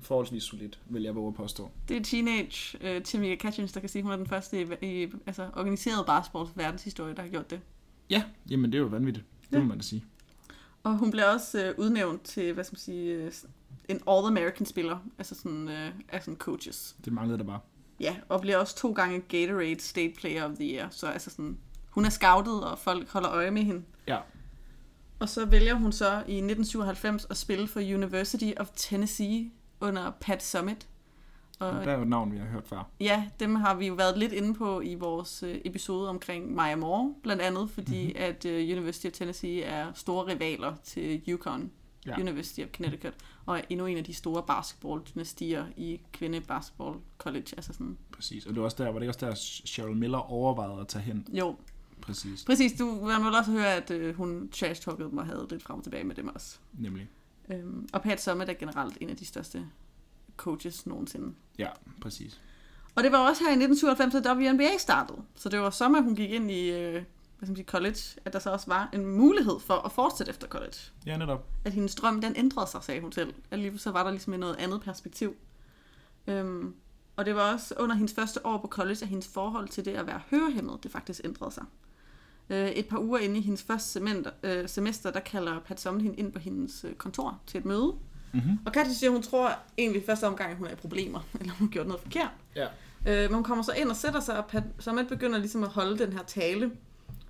forholdsvis 0.02 0.42
solidt, 0.42 0.78
vil 0.86 1.02
jeg 1.02 1.14
våge 1.14 1.28
at 1.28 1.34
påstå. 1.34 1.70
Det 1.88 1.96
er 1.96 2.02
teenage 2.02 2.96
uh, 2.96 3.02
Timmy 3.02 3.38
Catchings, 3.40 3.72
der 3.72 3.80
kan 3.80 3.88
sige, 3.88 4.00
at 4.00 4.04
hun 4.04 4.12
er 4.12 4.16
den 4.16 4.26
første 4.26 4.62
i, 4.62 5.02
i 5.04 5.12
altså, 5.26 5.48
organiseret 5.56 6.06
basketballs 6.06 6.50
verdenshistorie, 6.54 7.14
der 7.14 7.22
har 7.22 7.28
gjort 7.28 7.50
det. 7.50 7.60
Ja, 8.10 8.22
jamen 8.50 8.72
det 8.72 8.78
er 8.78 8.82
jo 8.82 8.88
vanvittigt, 8.88 9.26
det 9.50 9.56
Ja. 9.56 9.62
må 9.62 9.68
man 9.68 9.78
da 9.78 9.82
sige. 9.84 10.04
Og 10.82 10.96
hun 10.98 11.10
blev 11.10 11.24
også 11.34 11.72
uh, 11.78 11.84
udnævnt 11.84 12.22
til, 12.22 12.52
hvad 12.52 12.64
skal 12.64 12.74
man 12.74 12.80
sige, 12.80 13.26
uh, 13.26 13.32
en 13.88 14.00
All-American-spiller, 14.08 14.98
altså 15.18 15.34
sådan, 15.34 15.68
uh, 15.68 15.74
af 16.08 16.22
sådan 16.22 16.36
coaches. 16.38 16.96
Det 17.04 17.12
manglede 17.12 17.38
der 17.38 17.44
bare. 17.44 17.60
Ja, 18.00 18.16
og 18.28 18.40
bliver 18.40 18.56
også 18.56 18.76
to 18.76 18.92
gange 18.92 19.20
Gatorade 19.20 19.80
State 19.80 20.12
Player 20.18 20.44
of 20.44 20.50
the 20.56 20.74
Year, 20.74 20.88
så 20.90 21.06
altså 21.06 21.30
sådan, 21.30 21.58
hun 21.90 22.04
er 22.04 22.10
scoutet, 22.10 22.64
og 22.64 22.78
folk 22.78 23.08
holder 23.10 23.30
øje 23.30 23.50
med 23.50 23.62
hende. 23.62 23.82
Ja, 24.06 24.18
Og 25.20 25.28
så 25.28 25.44
vælger 25.44 25.74
hun 25.74 25.92
så 25.92 26.12
i 26.12 26.36
1997 26.36 27.26
at 27.30 27.36
spille 27.36 27.68
for 27.68 27.80
University 27.80 28.50
of 28.56 28.68
Tennessee 28.76 29.50
under 29.80 30.10
Pat 30.20 30.42
Summit. 30.44 30.88
Og 31.58 31.72
der 31.84 31.90
er 31.92 31.96
jo 31.96 32.02
et 32.02 32.08
navn, 32.08 32.32
vi 32.32 32.36
har 32.38 32.46
hørt 32.46 32.66
før. 32.66 32.90
Ja, 33.00 33.24
dem 33.40 33.54
har 33.54 33.74
vi 33.74 33.86
jo 33.86 33.94
været 33.94 34.18
lidt 34.18 34.32
inde 34.32 34.54
på 34.54 34.80
i 34.80 34.94
vores 34.94 35.42
øh, 35.42 35.60
episode 35.64 36.08
omkring 36.08 36.54
Maya 36.54 36.76
Moore, 36.76 37.14
blandt 37.22 37.42
andet 37.42 37.70
fordi, 37.70 38.02
Mhm. 38.04 38.12
mm-hmm. 38.12 38.22
at 38.24 38.44
øh, 38.44 38.76
University 38.78 39.06
of 39.06 39.12
Tennessee 39.12 39.62
er 39.62 39.92
store 39.92 40.26
rivaler 40.34 40.74
til 40.84 41.34
UConn, 41.34 41.70
Ja. 42.06 42.20
University 42.20 42.60
of 42.60 42.68
Connecticut, 42.76 43.14
og 43.46 43.58
er 43.58 43.62
endnu 43.68 43.86
en 43.86 43.96
af 43.96 44.04
de 44.04 44.14
store 44.14 44.42
basketball-dynastier 44.42 45.64
i 45.76 46.00
kvinde 46.12 46.40
basketball 46.40 46.96
college. 47.18 47.46
Altså 47.56 47.72
sådan, 47.72 47.98
Præcis, 48.12 48.46
og 48.46 48.52
det 48.52 48.58
var 48.60 48.64
også 48.64 48.84
der, 48.84 48.90
var 48.90 48.98
det 48.98 49.08
også 49.08 49.26
der, 49.26 49.34
Cheryl 49.66 49.96
Miller 49.96 50.18
overvejede 50.32 50.80
at 50.80 50.88
tage 50.88 51.02
hen? 51.02 51.26
jo, 51.32 51.56
Præcis, 52.00 52.44
præcis. 52.44 52.72
Du 52.78 52.84
man 52.86 53.24
vil 53.24 53.34
også 53.38 53.50
høre, 53.50 53.74
at 53.74 53.90
øh, 53.90 54.14
hun 54.16 54.48
trash-talkede 54.52 55.08
mig 55.08 55.20
og 55.22 55.26
havde 55.26 55.46
lidt 55.50 55.62
frem 55.62 55.76
og 55.78 55.84
tilbage 55.84 56.04
med 56.04 56.14
dem 56.14 56.28
også. 56.28 56.58
nemlig. 56.72 57.08
Øhm, 57.52 57.88
og 57.92 58.02
Pat 58.02 58.22
Summit 58.22 58.48
er 58.48 58.54
generelt 58.54 58.98
en 59.00 59.10
af 59.10 59.16
de 59.16 59.26
største 59.26 59.66
coaches 60.38 60.86
nogensinde. 60.86 61.34
Ja, 61.58 61.68
præcis. 62.00 62.40
Og 62.94 63.04
det 63.04 63.12
var 63.12 63.18
også 63.18 63.42
her 63.44 63.50
i 63.50 63.58
1997, 63.64 64.14
at 64.14 64.36
WNBA 64.36 64.78
startede. 64.78 65.18
Så 65.34 65.48
det 65.48 65.60
var 65.60 65.70
sommer, 65.70 66.00
hun 66.00 66.14
gik 66.14 66.30
ind 66.30 66.50
i 66.50 66.70
øh, 66.70 67.02
hvad 67.38 67.46
skal 67.46 67.50
man 67.50 67.56
sige, 67.56 67.66
college, 67.66 67.98
at 68.24 68.32
der 68.32 68.38
så 68.38 68.50
også 68.50 68.66
var 68.66 68.88
en 68.92 69.06
mulighed 69.06 69.60
for 69.60 69.74
at 69.74 69.92
fortsætte 69.92 70.30
efter 70.30 70.48
college. 70.48 70.76
Ja, 71.06 71.16
netop. 71.16 71.46
At 71.64 71.72
hendes 71.72 71.94
drøm, 71.94 72.20
den 72.20 72.36
ændrede 72.36 72.66
sig, 72.66 72.82
sagde 72.82 73.00
hun 73.00 73.12
selv. 73.12 73.34
Alligevel 73.50 73.80
så 73.80 73.90
var 73.90 74.02
der 74.02 74.10
ligesom 74.10 74.32
noget 74.32 74.56
andet 74.56 74.80
perspektiv. 74.80 75.36
Øhm, 76.26 76.74
og 77.16 77.26
det 77.26 77.34
var 77.34 77.52
også 77.52 77.74
under 77.78 77.96
hendes 77.96 78.14
første 78.14 78.46
år 78.46 78.58
på 78.58 78.68
college, 78.68 78.98
at 79.02 79.08
hendes 79.08 79.28
forhold 79.28 79.68
til 79.68 79.84
det 79.84 79.94
at 79.94 80.06
være 80.06 80.20
hørehæmmet, 80.30 80.82
det 80.82 80.90
faktisk 80.90 81.20
ændrede 81.24 81.50
sig. 81.50 81.64
Øh, 82.50 82.68
et 82.68 82.86
par 82.86 82.98
uger 82.98 83.18
inde 83.18 83.38
i 83.38 83.42
hendes 83.42 83.62
første 83.62 83.88
semester, 83.88 84.30
øh, 84.42 84.68
semester, 84.68 85.10
der 85.10 85.20
kalder 85.20 85.60
Pat 85.60 85.80
Summitt 85.80 86.02
hende 86.02 86.18
ind 86.18 86.32
på 86.32 86.38
hendes 86.38 86.84
øh, 86.84 86.94
kontor 86.94 87.40
til 87.46 87.58
et 87.58 87.64
møde. 87.64 87.94
Mm-hmm. 88.32 88.58
Og 88.66 88.72
Katja 88.72 88.92
siger, 88.92 89.10
hun 89.10 89.22
tror 89.22 89.58
egentlig 89.78 90.02
første 90.06 90.24
omgang, 90.26 90.50
at 90.50 90.56
hun 90.56 90.66
er 90.66 90.70
i 90.70 90.74
problemer, 90.74 91.20
eller 91.40 91.52
hun 91.52 91.68
har 91.68 91.72
gjort 91.72 91.86
noget 91.86 92.02
forkert. 92.02 92.30
Ja. 92.56 92.66
Øh, 93.06 93.22
men 93.22 93.34
hun 93.34 93.44
kommer 93.44 93.64
så 93.64 93.72
ind 93.72 93.88
og 93.88 93.96
sætter 93.96 94.20
sig, 94.20 94.38
og 94.38 94.46
Pat 94.46 94.62
Summitt 94.78 95.08
begynder 95.08 95.38
ligesom 95.38 95.64
at 95.64 95.68
holde 95.70 95.98
den 95.98 96.12
her 96.12 96.22
tale 96.22 96.70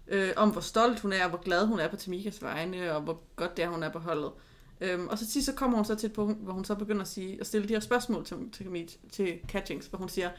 øh, 0.09 0.31
om, 0.37 0.51
hvor 0.51 0.61
stolt 0.61 1.01
hun 1.01 1.13
er, 1.13 1.25
og 1.25 1.29
hvor 1.29 1.43
glad 1.43 1.67
hun 1.67 1.79
er 1.81 1.89
på 1.89 1.97
Tamikas 1.97 2.43
vegne, 2.43 2.93
og 2.93 3.03
hvor 3.03 3.21
godt 3.37 3.57
det 3.57 3.65
er, 3.65 3.69
hun 3.69 3.83
er 3.83 3.89
på 3.89 3.99
holdet. 3.99 4.31
Øhm, 4.81 5.09
og 5.09 5.19
så 5.19 5.27
til 5.27 5.45
så 5.45 5.53
kommer 5.53 5.77
hun 5.77 5.85
så 5.85 5.95
til 5.95 6.07
et 6.07 6.13
punkt, 6.13 6.45
hvor 6.45 6.53
hun 6.53 6.65
så 6.65 6.75
begynder 6.75 7.03
at, 7.03 7.09
sige, 7.09 7.41
at 7.41 7.47
stille 7.47 7.69
de 7.69 7.73
her 7.73 7.81
spørgsmål 7.81 8.25
til, 8.25 8.37
til, 8.53 8.89
til 9.13 9.39
Catchings, 9.49 9.87
hvor 9.87 9.99
hun 9.99 10.09
siger, 10.09 10.31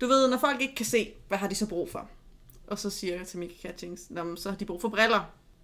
du 0.00 0.06
ved, 0.06 0.30
når 0.30 0.38
folk 0.38 0.60
ikke 0.60 0.74
kan 0.74 0.86
se, 0.86 1.12
hvad 1.28 1.38
har 1.38 1.48
de 1.48 1.54
så 1.54 1.68
brug 1.68 1.90
for? 1.90 2.08
Og 2.66 2.78
så 2.78 2.90
siger 2.90 3.24
Tamika 3.24 3.54
Catchings, 3.68 4.10
"Nå, 4.10 4.24
men 4.24 4.36
så 4.36 4.50
har 4.50 4.56
de 4.56 4.64
brug 4.64 4.80
for 4.80 4.88
briller. 4.88 5.20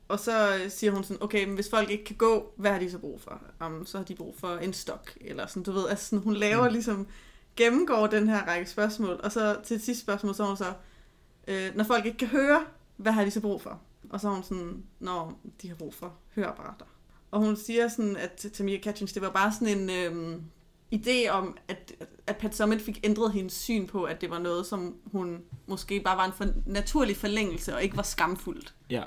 Og 0.08 0.20
så 0.20 0.60
siger 0.68 0.90
hun 0.92 1.04
sådan, 1.04 1.22
okay, 1.22 1.44
men 1.44 1.54
hvis 1.54 1.70
folk 1.70 1.90
ikke 1.90 2.04
kan 2.04 2.16
gå, 2.16 2.52
hvad 2.56 2.70
har 2.72 2.78
de 2.78 2.90
så 2.90 2.98
brug 2.98 3.20
for? 3.20 3.42
Um, 3.66 3.86
så 3.86 3.98
har 3.98 4.04
de 4.04 4.14
brug 4.14 4.34
for 4.38 4.56
en 4.56 4.72
stok, 4.72 5.12
eller 5.20 5.46
sådan, 5.46 5.62
du 5.62 5.72
ved, 5.72 5.88
altså 5.88 6.04
sådan, 6.06 6.22
hun 6.22 6.34
laver 6.34 6.66
Mm. 6.66 6.72
ligesom, 6.72 7.06
gennemgår 7.56 8.06
den 8.06 8.28
her 8.28 8.46
række 8.46 8.70
spørgsmål, 8.70 9.20
og 9.22 9.32
så 9.32 9.56
til 9.64 9.80
sidste 9.80 10.02
spørgsmål, 10.02 10.34
så 10.34 10.42
er 10.42 10.46
hun 10.46 10.56
så, 10.56 10.72
øh, 11.48 11.76
når 11.76 11.84
folk 11.84 12.06
ikke 12.06 12.18
kan 12.18 12.28
høre, 12.28 12.64
hvad 12.96 13.12
har 13.12 13.24
de 13.24 13.30
så 13.30 13.40
brug 13.40 13.62
for? 13.62 13.80
Og 14.10 14.20
så 14.20 14.28
er 14.28 14.32
hun 14.32 14.42
sådan, 14.42 14.82
når 15.00 15.40
de 15.62 15.68
har 15.68 15.74
brug 15.74 15.94
for 15.94 16.14
høreapparater. 16.34 16.84
Og 17.30 17.40
hun 17.40 17.56
siger 17.56 17.88
sådan, 17.88 18.16
at 18.16 18.32
til 18.32 18.50
Tamika 18.50 18.82
Catchings, 18.82 19.12
det 19.12 19.22
var 19.22 19.30
bare 19.30 19.52
sådan 19.52 19.78
en 19.78 19.90
øhm, 19.90 20.42
idé 20.94 21.28
om, 21.30 21.56
at, 21.68 21.92
at 22.26 22.36
Pat 22.36 22.56
Summitt 22.56 22.82
fik 22.82 23.00
ændret 23.04 23.32
hendes 23.32 23.52
syn 23.52 23.86
på, 23.86 24.04
at 24.04 24.20
det 24.20 24.30
var 24.30 24.38
noget, 24.38 24.66
som 24.66 24.96
hun 25.12 25.42
måske 25.66 26.00
bare 26.00 26.16
var 26.16 26.24
en 26.24 26.32
for, 26.32 26.46
naturlig 26.66 27.16
forlængelse, 27.16 27.74
og 27.74 27.82
ikke 27.82 27.96
var 27.96 28.02
skamfuldt. 28.02 28.74
Ja. 28.90 29.02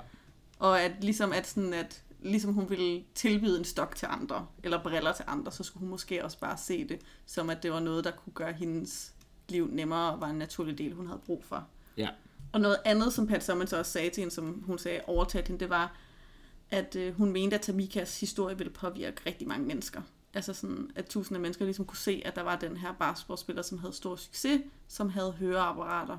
Og 0.62 0.82
at 0.82 0.92
ligesom, 1.04 1.34
at 1.34 1.48
sådan, 1.48 1.74
at 1.74 2.04
ligesom 2.20 2.54
hun 2.54 2.70
ville 2.70 3.04
tilbyde 3.16 3.60
en 3.60 3.66
stok 3.66 3.96
til 3.96 4.08
andre, 4.12 4.48
eller 4.64 4.84
briller 4.84 5.14
til 5.14 5.26
andre, 5.28 5.52
så 5.52 5.64
skulle 5.64 5.80
hun 5.82 5.90
måske 5.90 6.24
også 6.24 6.40
bare 6.40 6.58
se 6.58 6.88
det, 6.88 7.00
som 7.26 7.50
at 7.50 7.64
det 7.64 7.72
var 7.72 7.80
noget, 7.80 8.04
der 8.04 8.12
kunne 8.12 8.34
gøre 8.34 8.54
hendes 8.54 9.14
liv 9.50 9.68
nemmere, 9.72 10.14
og 10.14 10.22
var 10.22 10.28
en 10.28 10.36
naturlig 10.36 10.78
del, 10.78 10.94
hun 10.94 11.08
havde 11.08 11.22
brug 11.26 11.44
for. 11.44 11.68
Ja. 11.98 12.10
Og 12.52 12.62
noget 12.62 12.78
andet, 12.86 13.14
som 13.14 13.28
Pat 13.28 13.44
Summitt 13.44 13.70
så 13.70 13.78
også 13.78 13.92
sagde 13.92 14.10
til 14.10 14.22
hende, 14.22 14.34
som 14.34 14.64
hun 14.66 14.78
sagde 14.78 15.02
overtaget 15.08 15.48
hende, 15.48 15.60
det 15.60 15.70
var, 15.70 15.98
at 16.72 16.96
øh, 16.96 17.14
hun 17.16 17.32
mente, 17.32 17.56
at 17.56 17.62
Tamikas 17.62 18.20
historie 18.20 18.58
ville 18.58 18.74
påvirke 18.74 19.22
rigtig 19.26 19.48
mange 19.48 19.68
mennesker. 19.68 20.02
Altså 20.34 20.54
sådan, 20.54 20.92
at 20.96 21.06
tusinde 21.06 21.38
af 21.38 21.42
mennesker 21.42 21.66
ligesom 21.66 21.86
kunne 21.86 21.98
se, 21.98 22.22
at 22.26 22.36
der 22.36 22.42
var 22.42 22.56
den 22.56 22.78
her 22.78 22.94
basketballspiller, 23.00 23.62
som 23.62 23.78
havde 23.78 23.94
stor 23.94 24.16
succes, 24.16 24.62
som 24.88 25.10
havde 25.10 25.32
høreapparater. 25.32 26.18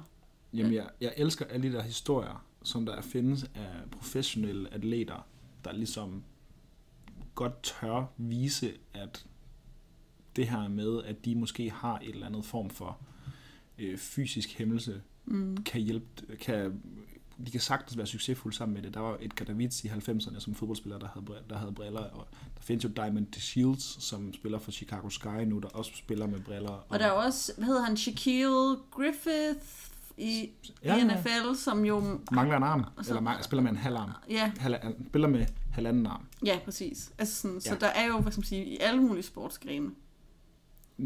Jamen, 0.55 0.75
jeg, 0.75 0.89
jeg 1.01 1.13
elsker 1.17 1.45
alle 1.45 1.69
de 1.69 1.77
der 1.77 1.83
historier, 1.83 2.45
som 2.65 2.87
der 2.87 3.01
findes 3.01 3.45
af 3.55 3.91
professionelle 3.91 4.75
atleter, 4.75 5.27
der 5.65 5.73
ligesom 5.73 6.23
godt 7.35 7.63
tør 7.63 8.05
vise, 8.17 8.73
at 8.95 9.27
det 10.37 10.49
her 10.49 10.69
med, 10.69 11.03
at 11.05 11.25
de 11.25 11.35
måske 11.35 11.71
har 11.71 11.99
et 11.99 12.09
eller 12.15 12.27
andet 12.27 12.45
form 12.45 12.71
for 12.71 12.99
øh, 13.79 13.99
fysisk 13.99 14.59
hæmmelse, 14.59 15.03
Mm. 15.25 15.57
kan 15.57 15.81
hjælpe, 15.81 16.37
kan, 16.41 16.83
de 17.47 17.51
kan 17.51 17.61
sagtens 17.61 17.97
være 17.99 18.07
succesfulde 18.07 18.57
sammen 18.57 18.75
med 18.75 18.83
det. 18.83 18.95
Der 18.95 19.01
var 19.01 19.17
Edgar 19.21 19.45
Davids 19.45 19.85
i 19.85 19.89
90'erne 19.89 20.41
som 20.41 20.55
fodboldspiller, 20.55 20.99
der 20.99 21.09
havde, 21.15 21.27
der 21.51 21.57
havde 21.59 21.73
briller, 21.73 22.01
og 22.01 22.27
der 22.57 22.61
findes 22.63 22.85
jo 22.85 22.89
Diamond 22.89 23.27
Shields, 23.35 24.05
som 24.05 24.35
spiller 24.35 24.59
for 24.59 24.71
Chicago 24.71 25.09
Sky 25.09 25.45
nu, 25.47 25.59
der 25.59 25.69
også 25.69 25.91
spiller 25.95 26.27
med 26.27 26.41
briller. 26.41 26.87
Og 26.89 26.99
der 26.99 27.07
er 27.07 27.11
også, 27.11 27.53
hvad 27.57 27.67
hedder 27.67 27.83
han, 27.83 27.97
Shaquille 27.97 28.77
Griffith 28.91 29.61
i, 30.17 30.51
Ja, 30.85 30.97
i 30.97 30.99
ja. 30.99 31.15
NFL, 31.21 31.55
som 31.57 31.85
jo... 31.85 32.21
mangler 32.33 32.57
en 32.57 32.63
arm, 32.63 32.85
så- 33.03 33.17
eller 33.17 33.33
ma- 33.33 33.43
spiller 33.43 33.63
med 33.63 33.71
en 33.71 33.77
halv 33.77 33.97
arm. 33.97 34.11
Ja, 34.31 34.53
Halv, 34.59 34.75
spiller 35.09 35.29
med 35.29 35.47
halvanden 35.73 36.07
arm. 36.07 36.27
ja 36.47 36.59
præcis. 36.65 37.13
Altså 37.19 37.35
sådan, 37.35 37.61
Så 37.61 37.71
Ja. 37.73 37.77
der 37.81 37.87
er 37.87 38.07
jo, 38.07 38.19
hvad 38.19 38.33
skal 38.33 38.41
man 38.41 38.47
sige, 38.47 38.65
i 38.65 38.79
alle 38.81 39.03
mulige 39.03 39.23
sportsgrene. 39.23 39.91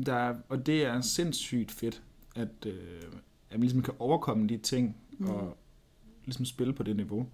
Der 0.07 0.14
er, 0.14 0.35
og 0.49 0.66
det 0.66 0.85
er 0.85 1.01
sindssygt 1.01 1.71
fedt, 1.71 2.03
at, 2.37 2.49
øh, 2.66 3.03
at 3.51 3.53
man 3.53 3.61
ligesom 3.61 3.83
kan 3.83 3.95
overkomme 3.99 4.47
de 4.47 4.57
ting, 4.57 4.97
mm. 5.19 5.27
og 5.31 5.57
ligesom 6.25 6.45
spille 6.45 6.73
på 6.73 6.83
det 6.83 6.97
niveau. 6.97 7.27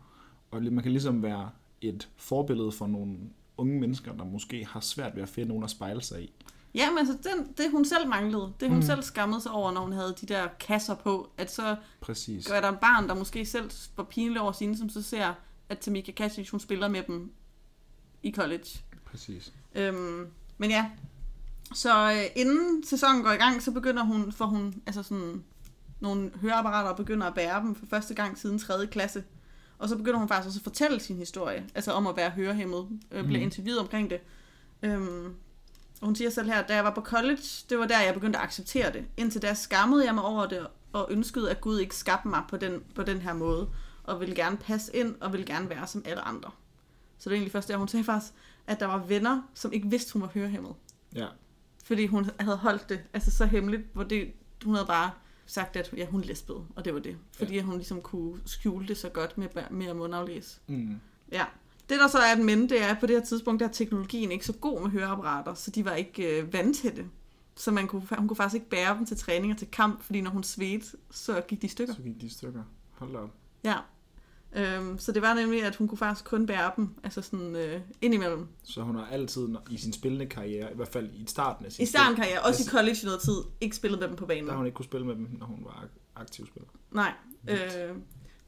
Og 0.51 0.63
man 0.63 0.83
kan 0.83 0.93
ligesom 0.93 1.23
være 1.23 1.51
et 1.81 2.09
forbillede 2.17 2.73
for 2.73 2.87
nogle 2.87 3.17
unge 3.57 3.81
mennesker, 3.81 4.13
der 4.13 4.25
måske 4.25 4.65
har 4.67 4.81
svært 4.81 5.15
ved 5.17 5.23
at 5.23 5.29
finde 5.29 5.49
nogen 5.49 5.65
at 5.65 5.71
spejle 5.71 6.03
sig 6.03 6.23
i. 6.23 6.33
Ja, 6.75 6.91
men 6.91 6.99
altså, 6.99 7.13
den, 7.23 7.53
det 7.59 7.71
hun 7.71 7.85
selv 7.85 8.09
manglede, 8.09 8.53
det 8.61 8.69
hun 8.69 8.77
Mm. 8.77 8.83
mm. 8.83 8.83
selv 8.87 9.03
skammede 9.03 9.41
sig 9.41 9.53
over, 9.53 9.73
når 9.73 9.81
hun 9.81 9.93
havde 9.93 10.15
de 10.21 10.27
der 10.27 10.49
kasser 10.61 10.95
på, 10.95 11.31
at 11.39 11.53
så 11.53 11.77
Præcis. 12.01 12.47
er 12.47 12.61
der 12.61 12.69
en 12.69 12.77
barn, 12.81 13.09
der 13.09 13.15
måske 13.15 13.47
selv 13.47 13.71
var 13.97 14.05
pinlig 14.05 14.41
over 14.41 14.53
sine, 14.53 14.79
som 14.79 14.89
så 14.89 15.03
ser, 15.03 15.35
at 15.69 15.79
Tamika 15.79 16.13
Catchings, 16.13 16.51
hun 16.51 16.61
spiller 16.61 16.89
med 16.89 17.03
dem 17.03 17.33
i 18.23 18.33
college. 18.33 18.67
Præcis. 19.05 19.53
Øhm, 19.75 20.27
men 20.59 20.71
ja, 20.71 20.91
så 21.75 22.13
øh, 22.13 22.25
inden 22.43 22.85
sæsonen 22.87 23.23
går 23.23 23.31
i 23.31 23.37
gang, 23.37 23.63
så 23.63 23.71
begynder 23.71 24.03
hun, 24.05 24.33
for 24.33 24.45
hun 24.45 24.83
altså 24.87 25.03
sådan 25.03 25.45
nogle 26.01 26.31
høreapparater 26.41 26.91
og 26.91 26.97
begynder 26.97 27.27
at 27.27 27.35
bære 27.35 27.61
dem 27.61 27.75
for 27.75 27.87
første 27.87 28.15
gang 28.15 28.39
siden 28.39 28.59
3. 28.59 28.87
klasse. 28.87 29.25
Og 29.79 29.89
så 29.89 29.97
begynder 29.97 30.19
hun 30.19 30.29
faktisk 30.29 30.47
også 30.47 30.59
at 30.59 30.65
fortælle 30.65 31.01
sin 31.01 31.17
historie, 31.17 31.67
altså 31.75 31.93
om 31.93 32.07
at 32.07 32.17
være 32.17 32.31
hørehæmmet, 32.31 32.89
øh, 33.11 33.25
bliver 33.25 33.39
Mhm. 33.41 33.45
interviewet 33.47 33.79
omkring 33.81 34.11
det. 34.11 34.21
Øhm, 34.83 35.35
og 36.03 36.07
hun 36.09 36.17
siger 36.17 36.31
selv 36.31 36.47
her, 36.47 36.63
da 36.63 36.75
jeg 36.75 36.85
var 36.85 36.95
på 36.95 37.01
college, 37.01 37.43
det 37.71 37.79
var 37.79 37.87
der, 37.87 38.01
jeg 38.01 38.15
begyndte 38.15 38.39
at 38.39 38.45
acceptere 38.45 38.93
det. 38.93 39.05
Indtil 39.17 39.43
da 39.43 39.55
skammede 39.55 40.05
jeg 40.05 40.15
mig 40.15 40.25
over 40.25 40.47
det, 40.47 40.67
og 40.93 41.07
ønskede, 41.11 41.51
at 41.51 41.61
Gud 41.61 41.79
ikke 41.79 41.97
skabte 41.97 42.29
mig 42.29 42.43
på 42.49 42.57
den, 42.57 42.83
på 42.95 43.03
den 43.03 43.19
her 43.19 43.33
måde, 43.33 43.69
og 44.03 44.21
ville 44.21 44.35
gerne 44.35 44.57
passe 44.57 44.97
ind, 44.97 45.15
og 45.21 45.33
ville 45.33 45.47
gerne 45.47 45.71
være 45.71 45.87
som 45.87 46.03
alle 46.07 46.21
andre. 46.21 46.51
Så 47.19 47.31
det 47.31 47.35
er 47.35 47.37
egentlig 47.37 47.53
først 47.53 47.69
der, 47.69 47.77
hun 47.77 47.89
sagde 47.89 48.05
faktisk, 48.05 48.33
at 48.67 48.81
der 48.81 48.87
var 48.87 48.99
venner, 48.99 49.43
som 49.55 49.73
ikke 49.73 49.91
vidste, 49.91 50.13
hun 50.13 50.23
var 50.23 50.29
hørehæmmet. 50.35 50.75
Ja. 51.15 51.27
Fordi 51.85 52.07
hun 52.07 52.31
havde 52.41 52.57
holdt 52.57 52.89
det 52.89 53.01
altså 53.13 53.31
så 53.31 53.47
hemmeligt, 53.47 53.83
hvor 53.93 54.03
det, 54.03 54.33
hun 54.65 54.75
havde 54.75 54.87
bare 54.87 55.11
sagt, 55.47 55.77
at 55.77 55.95
ja, 55.97 56.07
hun 56.07 56.21
lesbede, 56.21 56.65
og 56.77 56.85
det 56.85 56.95
var 56.95 57.01
det. 57.01 57.17
Fordi 57.37 57.55
ja. 57.55 57.63
hun 57.63 57.75
ligesom 57.75 58.03
kunne 58.03 58.41
skjule 58.47 58.89
det 58.89 58.97
så 58.97 59.09
godt 59.09 59.39
med, 59.39 59.49
med 59.71 59.87
at 59.87 59.97
mundaflæse. 59.97 60.61
Mm. 60.67 61.01
Ja. 61.33 61.45
Det 61.93 62.01
der 62.01 62.09
så 62.09 62.19
er 62.19 62.33
et 62.33 62.45
men, 62.45 62.69
det 62.69 62.83
er, 62.83 62.87
at 62.87 62.97
på 63.01 63.07
det 63.07 63.17
her 63.17 63.25
tidspunkt, 63.25 63.61
der 63.61 63.69
er 63.69 63.73
teknologien 63.73 64.33
ikke 64.33 64.47
så 64.47 64.53
god 64.53 64.81
med 64.83 64.91
høreapparater, 64.91 65.55
så 65.55 65.71
de 65.71 65.85
var 65.85 65.93
ikke 65.95 66.41
øh, 66.41 66.53
vandtætte. 66.53 67.05
Så 67.57 67.71
man 67.71 67.87
kunne, 67.87 68.03
hun 68.19 68.29
kunne 68.29 68.37
faktisk 68.37 68.55
ikke 68.55 68.69
bære 68.69 68.97
dem 68.97 69.07
til 69.07 69.17
træning 69.17 69.53
og 69.53 69.59
til 69.59 69.69
kamp, 69.71 70.03
fordi 70.03 70.21
når 70.21 70.31
hun 70.31 70.43
svedte, 70.43 70.87
så 71.11 71.41
gik 71.49 71.61
de 71.63 71.67
i 71.67 71.69
stykker. 71.71 71.95
Så 71.95 72.03
gik 72.03 72.21
de 72.21 72.27
i 72.27 72.29
stykker. 72.29 72.63
Hold 72.91 73.13
da 73.13 73.19
op. 73.19 73.31
Ja. 73.65 73.77
Øhm, 74.57 74.99
så 74.99 75.13
det 75.13 75.23
var 75.23 75.35
nemlig, 75.35 75.63
at 75.65 75.77
hun 75.77 75.89
kunne 75.89 75.99
faktisk 75.99 76.25
kun 76.25 76.47
bære 76.47 76.73
dem, 76.77 76.89
altså 77.05 77.23
sådan 77.23 77.57
øh, 77.57 77.81
indimellem. 78.03 78.47
Så 78.63 78.83
hun 78.83 78.95
har 78.97 79.07
altid 79.07 79.49
i 79.71 79.77
sin 79.77 79.93
spillende 79.93 80.27
karriere, 80.27 80.73
i 80.73 80.77
hvert 80.77 80.89
fald 80.89 81.11
i 81.15 81.25
starten 81.27 81.67
af 81.67 81.73
sin 81.73 81.83
I 81.83 81.87
starten 81.87 82.19
jeg 82.19 82.27
også 82.45 82.49
i 82.49 82.49
Altså- 82.49 82.71
college 82.71 82.97
i 83.03 83.05
noget 83.05 83.21
tid 83.21 83.35
ikke 83.61 83.77
spillet 83.77 84.01
med 84.01 84.09
dem 84.09 84.17
på 84.17 84.27
banen. 84.27 84.45
der 84.45 84.51
har 84.51 84.57
hun 84.57 84.67
ikke 84.67 84.77
kunne 84.77 84.85
spille 84.85 85.07
med 85.07 85.15
dem, 85.15 85.29
når 85.39 85.47
hun 85.47 85.59
var 85.65 85.85
ak- 85.85 86.21
aktiv 86.21 86.47
spiller. 86.47 86.69
Nej. 86.91 87.13
Øh, 87.49 87.97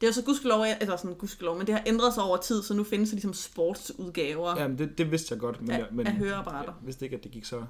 det 0.01 0.07
er 0.07 0.09
jo 0.09 0.13
så 0.13 0.23
gudskelov, 0.23 0.65
eller 0.81 0.97
sådan 0.97 1.13
gudskelov, 1.15 1.57
men 1.57 1.67
det 1.67 1.75
har 1.75 1.83
ændret 1.85 2.13
sig 2.13 2.23
over 2.23 2.37
tid, 2.37 2.63
så 2.63 2.73
nu 2.73 2.83
findes 2.83 3.09
der 3.09 3.15
ligesom 3.15 3.33
sportsudgaver 3.33 4.59
Ja, 4.61 4.67
men 4.67 4.77
det, 4.77 4.97
det 4.97 5.11
vidste 5.11 5.33
jeg 5.33 5.39
godt, 5.39 5.61
men, 5.61 5.71
af, 5.71 5.77
jeg, 5.79 5.87
men 5.91 6.07
af 6.07 6.13
høreapparater. 6.13 6.73
jeg 6.79 6.85
vidste 6.85 7.05
ikke, 7.05 7.17
at 7.17 7.23
det 7.23 7.31
gik 7.31 7.45
så 7.45 7.63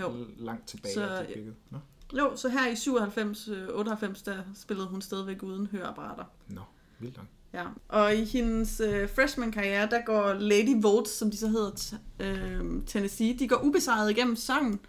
Jo. 0.00 0.12
langt 0.38 0.68
tilbage. 0.68 0.94
Så- 0.94 1.02
at 1.08 1.26
det 1.26 1.34
bygget. 1.34 1.54
Nå. 1.70 1.78
Jo, 2.18 2.36
så 2.36 2.48
her 2.48 2.68
i 2.68 2.76
97, 2.76 3.48
øh, 3.48 3.68
98, 3.74 4.22
der 4.22 4.36
spillede 4.54 4.88
hun 4.88 5.02
stadigvæk 5.02 5.42
uden 5.42 5.66
høreapparater. 5.66 6.24
Nå, 6.48 6.60
vildt 6.98 7.16
nok. 7.16 7.26
Ja. 7.52 7.64
Og 7.88 8.14
i 8.14 8.24
hendes 8.24 8.80
øh, 8.80 9.08
freshman-karriere, 9.14 9.88
der 9.90 10.00
går 10.06 10.32
Lady 10.32 10.82
Votes, 10.82 11.12
som 11.12 11.30
de 11.30 11.36
så 11.36 11.48
hedder, 11.48 11.94
øh, 12.20 12.82
Tennessee, 12.86 13.38
de 13.38 13.48
går 13.48 13.60
ubesejret 13.64 14.10
igennem 14.10 14.36
sæsonen. 14.36 14.80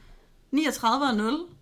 39-0. 0.55 1.54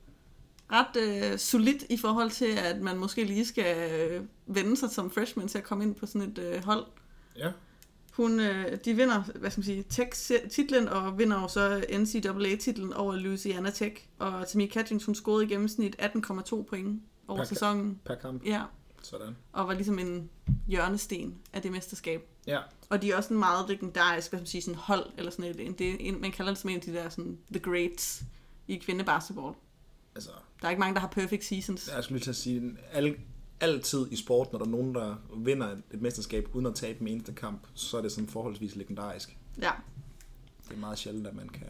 Ret 0.74 0.96
øh, 1.34 1.40
solidt 1.40 1.84
i 1.90 1.98
forhold 1.98 2.32
til, 2.32 2.46
at 2.58 2.82
man 2.82 2.98
måske 2.98 3.24
lige 3.24 3.46
skal 3.46 3.92
øh, 3.92 4.24
vende 4.46 4.78
sig 4.78 4.90
som 4.90 5.12
freshman 5.12 5.48
til 5.48 5.58
at 5.58 5.64
komme 5.64 5.84
ind 5.84 5.96
på 5.96 6.06
sådan 6.06 6.22
et 6.30 6.38
øh, 6.38 6.64
hold. 6.66 6.86
Ja. 7.38 7.52
Hun, 8.14 8.40
øh, 8.40 8.78
de 8.86 8.94
vinder, 8.94 9.24
hvad 9.36 9.52
skal 9.52 9.60
man 9.60 9.66
sige, 9.66 9.84
Tech-titlen, 9.90 10.88
og 10.88 11.18
vinder 11.18 11.42
jo 11.42 11.48
så 11.48 11.86
NCAA-titlen 11.94 12.94
over 12.94 13.16
Louisiana 13.16 13.70
Tech. 13.70 13.96
Og 14.20 14.48
Tamika 14.48 14.74
Catchings, 14.80 15.06
hun 15.06 15.16
scorede 15.16 15.46
i 15.46 15.48
gennemsnit 15.48 15.96
18,2 16.02 16.64
point 16.64 17.02
over 17.28 17.40
Per- 17.40 17.46
sæsonen. 17.46 18.00
Per 18.06 18.16
kamp. 18.16 18.46
Ja, 18.46 18.62
Sådan. 19.02 19.36
og 19.54 19.68
var 19.68 19.74
ligesom 19.74 20.00
en 20.00 20.30
hjørnesten 20.68 21.36
af 21.54 21.62
det 21.62 21.72
mesterskab. 21.72 22.28
Ja. 22.48 22.60
Og 22.90 23.02
de 23.02 23.12
er 23.12 23.18
også 23.18 23.34
en 23.34 23.40
meget 23.40 23.70
legendarisk, 23.70 24.32
hvad 24.32 24.38
skal 24.38 24.38
man 24.38 24.46
sige, 24.46 24.62
sådan 24.62 24.80
hold, 24.80 25.06
eller 25.18 25.32
sådan 25.32 25.46
et, 25.46 25.60
en, 25.60 25.74
det 25.74 26.08
en, 26.08 26.22
man 26.22 26.32
kalder 26.32 26.52
det 26.52 26.62
som 26.62 26.70
en 26.70 26.76
af 26.76 26.82
de 26.82 26.94
der 26.94 27.10
sådan, 27.10 27.38
the 27.52 27.60
greats 27.60 28.24
i 28.68 28.76
kvindebasketball. 28.78 29.54
Altså, 30.16 30.30
Der 30.62 30.66
er 30.68 30.70
ikke 30.70 30.80
mange, 30.80 30.94
der 30.94 31.00
har 31.00 31.08
perfect 31.08 31.46
seasons. 31.46 31.90
jeg 31.96 32.04
skulle 32.04 32.18
lige 32.18 32.24
til 32.24 32.30
at 32.30 32.36
sige, 32.36 32.78
al, 32.92 33.16
altid 33.60 34.08
i 34.12 34.16
sport, 34.16 34.52
når 34.52 34.60
der 34.60 34.66
er 34.66 34.70
nogen, 34.70 34.96
der 34.96 35.16
vinder 35.38 35.68
et, 35.94 36.02
mesterskab 36.02 36.50
uden 36.54 36.66
at 36.66 36.76
tabe 36.76 37.02
en 37.02 37.08
eneste 37.08 37.34
kamp, 37.34 37.68
så 37.74 37.98
er 37.98 38.02
det 38.02 38.12
sådan 38.12 38.28
forholdsvis 38.28 38.76
legendarisk. 38.76 39.38
Ja, 39.62 39.72
Det 40.70 40.74
er 40.74 40.80
meget 40.80 40.98
sjældent, 40.98 41.28
at 41.28 41.36
man 41.36 41.50
kan... 41.50 41.68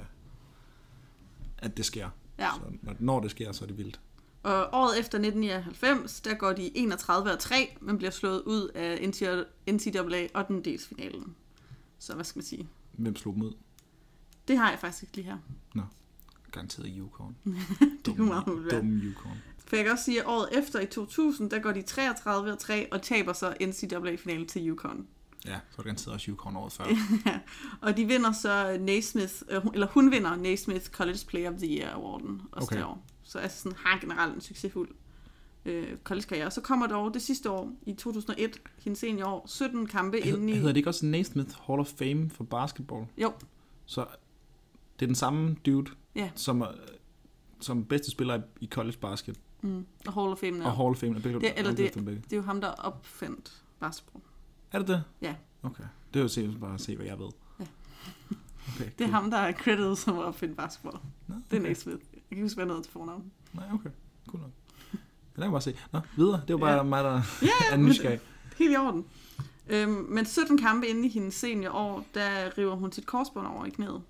At 1.58 1.78
det 1.78 1.86
sker. 1.86 2.10
ja. 2.40 2.50
Så 2.56 2.62
når, 2.82 2.96
når 3.00 3.20
det 3.20 3.32
sker, 3.32 3.52
så 3.52 3.64
er 3.66 3.68
det 3.68 3.78
vildt. 3.78 4.00
Og 4.44 4.70
året 4.74 5.00
efter 5.00 5.18
1999, 5.18 6.22
der 6.22 6.34
går 6.34 6.54
de 6.54 6.78
31 6.78 7.32
og 7.32 7.40
3, 7.40 7.78
men 7.82 7.98
bliver 7.98 8.12
slået 8.12 8.42
ud 8.42 8.68
af 8.76 9.10
NCAA 9.68 10.28
8. 10.40 10.62
delsfinalen. 10.66 11.36
Så 12.00 12.14
hvad 12.16 12.26
skal 12.26 12.40
man 12.40 12.46
sige? 12.46 12.68
Hvem 12.92 13.16
slog 13.16 13.34
dem 13.34 13.44
ud? 13.44 13.54
Det 14.48 14.58
har 14.58 14.70
jeg 14.70 14.80
faktisk 14.80 15.04
ikke 15.04 15.16
lige 15.16 15.26
her. 15.26 15.38
Garanteret 16.54 16.94
Yukon. 16.98 17.36
Det 18.06 18.16
kunne 18.16 18.28
meget 18.28 18.48
muligt 18.48 18.66
være. 18.72 18.80
Dumme 18.80 19.02
Yukon. 19.04 19.32
For 19.68 19.76
jeg 19.76 19.86
kan 19.86 19.92
også 19.92 20.06
sige, 20.06 20.20
at 20.22 20.28
året 20.28 20.50
efter 20.58 20.80
i 20.80 20.86
2000, 20.86 21.50
der 21.50 21.60
går 21.60 21.72
de 21.72 21.82
33 21.82 22.52
og 22.52 22.60
3 22.60 22.88
og 22.94 23.02
taber 23.02 23.34
så 23.34 23.54
NCAA-finalen 23.62 24.48
til 24.48 24.68
Yukon. 24.70 25.08
Ja, 25.46 25.50
så 25.70 25.78
var 25.78 25.78
det 25.78 25.84
garanteret 25.84 26.14
også 26.14 26.32
Yukon 26.32 26.56
året 26.56 26.74
før. 26.74 26.86
og 27.88 27.98
de 27.98 28.06
vinder 28.06 28.32
så 28.32 28.78
Naismith, 28.82 29.34
øh, 29.50 29.62
eller 29.74 29.88
hun 29.88 30.12
vinder 30.12 30.36
Naismith 30.36 30.86
College 30.86 31.20
Player 31.28 31.52
of 31.52 31.58
the 31.58 31.78
Year 31.80 31.94
Awarden 31.96 32.42
også 32.52 32.68
Okay. 32.72 32.84
år. 32.84 33.06
Så 33.24 33.40
altså 33.40 33.58
sådan, 33.62 33.78
har 33.78 34.00
generelt 34.00 34.36
en 34.36 34.42
succesfuld 34.42 34.90
øh, 35.66 35.98
college-karriere. 36.04 36.52
Så 36.52 36.62
kommer 36.62 36.88
dog 36.88 37.14
det 37.14 37.22
sidste 37.22 37.50
år, 37.50 37.72
i 37.86 37.94
2001, 37.94 38.62
hendes 38.84 39.00
senior 39.00 39.28
år, 39.28 39.48
17 39.48 39.88
kampe 39.88 40.22
Hed, 40.22 40.34
inden 40.34 40.50
i... 40.50 40.54
hedder 40.54 40.68
det 40.68 40.78
ikke 40.78 40.90
også 40.90 41.06
Naismith 41.06 41.50
Hall 41.68 41.80
of 41.80 41.88
Fame 41.88 42.30
for 42.30 42.44
basketball? 42.44 43.06
Jo, 43.18 43.34
Så 43.86 44.06
det 45.00 45.06
er 45.06 45.08
den 45.08 45.16
samme 45.16 45.56
dude, 45.66 45.92
Ja. 46.16 46.30
som, 46.36 46.62
er- 46.62 46.68
som 47.60 47.86
bedste 47.86 48.12
spiller 48.12 48.42
i 48.62 48.68
college 48.68 48.98
basket, 48.98 49.40
mm, 49.62 49.86
og 50.08 50.14
Hall 50.14 50.28
of 50.32 50.38
Fame 50.38 50.58
ja. 50.58 50.64
er, 50.64 50.66
og 50.66 50.76
Hall 50.76 50.90
of 50.90 50.98
Fame. 50.98 51.16
Er, 51.16 51.20
begge, 51.20 51.40
Det- 51.40 51.54
eller 51.58 51.72
er 51.72 51.76
det- 51.76 51.94
begge. 52.06 52.16
det 52.22 52.34
er 52.34 52.38
jo 52.38 52.44
ham, 52.44 52.62
der 52.62 52.68
opfandt 52.68 53.64
basketball. 53.80 54.24
er 54.72 54.80
det 54.80 54.88
det? 54.88 55.04
Ja. 55.22 55.36
Okay. 55.64 55.84
Det 56.14 56.20
er 56.20 56.24
jo 56.24 56.28
se, 56.30 56.58
bare 56.62 56.74
at 56.74 56.82
se, 56.82 56.96
hvad 56.96 57.06
jeg 57.06 57.20
ved. 57.20 57.30
Ja. 57.60 57.66
Okay, 58.76 58.90
Det 59.00 59.04
er 59.06 59.12
ham, 59.12 59.32
der 59.32 59.38
er 59.38 59.52
credited 59.54 59.96
som 59.96 60.18
at 60.20 60.24
opfinde 60.24 60.56
basketball. 60.56 60.98
Nå, 61.28 61.36
Det 61.36 61.42
er 61.42 61.60
okay. 61.60 61.60
Naismith. 61.68 61.98
Jeg 62.14 62.22
kan 62.22 62.22
ikke 62.32 62.44
huske, 62.44 62.56
hvad 62.56 62.66
hedder 62.66 62.82
til 62.82 62.92
fornavn. 62.92 63.32
Nej, 63.54 63.66
okay. 63.74 63.90
Cool 64.28 64.42
nok. 64.42 64.52
Der 64.92 64.98
kan 65.36 65.42
man 65.42 65.52
bare 65.52 65.62
se. 65.62 65.78
Nå, 65.94 66.00
videre. 66.18 66.42
Det 66.48 66.54
var 66.54 66.60
bare 66.60 66.76
Ja. 66.78 66.84
mig, 66.84 67.04
der 67.04 67.22
Ja, 67.42 67.48
er 67.74 67.78
men- 67.78 67.86
nysgerrig. 67.86 68.20
Helt 68.58 68.74
i 68.74 68.76
orden. 68.78 69.06
Øhm, 69.68 69.92
men 69.92 70.26
17 70.26 70.58
kampe 70.58 70.88
inde 70.88 71.06
i 71.08 71.10
hendes 71.10 71.34
seniorår, 71.34 72.06
der 72.14 72.58
river 72.58 72.76
hun 72.76 72.92
sit 72.92 73.06
korsbånd 73.06 73.48
over 73.48 73.66
i 73.66 73.70
knæet. 73.70 74.02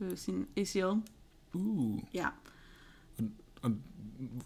Øh, 0.00 0.16
sin 0.18 0.46
ACL. 0.56 1.00
Uh. 1.54 1.98
Ja. 2.14 2.26
Og, 3.62 3.70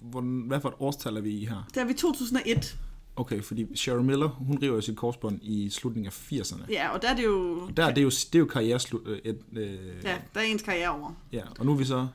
hvordan, 0.00 0.44
hvad 0.46 0.60
for 0.60 0.68
et 0.68 0.74
årstal 0.78 1.16
er 1.16 1.20
vi 1.20 1.30
i 1.30 1.44
her? 1.46 1.68
Der 1.74 1.80
er 1.80 1.84
vi 1.84 1.94
2001. 1.94 2.78
Okay, 3.16 3.42
fordi 3.42 3.76
Cheryl 3.76 4.02
Miller, 4.04 4.28
hun 4.28 4.58
river 4.62 4.74
jo 4.74 4.80
sit 4.80 4.96
korsbånd 4.96 5.38
i 5.42 5.70
slutningen 5.70 6.06
af 6.06 6.32
80'erne. 6.32 6.64
Ja, 6.70 6.88
og 6.88 7.02
der 7.02 7.08
er 7.08 7.16
det 7.16 7.24
jo... 7.24 7.60
Og 7.60 7.76
der 7.76 7.84
er 7.84 7.94
det 7.94 8.02
jo, 8.02 8.08
det 8.08 8.34
er 8.34 8.38
jo 8.38 8.44
karriereslut... 8.44 9.02
Øh, 9.06 9.18
et, 9.24 9.38
øh, 9.52 9.78
Ja, 10.04 10.18
der 10.34 10.40
er 10.40 10.44
ens 10.44 10.62
karriere 10.62 10.88
over. 10.90 11.12
ja. 11.32 11.42
Og 11.58 11.66
nu 11.66 11.72
er 11.72 11.76
vi 11.76 11.84
så 11.84 12.08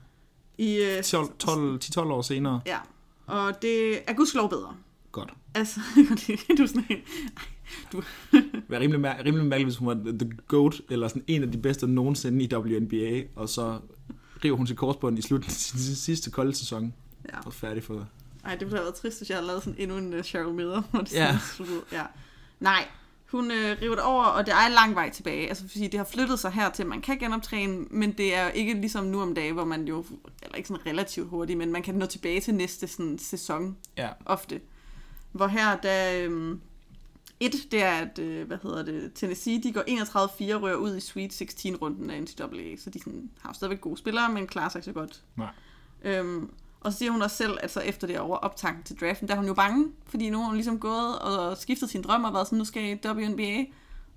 I, 0.57 0.75
øh, 0.97 1.03
12, 1.03 1.37
12, 1.39 1.79
10-12 1.83 1.99
år 1.99 2.21
senere. 2.21 2.61
Ja, 2.65 2.77
og 3.25 3.61
det 3.61 3.97
er 4.09 4.13
gudskelov 4.13 4.49
bedre. 4.49 4.75
Godt. 5.11 5.33
Altså, 5.55 5.79
du 6.57 6.63
er 6.63 6.67
sådan 6.67 6.83
helt... 6.83 7.03
Det 7.91 8.03
var 8.69 8.79
rimelig, 8.79 9.01
mær- 9.11 9.23
rimelig 9.25 9.45
mærkeligt, 9.47 9.65
hvis 9.65 9.77
hun 9.77 9.87
var 9.87 9.93
the 10.19 10.31
GOAT, 10.47 10.81
eller 10.89 11.07
sådan 11.07 11.23
en 11.27 11.43
af 11.43 11.51
de 11.51 11.57
bedste 11.57 11.87
nogensinde 11.87 12.43
i 12.45 12.55
WNBA, 12.55 13.21
og 13.35 13.49
så 13.49 13.79
river 14.43 14.57
hun 14.57 14.67
sit 14.67 14.77
korsbånd 14.77 15.19
i 15.19 15.21
slutningen 15.21 15.55
af 15.91 15.95
sidste 15.97 16.31
kolde 16.31 16.55
sæson, 16.55 16.93
Ja. 17.33 17.39
og 17.45 17.53
færdig 17.53 17.83
for 17.83 18.07
Ej, 18.45 18.51
det 18.51 18.61
ville 18.61 18.77
have 18.77 18.83
været 18.83 18.95
trist, 18.95 19.17
hvis 19.19 19.29
jeg 19.29 19.37
havde 19.37 19.47
lavet 19.47 19.63
sådan 19.63 19.75
endnu 19.79 19.97
en 19.97 20.13
uh, 20.13 20.21
Cheryl 20.21 20.53
Miller. 20.53 20.81
Hvor 20.91 20.99
det 21.01 21.13
Ja. 21.13 21.37
sådan 21.57 21.81
ja. 21.91 22.03
Nej, 22.59 22.87
hun 23.31 23.51
øh, 23.51 23.77
river 23.81 23.95
det 23.95 24.03
over, 24.03 24.23
og 24.23 24.45
det 24.45 24.53
er 24.53 24.65
en 24.67 24.71
lang 24.71 24.95
vej 24.95 25.09
tilbage. 25.09 25.47
Altså, 25.47 25.67
fordi 25.67 25.87
det 25.87 25.93
har 25.97 26.03
flyttet 26.05 26.39
sig 26.39 26.51
her 26.51 26.69
til, 26.71 26.83
at 26.83 26.89
man 26.89 27.01
kan 27.01 27.17
genoptræne, 27.19 27.85
men 27.91 28.11
det 28.11 28.35
er 28.35 28.43
jo 28.43 28.49
ikke 28.53 28.73
ligesom 28.73 29.05
nu 29.05 29.21
om 29.21 29.35
dagen, 29.35 29.53
hvor 29.53 29.65
man 29.65 29.87
jo, 29.87 30.05
eller 30.43 30.55
ikke 30.55 30.67
sådan 30.67 30.85
relativt 30.85 31.29
hurtigt, 31.29 31.57
men 31.57 31.71
man 31.71 31.83
kan 31.83 31.95
nå 31.95 32.05
tilbage 32.05 32.41
til 32.41 32.53
næste 32.55 32.87
sådan, 32.87 33.19
sæson 33.19 33.77
Ja, 33.97 34.09
ofte. 34.25 34.61
Hvor 35.31 35.47
her, 35.47 35.77
der... 35.77 36.21
Øhm, 36.23 36.61
et, 37.39 37.53
det 37.71 37.83
er, 37.83 37.91
at, 37.91 38.19
øh, 38.19 38.47
hvad 38.47 38.57
hedder 38.63 38.83
det, 38.83 39.11
Tennessee, 39.15 39.63
de 39.63 39.73
går 39.73 39.81
31-4 39.81 40.55
rører 40.55 40.75
ud 40.75 40.95
i 40.95 40.99
Sweet 40.99 41.41
16-runden 41.41 42.09
af 42.09 42.21
NCAA, 42.21 42.75
så 42.77 42.89
de 42.89 42.99
sådan, 42.99 43.29
har 43.39 43.53
stadigvæk 43.53 43.81
gode 43.81 43.97
spillere, 43.97 44.31
men 44.31 44.47
klarer 44.47 44.69
sig 44.69 44.79
ikke 44.79 44.85
så 44.85 44.91
godt. 44.91 45.21
Nej. 45.35 45.49
Øhm, 46.03 46.51
og 46.81 46.93
så 46.93 46.97
siger 46.97 47.11
hun 47.11 47.21
også 47.21 47.35
selv, 47.35 47.57
at 47.61 47.71
så 47.71 47.79
efter 47.79 48.07
det 48.07 48.19
over 48.19 48.37
optanken 48.37 48.83
til 48.83 48.99
draften, 48.99 49.27
der 49.27 49.33
er 49.33 49.37
hun 49.37 49.47
jo 49.47 49.53
bange, 49.53 49.87
fordi 50.05 50.29
nu 50.29 50.37
har 50.37 50.45
hun 50.45 50.55
ligesom 50.55 50.79
gået 50.79 51.19
og 51.19 51.57
skiftet 51.57 51.89
sin 51.89 52.01
drøm 52.01 52.23
og 52.23 52.33
været 52.33 52.47
sådan, 52.47 52.57
nu 52.57 52.65
skal 52.65 52.83
jeg 52.83 52.91
i 52.91 53.07
WNBA. 53.07 53.63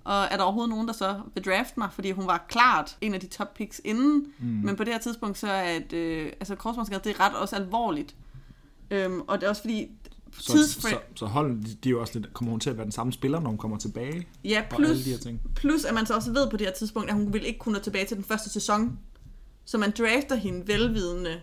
Og 0.03 0.23
er 0.23 0.37
der 0.37 0.43
overhovedet 0.43 0.69
nogen, 0.69 0.87
der 0.87 0.93
så 0.93 1.21
vil 1.33 1.45
drafte 1.45 1.79
mig? 1.79 1.89
Fordi 1.91 2.11
hun 2.11 2.27
var 2.27 2.45
klart 2.49 2.97
en 3.01 3.13
af 3.13 3.19
de 3.19 3.27
top 3.27 3.53
picks 3.53 3.81
inden. 3.83 4.33
Mm. 4.39 4.45
Men 4.45 4.75
på 4.75 4.83
det 4.83 4.93
her 4.93 4.99
tidspunkt, 4.99 5.37
så 5.37 5.47
er 5.47 5.61
at, 5.61 5.93
øh, 5.93 6.25
altså 6.25 6.55
korsbåndsskade, 6.55 7.01
det 7.03 7.09
er 7.09 7.19
ret 7.19 7.35
også 7.35 7.55
alvorligt. 7.55 8.15
Øhm, 8.91 9.21
og 9.21 9.41
det 9.41 9.45
er 9.45 9.49
også 9.49 9.61
fordi, 9.61 9.91
så, 10.39 10.53
tidsfra- 10.53 10.89
så, 10.89 10.99
så 11.15 11.25
hold, 11.25 11.63
de, 11.63 11.75
de 11.83 11.89
er 11.89 11.91
jo 11.91 12.01
også 12.01 12.19
lidt, 12.19 12.33
kommer 12.33 12.51
hun 12.51 12.59
til 12.59 12.69
at 12.69 12.77
være 12.77 12.83
den 12.83 12.91
samme 12.91 13.13
spiller, 13.13 13.39
når 13.39 13.49
hun 13.49 13.57
kommer 13.57 13.77
tilbage, 13.77 14.27
ja, 14.43 14.63
plus, 14.69 15.03
de 15.03 15.11
her 15.11 15.17
ting. 15.17 15.41
plus 15.55 15.85
at 15.85 15.93
man 15.93 16.05
så 16.05 16.13
også 16.15 16.31
ved 16.31 16.49
på 16.49 16.57
det 16.57 16.67
her 16.67 16.73
tidspunkt, 16.73 17.09
at 17.09 17.15
hun 17.15 17.33
vil 17.33 17.45
ikke 17.45 17.59
kunne 17.59 17.73
nå 17.73 17.79
tilbage 17.79 18.05
til 18.05 18.17
den 18.17 18.25
første 18.25 18.49
sæson. 18.49 18.99
Så 19.65 19.77
man 19.77 19.91
drafter 19.91 20.35
hende 20.35 20.67
velvidende 20.67 21.41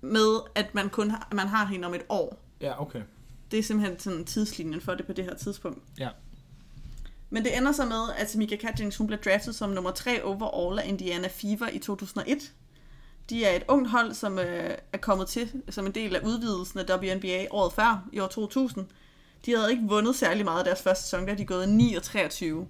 med, 0.00 0.40
at 0.54 0.74
man 0.74 0.88
kun 0.88 1.10
har, 1.10 1.28
man 1.34 1.48
har 1.48 1.66
hende 1.66 1.86
om 1.86 1.94
et 1.94 2.02
år. 2.08 2.44
Ja, 2.60 2.82
okay. 2.82 3.02
Det 3.50 3.58
er 3.58 3.62
simpelthen 3.62 3.98
sådan 3.98 4.24
tidslinjen 4.24 4.80
for 4.80 4.94
det 4.94 5.06
på 5.06 5.12
det 5.12 5.24
her 5.24 5.34
tidspunkt. 5.34 5.82
Ja. 5.98 6.08
Men 7.30 7.44
det 7.44 7.56
ender 7.56 7.72
så 7.72 7.84
med, 7.84 8.08
at 8.18 8.28
Tamika 8.28 8.56
Catchings, 8.56 8.96
hun 8.96 9.06
bliver 9.06 9.20
draftet 9.22 9.54
som 9.54 9.70
nummer 9.70 9.90
3 9.90 10.24
overall 10.24 10.78
af 10.78 10.88
Indiana 10.88 11.28
Fever 11.28 11.68
i 11.72 11.78
2001. 11.78 12.52
De 13.30 13.44
er 13.44 13.56
et 13.56 13.62
ungt 13.68 13.90
hold, 13.90 14.14
som 14.14 14.38
øh, 14.38 14.70
er 14.92 14.98
kommet 14.98 15.28
til 15.28 15.62
som 15.68 15.86
en 15.86 15.92
del 15.92 16.16
af 16.16 16.20
udvidelsen 16.20 16.78
af 16.78 16.98
WNBA 16.98 17.46
året 17.50 17.72
før, 17.72 18.08
i 18.12 18.18
år 18.18 18.26
2000. 18.26 18.86
De 19.46 19.56
havde 19.56 19.70
ikke 19.70 19.82
vundet 19.88 20.16
særlig 20.16 20.44
meget 20.44 20.58
af 20.58 20.64
deres 20.64 20.82
første 20.82 21.04
sæson, 21.04 21.26
der 21.26 21.32
er 21.32 21.36
de 21.36 21.44
gået 21.44 21.68
9 21.68 21.94
og 21.94 22.02
23. 22.02 22.66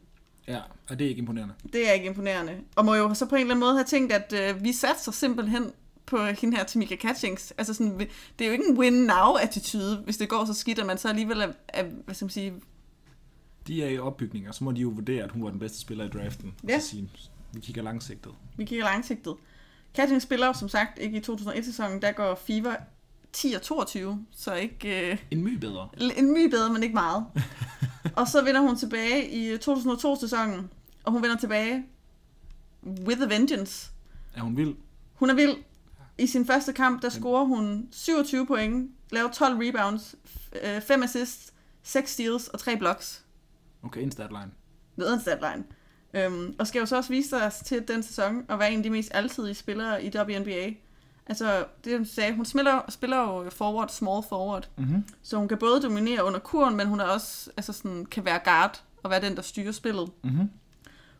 Ja, 0.48 0.60
og 0.88 0.98
det 0.98 1.04
er 1.04 1.08
ikke 1.08 1.18
imponerende. 1.18 1.54
Det 1.72 1.88
er 1.88 1.92
ikke 1.92 2.06
imponerende. 2.06 2.56
Og 2.76 2.84
må 2.84 2.94
jo 2.94 3.14
så 3.14 3.26
på 3.26 3.34
en 3.34 3.40
eller 3.40 3.54
anden 3.54 3.60
måde 3.60 3.74
have 3.74 3.84
tænkt, 3.84 4.12
at 4.12 4.32
øh, 4.32 4.64
vi 4.64 4.72
satser 4.72 5.12
simpelthen 5.12 5.72
på 6.06 6.24
hende 6.24 6.56
her 6.56 6.64
Tamika 6.64 6.96
Catchings. 6.96 7.52
Altså 7.58 7.74
sådan, 7.74 7.98
det 8.38 8.44
er 8.44 8.46
jo 8.46 8.52
ikke 8.52 8.64
en 8.68 8.78
win-now-attitude, 8.78 9.96
hvis 10.04 10.16
det 10.16 10.28
går 10.28 10.44
så 10.44 10.54
skidt, 10.54 10.78
at 10.78 10.86
man 10.86 10.98
så 10.98 11.08
alligevel 11.08 11.40
er, 11.40 11.52
er 11.68 11.84
hvad 12.04 12.14
skal 12.14 12.24
man 12.24 12.30
sige, 12.30 12.54
De 13.66 13.84
er 13.84 13.88
i 13.88 13.98
opbygning, 13.98 14.48
og 14.48 14.54
så 14.54 14.64
må 14.64 14.72
de 14.72 14.80
jo 14.80 14.88
vurdere, 14.88 15.24
at 15.24 15.30
hun 15.30 15.44
var 15.44 15.50
den 15.50 15.58
bedste 15.58 15.78
spiller 15.78 16.04
i 16.04 16.08
draften. 16.08 16.54
Ja. 16.68 16.76
Og 16.76 16.82
så 16.82 16.88
sige, 16.88 17.10
vi 17.52 17.60
kigger 17.60 17.82
langsigtet. 17.82 18.32
Vi 18.56 18.64
kigger 18.64 18.84
langsigtet. 18.84 19.34
Catching 19.94 20.22
spiller 20.22 20.52
som 20.52 20.68
sagt 20.68 20.98
ikke 20.98 21.18
i 21.18 21.20
2001-sæsonen, 21.20 22.02
der 22.02 22.12
går 22.12 22.34
Fever 22.34 22.76
10 23.32 23.52
og 23.52 23.62
22, 23.62 24.26
så 24.30 24.54
ikke 24.54 25.10
øh, 25.10 25.18
En 25.30 25.44
my 25.44 25.54
bedre. 25.54 25.88
en 26.16 26.32
my 26.32 26.50
bedre, 26.50 26.72
men 26.72 26.82
ikke 26.82 26.94
meget. 26.94 27.26
og 28.16 28.28
så 28.28 28.44
vender 28.44 28.60
hun 28.60 28.76
tilbage 28.76 29.30
i 29.30 29.54
2002-sæsonen, 29.54 30.70
og 31.04 31.12
hun 31.12 31.22
vender 31.22 31.36
tilbage 31.36 31.84
with 33.06 33.22
a 33.22 33.26
vengeance. 33.26 33.90
Er 34.34 34.40
hun 34.40 34.56
vild? 34.56 34.74
Hun 35.14 35.30
er 35.30 35.34
vild. 35.34 35.56
I 36.18 36.26
sin 36.26 36.46
første 36.46 36.72
kamp, 36.72 37.02
der 37.02 37.08
scorer 37.08 37.44
hun 37.44 37.88
27 37.90 38.46
point, 38.46 38.90
laver 39.10 39.30
12 39.30 39.58
rebounds, 39.60 40.14
5 40.82 41.02
assists, 41.02 41.52
6 41.82 42.12
steals 42.12 42.48
og 42.48 42.58
3 42.58 42.76
blocks. 42.76 43.24
Okay, 43.82 44.02
en 44.02 44.12
statline. 44.12 44.50
ved 44.96 45.14
en 45.14 45.20
statline. 45.20 45.64
Øhm, 46.14 46.54
og 46.58 46.66
skal 46.66 46.80
jo 46.80 46.86
så 46.86 46.96
også 46.96 47.10
vise 47.10 47.28
sig 47.28 47.52
til 47.64 47.88
den 47.88 48.02
sæson 48.02 48.44
at 48.48 48.58
være 48.58 48.72
en 48.72 48.76
af 48.78 48.82
de 48.82 48.90
mest 48.90 49.10
altidige 49.14 49.54
spillere 49.54 50.04
i 50.04 50.10
WNBA. 50.18 50.70
Altså, 51.26 51.64
det 51.84 51.96
hun 51.98 52.06
sagde, 52.06 52.34
hun 52.34 52.44
spiller, 52.44 52.80
spiller 52.88 53.16
jo 53.20 53.50
forward, 53.50 53.88
small 53.88 54.22
forward, 54.28 54.68
Mm-hmm. 54.76 55.04
så 55.22 55.36
hun 55.36 55.48
kan 55.48 55.58
både 55.58 55.82
dominere 55.82 56.24
under 56.24 56.38
kuren, 56.38 56.76
men 56.76 56.86
hun 56.86 57.00
er 57.00 57.04
også, 57.04 57.50
altså 57.56 57.72
sådan, 57.72 58.06
kan 58.06 58.24
være 58.24 58.38
guard 58.44 58.82
og 59.02 59.10
være 59.10 59.20
den, 59.20 59.36
der 59.36 59.42
styrer 59.42 59.72
spillet. 59.72 60.10
Mm-hmm. 60.24 60.50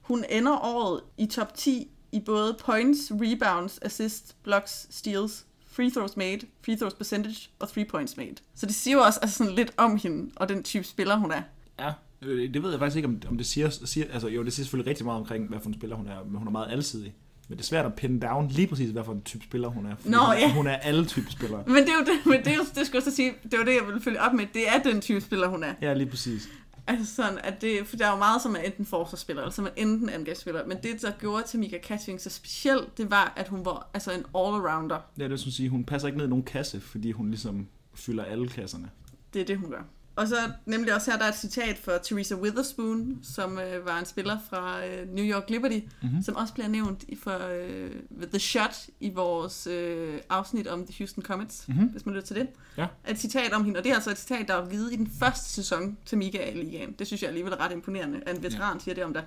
Hun 0.01 0.25
ender 0.29 0.65
året 0.65 1.01
i 1.19 1.27
top 1.27 1.55
10 1.55 1.91
i 2.13 2.21
både 2.21 2.57
points, 2.61 3.13
rebounds, 3.15 3.79
assists, 3.83 4.37
blocks, 4.43 4.87
steals, 4.91 5.47
free 5.73 5.91
throws 5.91 6.17
made, 6.17 6.41
free 6.65 6.77
throws 6.77 6.95
percentage 6.95 7.51
og 7.59 7.69
three 7.69 7.85
points 7.85 8.17
made. 8.17 8.35
Så 8.55 8.67
det 8.67 8.75
siger 8.75 8.97
jo 8.97 9.03
også 9.03 9.19
altså 9.23 9.37
sådan 9.39 9.53
lidt 9.55 9.73
om 9.77 9.97
hende 9.97 10.31
og 10.37 10.49
den 10.49 10.63
type 10.63 10.85
spiller, 10.85 11.17
hun 11.17 11.33
er. 11.33 11.43
Ja, 11.79 11.93
det 12.23 12.63
ved 12.63 12.71
jeg 12.71 12.79
faktisk 12.79 12.97
ikke, 12.97 13.09
om, 13.09 13.23
om 13.29 13.37
det 13.37 13.47
siger, 13.47 13.71
siger... 13.71 14.07
Altså, 14.13 14.29
jo, 14.29 14.45
det 14.45 14.53
siger 14.53 14.65
selvfølgelig 14.65 14.91
rigtig 14.91 15.05
meget 15.07 15.21
omkring, 15.21 15.49
hvad 15.49 15.61
for 15.61 15.69
en 15.69 15.75
spiller 15.75 15.97
hun 15.97 16.07
er, 16.07 16.25
men 16.25 16.35
hun 16.39 16.47
er 16.47 16.51
meget 16.53 16.73
alsidig. 16.73 17.15
Men 17.49 17.59
det 17.59 17.65
er 17.65 17.67
svært 17.67 17.87
at 17.87 17.95
pinde 17.95 18.27
down 18.27 18.49
lige 18.49 18.67
præcis, 18.69 18.91
hvad 18.91 19.05
for 19.05 19.13
en 19.13 19.23
type 19.23 19.45
spiller 19.45 19.69
hun 19.69 19.87
er. 19.87 19.95
Nå, 20.05 20.19
hun, 20.19 20.27
er- 20.35 20.39
ja. 20.39 20.53
hun 20.55 20.67
er 20.67 20.77
alle 20.77 21.07
typer 21.07 21.31
spillere. 21.31 21.63
Men 21.67 21.77
det 21.77 21.89
er 21.89 21.93
jo 21.99 22.05
det, 22.05 22.27
men 22.27 22.39
det, 22.39 22.47
er 22.47 22.57
jo, 22.57 22.63
det 22.75 22.87
skulle 22.87 23.03
jeg 23.05 23.13
så 23.13 23.17
sige, 23.17 23.33
det 23.51 23.59
var 23.59 23.65
det, 23.65 23.73
jeg 23.75 23.87
ville 23.87 24.01
følge 24.01 24.21
op 24.21 24.33
med. 24.33 24.47
Det 24.55 24.69
er 24.69 24.83
den 24.83 25.01
type 25.01 25.21
spiller, 25.21 25.49
hun 25.49 25.65
er. 25.65 25.75
Ja, 25.83 25.95
lige 25.95 26.11
præcis. 26.11 26.49
Altså 26.87 27.15
sådan, 27.15 27.39
at 27.45 27.63
det, 27.63 27.87
for 27.87 27.97
der 27.97 28.07
er 28.07 28.11
jo 28.11 28.17
meget, 28.19 28.43
som 28.43 28.55
er 28.55 28.59
enten 28.61 28.87
forsvarsspiller, 28.87 29.43
eller 29.43 29.53
som 29.53 29.65
er 29.65 29.71
enten 29.77 30.09
angrebsspiller. 30.09 30.67
Men 30.67 30.77
det, 30.83 31.03
der 31.03 31.11
gjorde 31.21 31.43
til 31.47 31.61
Mika 31.61 31.79
Catching 31.85 32.21
så 32.21 32.31
specielt, 32.31 32.99
det 32.99 33.11
var, 33.11 33.33
at 33.37 33.49
hun 33.49 33.65
var 33.65 33.91
altså 33.95 34.13
en 34.13 34.21
all-arounder. 34.37 34.97
Ja, 35.19 35.25
det 35.25 35.33
at 35.33 35.41
sige, 35.41 35.69
hun 35.69 35.85
passer 35.85 36.09
ikke 36.09 36.19
ned 36.19 36.27
i 36.27 36.29
nogen 36.29 36.45
kasse, 36.45 36.81
fordi 36.81 37.13
hun 37.13 37.31
ligesom 37.31 37.67
fylder 37.95 38.25
alle 38.25 38.49
kasserne. 38.49 38.91
Det 39.35 39.43
er 39.43 39.47
det, 39.47 39.59
hun 39.59 39.71
gør. 39.71 39.83
Og 40.21 40.29
så 40.29 40.37
nemlig 40.67 40.95
også 40.95 41.11
her, 41.11 41.19
der 41.19 41.25
er 41.25 41.29
et 41.29 41.39
citat 41.39 41.79
for 41.79 41.93
Teresa 42.03 42.35
Witherspoon, 42.35 43.19
som 43.23 43.59
øh, 43.59 43.87
var 43.87 43.99
en 43.99 44.05
spiller 44.05 44.39
fra 44.51 44.87
øh, 44.87 45.09
New 45.09 45.25
York 45.25 45.51
Liberty, 45.51 45.81
mm-hmm. 46.03 46.23
som 46.23 46.37
også 46.37 46.55
bliver 46.55 46.69
nævnt 46.69 47.05
i 47.09 47.17
for 47.17 47.39
øh, 47.53 47.91
The 48.31 48.39
Shot 48.39 48.87
i 49.01 49.11
vores 49.11 49.67
øh, 49.67 50.19
afsnit 50.29 50.67
om 50.67 50.87
The 50.87 50.95
Houston 50.99 51.25
Comets, 51.25 51.69
mm-hmm. 51.69 51.87
hvis 51.87 52.07
man 52.07 52.15
lytter 52.15 52.27
til 52.27 52.37
det. 52.37 52.49
Ja. 52.77 52.87
Et 53.09 53.19
citat 53.19 53.53
om 53.53 53.65
hende, 53.65 53.79
og 53.79 53.85
det 53.85 53.91
er 53.91 53.95
altså 53.95 54.11
et 54.11 54.19
citat, 54.19 54.49
der 54.49 54.55
er 54.55 54.71
givet 54.71 54.93
i 54.93 54.97
den 54.97 55.11
første 55.19 55.51
sæson 55.51 55.99
til 56.07 56.19
Mika 56.19 56.51
i 56.51 56.55
ligaen. 56.55 56.93
Det 56.93 57.07
synes 57.07 57.23
jeg 57.23 57.29
alligevel 57.29 57.53
er 57.53 57.61
ret 57.61 57.73
imponerende, 57.73 58.21
at 58.27 58.37
en 58.37 58.43
veteran 58.43 58.77
ja. 58.77 58.83
siger 58.83 58.95
det 58.95 59.05
om 59.05 59.13
dig. 59.13 59.25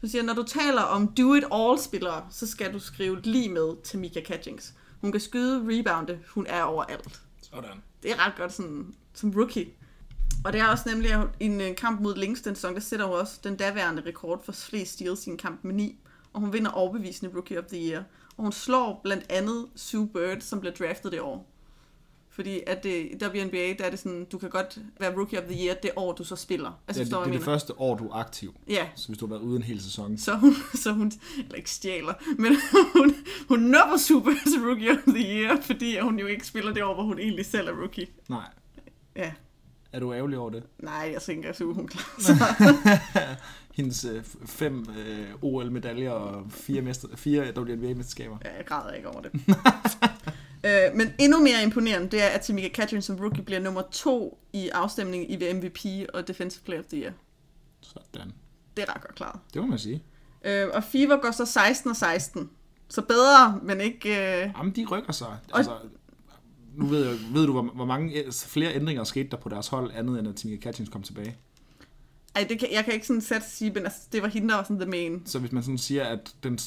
Så 0.00 0.10
siger 0.10 0.22
når 0.22 0.34
du 0.34 0.42
taler 0.42 0.82
om 0.82 1.08
do-it-all-spillere, 1.08 2.26
så 2.30 2.46
skal 2.46 2.72
du 2.72 2.78
skrive 2.78 3.20
lige 3.20 3.48
med 3.48 3.82
til 3.84 3.98
Mika 3.98 4.20
Catchings. 4.20 4.74
Hun 5.00 5.12
kan 5.12 5.20
skyde, 5.20 5.62
rebounde, 5.64 6.18
hun 6.28 6.46
er 6.48 6.62
overalt. 6.62 7.20
Sådan. 7.42 7.70
Det 8.02 8.10
er 8.10 8.26
ret 8.26 8.32
godt 8.36 8.52
sådan, 8.52 8.94
som 9.14 9.30
rookie. 9.30 9.66
Og 10.44 10.52
det 10.52 10.60
er 10.60 10.68
også 10.68 10.88
nemlig 10.88 11.10
en 11.40 11.60
øh, 11.60 11.76
kamp 11.76 12.00
mod 12.00 12.16
Lynx 12.16 12.42
den 12.42 12.54
sæson, 12.54 12.74
der 12.74 12.80
sætter 12.80 13.06
hun 13.06 13.14
også 13.14 13.40
den 13.44 13.56
daværende 13.56 14.02
rekord 14.06 14.44
for 14.44 14.52
flest 14.52 14.92
steals 14.92 15.26
i 15.26 15.30
en 15.30 15.38
kamp 15.38 15.64
med 15.64 15.74
9. 15.74 15.98
Og 16.32 16.40
hun 16.40 16.52
vinder 16.52 16.70
overbevisende 16.70 17.34
Rookie 17.34 17.58
of 17.58 17.64
the 17.64 17.90
Year. 17.90 18.02
Og 18.36 18.42
hun 18.42 18.52
slår 18.52 19.00
blandt 19.02 19.24
andet 19.28 19.66
Sue 19.74 20.08
Bird, 20.08 20.40
som 20.40 20.60
blev 20.60 20.72
draftet 20.72 21.12
det 21.12 21.20
år. 21.20 21.48
Fordi 22.30 22.60
at 22.66 22.82
det, 22.82 23.08
i 23.10 23.24
WNBA, 23.24 23.74
der 23.78 23.84
er 23.84 23.90
det 23.90 23.98
sådan, 23.98 24.24
du 24.24 24.38
kan 24.38 24.50
godt 24.50 24.78
være 25.00 25.16
Rookie 25.16 25.38
of 25.38 25.44
the 25.44 25.66
Year 25.66 25.74
det 25.74 25.90
år, 25.96 26.12
du 26.12 26.24
så 26.24 26.36
spiller. 26.36 26.82
Altså, 26.88 27.02
ja, 27.02 27.04
det, 27.04 27.26
det 27.26 27.34
er 27.34 27.38
det 27.38 27.42
første 27.42 27.80
år, 27.80 27.96
du 27.96 28.08
er 28.08 28.14
aktiv. 28.14 28.54
Ja. 28.68 28.88
Så 28.96 29.08
hvis 29.08 29.18
du 29.18 29.26
har 29.26 29.34
været 29.34 29.42
ude 29.42 29.56
en 29.56 29.62
hel 29.62 29.82
sæson. 29.82 30.18
Så 30.18 30.34
hun, 30.34 30.54
så 30.82 30.92
hun 30.92 31.12
eller 31.38 31.54
ikke 31.54 31.70
stjæler, 31.70 32.14
men 32.38 32.52
hun, 32.96 33.14
hun 33.48 33.58
nupper 33.58 33.96
Super 33.98 34.32
som 34.44 34.64
Rookie 34.64 34.90
of 34.90 34.98
the 35.06 35.40
Year, 35.40 35.60
fordi 35.60 35.98
hun 35.98 36.18
jo 36.18 36.26
ikke 36.26 36.46
spiller 36.46 36.72
det 36.72 36.84
år, 36.84 36.94
hvor 36.94 37.02
hun 37.02 37.18
egentlig 37.18 37.46
selv 37.46 37.68
er 37.68 37.72
rookie. 37.72 38.06
Nej. 38.28 38.48
Ja. 39.16 39.32
Er 39.92 40.00
du 40.00 40.14
ærgerlig 40.14 40.38
over 40.38 40.50
det? 40.50 40.62
Nej, 40.78 41.10
jeg 41.12 41.22
tænker, 41.22 41.48
at 41.48 41.58
hun 41.58 41.88
klarer 41.88 42.20
sig. 42.26 43.38
Hendes 43.74 44.04
øh, 44.04 44.24
fem 44.46 44.86
øh, 44.98 45.28
OL-medaljer 45.42 46.10
og 46.10 46.46
fire, 46.50 46.82
mester, 46.82 47.08
fire 47.16 47.52
WNBA-mesterskaber. 47.56 48.38
Ja, 48.44 48.56
jeg 48.56 48.66
græder 48.66 48.92
ikke 48.92 49.08
over 49.08 49.20
det. 49.20 49.32
øh, 50.66 50.96
men 50.96 51.12
endnu 51.18 51.40
mere 51.40 51.62
imponerende, 51.62 52.08
det 52.10 52.22
er, 52.22 52.26
at 52.26 52.40
Tamika 52.40 52.68
Catherine 52.68 53.02
som 53.02 53.16
rookie 53.16 53.42
bliver 53.44 53.60
nummer 53.60 53.82
to 53.92 54.38
i 54.52 54.68
afstemningen 54.68 55.30
i 55.30 55.52
MVP 55.52 56.08
og 56.14 56.28
Defensive 56.28 56.64
Player 56.64 56.80
of 56.80 56.86
the 56.86 57.02
Year. 57.02 57.12
Sådan. 57.80 58.32
Det 58.76 58.84
er 58.88 58.94
ret 58.94 59.02
godt 59.02 59.14
klaret. 59.14 59.40
Det 59.54 59.62
må 59.62 59.68
man 59.68 59.78
sige. 59.78 60.02
Øh, 60.44 60.68
og 60.74 60.84
Fever 60.84 61.20
går 61.22 61.30
så 61.30 61.46
16 61.46 61.90
og 61.90 61.96
16. 61.96 62.50
Så 62.88 63.02
bedre, 63.02 63.60
men 63.62 63.80
ikke... 63.80 64.08
Øh... 64.08 64.50
Jamen, 64.56 64.76
de 64.76 64.86
rykker 64.90 65.12
sig. 65.12 65.36
Altså, 65.54 65.72
nu 66.76 66.86
ved, 66.86 67.08
jeg, 67.08 67.18
ved 67.32 67.46
du, 67.46 67.52
hvor, 67.52 67.62
hvor 67.62 67.84
mange 67.84 68.24
flere 68.32 68.74
ændringer 68.74 69.04
skete 69.04 69.28
der 69.30 69.36
på 69.36 69.48
deres 69.48 69.68
hold, 69.68 69.90
andet 69.94 70.18
end 70.18 70.28
at 70.28 70.36
Tamika 70.36 70.62
Catchings 70.62 70.90
kom 70.90 71.02
tilbage? 71.02 71.36
Ej, 72.34 72.46
det 72.48 72.58
kan, 72.58 72.68
jeg 72.72 72.84
kan 72.84 72.94
ikke 72.94 73.06
sådan 73.06 73.20
sætte 73.20 73.50
sige, 73.50 73.70
men 73.72 73.84
altså, 73.84 74.00
det 74.12 74.22
var 74.22 74.28
hende, 74.28 74.48
der 74.48 74.54
var 74.54 74.62
sådan 74.62 74.78
the 74.78 74.90
main. 74.90 75.22
Så 75.26 75.38
hvis 75.38 75.52
man 75.52 75.62
sådan 75.62 75.78
siger, 75.78 76.04
at 76.04 76.34
den, 76.42 76.58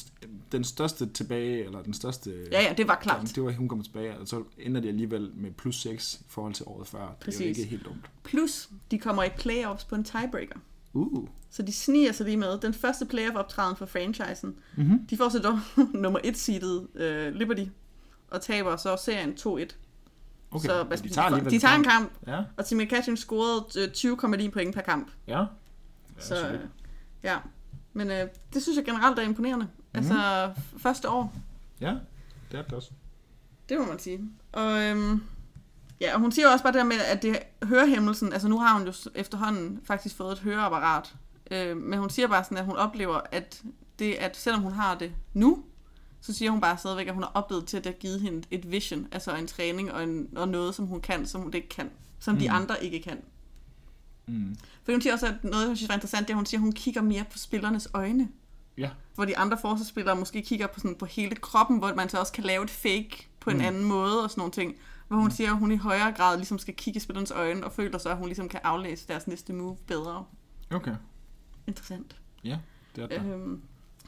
den 0.52 0.64
største 0.64 1.06
tilbage, 1.06 1.64
eller 1.64 1.82
den 1.82 1.94
største... 1.94 2.46
Ja, 2.52 2.62
ja, 2.62 2.74
det 2.76 2.88
var 2.88 2.98
klart. 3.02 3.32
Det 3.34 3.42
var, 3.42 3.52
hun 3.52 3.68
kom 3.68 3.82
tilbage, 3.82 4.18
og 4.18 4.28
så 4.28 4.44
ender 4.58 4.80
de 4.80 4.88
alligevel 4.88 5.30
med 5.34 5.50
plus 5.50 5.76
6 5.76 6.14
i 6.14 6.24
forhold 6.28 6.54
til 6.54 6.64
året 6.68 6.86
før. 6.86 7.16
Præcis. 7.20 7.38
Det 7.38 7.44
er 7.44 7.48
jo 7.48 7.56
ikke 7.58 7.70
helt 7.70 7.84
dumt. 7.84 8.10
Plus, 8.22 8.68
de 8.90 8.98
kommer 8.98 9.22
i 9.22 9.28
playoffs 9.38 9.84
på 9.84 9.94
en 9.94 10.04
tiebreaker. 10.04 10.58
Uh. 10.92 11.28
Så 11.50 11.62
de 11.62 11.72
sniger 11.72 12.12
sig 12.12 12.26
lige 12.26 12.36
med. 12.36 12.58
Den 12.58 12.74
første 12.74 13.06
playoff-optræden 13.06 13.76
for 13.76 13.86
franchisen. 13.86 14.54
Mm-hmm. 14.76 15.06
De 15.10 15.16
får 15.16 15.28
så 15.28 15.38
dog 15.38 15.58
nummer 16.02 16.20
1 16.24 16.36
seedet 16.36 16.88
uh, 16.94 17.34
Liberty, 17.38 17.64
og 18.30 18.42
taber 18.42 18.76
så 18.76 18.96
serien 19.04 19.34
2-1. 19.40 19.74
Okay, 20.50 20.68
så, 20.68 20.84
de, 21.02 21.08
tager 21.08 21.28
de, 21.28 21.50
de 21.50 21.58
tager 21.58 21.74
en 21.74 21.84
kamp, 21.84 22.12
ja. 22.26 22.42
og 22.56 22.66
Timmy 22.66 22.90
Catching 22.90 23.18
scorede 23.18 24.44
20,9 24.46 24.50
point 24.50 24.74
per 24.74 24.82
kamp. 24.82 25.10
Ja. 25.26 25.38
ja 25.38 25.46
så, 26.18 26.48
øh, 26.48 26.60
ja. 27.22 27.36
Men 27.92 28.10
øh, 28.10 28.28
det 28.54 28.62
synes 28.62 28.76
jeg 28.76 28.84
generelt 28.84 29.18
er 29.18 29.22
imponerende. 29.22 29.64
Mm. 29.64 29.98
Altså, 29.98 30.50
første 30.78 31.08
år. 31.08 31.34
Ja, 31.80 31.94
det 32.52 32.58
er 32.58 32.62
det 32.62 32.72
også. 32.72 32.90
Det 33.68 33.78
må 33.78 33.84
man 33.84 33.98
sige. 33.98 34.20
Og, 34.52 34.82
øhm, 34.82 35.22
ja, 36.00 36.14
og 36.14 36.20
hun 36.20 36.32
siger 36.32 36.48
også 36.48 36.62
bare 36.62 36.72
det 36.72 36.78
der 36.78 36.84
med, 36.84 36.96
at 37.12 37.22
det 37.22 37.38
hørehæmmelsen, 37.62 38.32
altså 38.32 38.48
nu 38.48 38.58
har 38.58 38.78
hun 38.78 38.86
jo 38.86 38.92
efterhånden 39.14 39.80
faktisk 39.84 40.16
fået 40.16 40.32
et 40.32 40.38
høreapparat, 40.38 41.14
øh, 41.50 41.76
men 41.76 41.98
hun 41.98 42.10
siger 42.10 42.28
bare 42.28 42.44
sådan, 42.44 42.58
at 42.58 42.64
hun 42.64 42.76
oplever, 42.76 43.20
at 43.32 43.62
det, 43.98 44.14
at 44.14 44.36
selvom 44.36 44.62
hun 44.62 44.72
har 44.72 44.94
det 44.94 45.12
nu, 45.34 45.64
så 46.26 46.32
siger 46.32 46.50
hun 46.50 46.60
bare 46.60 46.78
stadigvæk, 46.78 47.06
at 47.06 47.14
hun 47.14 47.22
har 47.22 47.30
oplevet 47.34 47.66
til, 47.66 47.76
at 47.76 47.84
det 47.84 47.92
har 47.92 47.98
givet 47.98 48.20
hende 48.20 48.42
et 48.50 48.70
vision, 48.70 49.06
altså 49.12 49.36
en 49.36 49.46
træning 49.46 49.92
og, 49.92 50.02
en, 50.02 50.28
og 50.36 50.48
noget, 50.48 50.74
som 50.74 50.86
hun 50.86 51.00
kan, 51.00 51.26
som 51.26 51.40
hun 51.40 51.54
ikke 51.54 51.68
kan, 51.68 51.90
som 52.18 52.34
mm. 52.34 52.40
de 52.40 52.50
andre 52.50 52.84
ikke 52.84 53.02
kan. 53.02 53.22
Mm. 54.26 54.56
For 54.84 54.92
hun 54.92 55.00
siger 55.00 55.12
også, 55.12 55.26
at 55.26 55.44
noget, 55.44 55.68
jeg 55.68 55.76
synes 55.76 55.88
var 55.88 55.94
interessant, 55.94 56.28
det 56.28 56.32
er, 56.32 56.36
at 56.36 56.38
hun 56.38 56.46
siger, 56.46 56.58
at 56.58 56.62
hun 56.62 56.72
kigger 56.72 57.02
mere 57.02 57.24
på 57.32 57.38
spillernes 57.38 57.88
øjne. 57.94 58.28
Ja. 58.78 58.90
Hvor 59.14 59.24
de 59.24 59.38
andre 59.38 59.58
forsvarsspillere 59.58 60.16
måske 60.16 60.42
kigger 60.42 60.66
på, 60.66 60.80
sådan, 60.80 60.96
på 60.96 61.06
hele 61.06 61.36
kroppen, 61.36 61.78
hvor 61.78 61.94
man 61.94 62.08
så 62.08 62.18
også 62.18 62.32
kan 62.32 62.44
lave 62.44 62.64
et 62.64 62.70
fake 62.70 63.28
på 63.40 63.50
en 63.50 63.56
mm. 63.56 63.64
anden 63.64 63.84
måde 63.84 64.22
og 64.22 64.30
sådan 64.30 64.40
nogle 64.40 64.52
ting. 64.52 64.74
Hvor 65.08 65.16
hun 65.16 65.26
mm. 65.26 65.30
siger, 65.30 65.50
at 65.50 65.58
hun 65.58 65.72
i 65.72 65.76
højere 65.76 66.12
grad 66.12 66.36
ligesom 66.36 66.58
skal 66.58 66.74
kigge 66.74 66.98
i 66.98 67.00
spillernes 67.00 67.30
øjne 67.30 67.64
og 67.64 67.72
føler 67.72 67.98
så, 67.98 68.08
at 68.08 68.16
hun 68.16 68.26
ligesom 68.26 68.48
kan 68.48 68.60
aflæse 68.64 69.08
deres 69.08 69.26
næste 69.26 69.52
move 69.52 69.76
bedre. 69.86 70.24
Okay. 70.70 70.94
Interessant. 71.66 72.16
Ja, 72.44 72.58
det 72.96 73.04
er 73.04 73.08
det. 73.08 73.32
Øhm, 73.32 73.62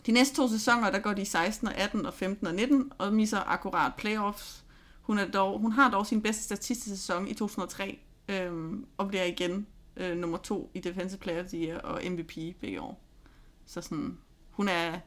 de 0.09 0.13
næste 0.13 0.37
to 0.37 0.49
sæsoner, 0.49 0.91
der 0.91 0.99
går 0.99 1.13
de 1.13 1.25
16 1.25 1.69
og 1.69 1.75
18 1.75 2.07
og 2.07 2.15
15 2.15 2.47
og 2.47 2.55
19 2.55 2.93
og 2.99 3.13
misser 3.13 3.39
akkurat 3.39 3.93
playoffs. 3.99 4.65
Hun, 5.03 5.19
er 5.19 5.31
dog, 5.31 5.59
hun 5.59 5.73
har 5.73 5.91
dog 5.91 6.07
sin 6.07 6.23
bedste 6.23 6.43
statistiske 6.43 6.91
sæson 6.91 7.29
i 7.29 7.35
2003 7.35 7.99
øhm, 8.29 8.87
og 8.97 9.09
bliver 9.09 9.25
igen 9.25 9.67
øh, 9.97 10.17
nummer 10.17 10.39
to 10.39 10.71
i 10.75 10.81
Defensive 10.81 11.19
Player 11.19 11.43
of 11.43 11.49
the 11.49 11.59
Year 11.59 11.79
og 11.79 12.03
MVP 12.11 12.57
begge 12.61 12.81
år. 12.81 13.05
Så 13.67 13.81
sådan, 13.81 14.19
hun 14.51 14.69
er 14.69 14.99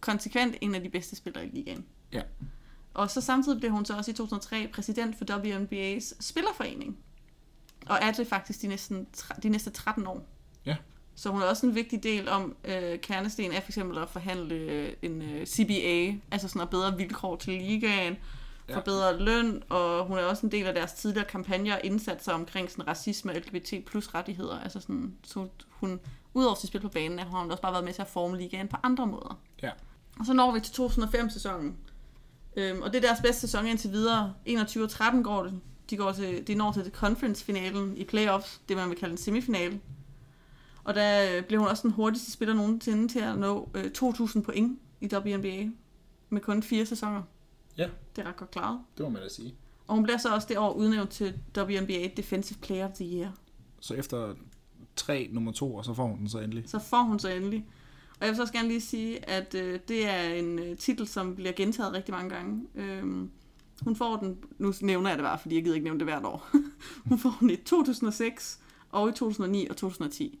konsekvent 0.00 0.56
en 0.60 0.74
af 0.74 0.82
de 0.82 0.88
bedste 0.88 1.16
spillere 1.16 1.46
i 1.46 1.50
ligaen. 1.50 1.86
Ja. 2.12 2.22
Og 2.94 3.10
så 3.10 3.20
samtidig 3.20 3.60
blev 3.60 3.70
hun 3.70 3.84
så 3.84 3.96
også 3.96 4.10
i 4.10 4.14
2003 4.14 4.68
præsident 4.72 5.18
for 5.18 5.24
WNBA's 5.24 6.16
spillerforening. 6.20 6.98
Og 7.86 7.98
er 8.02 8.12
det 8.12 8.26
faktisk 8.26 8.62
de, 8.62 8.66
næsten, 8.66 9.06
de 9.42 9.48
næste 9.48 9.70
13 9.70 10.06
år. 10.06 10.31
Så 11.14 11.30
hun 11.30 11.42
er 11.42 11.46
også 11.46 11.66
en 11.66 11.74
vigtig 11.74 12.02
del 12.02 12.28
om, 12.28 12.56
øh, 12.64 12.98
kernesten 12.98 13.52
er 13.52 13.60
for 13.60 13.68
eksempel 13.68 13.98
at 13.98 14.08
forhandle 14.08 14.54
øh, 14.54 14.92
en 15.02 15.22
øh, 15.22 15.46
CBA, 15.46 16.18
altså 16.30 16.48
sådan 16.48 16.58
noget 16.58 16.70
bedre 16.70 16.96
vilkår 16.96 17.36
til 17.36 17.62
ligaen, 17.62 18.16
ja. 18.68 18.80
bedre 18.80 19.18
løn, 19.18 19.62
og 19.68 20.06
hun 20.06 20.18
er 20.18 20.22
også 20.22 20.46
en 20.46 20.52
del 20.52 20.66
af 20.66 20.74
deres 20.74 20.92
tidligere 20.92 21.26
kampagner 21.26 21.74
og 21.74 21.80
indsatser 21.84 22.32
omkring 22.32 22.70
sådan 22.70 22.86
racisme 22.86 23.32
og 23.32 23.36
LGBT 23.36 23.84
plus 23.86 24.14
rettigheder. 24.14 24.58
Altså 24.58 24.80
sådan, 24.80 25.16
så 25.24 25.46
hun, 25.70 26.00
udover 26.34 26.54
sit 26.54 26.68
spil 26.68 26.80
på 26.80 26.88
banen, 26.88 27.18
har 27.18 27.40
hun 27.40 27.50
også 27.50 27.62
bare 27.62 27.72
været 27.72 27.84
med 27.84 27.92
til 27.92 28.02
at 28.02 28.08
forme 28.08 28.38
ligaen 28.38 28.68
på 28.68 28.76
andre 28.82 29.06
måder. 29.06 29.38
Ja. 29.62 29.70
Og 30.18 30.26
så 30.26 30.32
når 30.32 30.52
vi 30.52 30.60
til 30.60 30.82
2005-sæsonen. 30.82 31.76
Øhm, 32.56 32.82
og 32.82 32.92
det 32.92 32.96
er 33.04 33.08
deres 33.08 33.20
bedste 33.20 33.40
sæson 33.40 33.66
indtil 33.66 33.92
videre. 33.92 34.34
21 34.44 34.84
og 34.84 34.90
13 34.90 35.22
går 35.22 35.42
det. 35.42 35.60
De, 35.90 35.96
går 35.96 36.12
til, 36.12 36.46
de 36.46 36.54
når 36.54 36.72
til 36.72 36.90
conference-finalen 36.90 37.96
i 37.96 38.04
playoffs, 38.04 38.60
det 38.68 38.76
man 38.76 38.88
vil 38.88 38.98
kalde 38.98 39.12
en 39.12 39.18
semifinale. 39.18 39.80
Og 40.84 40.94
der 40.94 41.36
øh, 41.36 41.44
blev 41.44 41.60
hun 41.60 41.68
også 41.68 41.82
den 41.82 41.90
hurtigste 41.90 42.32
spiller 42.32 42.54
nogensinde 42.54 43.08
til 43.08 43.18
at 43.18 43.38
nå 43.38 43.70
øh, 43.74 43.84
2.000 43.84 44.40
point 44.40 44.78
i 45.00 45.08
WNBA 45.14 45.68
med 46.30 46.40
kun 46.40 46.62
fire 46.62 46.86
sæsoner. 46.86 47.22
Ja. 47.78 47.88
Det 48.16 48.24
er 48.24 48.28
ret 48.28 48.36
godt 48.36 48.50
klaret. 48.50 48.80
Det 48.96 49.02
må 49.02 49.08
man 49.08 49.22
da 49.22 49.28
sige. 49.28 49.54
Og 49.86 49.94
hun 49.94 50.04
bliver 50.04 50.18
så 50.18 50.34
også 50.34 50.48
det 50.48 50.58
år 50.58 50.72
udnævnt 50.72 51.10
til 51.10 51.38
WNBA 51.58 52.08
Defensive 52.16 52.58
Player 52.62 52.88
of 52.88 52.94
the 52.94 53.18
Year. 53.18 53.32
Så 53.80 53.94
efter 53.94 54.34
tre 54.96 55.28
nummer 55.32 55.52
to, 55.52 55.74
og 55.74 55.84
så 55.84 55.94
får 55.94 56.06
hun 56.06 56.18
den 56.18 56.28
så 56.28 56.38
endelig? 56.38 56.64
Så 56.66 56.78
får 56.78 57.02
hun 57.02 57.18
så 57.18 57.28
endelig. 57.28 57.66
Og 58.20 58.26
jeg 58.26 58.28
vil 58.28 58.36
så 58.36 58.42
også 58.42 58.52
gerne 58.52 58.68
lige 58.68 58.80
sige, 58.80 59.28
at 59.28 59.54
øh, 59.54 59.80
det 59.88 60.08
er 60.08 60.22
en 60.22 60.58
øh, 60.58 60.76
titel, 60.76 61.08
som 61.08 61.34
bliver 61.36 61.52
gentaget 61.52 61.92
rigtig 61.92 62.14
mange 62.14 62.30
gange. 62.30 62.66
Øhm, 62.74 63.30
hun 63.82 63.96
får 63.96 64.16
den, 64.16 64.38
nu 64.58 64.72
nævner 64.80 65.10
jeg 65.10 65.18
det 65.18 65.24
bare, 65.24 65.38
fordi 65.38 65.54
jeg 65.54 65.64
gider 65.64 65.74
ikke 65.74 65.84
nævne 65.84 66.00
det 66.00 66.06
hvert 66.06 66.24
år. 66.24 66.48
hun 67.08 67.18
får 67.18 67.36
den 67.40 67.50
i 67.50 67.56
2006, 67.56 68.60
og 68.90 69.08
i 69.08 69.12
2009 69.12 69.66
og 69.70 69.76
2010. 69.76 70.38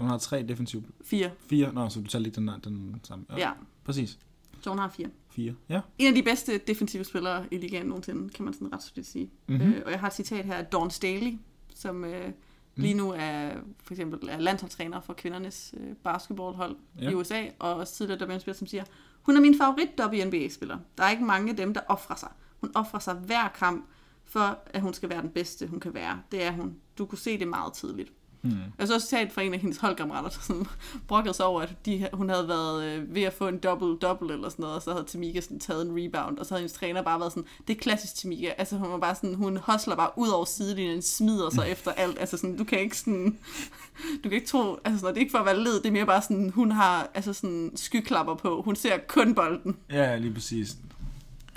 Hun 0.00 0.08
har 0.08 0.18
tre 0.18 0.42
defensive... 0.42 0.84
Fire. 1.04 1.30
Fire? 1.46 1.72
Nå, 1.72 1.88
så 1.88 2.00
du 2.00 2.06
tager 2.06 2.22
lige 2.22 2.34
den, 2.34 2.50
den 2.64 3.00
samme. 3.02 3.24
Ja. 3.30 3.38
ja. 3.38 3.50
Præcis. 3.84 4.18
Så 4.60 4.70
hun 4.70 4.78
har 4.78 4.88
fire. 4.88 5.08
Fire, 5.30 5.54
ja. 5.68 5.80
En 5.98 6.06
af 6.06 6.14
de 6.14 6.22
bedste 6.22 6.58
defensive 6.58 7.04
spillere 7.04 7.46
i 7.50 7.56
ligaen 7.56 7.86
nogensinde, 7.86 8.28
kan 8.28 8.44
man 8.44 8.54
sådan 8.54 8.72
ret 8.72 8.82
solidt 8.82 9.06
sige. 9.06 9.30
Mm-hmm. 9.46 9.72
Øh, 9.72 9.82
og 9.86 9.90
jeg 9.90 10.00
har 10.00 10.06
et 10.06 10.14
citat 10.14 10.44
her 10.44 10.54
af 10.54 10.66
Dawn 10.66 10.90
Staley, 10.90 11.38
som 11.74 12.04
øh, 12.04 12.26
mm. 12.26 12.32
lige 12.76 12.94
nu 12.94 13.14
er 13.16 13.50
for 13.82 13.94
eksempel 13.94 14.28
er 14.28 14.38
landsholdstræner 14.38 15.00
for 15.00 15.12
kvindernes 15.12 15.74
øh, 15.76 15.96
basketballhold 16.04 16.76
ja. 17.00 17.10
i 17.10 17.14
USA, 17.14 17.44
og 17.58 17.74
også 17.74 17.94
tidligere 17.94 18.22
WNBA-spiller, 18.22 18.58
som 18.58 18.66
siger, 18.66 18.84
hun 19.22 19.36
er 19.36 19.40
min 19.40 19.58
favorit 19.58 19.88
WNBA-spiller. 20.00 20.78
Der 20.98 21.04
er 21.04 21.10
ikke 21.10 21.24
mange 21.24 21.50
af 21.50 21.56
dem, 21.56 21.74
der 21.74 21.80
offrer 21.88 22.16
sig. 22.16 22.30
Hun 22.60 22.70
offrer 22.74 23.00
sig 23.00 23.14
hver 23.14 23.48
kamp, 23.48 23.88
for 24.24 24.58
at 24.66 24.80
hun 24.80 24.94
skal 24.94 25.08
være 25.08 25.22
den 25.22 25.30
bedste, 25.30 25.66
hun 25.66 25.80
kan 25.80 25.94
være. 25.94 26.20
Det 26.32 26.42
er 26.42 26.50
hun. 26.50 26.76
Du 26.98 27.06
kunne 27.06 27.18
se 27.18 27.38
det 27.38 27.48
meget 27.48 27.72
tidligt. 27.72 28.12
Hmm. 28.42 28.58
Jeg 28.78 28.86
så 28.86 28.94
også 28.94 29.08
talt 29.08 29.32
fra 29.32 29.42
en 29.42 29.54
af 29.54 29.60
hendes 29.60 29.78
holdkammerater, 29.78 30.28
der 30.28 30.40
sådan 30.40 30.66
brokkede 31.08 31.34
sig 31.34 31.46
over, 31.46 31.62
at 31.62 31.86
de, 31.86 32.08
hun 32.12 32.28
havde 32.28 32.48
været 32.48 32.84
øh, 32.84 33.14
ved 33.14 33.22
at 33.22 33.32
få 33.32 33.48
en 33.48 33.60
double-double 33.66 34.32
eller 34.32 34.48
sådan 34.48 34.62
noget, 34.62 34.76
og 34.76 34.82
så 34.82 34.92
havde 34.92 35.04
Tamika 35.04 35.40
sådan 35.40 35.60
taget 35.60 35.86
en 35.86 35.92
rebound, 35.92 36.38
og 36.38 36.46
så 36.46 36.54
havde 36.54 36.60
hendes 36.60 36.72
træner 36.72 37.02
bare 37.02 37.20
været 37.20 37.32
sådan, 37.32 37.48
det 37.68 37.76
er 37.76 37.80
klassisk 37.80 38.14
Tamika, 38.14 38.52
altså 38.58 38.76
hun 38.76 38.90
var 38.90 38.98
bare 38.98 39.14
sådan, 39.14 39.34
hun 39.34 39.56
hustler 39.56 39.96
bare 39.96 40.10
ud 40.16 40.28
over 40.28 40.44
sidelinjen, 40.44 41.02
smider 41.02 41.50
sig 41.50 41.68
efter 41.68 41.92
alt, 41.92 42.18
altså 42.20 42.36
sådan, 42.36 42.56
du 42.56 42.64
kan 42.64 42.80
ikke 42.80 42.98
sådan, 42.98 43.38
du 44.24 44.28
kan 44.28 44.32
ikke 44.32 44.46
tro, 44.46 44.78
altså 44.84 45.00
sådan, 45.00 45.14
det 45.14 45.20
er 45.20 45.24
ikke 45.24 45.30
for 45.32 45.38
at 45.38 45.46
være 45.46 45.58
led, 45.58 45.74
det 45.74 45.86
er 45.86 45.92
mere 45.92 46.06
bare 46.06 46.22
sådan, 46.22 46.50
hun 46.50 46.72
har 46.72 47.10
altså 47.14 47.32
sådan 47.32 47.72
skyklapper 47.76 48.34
på, 48.34 48.62
hun 48.62 48.76
ser 48.76 48.98
kun 49.08 49.34
bolden. 49.34 49.76
Ja, 49.90 50.16
lige 50.16 50.34
præcis. 50.34 50.76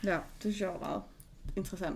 Ja, 0.04 0.14
det 0.14 0.22
synes 0.42 0.60
jeg 0.60 0.68
var 0.68 0.80
meget 0.80 1.02
interessant. 1.56 1.96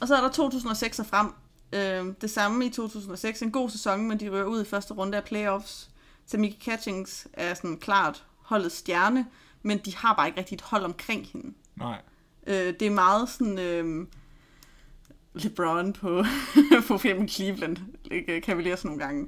Og 0.00 0.08
så 0.08 0.16
er 0.16 0.20
der 0.20 0.28
2006 0.28 0.98
og 0.98 1.06
frem. 1.06 1.26
Øh, 1.74 2.14
det 2.20 2.30
samme 2.30 2.66
i 2.66 2.70
2006. 2.70 3.42
En 3.42 3.50
god 3.50 3.70
sæson, 3.70 4.08
men 4.08 4.20
de 4.20 4.30
rører 4.30 4.44
ud 4.44 4.62
i 4.62 4.68
første 4.68 4.94
runde 4.94 5.16
af 5.16 5.24
playoffs. 5.24 5.90
Tamika 6.26 6.56
Catchings 6.64 7.28
er 7.32 7.54
sådan 7.54 7.76
klart 7.76 8.24
holdet 8.38 8.72
stjerne, 8.72 9.26
men 9.62 9.78
de 9.78 9.96
har 9.96 10.14
bare 10.14 10.26
ikke 10.26 10.38
rigtig 10.38 10.54
et 10.54 10.62
hold 10.62 10.84
omkring 10.84 11.26
hende. 11.32 11.54
Nej. 11.76 12.00
Øh, 12.46 12.74
det 12.80 12.82
er 12.82 12.90
meget 12.90 13.28
sådan... 13.28 13.58
Øh, 13.58 14.06
LeBron 15.34 15.92
på, 15.92 16.24
på 16.88 16.98
filmen 16.98 17.28
Cleveland, 17.28 17.76
ikke? 18.10 18.40
Cavaliers 18.40 18.84
nogle 18.84 19.00
gange. 19.00 19.26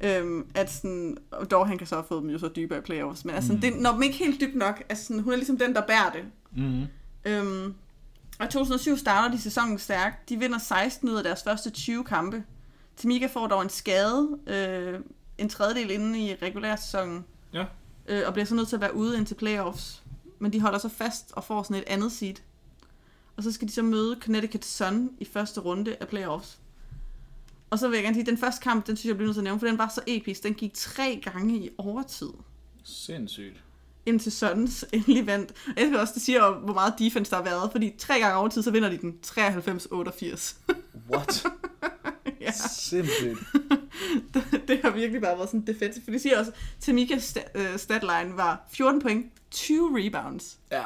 Øhm, 0.00 0.46
at 0.54 0.72
sådan, 0.72 1.16
og 1.30 1.50
dog 1.50 1.68
han 1.68 1.78
kan 1.78 1.86
så 1.86 1.94
have 1.94 2.04
fået 2.08 2.22
dem 2.22 2.30
jo 2.30 2.38
så 2.38 2.48
dybere 2.56 2.78
i 2.78 2.82
playoffs, 2.82 3.24
men 3.24 3.34
altså, 3.34 3.52
mm. 3.52 3.60
det 3.60 3.76
når 3.76 3.92
dem 3.92 4.02
ikke 4.02 4.16
helt 4.16 4.40
dybt 4.40 4.56
nok. 4.56 4.82
Altså, 4.88 5.04
sådan, 5.04 5.22
hun 5.22 5.32
er 5.32 5.36
ligesom 5.36 5.58
den, 5.58 5.74
der 5.74 5.86
bærer 5.86 6.10
det. 6.12 6.24
Mm. 6.56 6.82
Øhm, 7.24 7.74
og 8.38 8.46
i 8.46 8.48
2007 8.48 8.96
starter 8.96 9.34
de 9.36 9.40
sæsonen 9.42 9.78
stærkt. 9.78 10.28
De 10.28 10.38
vinder 10.38 10.58
16 10.58 11.08
ud 11.08 11.14
af 11.16 11.24
deres 11.24 11.42
første 11.42 11.70
20 11.70 12.04
kampe. 12.04 12.44
Tamika 12.96 13.26
får 13.26 13.46
dog 13.46 13.62
en 13.62 13.68
skade, 13.70 14.28
øh, 14.46 15.00
en 15.38 15.48
tredjedel 15.48 15.90
inden 15.90 16.14
i 16.14 16.34
regulær 16.34 16.76
sæsonen, 16.76 17.24
Ja. 17.52 17.64
øh, 18.08 18.22
og 18.26 18.32
bliver 18.32 18.46
så 18.46 18.54
nødt 18.54 18.68
til 18.68 18.76
at 18.76 18.80
være 18.80 18.94
ude 18.94 19.16
indtil 19.18 19.34
playoffs. 19.34 20.02
Men 20.38 20.52
de 20.52 20.60
holder 20.60 20.78
så 20.78 20.88
fast 20.88 21.32
og 21.32 21.44
får 21.44 21.62
sådan 21.62 21.76
et 21.76 21.84
andet 21.86 22.12
seed. 22.12 22.34
Og 23.36 23.42
så 23.42 23.52
skal 23.52 23.68
de 23.68 23.72
så 23.72 23.82
møde 23.82 24.16
Connecticut 24.20 24.64
Sun 24.64 25.10
i 25.18 25.24
første 25.24 25.60
runde 25.60 25.96
af 26.00 26.08
playoffs. 26.08 26.58
Og 27.70 27.78
så 27.78 27.88
vil 27.88 27.96
jeg 27.96 28.02
gerne 28.02 28.14
sige, 28.14 28.22
at 28.22 28.26
den 28.26 28.38
første 28.38 28.62
kamp, 28.62 28.86
den 28.86 28.96
synes 28.96 29.08
jeg 29.08 29.16
bliver 29.16 29.26
nødt 29.26 29.34
til 29.34 29.40
at 29.40 29.44
nævne, 29.44 29.60
for 29.60 29.66
den 29.66 29.78
var 29.78 29.88
så 29.94 30.00
episk. 30.06 30.42
Den 30.42 30.54
gik 30.54 30.74
tre 30.74 31.20
gange 31.24 31.56
i 31.58 31.70
overtid 31.78 32.28
Sindssygt. 32.84 33.62
Indtil 34.06 34.32
Suns 34.32 34.84
endelig 34.92 35.26
vandt. 35.26 35.50
Og 35.66 35.72
Jeg 35.76 35.86
skal 35.86 35.98
også, 35.98 36.12
det 36.14 36.22
siger 36.22 36.50
hvor 36.50 36.74
meget 36.74 36.94
defense 36.98 37.30
der 37.30 37.36
har 37.36 37.44
været, 37.44 37.72
fordi 37.72 37.94
tre 37.98 38.18
gange 38.18 38.36
overtid, 38.36 38.62
så 38.62 38.70
vinder 38.70 38.88
de 38.88 38.98
den 38.98 39.18
93-88. 39.26 40.56
What? 41.12 41.46
ja, 42.40 42.52
Sindssygt. 42.78 43.38
det, 44.34 44.62
det 44.68 44.80
har 44.84 44.90
virkelig 44.90 45.20
bare 45.22 45.36
været 45.36 45.48
sådan 45.48 45.66
defensive. 45.66 46.04
For 46.04 46.10
de 46.10 46.18
siger 46.18 46.38
også, 46.38 46.52
Tamikas 46.80 47.36
sta- 47.36 47.50
øh, 47.60 47.78
statline 47.78 48.36
var 48.36 48.66
14 48.72 49.00
point, 49.02 49.26
20 49.50 49.90
rebounds. 50.04 50.58
Ja. 50.72 50.82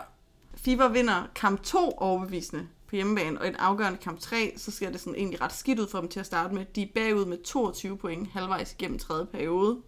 Fever 0.54 0.88
vinder 0.88 1.30
kamp 1.34 1.62
2 1.62 1.90
overbevisende 1.90 2.66
på 2.88 2.96
hjemmebane, 2.96 3.40
og 3.40 3.46
i 3.46 3.48
en 3.48 3.56
afgørende 3.56 3.98
kamp 3.98 4.20
3, 4.20 4.52
så 4.56 4.70
ser 4.70 4.90
det 4.90 5.00
sådan 5.00 5.14
egentlig 5.14 5.40
ret 5.40 5.52
skidt 5.54 5.78
ud 5.78 5.88
for 5.90 6.00
dem 6.00 6.08
til 6.08 6.20
at 6.20 6.26
starte 6.26 6.54
med. 6.54 6.64
De 6.74 6.82
er 6.82 6.86
bagud 6.94 7.24
med 7.24 7.38
22 7.44 7.98
point 7.98 8.28
halvvejs 8.32 8.74
gennem 8.78 8.98
tredje 8.98 9.26
periode. 9.26 9.78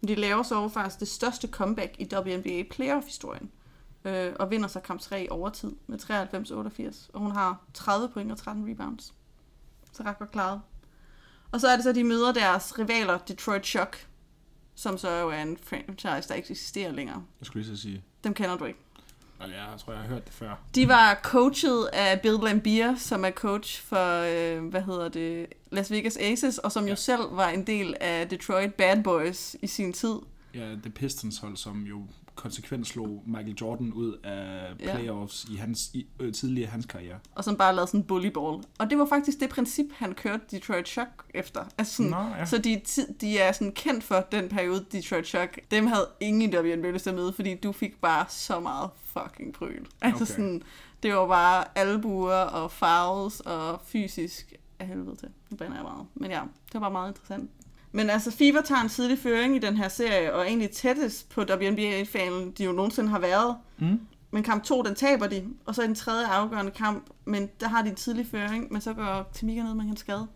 Men 0.00 0.08
de 0.08 0.14
laver 0.14 0.42
så 0.42 0.68
faktisk 0.68 1.00
det 1.00 1.08
største 1.08 1.48
comeback 1.48 1.94
i 1.98 2.08
WNBA 2.14 2.62
playoff-historien, 2.70 3.50
øh, 4.04 4.32
og 4.38 4.50
vinder 4.50 4.68
så 4.68 4.80
kamp 4.80 5.00
3 5.00 5.24
i 5.24 5.28
overtid 5.30 5.72
med 5.86 5.98
93-88, 5.98 7.10
og 7.12 7.20
hun 7.20 7.30
har 7.30 7.62
30 7.74 8.08
point 8.08 8.32
og 8.32 8.38
13 8.38 8.70
rebounds. 8.70 9.14
Så 9.92 10.02
ret 10.02 10.18
godt 10.18 10.30
klaret. 10.30 10.60
Og 11.52 11.60
så 11.60 11.68
er 11.68 11.76
det 11.76 11.84
så, 11.84 11.92
de 11.92 12.04
møder 12.04 12.32
deres 12.32 12.78
rivaler, 12.78 13.18
Detroit 13.18 13.66
Shock, 13.66 14.08
som 14.74 14.98
så 14.98 15.10
jo 15.10 15.28
er 15.28 15.42
en 15.42 15.56
franchise, 15.62 16.28
der 16.28 16.34
ikke 16.34 16.50
eksisterer 16.50 16.92
længere. 16.92 17.24
Jeg 17.40 17.46
skulle 17.46 17.64
lige 17.64 17.76
så 17.76 17.82
sige. 17.82 18.04
Dem 18.24 18.34
kender 18.34 18.56
du 18.56 18.64
ikke. 18.64 18.78
Jeg 19.40 19.78
tror, 19.78 19.92
jeg 19.92 20.02
har 20.02 20.08
hørt 20.08 20.24
det 20.24 20.32
før. 20.34 20.54
De 20.74 20.88
var 20.88 21.20
coachet 21.22 21.88
af 21.92 22.20
Bill 22.20 22.38
Lambier, 22.42 22.96
som 22.96 23.24
er 23.24 23.30
coach 23.30 23.82
for, 23.82 24.20
øh, 24.20 24.64
hvad 24.64 24.82
hedder 24.82 25.08
det, 25.08 25.46
Las 25.70 25.90
Vegas 25.90 26.16
Aces, 26.16 26.58
og 26.58 26.72
som 26.72 26.88
jo 26.88 26.96
selv 26.96 27.20
var 27.30 27.48
en 27.48 27.66
del 27.66 27.94
af 28.00 28.28
Detroit 28.28 28.74
Bad 28.74 29.02
Boys 29.02 29.56
i 29.62 29.66
sin 29.66 29.92
tid. 29.92 30.14
Ja, 30.54 30.74
The 30.82 30.90
Pistons 30.90 31.38
hold, 31.38 31.56
som 31.56 31.82
jo 31.82 32.02
konsekvent 32.40 32.86
slog 32.86 33.22
Michael 33.26 33.54
Jordan 33.60 33.92
ud 33.92 34.12
af 34.24 34.74
Ja. 34.80 34.96
playoffs 34.96 35.44
i 35.50 35.56
hans 35.56 35.90
i, 35.94 36.06
øh, 36.20 36.32
tidligere 36.32 36.70
hans 36.70 36.86
karriere. 36.86 37.18
Og 37.34 37.44
som 37.44 37.56
bare 37.56 37.74
lavede 37.74 37.86
sådan 37.86 38.00
en 38.00 38.06
bullyball. 38.06 38.62
Og 38.78 38.90
det 38.90 38.98
var 38.98 39.06
faktisk 39.06 39.40
det 39.40 39.48
princip, 39.50 39.86
han 39.92 40.14
kørte 40.14 40.42
Detroit 40.50 40.88
Shock 40.88 41.24
efter. 41.34 41.64
Altså 41.78 41.94
sådan, 41.96 42.10
Nå, 42.10 42.16
ja. 42.38 42.44
Så 42.46 42.58
de, 42.58 42.80
de 43.20 43.38
er 43.38 43.52
sådan 43.52 43.72
kendt 43.72 44.04
for 44.04 44.26
den 44.32 44.48
periode, 44.48 44.84
Detroit 44.92 45.26
Shock. 45.26 45.58
Dem 45.70 45.86
havde 45.86 46.06
ingen 46.20 46.54
WNBA 46.54 46.90
lyst 46.90 47.02
til 47.02 47.10
at 47.10 47.16
møde, 47.16 47.32
fordi 47.32 47.54
du 47.54 47.72
fik 47.72 48.00
bare 48.00 48.24
så 48.28 48.60
meget 48.60 48.90
fucking 49.04 49.52
pryl. 49.54 49.84
Altså 50.02 50.24
Okay. 50.24 50.32
sådan, 50.32 50.62
det 51.02 51.14
var 51.14 51.26
bare 51.26 51.64
albuer 51.78 52.34
og 52.34 52.70
fouls 52.70 53.40
og 53.40 53.80
fysisk 53.86 54.52
af 54.78 54.86
helvede 54.86 55.16
til. 55.16 55.28
Nu 55.50 55.56
bander 55.56 55.74
jeg 55.76 55.82
meget. 55.84 56.06
Men 56.14 56.30
ja, 56.30 56.40
det 56.66 56.74
var 56.74 56.80
bare 56.80 56.90
meget 56.90 57.08
interessant. 57.08 57.50
Men 57.92 58.10
altså, 58.10 58.30
Fever 58.30 58.60
tager 58.60 58.80
en 58.82 58.88
tidlig 58.88 59.18
føring 59.18 59.56
i 59.56 59.58
den 59.58 59.76
her 59.76 59.88
serie, 59.88 60.32
og 60.34 60.40
er 60.40 60.44
egentlig 60.44 60.70
tættest 60.70 61.28
på 61.28 61.40
WNBA-finalen, 61.40 62.50
de 62.50 62.64
jo 62.64 62.72
nogensinde 62.72 63.10
har 63.10 63.18
været. 63.18 63.56
Mm. 63.78 64.00
Men 64.30 64.42
kamp 64.42 64.64
2, 64.64 64.82
den 64.82 64.94
taber 64.94 65.26
de, 65.26 65.46
og 65.66 65.74
så 65.74 65.82
i 65.82 65.86
den 65.86 65.94
tredje 65.94 66.26
afgørende 66.26 66.70
kamp, 66.72 67.10
men 67.24 67.48
der 67.60 67.68
har 67.68 67.82
de 67.82 67.88
en 67.88 67.94
tidlig 67.94 68.26
føring, 68.26 68.72
men 68.72 68.80
så 68.80 68.94
går 68.94 69.30
Tamika 69.32 69.62
ned 69.62 69.74
med 69.74 69.82
hendes 69.84 70.00
skade. 70.00 70.26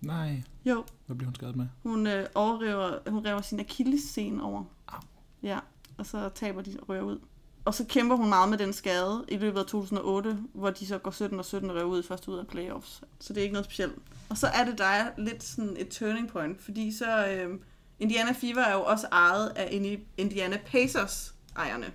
Nej. 0.00 0.42
Jo, 0.64 0.84
Hvad 1.06 1.16
bliver 1.16 1.26
hun 1.28 1.34
skadet 1.34 1.56
med? 1.56 1.66
hun 1.82 2.06
øh, 2.06 2.26
overriver, 2.34 3.10
hun 3.10 3.26
rever 3.26 3.40
sin 3.40 3.60
akillesscene 3.60 4.42
over. 4.42 4.64
Au. 4.88 5.00
Ja, 5.42 5.58
og 5.98 6.06
så 6.06 6.28
taber 6.34 6.62
de 6.62 6.76
og 6.82 6.88
rører 6.88 7.02
ud. 7.02 7.18
Og 7.64 7.74
så 7.74 7.84
kæmper 7.88 8.16
hun 8.16 8.28
meget 8.28 8.48
med 8.50 8.58
den 8.58 8.72
skade 8.72 9.24
i 9.28 9.36
løbet 9.36 9.58
af 9.60 9.66
2008, 9.66 10.38
hvor 10.54 10.70
de 10.70 10.86
så 10.86 10.98
går 10.98 11.10
17 11.10 11.38
og 11.38 11.44
17 11.44 11.70
og 11.70 11.88
ud 11.88 12.02
først 12.02 12.28
ud 12.28 12.38
af 12.38 12.46
playoffs. 12.46 13.00
Så 13.20 13.32
det 13.32 13.38
er 13.38 13.42
ikke 13.42 13.52
noget 13.52 13.64
specielt. 13.64 13.94
Og 14.28 14.38
så 14.38 14.46
er 14.46 14.64
det 14.64 14.78
der 14.78 14.84
er 14.84 15.10
lidt 15.18 15.42
sådan 15.42 15.76
et 15.78 15.88
turning 15.88 16.28
point, 16.28 16.62
fordi 16.62 16.92
så 16.92 17.26
øh, 17.26 17.58
Indiana 17.98 18.32
Fever 18.32 18.62
er 18.62 18.72
jo 18.74 18.82
også 18.82 19.06
ejet 19.12 19.48
af 19.56 19.68
Indi- 19.72 20.04
Indiana 20.16 20.58
Pacers 20.66 21.34
ejerne. 21.56 21.86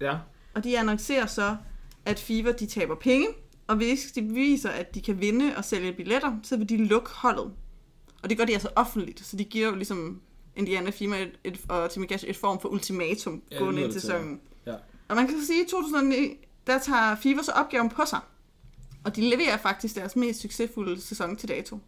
Ja. 0.00 0.18
Og 0.54 0.64
de 0.64 0.78
annoncerer 0.78 1.26
så, 1.26 1.56
at 2.04 2.18
Fever 2.20 2.52
de 2.52 2.66
taber 2.66 2.94
penge, 2.94 3.26
og 3.66 3.76
hvis 3.76 4.12
de 4.14 4.22
beviser, 4.22 4.70
at 4.70 4.94
de 4.94 5.00
kan 5.00 5.20
vinde 5.20 5.56
og 5.56 5.64
sælge 5.64 5.92
billetter, 5.92 6.36
så 6.42 6.56
vil 6.56 6.68
de 6.68 6.76
lukke 6.84 7.10
holdet. 7.10 7.52
Og 8.22 8.30
det 8.30 8.38
gør 8.38 8.44
de 8.44 8.52
altså 8.52 8.68
offentligt, 8.76 9.26
så 9.26 9.36
de 9.36 9.44
giver 9.44 9.68
jo 9.68 9.74
ligesom 9.74 10.20
Indiana 10.56 10.90
Fever 10.90 11.14
et, 11.16 11.30
et, 11.44 11.60
og 11.68 11.90
Timmy 11.90 12.08
Cash 12.08 12.24
et 12.28 12.36
form 12.36 12.60
for 12.60 12.68
ultimatum 12.68 13.42
Ja, 13.50 13.58
gående 13.58 13.82
ind 13.82 13.92
til, 13.92 14.00
sæsonen. 14.00 14.30
Ja. 14.34 14.55
Og 15.08 15.16
man 15.16 15.26
kan 15.28 15.40
så 15.40 15.46
sige, 15.46 15.60
at 15.60 15.66
i 15.66 15.70
2009, 15.70 16.16
der 16.66 16.78
tager 16.78 17.14
Fever 17.16 17.42
så 17.42 17.52
opgaven 17.52 17.88
på 17.88 18.02
sig. 18.06 18.20
Og 19.04 19.16
de 19.16 19.20
leverer 19.30 19.56
faktisk 19.56 19.94
deres 19.94 20.16
mest 20.16 20.40
succesfulde 20.40 21.00
sæson 21.00 21.36
til 21.36 21.48
dato. 21.48 21.78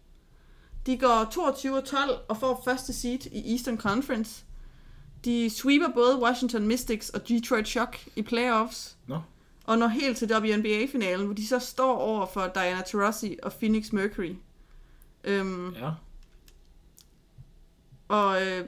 De 0.86 0.98
går 0.98 1.28
22 1.32 1.76
og 1.76 1.84
12 1.84 2.10
og 2.28 2.36
får 2.36 2.62
første 2.64 2.92
seed 2.92 3.26
i 3.32 3.52
Eastern 3.52 3.78
Conference. 3.78 4.44
De 5.24 5.50
sweeper 5.50 5.88
både 5.94 6.18
Washington 6.22 6.66
Mystics 6.66 7.08
og 7.08 7.28
Detroit 7.28 7.68
Shock 7.68 8.08
i 8.16 8.22
playoffs. 8.22 8.96
Nå. 9.06 9.20
Og 9.64 9.78
når 9.78 9.86
helt 9.88 10.16
til 10.18 10.32
WNBA-finalen, 10.36 11.24
hvor 11.26 11.34
de 11.34 11.46
så 11.46 11.58
står 11.58 11.96
over 11.96 12.26
for 12.26 12.46
Diana 12.54 12.82
Taurasi 12.82 13.36
og 13.42 13.52
Phoenix 13.52 13.92
Mercury. 13.92 14.34
Øhm, 15.24 15.74
Ja. 15.74 15.90
og 18.08 18.46
øh, 18.46 18.64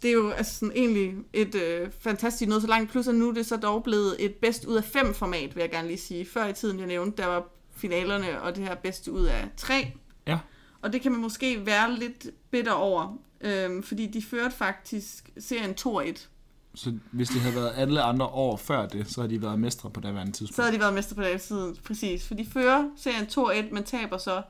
det 0.00 0.08
er 0.08 0.12
jo 0.12 0.30
altså 0.30 0.54
sådan 0.54 0.72
egentlig 0.74 1.14
et 1.32 1.54
øh, 1.54 1.90
fantastisk 2.00 2.48
noget 2.48 2.62
så 2.62 2.68
langt. 2.68 2.90
Plus 2.90 3.08
at 3.08 3.14
nu 3.14 3.28
er 3.28 3.34
det 3.34 3.46
så 3.46 3.56
dog 3.56 3.82
blevet 3.82 4.16
et 4.18 4.34
bedst 4.34 4.64
ud 4.64 4.76
af 4.76 4.84
fem 4.84 5.14
format, 5.14 5.56
vil 5.56 5.60
jeg 5.60 5.70
gerne 5.70 5.88
lige 5.88 5.98
sige. 5.98 6.26
Før 6.26 6.46
i 6.46 6.52
tiden, 6.52 6.78
jeg 6.78 6.86
nævnte, 6.86 7.22
der 7.22 7.26
var 7.26 7.48
finalerne 7.76 8.42
og 8.42 8.56
det 8.56 8.64
her 8.64 8.74
bedste 8.74 9.12
ud 9.12 9.24
af 9.24 9.48
tre. 9.56 9.92
Ja. 10.26 10.38
Og 10.82 10.92
det 10.92 11.02
kan 11.02 11.12
man 11.12 11.20
måske 11.20 11.66
være 11.66 11.94
lidt 11.94 12.26
bitter 12.50 12.72
over, 12.72 13.18
øh, 13.40 13.82
fordi 13.82 14.06
de 14.06 14.22
førte 14.22 14.56
faktisk 14.56 15.30
serien 15.38 15.74
2-1. 15.80 16.28
Så 16.74 16.92
hvis 17.12 17.28
det 17.28 17.40
havde 17.40 17.54
været 17.54 17.72
alle 17.76 18.02
andre 18.02 18.26
år 18.26 18.56
før 18.56 18.86
det, 18.86 19.10
så 19.10 19.20
havde 19.20 19.34
de 19.34 19.42
været 19.42 19.58
mestre 19.58 19.90
på 19.90 20.00
daværende 20.00 20.32
tidspunkt. 20.32 20.56
Så 20.56 20.62
havde 20.62 20.74
de 20.74 20.80
været 20.80 20.94
mester 20.94 21.14
på 21.14 21.22
den 21.22 21.38
tid, 21.38 21.74
præcis. 21.84 22.26
For 22.26 22.34
de 22.34 22.46
fører 22.46 22.90
serien 22.96 23.26
2-1, 23.26 23.74
men 23.74 23.84
taber 23.84 24.18
så 24.18 24.42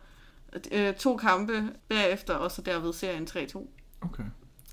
øh, 0.72 0.94
to 0.94 1.16
kampe 1.16 1.72
bagefter, 1.88 2.34
og 2.34 2.50
så 2.50 2.62
derved 2.62 2.92
serien 2.92 3.28
3-2. 3.30 3.68
Okay. 4.00 4.24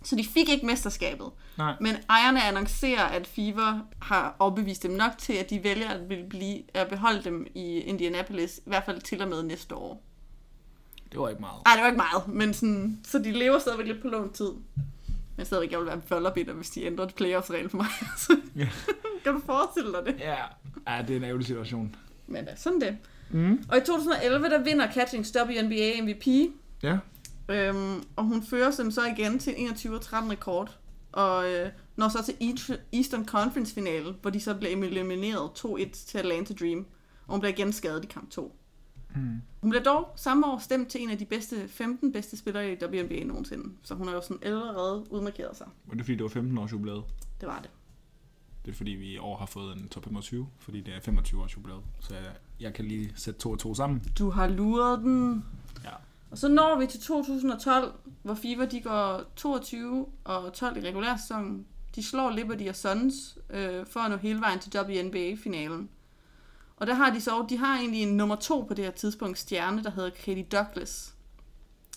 Så 0.06 0.16
de 0.16 0.24
fik 0.34 0.50
ikke 0.50 0.66
mesterskabet. 0.66 1.28
Nej. 1.58 1.74
Men 1.82 1.96
ejerne 2.10 2.44
annoncerer, 2.44 3.04
at 3.04 3.28
Fever 3.28 3.80
har 4.02 4.36
overbevist 4.40 4.84
dem 4.84 4.92
nok 4.92 5.12
til, 5.18 5.34
at 5.34 5.50
de 5.50 5.64
vælger 5.64 5.90
at, 5.90 6.10
vil 6.10 6.26
blive, 6.30 6.62
at 6.74 6.88
beholde 6.88 7.24
dem 7.24 7.48
i 7.56 7.78
Indianapolis, 7.80 8.58
i 8.58 8.62
hvert 8.70 8.84
fald 8.86 9.02
til 9.02 9.22
og 9.22 9.28
med 9.28 9.44
næste 9.44 9.76
år. 9.76 10.04
Det 11.12 11.20
var 11.20 11.30
ikke 11.30 11.42
meget. 11.42 11.62
Ej, 11.66 11.74
det 11.74 11.82
var 11.82 11.88
ikke 11.88 11.98
meget, 11.98 12.28
men 12.28 12.54
sådan, 12.54 13.00
så 13.04 13.20
de 13.20 13.32
lever 13.32 13.60
stadigvæk 13.60 13.88
lidt 13.88 14.02
på 14.02 14.08
lånt 14.08 14.34
tid. 14.36 14.52
Men 15.38 15.46
stadigvæk, 15.46 15.72
jeg 15.72 15.80
vil 15.80 15.88
være 15.88 16.02
volderbitter, 16.10 16.54
hvis 16.54 16.70
de 16.70 16.84
ændrer 16.86 17.06
et 17.06 17.16
playoffs-regel 17.16 17.70
for 17.70 17.78
mig. 17.78 17.88
Så, 18.18 18.38
Ja. 18.56 18.68
kan 19.24 19.34
du 19.34 19.42
forestille 19.46 19.92
dig 19.92 20.02
det? 20.06 20.16
Ja. 20.20 20.36
ja, 20.88 21.02
det 21.02 21.10
er 21.14 21.18
en 21.18 21.24
ærgerlig 21.24 21.46
situation. 21.48 21.96
Men 22.28 22.44
uh, 22.44 22.58
sådan 22.58 22.82
det. 22.82 22.98
Mm. 23.30 23.64
Og 23.70 23.78
i 23.78 23.82
2011, 23.82 24.50
der 24.50 24.58
vinder 24.64 24.92
Catchings 24.94 25.36
WNBA 25.38 26.02
MVP. 26.02 26.28
Ja. 26.84 26.98
Øhm, 27.50 28.04
og 28.16 28.24
hun 28.24 28.44
fører 28.44 28.72
dem 28.72 28.92
så 28.92 29.06
igen 29.06 29.40
til 29.40 29.54
en 29.58 29.68
21-13 29.68 30.32
rekord. 30.32 30.80
Og 31.12 31.52
øh, 31.52 31.70
når 31.96 32.10
så 32.10 32.24
til 32.24 32.36
Eastern 32.94 33.26
Conference 33.26 33.74
finale, 33.74 34.16
hvor 34.22 34.30
de 34.30 34.40
så 34.40 34.56
bliver 34.56 34.78
elimineret 34.78 35.50
2-1 35.66 36.06
til 36.08 36.18
Atlanta 36.18 36.54
Dream. 36.54 36.86
Og 37.28 37.34
hun 37.34 37.40
bliver 37.40 37.54
igen 37.54 37.74
skadet 37.74 38.04
i 38.04 38.08
kamp 38.08 38.30
2. 38.30 38.56
Mm. 39.16 39.42
Hun 39.62 39.70
blev 39.70 39.84
dog 39.84 40.14
samme 40.16 40.48
år 40.48 40.58
stemt 40.58 40.90
til 40.90 41.02
en 41.02 41.10
af 41.10 41.18
de 41.18 41.26
bedste 41.26 41.68
15 41.68 42.14
bedste 42.14 42.38
spillere 42.38 42.72
i 42.72 42.78
WNBA 42.84 43.24
nogensinde. 43.24 43.74
Så 43.84 43.96
hun 43.96 44.08
har 44.08 44.16
jo 44.16 44.22
sådan 44.22 44.40
allerede 44.42 45.06
udmarkeret 45.10 45.58
sig. 45.58 45.68
Var 45.86 45.96
det 45.96 46.06
fordi, 46.06 46.16
det 46.16 46.24
var 46.24 46.30
15 46.30 46.58
års 46.58 46.72
jubilæet? 46.72 47.04
Det 47.42 47.48
var 47.48 47.60
det. 47.60 47.70
Det 48.66 48.72
er 48.72 48.76
fordi, 48.76 48.92
vi 48.92 49.14
i 49.14 49.18
år 49.18 49.38
har 49.38 49.46
fået 49.46 49.78
en 49.78 49.88
top 49.88 50.04
25, 50.04 50.48
fordi 50.60 50.82
det 50.82 50.96
er 50.96 51.00
25 51.00 51.42
års 51.42 51.56
jubilæet. 51.56 51.82
Så 52.00 52.16
jeg, 52.16 52.24
jeg 52.60 52.74
kan 52.74 52.86
lige 52.86 53.12
sætte 53.16 53.40
to 53.40 53.52
og 53.52 53.60
to 53.60 53.76
sammen. 53.76 54.04
Du 54.20 54.30
har 54.30 54.48
luret 54.48 55.00
den. 55.00 55.46
Ja. 55.84 55.90
Og 56.36 56.40
så 56.40 56.48
når 56.48 56.80
vi 56.80 56.88
til 56.88 57.02
2012, 57.02 57.94
hvor 58.24 58.34
Fever 58.34 58.66
de 58.66 58.82
går 58.82 59.22
22 59.36 60.08
og 60.24 60.54
12 60.54 60.78
i 60.78 60.88
regulær 60.88 61.18
sæson. 61.18 61.66
De 61.96 62.04
slår 62.04 62.30
Liberty 62.30 62.64
og 62.70 62.76
Suns 62.76 63.38
øh, 63.50 63.86
for 63.86 64.00
at 64.00 64.12
nå 64.12 64.18
hele 64.18 64.40
vejen 64.40 64.60
til 64.60 64.80
WNBA-finalen. 64.80 65.90
Og 66.78 66.88
der 66.88 66.94
har 66.94 67.14
de 67.14 67.22
så, 67.22 67.46
de 67.50 67.58
har 67.58 67.78
egentlig 67.78 68.02
en 68.02 68.18
nummer 68.18 68.36
to 68.36 68.62
på 68.62 68.74
det 68.74 68.86
her 68.86 68.92
tidspunkt, 68.92 69.40
stjerne, 69.40 69.84
der 69.84 69.90
hedder 69.90 70.10
Katie 70.10 70.44
Douglas, 70.44 71.16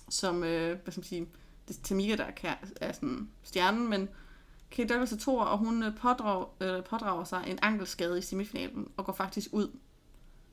som, 0.09 0.45
øh, 0.45 0.78
hvad 0.82 0.93
skal 0.93 1.01
man 1.01 1.05
sige, 1.05 1.26
det 1.68 1.76
er 1.76 1.82
Tamika, 1.82 2.16
der 2.16 2.24
er, 2.43 2.55
er 2.80 2.93
sådan 2.93 3.28
stjernen, 3.43 3.89
men 3.89 4.09
Katie 4.70 4.89
Douglas 4.89 5.12
er 5.12 5.18
to, 5.18 5.36
og 5.36 5.59
hun 5.59 5.82
øh, 5.82 5.97
pådrager, 5.97 6.62
øh, 6.62 6.84
pådrager 6.84 7.24
sig 7.24 7.45
en 7.47 7.59
ankelskade 7.62 8.18
i 8.18 8.22
semifinalen, 8.22 8.89
og 8.97 9.05
går 9.05 9.12
faktisk 9.12 9.49
ud. 9.53 9.68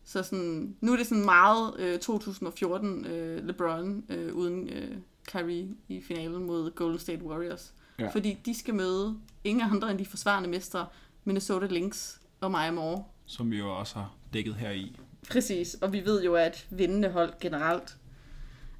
Så 0.06 0.24
sådan, 0.24 0.76
nu 0.82 0.93
er 0.93 0.97
det 0.97 1.08
sådan 1.08 1.26
meget 1.26 1.80
øh, 1.80 1.99
2014 1.99 3.06
øh, 3.06 3.47
LeBron 3.47 4.03
øh, 4.10 4.36
uden 4.36 4.70
øh, 4.70 4.97
Kyrie 5.28 5.68
i 5.88 6.01
finalen 6.01 6.43
mod 6.43 6.72
Golden 6.76 6.99
State 6.99 7.24
Warriors. 7.24 7.74
Ja. 7.99 8.10
Fordi 8.10 8.38
de 8.45 8.60
skal 8.60 8.76
møde 8.76 9.18
ingen 9.43 9.70
andre 9.72 9.91
end 9.91 9.99
de 9.99 10.06
forsvarende 10.06 10.49
mestre, 10.49 10.88
Minnesota 11.24 11.66
Lynx 11.66 12.16
og 12.41 12.51
Maya 12.51 12.72
Moore. 12.72 13.03
Som 13.26 13.51
vi 13.51 13.58
jo 13.58 13.80
også 13.80 13.95
har 13.95 14.14
dækket 14.34 14.56
her 14.56 14.72
i. 14.72 14.95
Præcis, 15.32 15.74
og 15.74 15.93
vi 15.93 16.06
ved 16.06 16.24
jo, 16.24 16.36
at 16.36 16.68
vindende 16.70 17.10
hold 17.10 17.34
generelt. 17.39 17.97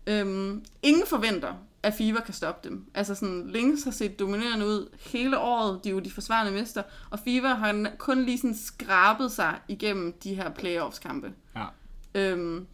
Øhm, 0.08 0.66
ingen 0.84 1.08
forventer, 1.08 1.54
at 1.86 1.94
FIBA 1.94 2.22
kan 2.22 2.34
stoppe 2.34 2.70
dem. 2.70 2.86
Altså 2.94 3.16
sådan, 3.16 3.48
Lynx 3.48 3.84
har 3.84 3.92
set 3.92 4.20
dominerende 4.20 4.66
ud 4.66 4.98
hele 5.00 5.40
året, 5.40 5.84
de 5.84 5.90
er 5.90 5.94
jo 5.94 6.00
de 6.00 6.12
forsvarende 6.12 6.52
mester, 6.52 6.84
og 7.10 7.20
FIBA 7.20 7.48
har 7.48 7.92
kun 7.98 8.24
lige 8.24 8.38
sådan 8.38 8.56
skrabet 8.56 9.32
sig 9.32 9.60
igennem 9.68 10.14
de 10.14 10.36
her 10.36 10.50
playoffs-kampe. 10.50 11.34
Ja. 11.56 11.66
Øhm, 12.16 12.68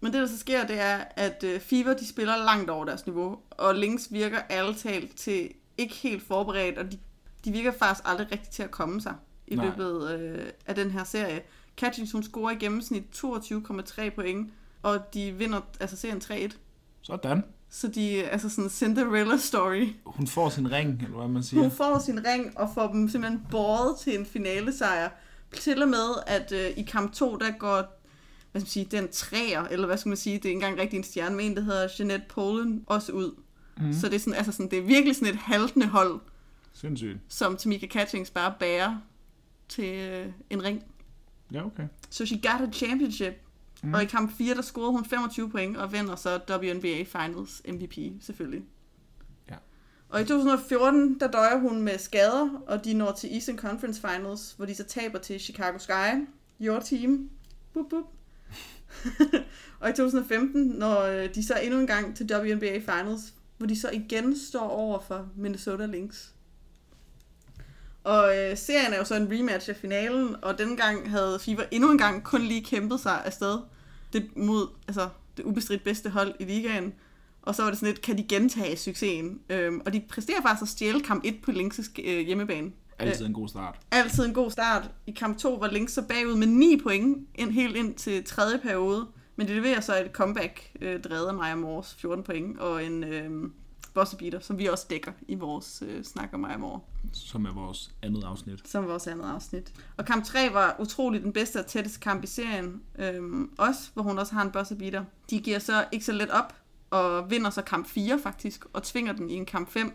men 0.00 0.12
det, 0.12 0.20
der 0.20 0.26
så 0.26 0.38
sker, 0.38 0.66
det 0.66 0.80
er, 0.80 1.04
at 1.16 1.44
øh, 1.44 1.60
FIBA, 1.60 1.94
de 1.94 2.08
spiller 2.08 2.36
langt 2.36 2.70
over 2.70 2.84
deres 2.84 3.06
niveau, 3.06 3.38
og 3.50 3.74
Lynx 3.74 4.06
virker 4.10 4.38
ærligt 4.50 4.78
talt 4.78 5.16
til 5.16 5.50
ikke 5.78 5.94
helt 5.94 6.22
forberedt, 6.22 6.78
og 6.78 6.92
de, 6.92 6.98
de 7.44 7.52
virker 7.52 7.72
faktisk 7.72 8.08
aldrig 8.08 8.32
rigtig 8.32 8.50
til 8.50 8.62
at 8.62 8.70
komme 8.70 9.00
sig 9.00 9.14
i 9.46 9.54
Nej. 9.54 9.66
løbet 9.66 10.10
øh, 10.10 10.46
af 10.66 10.74
den 10.74 10.90
her 10.90 11.04
serie. 11.04 11.42
Catchings, 11.76 12.12
hun 12.12 12.22
scorer 12.22 12.50
i 12.50 12.54
gennemsnit 12.54 13.24
22,3 13.24 14.10
point, 14.10 14.52
og 14.82 15.14
de 15.14 15.32
vinder 15.32 15.60
altså 15.80 15.96
serien 15.96 16.50
3-1. 16.52 16.56
Sådan. 17.02 17.42
Så 17.74 17.88
de 17.88 18.20
er 18.20 18.28
altså 18.28 18.48
sådan 18.48 18.64
en 18.64 18.70
Cinderella 18.70 19.36
story. 19.36 19.88
Hun 20.06 20.26
får 20.26 20.48
sin 20.48 20.72
ring, 20.72 21.02
eller 21.02 21.16
hvad 21.16 21.28
man 21.28 21.42
siger. 21.42 21.62
Hun 21.62 21.70
får 21.70 21.98
sin 21.98 22.26
ring 22.26 22.58
og 22.58 22.70
får 22.74 22.92
dem 22.92 23.08
simpelthen 23.08 23.46
båret 23.50 23.98
til 23.98 24.18
en 24.18 24.26
finalesejr. 24.26 25.10
Til 25.52 25.82
og 25.82 25.88
med, 25.88 26.08
at 26.26 26.52
øh, 26.52 26.70
i 26.76 26.82
kamp 26.82 27.12
2, 27.12 27.36
der 27.36 27.50
går 27.50 28.02
hvad 28.52 28.60
skal 28.60 28.66
man 28.66 28.66
sige, 28.66 28.84
den 28.90 29.08
træer, 29.08 29.62
eller 29.64 29.86
hvad 29.86 29.96
skal 29.96 30.08
man 30.08 30.16
sige, 30.16 30.36
det 30.36 30.44
er 30.44 30.48
ikke 30.48 30.58
engang 30.58 30.78
rigtig 30.78 30.96
en 30.96 31.04
stjerne, 31.04 31.36
men 31.36 31.46
en, 31.46 31.56
der 31.56 31.62
hedder 31.62 31.88
Jeanette 31.98 32.26
Polen, 32.28 32.84
også 32.86 33.12
ud. 33.12 33.34
Mm. 33.76 33.92
Så 33.92 34.08
det 34.08 34.14
er, 34.14 34.18
sådan, 34.18 34.34
altså 34.34 34.52
sådan, 34.52 34.70
det 34.70 34.78
er 34.78 34.82
virkelig 34.82 35.16
sådan 35.16 35.34
et 35.34 35.40
haltende 35.40 35.86
hold, 35.86 36.20
Sindssygt. 36.72 37.18
som 37.28 37.56
Tamika 37.56 37.86
Catchings 37.86 38.30
bare 38.30 38.54
bærer 38.58 38.96
til 39.68 39.94
øh, 39.94 40.26
en 40.50 40.64
ring. 40.64 40.82
Ja, 41.52 41.66
okay. 41.66 41.84
Så 42.10 42.26
she 42.26 42.36
got 42.36 42.68
a 42.68 42.72
championship. 42.72 43.34
Mm. 43.82 43.94
Og 43.94 44.02
i 44.02 44.06
kamp 44.06 44.36
4, 44.36 44.54
der 44.54 44.62
scorede 44.62 44.90
hun 44.90 45.04
25 45.04 45.50
point 45.50 45.76
og 45.76 45.92
vinder 45.92 46.16
så 46.16 46.40
WNBA 46.50 47.02
Finals 47.02 47.62
MVP, 47.68 47.98
selvfølgelig. 48.20 48.62
Ja. 49.50 49.56
Og 50.08 50.20
i 50.20 50.24
2014, 50.24 51.20
der 51.20 51.30
døjer 51.30 51.58
hun 51.58 51.82
med 51.82 51.98
skader, 51.98 52.62
og 52.66 52.84
de 52.84 52.94
når 52.94 53.12
til 53.12 53.34
Eastern 53.34 53.58
Conference 53.58 54.00
Finals, 54.00 54.52
hvor 54.52 54.66
de 54.66 54.74
så 54.74 54.84
taber 54.84 55.18
til 55.18 55.40
Chicago 55.40 55.78
Sky, 55.78 56.26
your 56.60 56.80
team. 56.80 57.30
Boop, 57.74 57.86
boop. 57.90 58.04
og 59.80 59.90
i 59.90 59.92
2015 59.92 60.62
når 60.62 61.00
øh, 61.00 61.34
de 61.34 61.46
så 61.46 61.54
endnu 61.62 61.80
en 61.80 61.86
gang 61.86 62.16
til 62.16 62.30
WNBA 62.32 62.78
Finals, 62.78 63.34
hvor 63.58 63.66
de 63.66 63.80
så 63.80 63.90
igen 63.90 64.38
står 64.38 64.68
over 64.68 65.00
for 65.00 65.28
Minnesota 65.36 65.86
Lynx. 65.86 66.28
Og 68.04 68.38
øh, 68.38 68.56
serien 68.56 68.92
er 68.92 68.98
jo 68.98 69.04
så 69.04 69.14
en 69.14 69.32
rematch 69.32 69.70
af 69.70 69.76
finalen, 69.76 70.36
og 70.42 70.58
denne 70.58 70.76
gang 70.76 71.10
havde 71.10 71.38
FIBA 71.38 71.62
endnu 71.70 71.90
en 71.90 71.98
gang 71.98 72.24
kun 72.24 72.42
lige 72.42 72.64
kæmpet 72.64 73.00
sig 73.00 73.24
afsted 73.24 73.58
det, 74.12 74.36
mod 74.36 74.68
altså, 74.88 75.08
det 75.36 75.44
ubestridt 75.44 75.84
bedste 75.84 76.10
hold 76.10 76.34
i 76.40 76.44
ligaen. 76.44 76.94
Og 77.42 77.54
så 77.54 77.62
var 77.62 77.70
det 77.70 77.78
sådan 77.78 77.94
lidt, 77.94 78.02
kan 78.02 78.18
de 78.18 78.24
gentage 78.28 78.76
succesen? 78.76 79.40
Øhm, 79.48 79.80
og 79.86 79.92
de 79.92 80.02
præsterer 80.08 80.42
faktisk 80.42 80.62
at 80.62 80.68
stjæle 80.68 81.00
kamp 81.00 81.24
1 81.24 81.36
på 81.42 81.50
Lynx's 81.50 81.92
øh, 82.04 82.26
hjemmebane. 82.26 82.72
Altid 82.98 83.26
en 83.26 83.32
god 83.32 83.48
start. 83.48 83.78
Altid 83.90 84.24
en 84.24 84.34
god 84.34 84.50
start. 84.50 84.90
I 85.06 85.10
kamp 85.10 85.38
2 85.38 85.54
var 85.54 85.70
Lynx 85.70 85.90
så 85.90 86.02
bagud 86.02 86.36
med 86.36 86.46
9 86.46 86.80
point, 86.82 87.28
ind, 87.34 87.50
helt 87.50 87.76
ind 87.76 87.94
til 87.94 88.24
tredje 88.24 88.58
periode. 88.58 89.06
Men 89.36 89.48
de 89.48 89.54
leverer 89.54 89.80
så 89.80 90.00
et 90.00 90.10
comeback, 90.12 90.70
øh, 90.80 91.00
drevet 91.00 91.28
af 91.28 91.34
Maja 91.34 91.54
Moores 91.54 91.94
14 91.94 92.24
point, 92.24 92.58
og 92.58 92.84
en 92.84 93.04
øh, 93.04 93.50
buzzer 93.94 94.16
beater, 94.18 94.40
som 94.40 94.58
vi 94.58 94.66
også 94.66 94.86
dækker 94.90 95.12
i 95.28 95.34
vores 95.34 95.82
øh, 95.86 96.04
snak 96.04 96.28
om 96.32 96.40
Maja 96.40 96.56
Moore 96.56 96.80
Som 97.12 97.44
er 97.46 97.52
vores 97.52 97.90
andet 98.02 98.24
afsnit. 98.24 98.68
som 98.68 98.86
vores 98.86 99.06
andet 99.06 99.24
afsnit. 99.24 99.72
Og 99.96 100.04
kamp 100.04 100.24
3 100.24 100.52
var 100.52 100.76
utrolig 100.80 101.22
den 101.22 101.32
bedste 101.32 101.60
og 101.60 101.66
tætteste 101.66 102.00
kamp 102.00 102.24
i 102.24 102.26
serien. 102.26 102.82
Øhm, 102.98 103.50
også, 103.58 103.80
hvor 103.94 104.02
hun 104.02 104.18
også 104.18 104.34
har 104.34 104.42
en 104.42 104.50
buzzer 104.50 104.76
beater. 104.76 105.04
De 105.30 105.40
giver 105.40 105.58
så 105.58 105.84
ikke 105.92 106.04
så 106.04 106.12
let 106.12 106.30
op, 106.30 106.54
og 106.90 107.30
vinder 107.30 107.50
så 107.50 107.62
kamp 107.62 107.86
4 107.86 108.18
faktisk, 108.22 108.64
og 108.72 108.82
tvinger 108.82 109.12
den 109.12 109.30
i 109.30 109.34
en 109.34 109.46
kamp 109.46 109.70
5. 109.70 109.92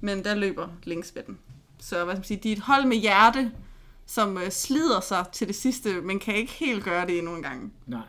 Men 0.00 0.24
der 0.24 0.34
løber 0.34 0.68
Lynx 0.84 1.14
ved 1.14 1.22
den. 1.26 1.38
Så 1.78 2.04
hvad 2.04 2.14
skal 2.14 2.18
man 2.18 2.24
sige, 2.24 2.40
de 2.42 2.52
er 2.52 2.56
et 2.56 2.62
hold 2.62 2.86
med 2.86 2.96
hjerte, 2.96 3.52
som 4.06 4.38
øh, 4.38 4.50
slider 4.50 5.00
sig 5.00 5.24
til 5.32 5.46
det 5.46 5.56
sidste, 5.56 6.00
men 6.00 6.18
kan 6.18 6.34
ikke 6.34 6.52
helt 6.52 6.84
gøre 6.84 7.06
det 7.06 7.18
endnu 7.18 7.34
en 7.36 7.42
gang. 7.42 7.72
Nej. 7.86 8.00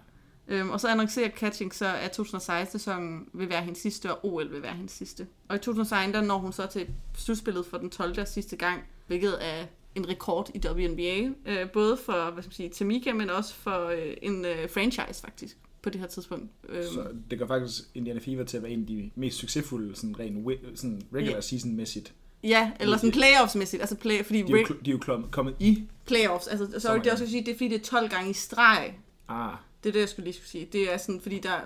Øhm, 0.51 0.69
og 0.69 0.79
så 0.81 0.87
annoncerer 0.87 1.29
Catching 1.29 1.75
så, 1.75 1.85
at 1.95 2.19
2016-sæsonen 2.19 3.27
vil 3.33 3.49
være 3.49 3.61
hendes 3.61 3.77
sidste, 3.81 4.11
og 4.15 4.25
OL 4.33 4.51
vil 4.51 4.61
være 4.61 4.73
hendes 4.73 4.91
sidste. 4.91 5.27
Og 5.49 5.55
i 5.55 5.59
2016, 5.59 6.13
der 6.13 6.21
når 6.21 6.37
hun 6.37 6.53
så 6.53 6.67
til 6.67 6.87
slutspillet 7.17 7.65
for 7.65 7.77
den 7.77 7.89
12. 7.89 8.19
og 8.19 8.27
sidste 8.27 8.55
gang, 8.55 8.83
hvilket 9.07 9.37
er 9.45 9.65
en 9.95 10.09
rekord 10.09 10.49
i 10.55 10.61
WNBA. 10.67 11.29
Øh, 11.45 11.69
både 11.71 11.97
for, 11.97 12.31
hvad 12.31 12.43
skal 12.43 12.49
man 12.49 12.53
sige, 12.53 12.69
Tamika, 12.69 13.13
men 13.13 13.29
også 13.29 13.53
for 13.53 13.87
øh, 13.87 14.13
en 14.21 14.45
øh, 14.45 14.69
franchise 14.69 15.21
faktisk 15.21 15.57
på 15.81 15.89
det 15.89 16.01
her 16.01 16.07
tidspunkt. 16.07 16.51
Øhm, 16.69 16.83
Så 16.83 17.07
det 17.31 17.39
gør 17.39 17.47
faktisk 17.47 17.83
Indiana 17.95 18.19
Fever 18.19 18.43
til 18.43 18.57
at 18.57 18.63
være 18.63 18.71
en 18.71 18.81
af 18.81 18.87
de 18.87 19.11
mest 19.15 19.37
succesfulde 19.37 19.95
sådan 19.95 20.19
rent 20.19 20.47
wi- 20.47 20.75
sådan 20.75 21.01
regular 21.13 21.33
Ja. 21.35 21.41
season-mæssigt. 21.41 22.11
ja, 22.43 22.71
eller 22.79 22.97
sådan 22.97 23.11
playoffs-mæssigt. 23.11 23.79
Altså 23.81 23.95
play, 23.95 24.23
fordi 24.25 24.41
De 24.41 24.51
er 24.53 24.57
jo, 24.69 24.75
de 24.85 24.91
er 24.91 24.95
jo 25.07 25.21
kommet 25.31 25.55
i... 25.59 25.83
playoffs, 26.05 26.47
altså, 26.47 26.79
sorry, 26.79 26.97
det 26.99 27.07
er 27.07 27.11
også 27.11 27.23
at 27.23 27.29
sige, 27.29 27.45
det 27.45 27.51
er 27.51 27.55
fordi, 27.55 27.67
det 27.69 27.79
er 27.79 27.83
12 27.83 28.09
gange 28.09 28.29
i 28.29 28.33
streg, 28.33 28.93
Ah, 29.27 29.53
det 29.83 29.89
er 29.89 29.93
det, 29.93 29.99
jeg 29.99 30.09
skulle 30.09 30.23
lige 30.23 30.33
skulle 30.33 30.49
sige. 30.49 30.69
Det 30.71 30.93
er 30.93 30.97
sådan, 30.97 31.21
fordi 31.21 31.39
der, 31.39 31.59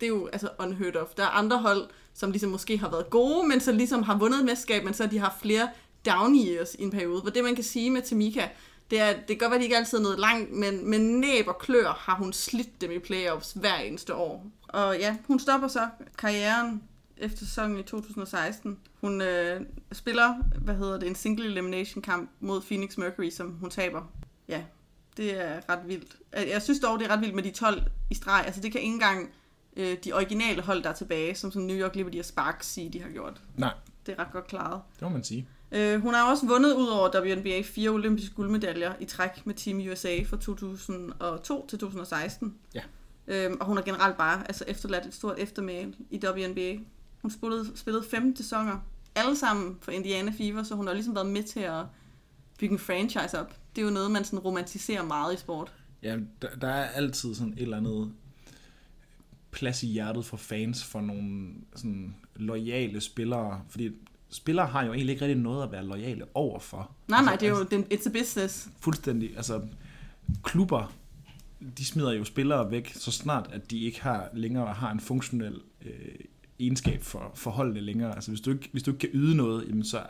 det 0.00 0.06
er 0.06 0.10
jo 0.10 0.26
altså 0.26 0.48
unheard 0.58 0.96
of. 0.96 1.08
Der 1.16 1.22
er 1.22 1.28
andre 1.28 1.58
hold, 1.58 1.88
som 2.14 2.30
ligesom 2.30 2.50
måske 2.50 2.78
har 2.78 2.90
været 2.90 3.10
gode, 3.10 3.48
men 3.48 3.60
så 3.60 3.72
ligesom 3.72 4.02
har 4.02 4.18
vundet 4.18 4.38
et 4.38 4.44
mesterskab, 4.44 4.84
men 4.84 4.94
så 4.94 5.06
de 5.06 5.18
har 5.18 5.38
flere 5.42 5.68
down 6.06 6.36
years 6.36 6.74
i 6.74 6.82
en 6.82 6.90
periode. 6.90 7.20
Hvor 7.20 7.30
det, 7.30 7.44
man 7.44 7.54
kan 7.54 7.64
sige 7.64 7.90
med 7.90 8.02
Tamika, 8.02 8.48
det 8.90 9.00
er, 9.00 9.12
det 9.12 9.26
kan 9.26 9.38
godt 9.38 9.50
være, 9.50 9.54
at 9.54 9.60
de 9.60 9.64
ikke 9.64 9.76
altid 9.76 9.98
er 9.98 10.02
noget 10.02 10.18
langt, 10.18 10.52
men 10.52 10.90
med 10.90 10.98
næb 10.98 11.48
og 11.48 11.58
klør 11.58 11.92
har 11.92 12.16
hun 12.16 12.32
slidt 12.32 12.80
dem 12.80 12.90
i 12.90 12.98
playoffs 12.98 13.52
hver 13.52 13.76
eneste 13.76 14.14
år. 14.14 14.46
Og 14.68 14.98
ja, 14.98 15.16
hun 15.26 15.38
stopper 15.38 15.68
så 15.68 15.88
karrieren 16.18 16.82
efter 17.16 17.38
sæsonen 17.38 17.78
i 17.78 17.82
2016. 17.82 18.78
Hun 19.00 19.22
øh, 19.22 19.60
spiller, 19.92 20.34
hvad 20.58 20.74
hedder 20.74 20.98
det, 20.98 21.08
en 21.08 21.14
single 21.14 21.46
elimination 21.46 22.02
kamp 22.02 22.30
mod 22.40 22.60
Phoenix 22.60 22.96
Mercury, 22.96 23.30
som 23.30 23.50
hun 23.50 23.70
taber. 23.70 24.02
Ja, 24.48 24.62
det 25.16 25.40
er 25.44 25.60
ret 25.68 25.88
vildt. 25.88 26.16
Jeg 26.32 26.62
synes 26.62 26.80
dog, 26.80 26.98
det 26.98 27.06
er 27.06 27.10
ret 27.12 27.20
vildt 27.20 27.34
med 27.34 27.42
de 27.42 27.50
12 27.50 27.82
i 28.10 28.14
streg. 28.14 28.42
Altså 28.46 28.60
det 28.60 28.72
kan 28.72 28.80
ikke 28.80 28.92
engang 28.94 29.30
øh, 29.76 29.96
de 30.04 30.12
originale 30.12 30.62
hold, 30.62 30.82
der 30.82 30.88
er 30.90 30.94
tilbage, 30.94 31.34
som 31.34 31.52
sådan 31.52 31.66
New 31.66 31.76
York 31.76 31.94
Liberty 31.96 32.18
og 32.18 32.24
Sparks 32.24 32.66
sige, 32.66 32.90
de 32.92 33.02
har 33.02 33.08
gjort. 33.08 33.40
nej, 33.56 33.72
Det 34.06 34.14
er 34.18 34.18
ret 34.18 34.32
godt 34.32 34.46
klaret. 34.46 34.80
det 34.94 35.02
må 35.02 35.08
man 35.08 35.24
sige. 35.24 35.48
Øh, 35.72 36.00
hun 36.00 36.14
har 36.14 36.30
også 36.30 36.46
vundet 36.46 36.74
ud 36.74 36.86
over 36.86 37.20
WNBA 37.20 37.62
fire 37.64 37.90
olympiske 37.90 38.34
guldmedaljer 38.34 38.92
i 39.00 39.04
træk 39.04 39.46
med 39.46 39.54
Team 39.54 39.78
USA 39.78 40.18
fra 40.26 40.36
2002 40.36 41.66
til 41.68 41.78
2016. 41.78 42.54
Ja. 42.74 42.82
Øhm, 43.26 43.56
og 43.60 43.66
hun 43.66 43.76
har 43.76 43.84
generelt 43.84 44.16
bare 44.16 44.42
altså 44.48 44.64
efterladt 44.68 45.06
et 45.06 45.14
stort 45.14 45.38
eftermæl 45.38 45.96
i 46.10 46.20
WNBA. 46.26 46.76
Hun 47.22 47.30
spillede, 47.30 47.66
spillede 47.74 48.04
15 48.10 48.36
sæsoner, 48.36 48.78
alle 49.14 49.36
sammen 49.36 49.78
for 49.80 49.92
Indiana 49.92 50.32
Fever, 50.38 50.62
så 50.62 50.74
hun 50.74 50.86
har 50.86 50.94
ligesom 50.94 51.14
været 51.14 51.26
med 51.26 51.42
til 51.42 51.60
at 51.60 51.82
bygge 52.58 52.72
en 52.72 52.78
franchise 52.78 53.40
op. 53.40 53.54
Det 53.76 53.82
er 53.82 53.86
jo 53.86 53.92
noget, 53.92 54.10
man 54.10 54.24
sådan 54.24 54.38
romantiserer 54.38 55.02
meget 55.02 55.34
i 55.34 55.36
sport. 55.36 55.72
Ja, 56.02 56.18
der, 56.42 56.48
der 56.60 56.68
er 56.68 56.88
altid 56.88 57.34
sådan 57.34 57.52
et 57.52 57.62
eller 57.62 57.76
andet 57.76 58.12
plads 59.50 59.82
i 59.82 59.86
hjertet 59.86 60.24
for 60.24 60.36
fans, 60.36 60.84
for 60.84 61.00
nogle 61.00 61.48
sådan 61.76 62.14
lojale 62.36 63.00
spillere, 63.00 63.62
fordi 63.68 63.90
spillere 64.28 64.66
har 64.66 64.84
jo 64.84 64.92
egentlig 64.92 65.12
ikke 65.12 65.24
rigtig 65.24 65.42
noget 65.42 65.62
at 65.62 65.72
være 65.72 65.84
lojale 65.86 66.24
overfor. 66.34 66.90
Nej, 67.08 67.22
nej, 67.22 67.32
Altså, 67.32 67.46
det 67.46 67.52
er 67.52 67.58
jo 67.58 67.84
det, 67.84 67.98
it's 67.98 68.08
a 68.08 68.12
business. 68.12 68.68
fuldstændig, 68.80 69.36
altså 69.36 69.62
klubber, 70.42 70.92
de 71.78 71.84
smider 71.84 72.12
jo 72.12 72.24
spillere 72.24 72.70
væk, 72.70 72.92
så 72.94 73.10
snart 73.12 73.50
at 73.52 73.70
de 73.70 73.80
ikke 73.80 74.02
har 74.02 74.28
længere 74.34 74.72
har 74.74 74.90
en 74.92 75.00
funktionel 75.00 75.60
øh, 75.84 76.14
egenskab 76.58 77.02
for, 77.02 77.32
for 77.34 77.50
holdene 77.50 77.80
længere. 77.80 78.14
Altså 78.14 78.30
hvis 78.30 78.40
du 78.40 78.50
ikke, 78.50 78.68
hvis 78.72 78.82
du 78.82 78.90
ikke 78.90 79.00
kan 79.00 79.10
yde 79.12 79.36
noget, 79.36 79.68
jamen 79.68 79.84
så, 79.84 80.02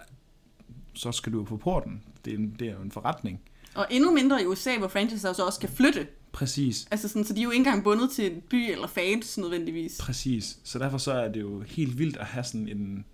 så 0.94 1.12
skal 1.12 1.32
du 1.32 1.38
jo 1.38 1.44
på 1.44 1.56
porten. 1.56 2.02
Det 2.24 2.32
er, 2.32 2.38
en, 2.38 2.56
det 2.58 2.68
er 2.68 2.72
jo 2.72 2.80
en 2.80 2.90
forretning. 2.90 3.40
Og 3.74 3.86
endnu 3.90 4.10
mindre 4.10 4.42
i 4.42 4.46
USA, 4.46 4.78
hvor 4.78 4.88
franchiser 4.88 5.32
så 5.32 5.42
også 5.46 5.60
kan 5.60 5.68
flytte. 5.68 6.06
Præcis, 6.32 6.86
Altså 6.90 7.08
sådan, 7.08 7.24
så 7.24 7.34
de 7.34 7.40
er 7.40 7.44
jo 7.44 7.50
ikke 7.50 7.60
engang 7.60 7.84
bundet 7.84 8.10
til 8.10 8.32
en 8.32 8.42
by 8.50 8.72
eller 8.72 8.86
fans 8.86 9.38
nødvendigvis. 9.38 9.98
præcis. 10.00 10.58
Så 10.64 10.78
derfor 10.78 10.98
så 10.98 11.12
er 11.12 11.28
det 11.28 11.40
jo 11.40 11.60
helt 11.60 11.98
vildt 11.98 12.16
at 12.16 12.26
have 12.26 12.44
sådan 12.44 12.68
en 12.68 13.04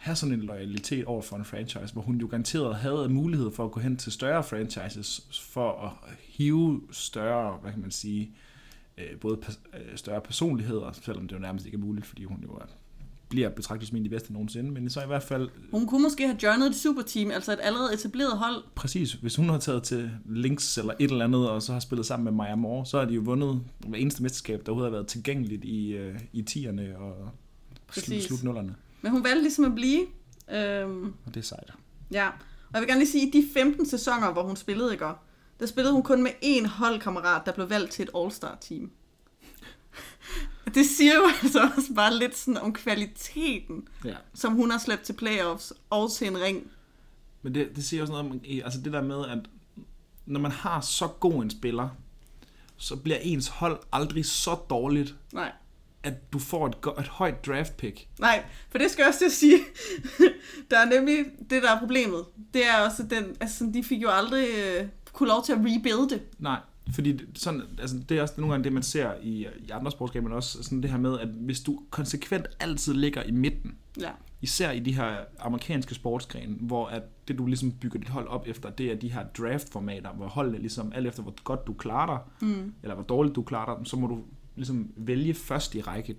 have 0.00 0.16
sådan 0.16 0.34
en 0.34 0.40
loyalitet 0.40 1.04
over 1.04 1.22
for 1.22 1.36
en 1.36 1.44
franchise, 1.44 1.92
hvor 1.92 2.02
hun 2.02 2.16
jo 2.16 2.26
garanteret 2.26 2.76
havde 2.76 3.08
mulighed 3.08 3.50
for 3.50 3.64
at 3.64 3.70
gå 3.70 3.80
hen 3.80 3.96
til 3.96 4.12
større 4.12 4.44
franchises 4.44 5.26
for 5.30 5.72
at 5.86 6.14
hive 6.18 6.82
større, 6.90 7.58
hvad 7.62 7.72
kan 7.72 7.80
man 7.80 7.90
sige, 7.90 8.30
øh, 8.98 9.20
både 9.20 9.38
øh, 9.74 9.96
større 9.96 10.20
personligheder, 10.20 10.92
selvom 10.92 11.28
det 11.28 11.34
jo 11.34 11.40
nærmest 11.40 11.66
ikke 11.66 11.76
er 11.76 11.80
muligt, 11.80 12.06
fordi 12.06 12.24
hun 12.24 12.40
jo 12.42 12.52
er, 12.52 12.66
bliver 13.30 13.48
betragtet 13.48 13.88
som 13.88 13.96
en 13.96 14.02
af 14.02 14.04
de 14.04 14.14
bedste 14.14 14.32
nogensinde, 14.32 14.70
men 14.70 14.90
så 14.90 15.02
i 15.02 15.06
hvert 15.06 15.22
fald 15.22 15.48
Hun 15.72 15.86
kunne 15.86 16.02
måske 16.02 16.26
have 16.26 16.38
joinet 16.42 16.66
et 16.66 16.76
superteam, 16.76 17.30
altså 17.30 17.52
et 17.52 17.58
allerede 17.62 17.94
etableret 17.94 18.38
hold. 18.38 18.62
præcis, 18.74 19.12
hvis 19.12 19.36
hun 19.36 19.48
har 19.48 19.58
taget 19.58 19.82
til 19.82 20.10
Lynx 20.26 20.78
eller 20.78 20.94
et 20.98 21.10
eller 21.10 21.24
andet, 21.24 21.50
og 21.50 21.62
så 21.62 21.72
har 21.72 21.80
spillet 21.80 22.06
sammen 22.06 22.24
med 22.24 22.32
Maja 22.32 22.54
Moore, 22.56 22.86
så 22.86 22.98
har 22.98 23.04
de 23.04 23.14
jo 23.14 23.20
vundet 23.24 23.60
hver 23.88 23.98
eneste 23.98 24.22
mesterskab, 24.22 24.60
der 24.66 24.72
overhovedet 24.72 24.92
har 24.92 24.96
været 24.98 25.06
tilgængeligt 25.08 25.64
i, 25.64 25.90
øh, 25.92 26.20
i 26.32 26.44
10'erne 26.50 26.96
og 26.98 27.14
slut, 27.16 27.86
Præcis. 27.86 28.24
slut 28.24 28.42
nullerne. 28.42 28.74
Men 29.02 29.12
hun 29.12 29.24
valgte 29.24 29.42
ligesom 29.42 29.64
at 29.64 29.74
blive. 29.74 30.00
Øhm, 30.52 31.04
Og 31.26 31.34
det 31.34 31.36
er 31.36 31.44
sejt. 31.44 31.70
ja. 32.12 32.28
Og 32.28 32.74
jeg 32.74 32.80
vil 32.80 32.88
gerne 32.88 33.00
lige 33.00 33.10
sige, 33.10 33.26
at 33.26 33.32
de 33.32 33.44
15 33.54 33.86
sæsoner, 33.86 34.32
hvor 34.32 34.42
hun 34.42 34.56
spillede, 34.56 34.92
ikke? 34.92 35.04
der 35.60 35.66
spillede 35.66 35.92
hun 35.94 36.02
kun 36.02 36.22
med 36.22 36.30
én 36.44 36.66
holdkammerat, 36.68 37.42
der 37.46 37.52
blev 37.52 37.70
valgt 37.70 37.90
til 37.92 38.02
et 38.02 38.10
All-Star-team. 38.16 38.90
Det 40.74 40.86
siger 40.86 41.14
jo 41.14 41.22
altså 41.42 41.70
også 41.76 41.94
bare 41.94 42.14
lidt 42.18 42.36
sådan 42.36 42.58
om 42.58 42.72
kvaliteten, 42.72 43.88
Ja. 44.04 44.14
som 44.34 44.52
hun 44.52 44.70
har 44.70 44.78
slæbt 44.78 45.02
til 45.02 45.12
playoffs 45.12 45.72
og 45.90 46.12
til 46.12 46.26
en 46.26 46.40
ring. 46.40 46.70
Men 47.42 47.54
det, 47.54 47.68
det 47.76 47.84
siger 47.84 48.02
også 48.02 48.12
noget 48.12 48.26
om, 48.30 48.40
altså 48.64 48.80
det 48.80 48.92
der 48.92 49.02
med, 49.02 49.24
at 49.26 49.38
når 50.26 50.40
man 50.40 50.50
har 50.50 50.80
så 50.80 51.06
god 51.06 51.42
en 51.42 51.50
spiller, 51.50 51.88
så 52.76 52.96
bliver 52.96 53.18
ens 53.18 53.48
hold 53.48 53.78
aldrig 53.92 54.26
så 54.26 54.54
dårligt, 54.54 55.14
Nej. 55.32 55.52
at 56.02 56.32
du 56.32 56.38
får 56.38 56.66
et, 56.66 56.74
et 57.00 57.08
højt 57.08 57.46
draft 57.46 57.76
pick. 57.76 58.08
Nej, 58.18 58.44
for 58.70 58.78
det 58.78 58.90
skal 58.90 59.02
jeg 59.02 59.08
også 59.08 59.18
til 59.20 59.26
at 59.26 59.32
sige. 59.32 59.58
der 60.70 60.78
er 60.78 60.84
nemlig 60.84 61.24
det, 61.50 61.62
der 61.62 61.70
er 61.70 61.78
problemet. 61.78 62.24
Det 62.54 62.66
er 62.66 62.78
også 62.80 63.02
den, 63.02 63.36
altså 63.40 63.70
de 63.74 63.84
fik 63.84 64.02
jo 64.02 64.08
aldrig 64.10 64.48
øh, 64.48 64.86
kunne 65.12 65.28
lov 65.28 65.44
til 65.44 65.52
at 65.52 65.58
rebuilde. 65.58 66.20
Nej, 66.38 66.58
fordi 66.92 67.12
det- 67.12 67.28
sådan, 67.38 67.62
altså 67.78 67.98
det 68.08 68.18
er 68.18 68.22
også 68.22 68.34
nogle 68.38 68.52
gange 68.52 68.64
det, 68.64 68.72
man 68.72 68.82
ser 68.82 69.12
i, 69.22 69.46
i 69.58 69.70
andre 69.70 69.90
sportsgrene, 69.90 70.28
men 70.28 70.36
også 70.36 70.62
sådan 70.62 70.82
det 70.82 70.90
her 70.90 70.98
med, 70.98 71.18
at 71.18 71.28
hvis 71.28 71.60
du 71.60 71.80
konsekvent 71.90 72.46
altid 72.60 72.94
ligger 72.94 73.22
i 73.22 73.30
midten, 73.30 73.74
Ja. 74.00 74.10
især 74.40 74.70
i 74.70 74.80
de 74.80 74.94
her 74.94 75.16
amerikanske 75.40 75.94
sportsgrene, 75.94 76.56
hvor 76.60 76.86
at 76.86 77.02
det 77.28 77.38
du 77.38 77.46
ligesom 77.46 77.72
bygger 77.72 77.98
dit 78.00 78.08
hold 78.08 78.28
op 78.28 78.44
efter, 78.46 78.70
det 78.70 78.92
er 78.92 78.96
de 78.96 79.12
her 79.12 79.26
draft-formater, 79.38 80.12
hvor 80.12 80.26
holdene 80.28 80.58
ligesom, 80.58 80.92
alt 80.94 81.06
efter 81.06 81.22
hvor 81.22 81.34
godt 81.44 81.66
du 81.66 81.72
klarer 81.72 82.06
dig, 82.40 82.48
Mm. 82.48 82.74
eller 82.82 82.94
hvor 82.94 83.04
dårligt 83.04 83.36
du 83.36 83.42
klarer 83.42 83.76
dig, 83.78 83.86
så 83.86 83.96
må 83.96 84.06
du 84.06 84.22
ligesom 84.56 84.90
vælge 84.96 85.34
først 85.34 85.74
i 85.74 85.80
rækken. 85.80 86.16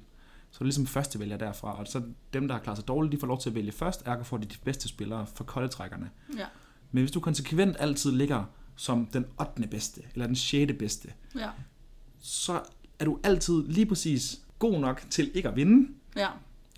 Så 0.52 0.58
er 0.58 0.60
du 0.60 0.64
ligesom 0.66 0.86
første 0.86 1.20
vælger 1.20 1.38
derfra, 1.38 1.80
og 1.80 1.88
så 1.88 2.02
dem, 2.34 2.48
der 2.48 2.56
har 2.56 2.62
klaret 2.62 2.78
sig 2.78 2.88
dårligt, 2.88 3.12
de 3.12 3.18
får 3.18 3.28
lov 3.28 3.40
til 3.42 3.50
at 3.50 3.56
vælge 3.56 3.72
først, 3.72 4.04
ergo 4.06 4.24
får 4.24 4.38
de 4.38 4.46
de 4.46 4.56
bedste 4.64 4.88
spillere 4.88 5.26
for 5.36 5.44
koldetrækkerne. 5.44 6.10
Ja. 6.38 6.46
Men 6.92 7.02
hvis 7.04 7.12
du 7.12 7.20
konsekvent 7.20 7.76
altid 7.80 8.12
ligger 8.12 8.44
som 8.76 9.06
den 9.06 9.26
8. 9.40 9.68
bedste, 9.68 10.02
eller 10.14 10.26
den 10.28 10.36
6. 10.36 10.74
bedste, 10.80 11.08
Ja. 11.36 11.50
så 12.20 12.62
er 13.00 13.06
du 13.06 13.20
altid 13.24 13.64
lige 13.68 13.86
præcis 13.86 14.42
god 14.60 14.80
nok 14.80 15.02
til 15.10 15.32
ikke 15.34 15.50
at 15.50 15.56
vinde, 15.56 15.88
Ja. 16.16 16.28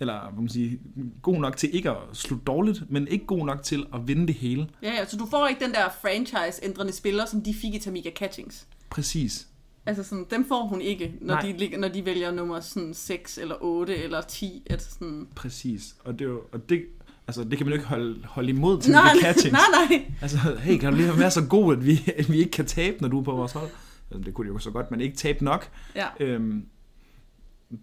eller 0.00 0.20
hvad 0.30 0.40
man 0.40 0.48
sige, 0.48 0.80
god 1.22 1.36
nok 1.36 1.56
til 1.56 1.74
ikke 1.74 1.90
at 1.90 1.96
slutte 2.12 2.44
dårligt, 2.44 2.90
men 2.90 3.08
ikke 3.08 3.26
god 3.26 3.46
nok 3.46 3.62
til 3.62 3.86
at 3.94 4.08
vinde 4.08 4.26
det 4.26 4.34
hele. 4.34 4.68
Ja, 4.82 4.92
ja, 4.92 5.04
så 5.06 5.16
du 5.16 5.26
får 5.26 5.46
ikke 5.46 5.64
den 5.64 5.72
der 5.74 5.88
franchise-ændrende 6.02 6.92
spiller, 6.92 7.26
som 7.26 7.42
de 7.42 7.54
fik 7.54 7.74
i 7.74 7.78
Tamika 7.78 8.10
Catchings. 8.10 8.66
Præcis. 8.90 9.48
Altså 9.86 10.02
sådan, 10.02 10.26
dem 10.30 10.48
får 10.48 10.66
hun 10.66 10.80
ikke, 10.80 11.14
når, 11.20 11.34
Nej. 11.34 11.52
de, 11.58 11.76
når 11.76 11.88
de 11.88 12.04
vælger 12.04 12.30
nummer 12.30 12.60
sådan 12.60 12.94
6 12.94 13.38
eller 13.38 13.56
8 13.60 13.96
eller 13.96 14.20
10. 14.22 14.62
Altså 14.70 14.90
sådan... 14.90 15.28
Præcis. 15.34 15.96
Og 16.04 16.18
det, 16.18 16.26
er 16.26 16.36
og 16.52 16.68
det, 16.68 16.82
altså, 17.26 17.44
det 17.44 17.58
kan 17.58 17.66
man 17.66 17.72
jo 17.72 17.74
ikke 17.74 17.88
holde, 17.88 18.24
holde 18.24 18.48
imod 18.48 18.80
til 18.80 18.92
Nej, 18.92 19.16
catchings. 19.22 19.52
nej, 19.52 19.88
nej. 19.90 20.12
Altså, 20.22 20.38
hey, 20.38 20.78
kan 20.78 20.90
du 20.92 20.96
lige 20.96 21.18
være 21.18 21.30
så 21.30 21.46
god, 21.46 21.76
at 21.76 21.86
vi, 21.86 22.12
at 22.16 22.32
vi 22.32 22.38
ikke 22.38 22.50
kan 22.50 22.66
tabe, 22.66 22.96
når 23.00 23.08
du 23.08 23.20
er 23.20 23.24
på 23.24 23.32
vores 23.32 23.52
hold? 23.52 23.70
Altså, 24.10 24.24
det 24.24 24.34
kunne 24.34 24.48
de 24.48 24.52
jo 24.52 24.58
så 24.58 24.70
godt, 24.70 24.90
men 24.90 25.00
ikke 25.00 25.16
tabe 25.16 25.44
nok. 25.44 25.68
Ja. 25.94 26.06
Øhm, 26.20 26.66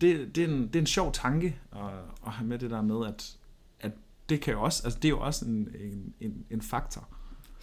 det, 0.02 0.36
det, 0.36 0.44
er 0.44 0.48
en, 0.48 0.68
det 0.68 0.76
er 0.76 0.80
en 0.80 0.86
sjov 0.88 1.12
tanke 1.14 1.56
at, 1.72 1.80
at 2.26 2.32
have 2.32 2.48
med 2.48 2.60
det 2.60 2.70
der 2.72 2.82
med, 2.82 3.08
at, 3.08 3.32
at 3.80 3.92
det 4.30 4.42
kan 4.42 4.54
jo 4.54 4.62
også, 4.62 4.82
altså 4.86 5.00
det 5.00 5.08
er 5.08 5.10
jo 5.10 5.20
også 5.20 5.46
en, 5.46 5.68
en, 5.80 6.14
en, 6.20 6.46
en 6.50 6.62
faktor. 6.62 7.08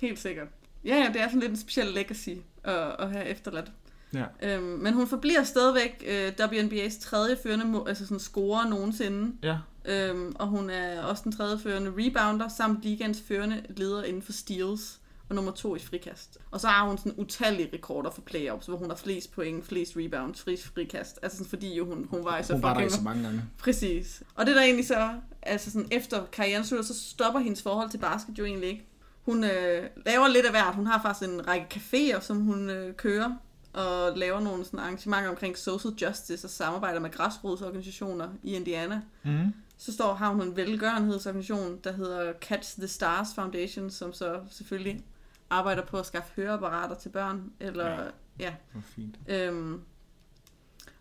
Helt 0.01 0.19
sikkert. 0.19 0.49
Ja, 0.85 0.97
ja, 0.97 1.09
det 1.13 1.21
er 1.21 1.27
sådan 1.27 1.41
lidt 1.41 1.51
en 1.51 1.57
speciel 1.57 1.87
legacy 1.87 2.31
at, 2.65 2.97
at 2.99 3.11
have 3.11 3.25
efterladt. 3.25 3.73
Ja. 4.15 4.25
Øhm, 4.43 4.65
men 4.65 4.95
hun 4.95 5.07
forbliver 5.07 5.43
stadigvæk 5.43 6.05
øh, 6.09 6.33
WNBA's 6.41 7.01
tredje 7.01 7.37
førende 7.43 7.83
altså 7.87 8.05
sådan 8.05 8.19
scorer 8.19 8.69
nogensinde. 8.69 9.33
Ja. 9.43 9.59
Øhm, 9.85 10.37
og 10.39 10.47
hun 10.47 10.71
er 10.71 11.03
også 11.03 11.23
den 11.25 11.33
tredje 11.33 11.59
førende 11.59 11.93
rebounder, 11.99 12.49
samt 12.49 12.83
ligands 12.83 13.23
førende 13.29 13.63
leder 13.77 14.05
inden 14.05 14.23
for 14.23 14.33
steals, 14.33 15.01
og 15.29 15.35
nummer 15.35 15.53
to 15.53 15.77
i 15.77 15.79
frikast. 15.79 16.39
Og 16.51 16.61
så 16.61 16.69
har 16.69 16.89
hun 16.89 16.99
sådan 16.99 17.15
utallige 17.17 17.71
rekorder 17.73 18.11
for 18.11 18.21
playoffs, 18.21 18.67
hvor 18.67 18.77
hun 18.77 18.89
har 18.89 18.97
flest 18.97 19.33
point, 19.33 19.67
flest 19.67 19.93
rebounds, 19.97 20.43
flest 20.43 20.65
frikast. 20.65 21.19
Altså 21.23 21.39
sådan, 21.39 21.51
fordi 21.51 21.77
jo 21.77 21.85
hun, 21.85 22.07
hun 22.11 22.25
var 22.25 22.39
i 22.39 22.43
så 22.43 22.53
Hun 22.53 22.63
var 22.63 22.75
der 22.75 22.89
så 22.89 23.03
mange 23.03 23.23
gange. 23.23 23.43
Præcis. 23.59 24.23
Og 24.35 24.47
det 24.47 24.57
der 24.57 24.63
egentlig 24.63 24.87
så, 24.87 25.11
altså 25.43 25.71
sådan 25.71 25.89
efter 25.91 26.25
karrieren 26.33 26.65
slutter, 26.65 26.85
så 26.85 27.01
stopper 27.11 27.41
hendes 27.41 27.63
forhold 27.63 27.91
til 27.91 27.99
basket 27.99 28.39
jo 28.39 28.45
egentlig 28.45 28.69
ikke. 28.69 28.85
Hun 29.25 29.45
øh, 29.45 29.89
laver 30.07 30.29
lidt 30.29 30.47
af 30.47 30.53
hvert. 30.53 30.75
Hun 30.75 30.87
har 30.87 31.03
faktisk 31.03 31.31
en 31.31 31.49
række 31.49 31.67
caféer, 31.75 32.21
som 32.21 32.41
hun 32.41 32.71
øh, 32.71 32.95
kører, 32.95 33.33
og 33.79 34.19
laver 34.19 34.41
nogle 34.41 34.65
sådan 34.65 34.79
arrangementer 34.81 35.31
omkring 35.31 35.57
social 35.57 35.95
justice 35.95 36.47
og 36.47 36.51
samarbejder 36.51 37.01
med 37.01 37.11
græsrodsorganisationer 37.11 38.29
i 38.43 38.55
Indiana. 38.55 39.03
Mm. 39.25 39.53
Så 39.77 39.93
står, 39.93 40.15
har 40.15 40.31
hun 40.33 40.43
en 40.43 40.57
velgørenhedsorganisation, 40.57 41.79
der 41.85 41.93
hedder 41.93 42.33
Catch 42.41 42.79
the 42.79 42.89
Stars 42.89 43.29
Foundation, 43.35 43.91
som 43.91 44.13
så 44.13 44.41
selvfølgelig 44.51 45.05
arbejder 45.51 45.85
på 45.87 45.99
at 45.99 46.07
skaffe 46.07 46.33
høreapparater 46.37 46.95
til 46.95 47.09
børn, 47.09 47.53
eller 47.61 47.87
Ja. 47.91 48.05
ja, 48.39 48.55
Hvor 48.73 48.83
fint. 48.95 49.19
øhm, 49.29 49.81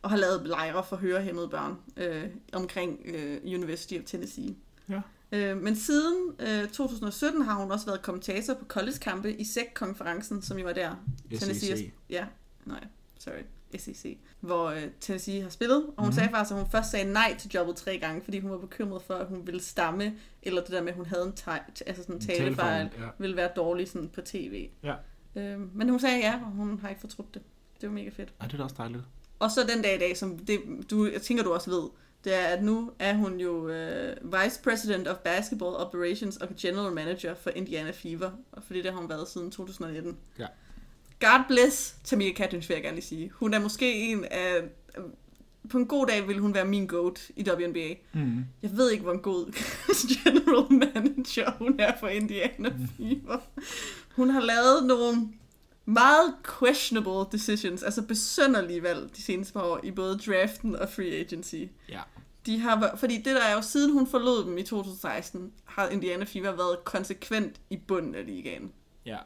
og 0.01 0.09
har 0.09 0.17
lavet 0.17 0.47
lejre 0.47 0.84
for 0.84 0.95
hørehæmmede 0.95 1.49
børn 1.49 1.78
øh, 1.97 2.23
omkring 2.53 2.99
øh, 3.05 3.38
University 3.45 3.93
of 3.93 4.03
Tennessee. 4.05 4.55
Ja. 4.89 5.01
Øh, 5.32 5.57
men 5.57 5.75
siden 5.75 6.32
øh, 6.39 6.67
2017 6.69 7.41
har 7.41 7.53
hun 7.61 7.71
også 7.71 7.86
været 7.86 8.01
kommentator 8.01 8.53
på 8.53 8.65
college-kampe 8.65 9.34
i 9.34 9.43
SEC-konferencen, 9.43 10.41
som 10.41 10.57
jo 10.59 10.67
er 10.67 10.73
der. 10.73 10.95
Tennessee 11.39 11.78
SEC. 11.78 11.91
Ja, 12.09 12.25
nej, 12.68 12.84
sorry, 13.20 13.43
SEC. 13.78 14.18
Hvor 14.39 14.65
øh, 14.65 14.84
Tennessee 14.99 15.41
har 15.41 15.49
spillet, 15.49 15.78
og 15.78 15.84
hun 15.84 15.93
mm-hmm. 15.97 16.13
sagde 16.13 16.30
faktisk, 16.30 16.51
at 16.51 16.61
hun 16.61 16.72
først 16.72 16.91
sagde 16.91 17.13
nej 17.13 17.36
til 17.39 17.51
jobbet 17.53 17.76
tre 17.76 17.97
gange, 17.97 18.22
fordi 18.24 18.39
hun 18.39 18.51
var 18.51 18.57
bekymret 18.57 19.01
for, 19.01 19.13
at 19.13 19.28
hun 19.28 19.47
ville 19.47 19.61
stamme, 19.61 20.13
eller 20.43 20.61
det 20.61 20.72
der 20.72 20.82
med, 20.82 20.89
at 20.89 20.95
hun 20.95 21.05
havde 21.05 21.24
en, 21.24 21.34
te- 21.34 21.88
altså 21.88 22.03
sådan 22.03 22.15
en 22.15 22.22
talefejl, 22.22 22.89
Ja. 22.99 23.07
ville 23.18 23.36
være 23.36 23.49
dårlig 23.55 23.89
sådan 23.89 24.09
på 24.09 24.22
tv. 24.22 24.70
Ja. 24.84 24.95
Øh, 25.36 25.76
men 25.76 25.89
hun 25.89 25.99
sagde 25.99 26.18
ja, 26.18 26.34
og 26.45 26.51
hun 26.51 26.80
har 26.80 26.89
ikke 26.89 27.01
fortrudt 27.01 27.34
det. 27.34 27.41
Det 27.82 27.89
var 27.89 27.95
mega 27.95 28.09
fedt. 28.09 28.34
Ej, 28.41 28.47
det 28.47 28.53
er 28.53 28.57
da 28.57 28.63
også 28.63 28.76
dejligt. 28.78 29.03
Og 29.39 29.51
så 29.51 29.61
den 29.76 29.82
dag 29.82 29.95
i 29.95 29.99
dag, 29.99 30.18
som 30.18 30.38
det, 30.39 30.59
du, 30.89 31.05
jeg 31.05 31.22
tænker, 31.22 31.43
du 31.43 31.53
også 31.53 31.70
ved, 31.70 31.89
det 32.24 32.36
er, 32.36 32.43
at 32.45 32.63
nu 32.63 32.91
er 32.99 33.13
hun 33.13 33.39
jo 33.39 33.70
øh, 33.70 34.15
Vice 34.24 34.61
President 34.63 35.07
of 35.07 35.18
Basketball 35.18 35.76
Operations 35.76 36.38
og 36.38 36.47
General 36.59 36.93
Manager 36.93 37.34
for 37.34 37.49
Indiana 37.49 37.91
Fever, 37.91 38.32
og 38.51 38.63
fordi 38.63 38.82
det 38.82 38.91
har 38.91 38.99
hun 38.99 39.09
været 39.09 39.28
siden 39.28 39.51
2019. 39.51 40.18
Ja. 40.39 40.45
God 41.20 41.43
bless 41.47 41.95
Tamika 42.03 42.43
Catchings, 42.43 42.70
vil 42.70 42.76
jeg 42.76 42.84
gerne 42.84 42.95
lige 42.95 43.05
sige. 43.05 43.32
Hun 43.34 43.53
er 43.53 43.59
måske 43.59 43.93
en 43.93 44.26
af... 44.26 44.61
På 45.70 45.78
en 45.78 45.88
god 45.88 46.07
dag 46.07 46.28
vil 46.28 46.39
hun 46.39 46.53
være 46.53 46.65
min 46.65 46.88
goat 46.88 47.32
i 47.36 47.49
WNBA. 47.49 47.93
Mm. 48.13 48.45
Jeg 48.61 48.78
ved 48.78 48.91
ikke, 48.91 49.03
hvor 49.03 49.13
en 49.13 49.20
god 49.20 49.45
general 50.13 50.74
manager 50.74 51.51
hun 51.51 51.80
er 51.80 51.97
for 51.99 52.07
Indiana 52.07 52.70
Fever. 52.97 53.38
Hun 54.15 54.30
har 54.30 54.41
lavet 54.41 54.86
nogle 54.86 55.28
meget 55.86 56.34
questionable 56.59 57.32
decisions, 57.32 57.84
altså 57.84 58.01
besønderlige 58.01 58.84
valg 58.84 59.15
de 59.15 59.22
seneste 59.22 59.53
par 59.53 59.61
år 59.61 59.80
i 59.84 59.91
både 59.91 60.18
draften 60.18 60.76
og 60.76 60.89
free 60.89 61.20
agency. 61.20 61.63
Ja. 61.89 62.01
De 62.45 62.59
har, 62.59 62.95
fordi 62.95 63.15
det 63.15 63.26
der 63.26 63.41
er 63.41 63.53
jo, 63.53 63.61
siden 63.61 63.93
hun 63.93 64.07
forlod 64.07 64.45
dem 64.45 64.57
i 64.57 64.63
2016, 64.63 65.51
har 65.65 65.89
Indiana 65.89 66.24
Fever 66.24 66.51
været 66.51 66.84
konsekvent 66.84 67.61
i 67.70 67.78
bunden 67.78 68.15
af 68.15 68.26
ligaen. 68.26 68.72
Ja. 69.05 69.18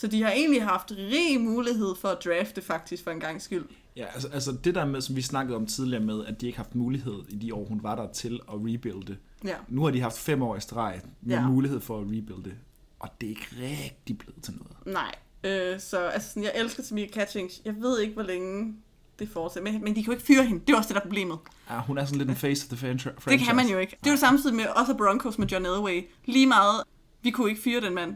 Så 0.00 0.06
de 0.06 0.22
har 0.22 0.30
egentlig 0.30 0.62
haft 0.64 0.92
rig 0.98 1.40
mulighed 1.40 1.94
for 2.00 2.08
at 2.08 2.18
drafte 2.24 2.62
faktisk 2.62 3.04
for 3.04 3.10
en 3.10 3.20
gang 3.20 3.42
skyld. 3.42 3.64
Ja, 3.96 4.06
altså, 4.14 4.28
altså 4.28 4.52
det 4.52 4.74
der 4.74 4.84
med, 4.84 5.00
som 5.00 5.16
vi 5.16 5.22
snakkede 5.22 5.56
om 5.56 5.66
tidligere 5.66 6.04
med, 6.04 6.24
at 6.26 6.40
de 6.40 6.46
ikke 6.46 6.58
har 6.58 6.64
haft 6.64 6.74
mulighed 6.74 7.14
i 7.28 7.36
de 7.36 7.54
år, 7.54 7.64
hun 7.64 7.82
var 7.82 7.94
der 7.94 8.12
til 8.12 8.40
at 8.48 8.54
rebuilde. 8.54 9.16
Ja. 9.44 9.54
Nu 9.68 9.84
har 9.84 9.90
de 9.90 10.00
haft 10.00 10.18
fem 10.18 10.42
år 10.42 10.56
i 10.56 10.60
streg 10.60 11.00
med 11.22 11.36
Ja. 11.36 11.48
mulighed 11.48 11.80
for 11.80 11.98
at 11.98 12.04
rebuilde. 12.04 12.52
Og 13.00 13.08
det 13.20 13.26
er 13.26 13.30
ikke 13.30 13.46
rigtig 13.62 14.18
blevet 14.18 14.42
til 14.42 14.54
noget. 14.54 14.72
Nej. 14.86 15.14
Øh, 15.44 15.80
så 15.80 15.98
altså, 15.98 16.28
sådan, 16.28 16.42
jeg 16.42 16.52
elsker 16.54 16.82
Tamika 16.82 17.12
Catchings. 17.20 17.60
Jeg 17.64 17.74
ved 17.80 18.00
ikke, 18.00 18.14
hvor 18.14 18.22
længe 18.22 18.74
det 19.18 19.28
fortsætter. 19.28 19.72
Men, 19.72 19.84
men 19.84 19.88
de 19.96 20.02
kan 20.02 20.04
jo 20.04 20.12
ikke 20.12 20.24
fyre 20.26 20.44
hende. 20.44 20.62
Det 20.66 20.72
er 20.72 20.76
også 20.76 20.88
det, 20.88 20.94
der 20.94 21.00
er 21.00 21.04
problemet. 21.04 21.38
Ja, 21.70 21.80
hun 21.82 21.98
er 21.98 22.04
sådan 22.04 22.18
lidt 22.18 22.30
en 22.30 22.36
face 22.46 22.64
of 22.70 22.76
the 22.76 22.86
fran- 22.88 22.98
franchise. 22.98 23.30
Det 23.30 23.40
kan 23.40 23.56
man 23.56 23.66
jo 23.68 23.78
ikke. 23.78 23.96
Det 24.00 24.06
er 24.06 24.10
jo 24.10 24.16
samtidig 24.18 24.56
med 24.56 24.66
også 24.66 24.94
Broncos 24.94 25.38
med 25.38 25.46
John 25.46 25.66
Elway. 25.66 26.02
Lige 26.24 26.46
meget, 26.46 26.82
vi 27.22 27.30
kunne 27.30 27.50
ikke 27.50 27.62
fyre 27.62 27.80
den 27.80 27.94
mand. 27.94 28.14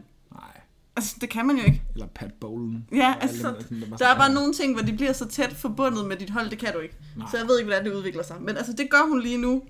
Altså, 0.95 1.15
det 1.21 1.29
kan 1.29 1.45
man 1.47 1.57
jo 1.57 1.63
ikke. 1.63 1.83
Eller 1.93 2.07
Pat 2.07 2.33
Bowlen. 2.33 2.85
Ja, 2.91 2.97
alle 2.97 3.21
altså, 3.21 3.37
sådan, 3.41 3.83
var 3.89 3.97
Der 3.97 4.07
er 4.07 4.15
bare 4.15 4.27
"Ja, 4.29 4.33
nogle 4.33 4.53
ting, 4.53 4.73
hvor 4.73 4.81
de 4.85 4.93
bliver 4.93 5.13
så 5.13 5.25
tæt 5.27 5.53
forbundet 5.53 6.05
med 6.07 6.17
dit 6.17 6.29
hold, 6.29 6.49
det 6.49 6.57
kan 6.59 6.73
du 6.73 6.79
ikke. 6.79 6.95
Nej. 7.15 7.27
Så 7.31 7.37
jeg 7.37 7.47
ved 7.47 7.59
ikke, 7.59 7.67
hvordan 7.67 7.85
det 7.85 7.93
udvikler 7.93 8.23
sig. 8.23 8.35
Men 8.41 8.57
altså, 8.57 8.73
det 8.73 8.89
gør 8.89 9.07
hun 9.09 9.21
lige 9.21 9.37
nu. 9.37 9.61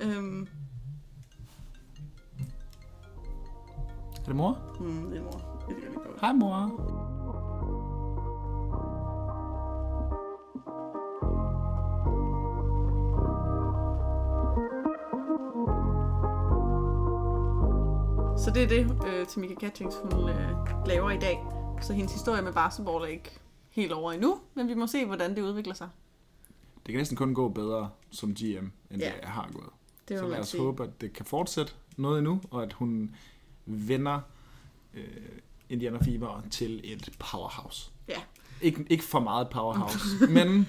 Øhm, 0.00 0.46
Er 4.16 4.24
det 4.26 4.36
mor? 4.36 4.58
hmm, 4.80 5.10
det 5.10 5.18
er 5.18 5.22
mor. 5.22 5.64
Det 5.68 5.76
gå. 5.94 6.00
Hej 6.20 6.32
mor. 6.32 7.07
Så 18.48 18.54
det 18.54 18.62
er 18.62 18.68
det, 18.68 19.06
øh, 19.06 19.26
Tamika 19.26 19.54
Catchings, 19.54 19.96
hun 20.02 20.28
øh, 20.28 20.86
laver 20.86 21.10
i 21.10 21.18
dag. 21.18 21.38
Så 21.82 21.92
hendes 21.92 22.12
historie 22.12 22.42
med 22.42 22.52
basketball 22.52 23.04
er 23.04 23.08
ikke 23.08 23.38
helt 23.70 23.92
over 23.92 24.12
endnu, 24.12 24.40
men 24.54 24.68
vi 24.68 24.74
må 24.74 24.86
se, 24.86 25.04
hvordan 25.06 25.36
det 25.36 25.42
udvikler 25.42 25.74
sig. 25.74 25.88
Det 26.86 26.92
kan 26.92 26.94
næsten 26.98 27.16
kun 27.16 27.34
gå 27.34 27.48
bedre 27.48 27.90
som 28.10 28.34
GM, 28.34 28.42
end 28.90 29.00
Ja. 29.02 29.12
det 29.20 29.28
har 29.28 29.50
gået. 29.52 29.68
Det 30.08 30.18
Så 30.18 30.28
lad 30.28 30.38
os 30.38 30.48
sige. 30.48 30.60
håbe, 30.62 30.84
at 30.84 31.00
det 31.00 31.12
kan 31.12 31.24
fortsætte 31.24 31.72
noget 31.96 32.18
endnu, 32.18 32.40
og 32.50 32.62
at 32.62 32.72
hun 32.72 33.14
vender 33.66 34.20
øh, 34.94 35.04
Indiana 35.68 35.98
Fever 36.02 36.42
til 36.50 36.80
et 36.92 37.10
powerhouse. 37.18 37.90
Ja. 38.08 38.20
Ikke, 38.60 38.86
ikke 38.90 39.04
for 39.04 39.20
meget 39.20 39.48
powerhouse, 39.50 39.98
men 40.36 40.68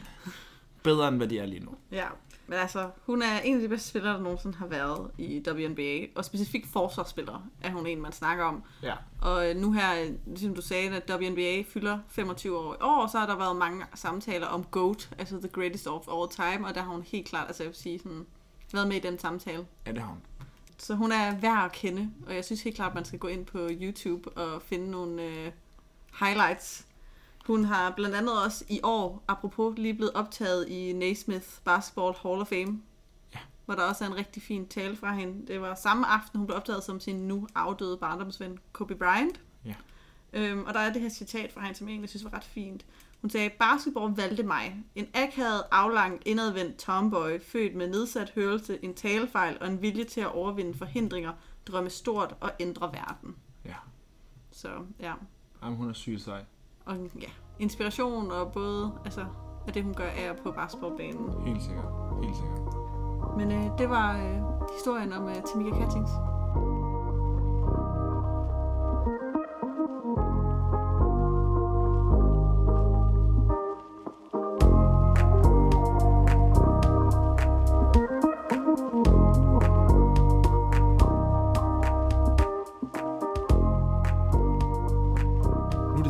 bedre 0.84 1.08
end 1.08 1.18
hvad 1.18 1.28
de 1.28 1.40
er 1.40 1.46
lige 1.46 1.66
nu. 1.66 1.72
Ja, 1.92 2.08
men 2.50 2.60
altså, 2.60 2.90
hun 3.06 3.22
er 3.22 3.40
en 3.40 3.56
af 3.56 3.62
de 3.62 3.68
bedste 3.68 3.90
spillere, 3.90 4.14
der 4.14 4.20
nogensinde 4.20 4.58
har 4.58 4.68
været 4.68 5.12
i 5.18 5.44
WNBA, 5.48 6.06
og 6.16 6.26
specifikt 6.26 6.68
forsvarsspillere 6.68 7.42
er 7.62 7.72
hun 7.72 7.88
en, 7.88 8.02
man 8.02 8.12
snakker 8.12 8.44
om. 8.44 8.64
Ja. 8.84 8.94
Og 9.22 9.50
øh, 9.50 9.56
nu 9.56 9.72
her, 9.72 10.02
øh, 10.02 10.10
ligesom 10.26 10.56
du 10.56 10.62
sagde, 10.62 10.96
at 10.96 11.12
WNBA 11.12 11.64
fylder 11.68 12.00
25 12.08 12.58
år 12.58 12.74
i 12.74 12.78
år, 12.82 13.08
så 13.08 13.20
har 13.20 13.26
der 13.26 13.38
været 13.38 13.56
mange 13.56 13.86
samtaler 13.96 14.48
om 14.48 14.64
GOAT, 14.64 15.10
altså 15.18 15.40
the 15.40 15.48
greatest 15.48 15.88
of 15.88 16.08
all 16.08 16.30
time, 16.30 16.68
og 16.68 16.76
der 16.76 16.82
har 16.82 16.92
hun 16.92 17.02
helt 17.02 17.28
klart, 17.28 17.48
altså 17.48 17.64
jeg 17.64 17.68
vil 17.68 17.78
sige, 17.78 18.00
sådan, 18.00 18.26
været 18.74 18.88
med 18.88 18.98
i 18.98 19.00
den 19.00 19.20
samtale. 19.20 19.66
Ja, 19.86 19.92
det 19.92 20.02
har 20.02 20.10
hun. 20.10 20.22
Så 20.78 20.96
hun 20.96 21.12
er 21.12 21.40
værd 21.40 21.66
at 21.66 21.72
kende, 21.72 22.12
og 22.28 22.36
jeg 22.36 22.46
synes 22.46 22.62
helt 22.62 22.76
klart, 22.76 22.90
at 22.90 22.96
man 22.96 23.06
skal 23.06 23.20
gå 23.20 23.28
ind 23.28 23.46
på 23.46 23.70
YouTube 23.72 24.30
og 24.30 24.62
finde 24.62 24.92
nogle 24.92 25.24
øh, 25.24 25.52
highlights. 26.20 26.86
Hun 27.50 27.66
har 27.66 27.94
blandt 27.96 28.16
andet 28.16 28.44
også 28.44 28.66
i 28.68 28.80
år, 28.84 29.24
apropos, 29.28 29.78
lige 29.78 29.94
blevet 29.94 30.14
optaget 30.14 30.68
i 30.68 30.94
Naismith 30.94 31.48
Basketball 31.66 32.16
Hall 32.24 32.42
of 32.42 32.48
Fame. 32.48 32.82
Ja. 33.36 33.40
Hvor 33.66 33.76
der 33.76 33.84
også 33.84 34.04
er 34.04 34.10
en 34.10 34.16
rigtig 34.16 34.44
fin 34.44 34.68
tale 34.68 34.96
fra 34.96 35.14
hende. 35.14 35.48
Det 35.48 35.62
var 35.62 35.76
samme 35.76 36.08
aften, 36.08 36.38
hun 36.38 36.48
blev 36.48 36.58
optaget 36.58 36.84
som 36.84 37.00
sin 37.00 37.16
nu 37.16 37.48
afdøde 37.56 37.98
barndomsven 37.98 38.58
Kobe 38.72 38.96
Bryant. 38.96 39.42
Ja. 39.66 39.76
Øhm, 40.34 40.64
og 40.64 40.74
der 40.74 40.80
er 40.80 40.94
det 40.94 41.02
her 41.02 41.10
citat 41.10 41.52
fra 41.54 41.62
hende, 41.62 41.76
som 41.76 41.88
jeg 41.88 41.92
egentlig 41.92 42.10
synes 42.10 42.24
var 42.24 42.34
ret 42.34 42.44
fint. 42.44 42.86
Hun 43.22 43.30
sagde, 43.30 43.50
basketball 43.50 44.14
valgte 44.16 44.44
mig. 44.44 44.84
En 44.96 45.08
akavet, 45.14 45.64
aflang, 45.72 46.22
indadvendt 46.26 46.78
tomboy, 46.78 47.42
født 47.42 47.76
med 47.76 47.90
nedsat 47.90 48.32
hørelse, 48.36 48.80
en 48.84 48.94
talefejl 48.94 49.58
og 49.62 49.68
en 49.68 49.82
vilje 49.82 50.04
til 50.04 50.22
at 50.22 50.32
overvinde 50.32 50.78
forhindringer, 50.78 51.34
drømme 51.68 51.90
stort 51.90 52.36
og 52.40 52.52
ændre 52.60 52.94
verden. 52.94 53.36
Ja. 53.66 53.76
Så 54.52 54.70
ja, 55.00 55.14
Jamen, 55.64 55.78
hun 55.78 55.90
er 55.90 55.94
syg 55.94 56.20
sej. 56.20 56.46
Og 56.90 56.96
ja, 57.22 57.30
inspiration 57.60 58.32
og 58.32 58.52
både 58.52 58.92
altså, 59.06 59.26
af 59.68 59.74
det, 59.74 59.84
hun 59.84 59.94
gør 59.94 60.06
af 60.06 60.30
og 60.30 60.38
på 60.44 60.52
basketballbanen. 60.52 61.46
Helt 61.46 61.64
sikkert. 61.64 61.86
Helt 62.24 62.36
sikkert. 62.36 62.60
Men 63.38 63.52
øh, 63.52 63.78
det 63.78 63.90
var 63.90 64.18
øh, 64.18 64.72
historien 64.78 65.14
om 65.14 65.30
øh, 65.30 65.36
Tamika 65.36 65.76
Catchings. 65.80 66.12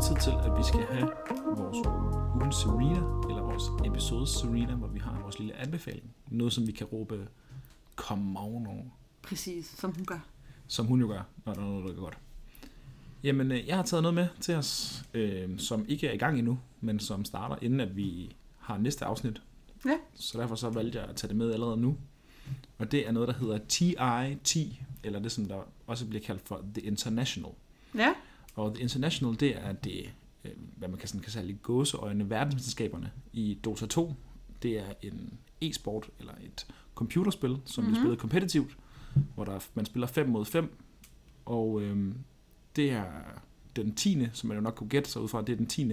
Tid 0.10 0.22
til, 0.22 0.32
at 0.32 0.58
vi 0.58 0.64
skal 0.64 0.80
have 0.96 1.10
vores 1.58 1.88
ugens 2.36 2.56
Serena, 2.56 3.00
eller 3.30 3.42
vores 3.42 3.64
episode 3.86 4.28
Serena, 4.28 4.76
hvor 4.76 4.88
vi 4.88 5.00
har 5.00 5.20
vores 5.22 5.40
lille 5.40 5.56
anbefaling. 5.56 6.16
Noget, 6.28 6.54
som 6.54 6.68
vi 6.68 6.72
kan 6.72 6.88
råbe, 6.88 7.28
come 7.96 8.40
on, 8.40 8.68
over, 8.68 8.84
Præcis, 9.22 9.66
som 9.78 9.92
hun 9.96 10.06
gør. 10.06 10.20
som 10.68 10.86
hun 10.86 11.00
jo 11.02 11.08
gør, 11.08 11.22
når 11.46 11.54
der 11.54 11.62
er 11.62 11.66
noget, 11.66 11.86
der 11.86 11.94
går 11.94 12.02
godt. 12.02 12.18
Jamen, 13.24 13.52
øh, 13.52 13.68
jeg 13.68 13.76
har 13.76 13.84
taget 13.84 14.04
noget 14.04 14.16
med 14.16 14.28
til 14.42 14.56
os, 14.56 15.04
øh, 15.14 15.60
som 15.60 15.86
ikke 15.88 16.08
er 16.08 16.12
i 16.14 16.18
gang 16.18 16.40
endnu, 16.40 16.60
men 16.82 17.00
som 17.00 17.26
starter, 17.26 17.56
inden 17.62 17.80
at 17.80 17.96
vi 17.96 18.36
har 18.58 18.78
næste 18.78 19.06
afsnit. 19.06 19.42
Ja. 19.86 19.98
Så 20.14 20.38
derfor 20.38 20.56
så 20.56 20.70
valgte 20.70 21.00
jeg 21.00 21.08
at 21.08 21.16
tage 21.16 21.30
det 21.30 21.38
med 21.38 21.54
allerede 21.54 21.78
nu. 21.78 21.98
Og 22.78 22.92
det 22.92 23.08
er 23.08 23.12
noget, 23.12 23.28
der 23.28 23.34
hedder 23.34 23.60
TI-10, 23.70 24.84
eller 25.04 25.20
det, 25.20 25.32
som 25.32 25.46
der 25.46 25.62
også 25.88 26.06
bliver 26.06 26.24
kaldt 26.24 26.42
for 26.48 26.62
The 26.74 26.82
International. 26.82 27.52
Ja, 27.96 28.14
Og 28.60 28.74
The 28.74 28.82
International, 28.84 29.40
det 29.40 29.58
er 29.58 29.72
det, 29.72 30.10
øh, 30.46 30.52
hvad 30.78 30.88
man 30.88 30.98
kan, 31.00 31.08
sådan, 31.08 31.22
kan 31.22 31.34
kalde 31.34 31.54
gåseøjne, 31.54 32.30
verdensmesterskaberne 32.30 33.12
i 33.34 33.58
Dota 33.64 33.86
2. 33.86 34.14
Det 34.64 34.80
er 34.80 34.94
en 35.02 35.34
e-sport, 35.62 36.10
eller 36.20 36.34
et 36.44 36.68
computerspil, 36.96 37.58
som 37.66 37.84
mm-hmm. 37.84 37.94
bliver 37.94 38.00
Mhm. 38.00 38.04
spillet 38.04 38.20
kompetitivt, 38.20 38.78
hvor 39.36 39.46
der, 39.46 39.60
man 39.74 39.86
spiller 39.86 40.08
5 40.08 40.30
mod 40.30 40.46
5. 40.46 40.78
Og 41.46 41.82
øhm, 41.82 42.16
det 42.76 42.92
er 42.92 43.06
den 43.76 43.96
10. 43.96 44.28
som 44.34 44.48
man 44.48 44.58
jo 44.58 44.62
nok 44.62 44.76
kunne 44.76 44.90
gætte 44.90 45.10
sig 45.10 45.22
ud 45.22 45.28
fra, 45.28 45.42
det 45.42 45.54
er 45.54 45.58
den 45.58 45.68
10. 45.68 45.92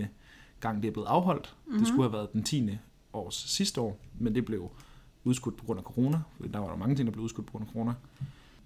gang, 0.60 0.82
det 0.82 0.88
er 0.88 0.92
blevet 0.92 1.06
afholdt. 1.06 1.56
Mm-hmm. 1.66 1.78
Det 1.78 1.88
skulle 1.88 2.02
have 2.02 2.12
været 2.12 2.32
den 2.32 2.42
10. 2.44 2.78
års 3.12 3.34
sidste 3.34 3.80
år, 3.80 3.98
men 4.18 4.34
det 4.34 4.44
blev 4.44 4.70
udskudt 5.24 5.56
på 5.56 5.64
grund 5.64 5.78
af 5.78 5.84
corona. 5.84 6.20
Der 6.52 6.58
var 6.58 6.68
der 6.68 6.76
mange 6.76 6.96
ting, 6.96 7.06
der 7.06 7.12
blev 7.12 7.24
udskudt 7.24 7.46
på 7.46 7.52
grund 7.52 7.66
af 7.68 7.72
corona. 7.72 7.94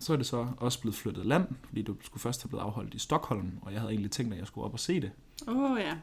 Så 0.01 0.13
er 0.13 0.17
det 0.17 0.27
så 0.27 0.47
også 0.57 0.81
blevet 0.81 0.95
flyttet 0.95 1.27
land, 1.27 1.47
fordi 1.69 1.83
det 1.83 1.97
skulle 2.03 2.21
først 2.21 2.43
have 2.43 2.49
blevet 2.49 2.63
afholdt 2.65 2.95
i 2.95 2.99
Stockholm, 2.99 3.51
og 3.63 3.73
jeg 3.73 3.81
havde 3.81 3.93
egentlig 3.93 4.11
tænkt, 4.11 4.33
at 4.33 4.39
jeg 4.39 4.47
skulle 4.47 4.65
op 4.65 4.73
og 4.73 4.81
se 4.81 5.01
det. 5.01 5.11
åh 5.49 5.57
oh, 5.73 5.79
ja. 5.81 5.97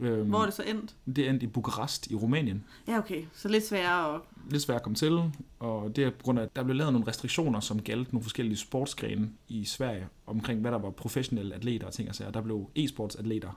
Øhm, 0.00 0.28
Hvor 0.28 0.40
er 0.40 0.44
det 0.44 0.54
så 0.54 0.62
endt? 0.62 0.96
det 1.16 1.28
endte 1.28 1.44
i 1.44 1.46
Bukarest 1.46 2.10
i 2.10 2.14
Rumænien. 2.14 2.64
Ja, 2.88 2.98
okay. 2.98 3.24
Så 3.32 3.48
lidt 3.48 3.66
sværere 3.66 4.14
at... 4.14 4.20
Lidt 4.50 4.62
svært 4.62 4.76
at 4.76 4.82
komme 4.82 4.96
til, 4.96 5.20
og 5.58 5.96
det 5.96 6.04
er 6.04 6.10
på 6.10 6.22
grund 6.22 6.38
af, 6.38 6.42
at 6.42 6.56
der 6.56 6.62
blev 6.62 6.76
lavet 6.76 6.92
nogle 6.92 7.08
restriktioner, 7.08 7.60
som 7.60 7.82
galt 7.82 8.12
nogle 8.12 8.22
forskellige 8.22 8.56
sportsgrene 8.56 9.30
i 9.48 9.64
Sverige, 9.64 10.06
omkring 10.26 10.60
hvad 10.60 10.70
der 10.72 10.78
var 10.78 10.90
professionelle 10.90 11.54
atleter 11.54 11.86
og 11.86 11.92
ting 11.92 12.08
og 12.08 12.14
sager. 12.14 12.30
Der 12.30 12.40
blev 12.40 12.70
e-sportsatleter 12.78 13.50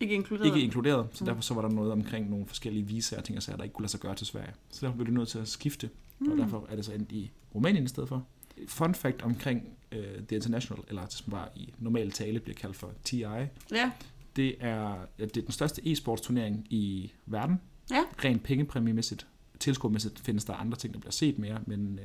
Ikke 0.00 0.14
inkluderet. 0.14 0.46
ikke 0.46 0.60
inkluderet, 0.60 1.06
så 1.12 1.24
Mm. 1.24 1.26
derfor 1.26 1.42
så 1.42 1.54
var 1.54 1.62
der 1.62 1.68
noget 1.68 1.92
omkring 1.92 2.30
nogle 2.30 2.46
forskellige 2.46 2.86
visaer 2.86 3.18
og 3.20 3.24
ting 3.24 3.36
og 3.36 3.42
sager, 3.42 3.56
der 3.56 3.64
ikke 3.64 3.72
kunne 3.74 3.82
lade 3.82 3.90
sig 3.92 4.00
gøre 4.00 4.14
til 4.14 4.26
Sverige. 4.26 4.52
Så 4.70 4.86
derfor 4.86 4.96
blev 4.96 5.06
det 5.06 5.14
nødt 5.14 5.28
til 5.28 5.38
at 5.38 5.48
skifte, 5.48 5.90
mm. 6.18 6.32
og 6.32 6.38
derfor 6.38 6.66
er 6.68 6.76
det 6.76 6.84
så 6.84 6.92
endt 6.92 7.12
i 7.12 7.30
Rumænien 7.54 7.84
i 7.84 7.88
stedet 7.88 8.08
for. 8.08 8.26
Fun 8.68 8.94
fact 8.94 9.22
omkring 9.22 9.76
uh, 9.92 9.98
The 9.98 10.36
International, 10.36 10.84
eller 10.88 11.06
som 11.08 11.30
bare 11.30 11.48
i 11.56 11.74
normal 11.78 12.10
tale 12.10 12.40
bliver 12.40 12.56
kaldt 12.56 12.76
for 12.76 12.92
TI, 13.04 13.16
Ja, 13.16 13.90
det 14.36 14.56
er, 14.60 15.06
ja, 15.18 15.24
det 15.24 15.36
er 15.36 15.42
den 15.42 15.52
største 15.52 15.82
e-sportsturnering 15.86 16.66
i 16.70 17.12
verden. 17.26 17.60
Ja. 17.90 18.02
Rent 18.24 18.42
pengepræmiemæssigt. 18.42 19.26
Tilskuermæssigt 19.60 20.20
findes 20.20 20.44
der 20.44 20.54
andre 20.54 20.78
ting, 20.78 20.94
der 20.94 21.00
bliver 21.00 21.12
set 21.12 21.38
mere, 21.38 21.60
men 21.66 21.98
øh, 21.98 22.04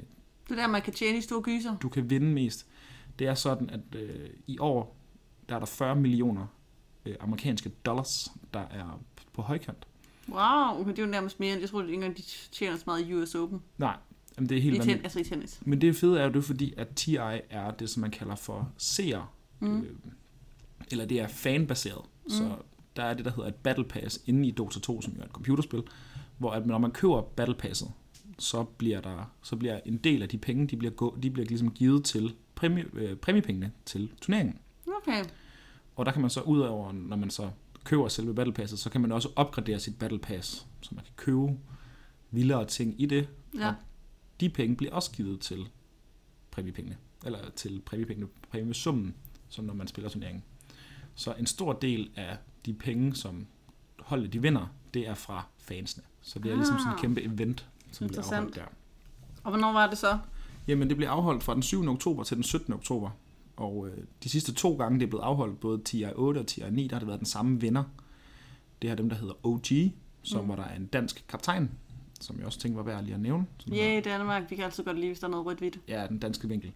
det 0.49 0.51
er 0.51 0.61
der, 0.61 0.67
man 0.67 0.81
kan 0.81 0.93
tjene 0.93 1.17
i 1.17 1.21
store 1.21 1.41
gyser. 1.41 1.77
du 1.77 1.89
kan 1.89 2.09
vinde 2.09 2.27
mest. 2.27 2.65
Det 3.19 3.27
er 3.27 3.33
sådan, 3.33 3.69
at 3.69 3.95
øh, 3.95 4.29
i 4.47 4.57
år, 4.59 4.97
der 5.49 5.55
er 5.55 5.59
der 5.59 5.65
40 5.65 5.95
millioner 5.95 6.47
øh, 7.05 7.15
amerikanske 7.19 7.69
dollars, 7.69 8.31
der 8.53 8.59
er 8.59 9.01
på 9.33 9.41
højkant. 9.41 9.87
Wow, 10.29 10.81
okay, 10.81 10.91
det 10.91 10.99
er 10.99 11.03
jo 11.03 11.09
nærmest 11.09 11.39
mere, 11.39 11.51
end 11.53 11.61
jeg 11.61 11.69
troede 11.69 11.85
ikke 11.85 11.95
engang, 11.95 12.17
de 12.17 12.21
tjener 12.51 12.77
så 12.77 12.83
meget 12.87 13.07
i 13.07 13.13
US 13.13 13.35
Open. 13.35 13.61
Nej, 13.77 13.97
jamen 14.37 14.49
det 14.49 14.57
er 14.57 14.61
helt 14.61 14.75
I 14.75 14.79
ten, 14.79 14.97
altså 15.03 15.19
i 15.19 15.23
tennis. 15.23 15.59
Men 15.65 15.81
det 15.81 15.95
fede 15.95 16.19
er 16.19 16.23
jo 16.25 16.31
det, 16.31 16.43
fordi 16.43 16.73
at 16.77 16.87
TI 16.95 17.15
er 17.49 17.71
det, 17.71 17.89
som 17.89 18.01
man 18.01 18.11
kalder 18.11 18.35
for 18.35 18.71
seer. 18.77 19.33
Mm. 19.59 19.81
Øh, 19.81 19.89
eller 20.91 21.05
det 21.05 21.19
er 21.19 21.27
fanbaseret. 21.27 22.05
Mm. 22.23 22.29
Så 22.29 22.55
der 22.95 23.03
er 23.03 23.13
det, 23.13 23.25
der 23.25 23.31
hedder 23.31 23.47
et 23.47 23.55
Battle 23.55 23.85
Pass 23.85 24.19
inde 24.25 24.47
i 24.47 24.51
Dota 24.51 24.79
2, 24.79 25.01
som 25.01 25.13
jo 25.13 25.21
er 25.21 25.25
et 25.25 25.31
computerspil, 25.31 25.83
hvor 26.37 26.51
at 26.51 26.67
når 26.67 26.77
man 26.77 26.91
køber 26.91 27.21
Battle 27.21 27.55
Passet, 27.55 27.87
så 28.39 28.63
bliver, 28.63 29.01
der, 29.01 29.31
så 29.41 29.55
bliver 29.55 29.79
en 29.85 29.97
del 29.97 30.21
af 30.21 30.29
de 30.29 30.37
penge, 30.37 30.67
de 30.67 30.77
bliver, 30.77 30.91
gå, 30.91 31.17
de 31.23 31.31
bliver 31.31 31.45
ligesom 31.47 31.71
givet 31.71 32.03
til 32.05 32.35
præmie, 32.55 32.85
øh, 32.93 33.15
præmiepengene 33.15 33.71
til 33.85 34.09
turneringen. 34.21 34.59
Okay. 35.01 35.23
Og 35.95 36.05
der 36.05 36.11
kan 36.11 36.21
man 36.21 36.29
så 36.29 36.41
ud 36.41 36.59
over, 36.59 36.91
når 36.91 37.17
man 37.17 37.29
så 37.29 37.49
køber 37.83 38.07
selve 38.07 38.35
Battle 38.35 38.53
Passet, 38.53 38.79
så 38.79 38.89
kan 38.89 39.01
man 39.01 39.11
også 39.11 39.29
opgradere 39.35 39.79
sit 39.79 39.99
Battle 39.99 40.19
Pass, 40.19 40.67
så 40.81 40.89
man 40.95 41.03
kan 41.03 41.13
købe 41.15 41.57
vildere 42.31 42.65
ting 42.65 43.01
i 43.01 43.05
det. 43.05 43.27
Ja. 43.57 43.67
Og 43.67 43.73
de 44.39 44.49
penge 44.49 44.75
bliver 44.75 44.93
også 44.93 45.11
givet 45.11 45.39
til 45.39 45.69
præmiepengene, 46.51 46.97
eller 47.25 47.39
til 47.55 47.81
præmiepengene, 47.85 48.27
præmiesummen, 48.51 49.15
som 49.49 49.65
når 49.65 49.73
man 49.73 49.87
spiller 49.87 50.09
turneringen. 50.09 50.43
Så 51.15 51.33
en 51.33 51.45
stor 51.45 51.73
del 51.73 52.09
af 52.15 52.37
de 52.65 52.73
penge, 52.73 53.15
som 53.15 53.45
holdet 53.99 54.33
de 54.33 54.41
vinder, 54.41 54.67
det 54.93 55.07
er 55.07 55.13
fra 55.13 55.45
fansene. 55.57 56.03
Så 56.21 56.39
det 56.39 56.51
er 56.51 56.55
ligesom 56.55 56.77
sådan 56.77 56.91
et 56.91 56.95
Ah. 56.95 57.01
kæmpe 57.01 57.21
event, 57.23 57.67
som 57.91 58.07
bliver 58.07 58.23
afholdt 58.23 58.55
der. 58.55 58.65
Og 59.43 59.51
hvornår 59.51 59.73
var 59.73 59.89
det 59.89 59.97
så? 59.97 60.19
Jamen, 60.67 60.89
det 60.89 60.97
bliver 60.97 61.09
afholdt 61.11 61.43
fra 61.43 61.53
den 61.53 61.63
7. 61.63 61.87
oktober 61.89 62.23
til 62.23 62.35
den 62.37 62.43
17. 62.43 62.73
oktober. 62.73 63.09
Og 63.57 63.87
øh, 63.89 63.97
de 64.23 64.29
sidste 64.29 64.53
to 64.53 64.75
gange, 64.77 64.99
det 64.99 65.05
er 65.05 65.09
blevet 65.09 65.23
afholdt, 65.23 65.59
både 65.59 65.81
TI 65.83 66.05
8 66.15 66.39
og 66.39 66.47
TI 66.47 66.61
9, 66.71 66.87
der 66.87 66.95
har 66.95 66.99
det 66.99 67.07
været 67.07 67.19
den 67.19 67.25
samme 67.27 67.61
vinder. 67.61 67.83
Det 68.81 68.89
er 68.89 68.95
dem, 68.95 69.09
der 69.09 69.15
hedder 69.17 69.45
OG, 69.45 69.65
som 70.23 70.43
Mm. 70.43 70.49
var 70.49 70.55
der 70.55 70.67
en 70.69 70.85
dansk 70.85 71.25
kaptajn, 71.27 71.71
som 72.21 72.37
jeg 72.37 72.45
også 72.45 72.59
tænkte 72.59 72.77
var 72.77 72.83
værd 72.83 73.03
lige 73.03 73.13
at 73.15 73.19
nævne. 73.21 73.45
Ja, 73.71 73.75
yeah, 73.93 74.03
Danmark. 74.03 74.43
Vi 74.49 74.55
kan 74.55 74.65
altid 74.65 74.83
godt 74.83 74.95
lide, 74.97 75.07
hvis 75.07 75.19
der 75.19 75.27
er 75.27 75.31
noget 75.31 75.45
rødt-hvidt. 75.45 75.79
Ja, 75.87 76.07
den 76.09 76.19
danske 76.19 76.47
vinkel. 76.47 76.71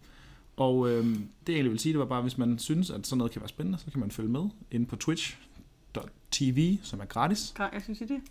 Og 0.58 0.90
øh, 0.90 1.06
det 1.06 1.20
jeg 1.48 1.54
egentlig 1.54 1.72
vil 1.72 1.80
sige, 1.80 1.94
det 1.94 2.00
var 2.00 2.06
bare, 2.06 2.22
hvis 2.22 2.38
man 2.38 2.60
synes, 2.60 2.90
at 2.90 3.08
sådan 3.08 3.18
noget 3.18 3.32
kan 3.32 3.42
være 3.42 3.50
spændende, 3.50 3.78
så 3.78 3.92
kan 3.92 4.00
man 4.00 4.12
følge 4.12 4.30
med 4.30 4.50
inde 4.72 4.86
på 4.86 4.96
twitch.tv, 4.96 6.78
som 6.84 7.00
er 7.00 7.06
gratis. 7.06 7.54
Kan 7.56 7.70
jeg 7.74 7.82
sige 7.82 8.08
det? 8.08 8.22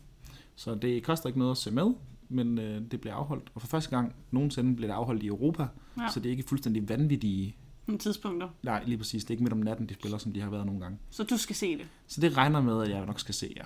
Så 0.56 0.74
det 0.74 1.02
koster 1.02 1.26
ikke 1.28 1.38
noget 1.38 1.50
at 1.52 1.56
se 1.58 1.70
med, 1.70 1.94
men 2.28 2.58
øh, 2.58 2.82
det 2.90 3.00
bliver 3.00 3.14
afholdt. 3.14 3.50
Og 3.54 3.60
for 3.60 3.68
første 3.68 3.90
gang 3.90 4.14
nogensinde 4.30 4.76
bliver 4.76 4.88
det 4.88 4.94
afholdt 4.94 5.22
i 5.22 5.26
Europa, 5.26 5.62
Ja. 5.96 6.02
ja. 6.02 6.10
så 6.10 6.20
det 6.20 6.26
er 6.26 6.30
ikke 6.30 6.42
fuldstændig 6.48 6.88
vanvittige 6.88 7.56
tidspunkter. 7.98 8.48
Nej, 8.62 8.82
lige 8.86 8.98
præcis. 8.98 9.24
Det 9.24 9.30
er 9.30 9.34
ikke 9.34 9.42
midt 9.42 9.52
om 9.52 9.58
natten, 9.58 9.86
de 9.88 9.94
spiller, 9.94 10.18
som 10.18 10.32
de 10.32 10.40
har 10.40 10.50
været 10.50 10.66
nogle 10.66 10.80
gange. 10.80 10.98
Så 11.10 11.24
du 11.24 11.36
skal 11.36 11.56
se 11.56 11.78
det. 11.78 11.86
Så 12.06 12.20
det 12.20 12.36
regner 12.36 12.60
med, 12.62 12.82
at 12.82 12.90
jeg 12.90 13.06
nok 13.06 13.20
skal 13.20 13.34
se 13.34 13.52
jer. 13.56 13.64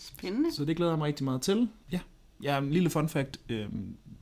Spændende. 0.00 0.52
Så 0.54 0.64
det 0.64 0.76
glæder 0.76 0.92
jeg 0.92 0.98
mig 0.98 1.06
rigtig 1.06 1.24
meget 1.24 1.42
til. 1.42 1.68
Ja, 1.92 2.00
ja 2.42 2.58
en 2.58 2.70
lille 2.70 2.90
fun 2.90 3.08
fact. 3.08 3.40
Øh, 3.48 3.66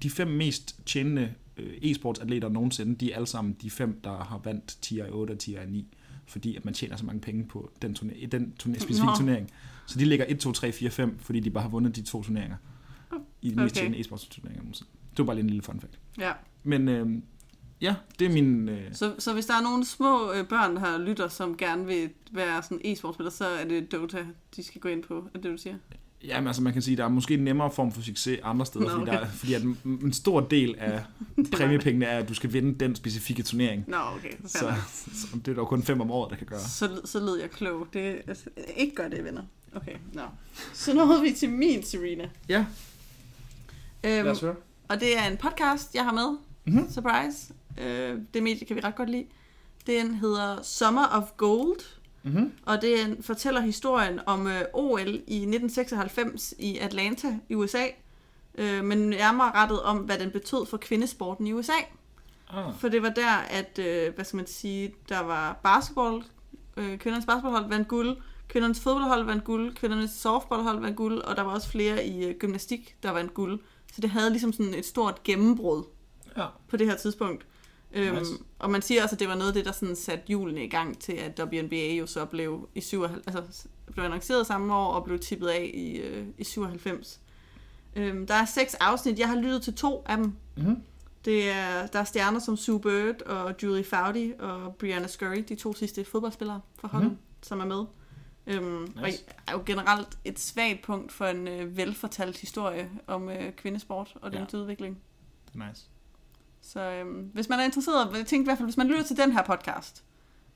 de 0.02 0.10
fem 0.10 0.28
mest 0.28 0.80
tjenende 0.86 1.32
øh, 1.56 1.72
e-sportsatleter 1.82 2.48
nogensinde, 2.48 2.94
de 2.94 3.12
er 3.12 3.16
alle 3.16 3.26
sammen 3.26 3.56
de 3.62 3.70
fem, 3.70 4.00
der 4.04 4.16
har 4.24 4.40
vandt 4.44 4.78
TI 4.82 5.00
8 5.10 5.32
og 5.32 5.38
TI 5.38 5.56
9. 5.68 5.86
Fordi 6.26 6.56
at 6.56 6.64
man 6.64 6.74
tjener 6.74 6.96
så 6.96 7.04
mange 7.06 7.20
penge 7.20 7.44
på 7.44 7.70
den, 7.82 7.96
i 8.16 8.26
den 8.26 8.54
turné- 8.62 8.78
specifikke 8.78 9.04
Nå. 9.06 9.16
turnering. 9.16 9.50
Så 9.86 9.98
de 9.98 10.04
ligger 10.04 10.24
1, 10.28 10.38
2, 10.40 10.52
3, 10.52 10.72
4, 10.72 10.90
5, 10.90 11.18
fordi 11.18 11.40
de 11.40 11.50
bare 11.50 11.62
har 11.62 11.70
vundet 11.70 11.96
de 11.96 12.02
to 12.02 12.22
turneringer. 12.22 12.56
I 13.42 13.50
de 13.50 13.56
mest 13.56 13.72
Okay. 13.76 13.80
tjenende 13.80 13.98
e-sportsturneringer 13.98 14.62
nogensinde. 14.62 14.90
Det 15.10 15.18
var 15.18 15.24
bare 15.24 15.36
lige 15.36 15.42
en 15.44 15.50
lille 15.50 15.62
fun 15.62 15.80
fact. 15.80 15.98
Ja. 16.18 16.32
Men 16.64 16.88
øh, 16.88 17.08
ja, 17.80 17.94
det 18.18 18.26
er 18.26 18.32
min... 18.32 18.68
Øh, 18.68 18.94
Så, 18.94 19.14
så 19.18 19.32
hvis 19.32 19.46
der 19.46 19.54
er 19.54 19.62
nogle 19.62 19.84
små 19.84 20.32
øh, 20.32 20.48
børn, 20.48 20.76
der 20.76 20.98
lytter, 20.98 21.28
som 21.28 21.56
gerne 21.56 21.86
vil 21.86 22.10
være 22.32 22.62
sådan 22.62 22.80
e-sportspiller, 22.84 23.30
så 23.30 23.46
er 23.46 23.64
det 23.68 23.92
Dota, 23.92 24.26
de 24.56 24.62
skal 24.62 24.80
gå 24.80 24.88
ind 24.88 25.02
på, 25.02 25.18
er 25.18 25.22
det 25.34 25.42
det, 25.42 25.52
du 25.52 25.56
siger? 25.56 25.76
Jamen 26.24 26.46
altså, 26.46 26.62
man 26.62 26.72
kan 26.72 26.82
sige, 26.82 26.92
at 26.92 26.98
der 26.98 27.04
er 27.04 27.08
måske 27.08 27.34
en 27.34 27.44
nemmere 27.44 27.70
form 27.70 27.92
for 27.92 28.02
succes 28.02 28.38
andre 28.42 28.66
steder, 28.66 28.84
Nå, 28.84 28.90
fordi, 28.90 29.02
okay. 29.02 29.12
der, 29.12 29.18
er- 29.18 29.28
fordi 29.30 29.54
at 29.54 29.62
en, 29.84 30.12
stor 30.12 30.40
del 30.40 30.74
af 30.78 31.02
præmiepengene 31.52 32.06
er, 32.06 32.18
at 32.18 32.28
du 32.28 32.34
skal 32.34 32.52
vinde 32.52 32.78
den 32.84 32.96
specifikke 32.96 33.42
turnering. 33.42 33.84
Nå, 33.88 33.96
okay. 33.96 34.30
Så, 34.46 34.58
Så, 34.92 35.10
så 35.14 35.26
det 35.36 35.48
er 35.48 35.52
der 35.54 35.60
jo 35.62 35.64
kun 35.64 35.82
fem 35.82 36.00
om 36.00 36.10
året, 36.10 36.30
der 36.30 36.36
kan 36.36 36.46
gøre. 36.46 36.60
så, 36.60 37.00
så 37.04 37.20
lød 37.20 37.40
jeg 37.40 37.50
klog. 37.50 37.86
Det, 37.92 38.16
altså, 38.28 38.44
ikke 38.76 38.94
gør 38.94 39.08
det, 39.08 39.24
venner. 39.24 39.42
Okay, 39.74 39.94
nå. 40.12 40.22
Så 40.74 40.94
nåede 40.94 41.22
vi 41.22 41.32
til 41.32 41.50
min, 41.50 41.82
Serena. 41.82 42.28
Ja, 42.48 42.66
lad 44.04 44.18
Øhm, 44.18 44.28
os 44.28 44.40
høre. 44.40 44.54
og 44.88 45.00
det 45.00 45.18
er 45.18 45.30
en 45.30 45.36
podcast, 45.36 45.94
jeg 45.94 46.04
har 46.04 46.12
med. 46.12 46.38
Mhm. 46.64 46.90
Surprise. 46.92 47.52
Øh, 47.80 48.18
det 48.34 48.42
medie 48.42 48.66
kan 48.66 48.76
vi 48.76 48.80
ret 48.80 48.96
godt 48.96 49.10
lide. 49.10 49.24
Den 49.86 50.14
hedder 50.14 50.62
Summer 50.62 51.06
of 51.06 51.22
Gold. 51.36 51.80
Mm-hmm. 52.26 52.52
Og 52.66 52.82
det 52.82 53.16
fortæller 53.20 53.60
historien 53.60 54.20
om 54.26 54.46
øh, 54.46 54.62
OL 54.72 55.08
i 55.08 55.36
1996 55.36 56.54
i 56.58 56.78
Atlanta 56.78 57.38
i 57.48 57.54
USA. 57.54 57.86
Øh, 58.54 58.84
men 58.84 58.98
nærmere 58.98 59.50
rettet 59.54 59.82
om, 59.82 59.98
hvad 59.98 60.18
den 60.18 60.30
betød 60.30 60.66
for 60.66 60.76
kvindesporten 60.76 61.46
i 61.46 61.52
USA. 61.52 61.72
Ah, 62.50 62.74
For 62.78 62.88
det 62.88 63.02
var 63.02 63.08
der, 63.08 63.32
at, 63.50 63.78
øh, 63.78 64.14
hvad 64.14 64.24
skal 64.24 64.36
man 64.36 64.46
sige, 64.46 64.94
der 65.08 65.20
var 65.20 65.60
basketball, 65.62 66.22
øh, 66.76 66.98
kvindernes 66.98 67.26
basketballhold 67.26 67.68
vandt 67.68 67.88
guld, 67.88 68.16
kvindernes 68.48 68.80
fodboldhold 68.80 69.24
vandt 69.24 69.44
guld, 69.44 69.74
kvindernes 69.74 70.10
softballhold 70.10 70.80
vandt 70.80 70.96
guld, 70.96 71.18
og 71.18 71.36
der 71.36 71.42
var 71.42 71.50
også 71.50 71.68
flere 71.68 72.06
i 72.06 72.24
øh, 72.24 72.34
gymnastik, 72.38 72.96
der 73.02 73.10
vandt 73.10 73.34
guld. 73.34 73.60
Så 73.92 74.00
det 74.00 74.10
havde 74.10 74.30
ligesom 74.30 74.52
sådan 74.52 74.74
et 74.74 74.86
stort 74.86 75.22
gennembrud 75.22 75.82
ja. 76.36 76.46
på 76.68 76.76
det 76.76 76.86
her 76.86 76.96
tidspunkt. 76.96 77.46
Øhm, 77.92 78.16
Nice. 78.18 78.32
og 78.58 78.70
man 78.70 78.82
siger 78.82 79.02
også, 79.02 79.14
at 79.16 79.20
det 79.20 79.28
var 79.28 79.34
noget 79.34 79.48
af 79.48 79.54
det, 79.54 79.64
der 79.64 79.72
sådan 79.72 79.96
satte 79.96 80.24
hjulene 80.28 80.64
i 80.64 80.68
gang 80.68 80.98
til, 80.98 81.12
at 81.12 81.40
WNBA 81.40 81.92
jo 81.92 82.06
så 82.06 82.24
blev, 82.24 82.68
i 82.74 82.80
97, 82.80 83.36
altså, 83.36 83.68
blev 83.92 84.04
annonceret 84.04 84.46
samme 84.46 84.74
år 84.74 84.92
og 84.92 85.04
blev 85.04 85.18
tippet 85.18 85.48
af 85.48 85.70
i, 85.74 85.96
øh, 85.96 86.26
i 86.38 86.44
97. 86.44 87.20
Øhm, 87.96 88.26
der 88.26 88.34
er 88.34 88.44
seks 88.44 88.74
afsnit. 88.74 89.18
Jeg 89.18 89.28
har 89.28 89.36
lyttet 89.36 89.62
til 89.62 89.74
to 89.74 90.02
af 90.06 90.16
dem. 90.16 90.32
Mm-hmm. 90.56 90.82
Det 91.24 91.50
er, 91.50 91.86
der 91.86 91.98
er 91.98 92.04
stjerner 92.04 92.38
som 92.40 92.56
Sue 92.56 92.80
Bird 92.80 93.22
og 93.22 93.54
Julie 93.62 93.84
Foudy 93.84 94.34
og 94.38 94.74
Brianna 94.76 95.06
Scurry, 95.08 95.44
de 95.48 95.54
to 95.54 95.74
sidste 95.74 96.04
fodboldspillere 96.04 96.60
for 96.80 96.88
holdet, 96.88 97.08
Mhm. 97.08 97.14
mm. 97.16 97.22
som 97.42 97.60
er 97.60 97.64
med. 97.64 97.84
Øhm, 98.46 98.80
nice. 99.04 99.22
Og 99.26 99.34
er 99.48 99.52
jo 99.52 99.62
generelt 99.66 100.08
et 100.24 100.38
svagt 100.38 100.82
punkt 100.82 101.12
for 101.12 101.24
en 101.24 101.48
øh, 101.48 101.76
velfortalt 101.76 102.36
historie 102.38 102.90
om 103.06 103.28
øh, 103.28 103.52
kvindesport 103.52 104.14
og 104.22 104.32
Ja. 104.32 104.38
dens 104.38 104.54
udvikling. 104.54 104.98
Det 105.54 105.60
er 105.62 105.68
nice. 105.68 105.84
Så 106.66 106.80
øhm, 106.80 107.30
hvis 107.34 107.48
man 107.48 107.60
er 107.60 107.64
interesseret, 107.64 108.16
jeg 108.18 108.26
tænkte 108.26 108.36
i 108.36 108.44
hvert 108.44 108.58
fald, 108.58 108.66
hvis 108.66 108.76
man 108.76 108.86
lytter 108.86 109.04
til 109.04 109.16
den 109.16 109.32
her 109.32 109.42
podcast, 109.42 110.04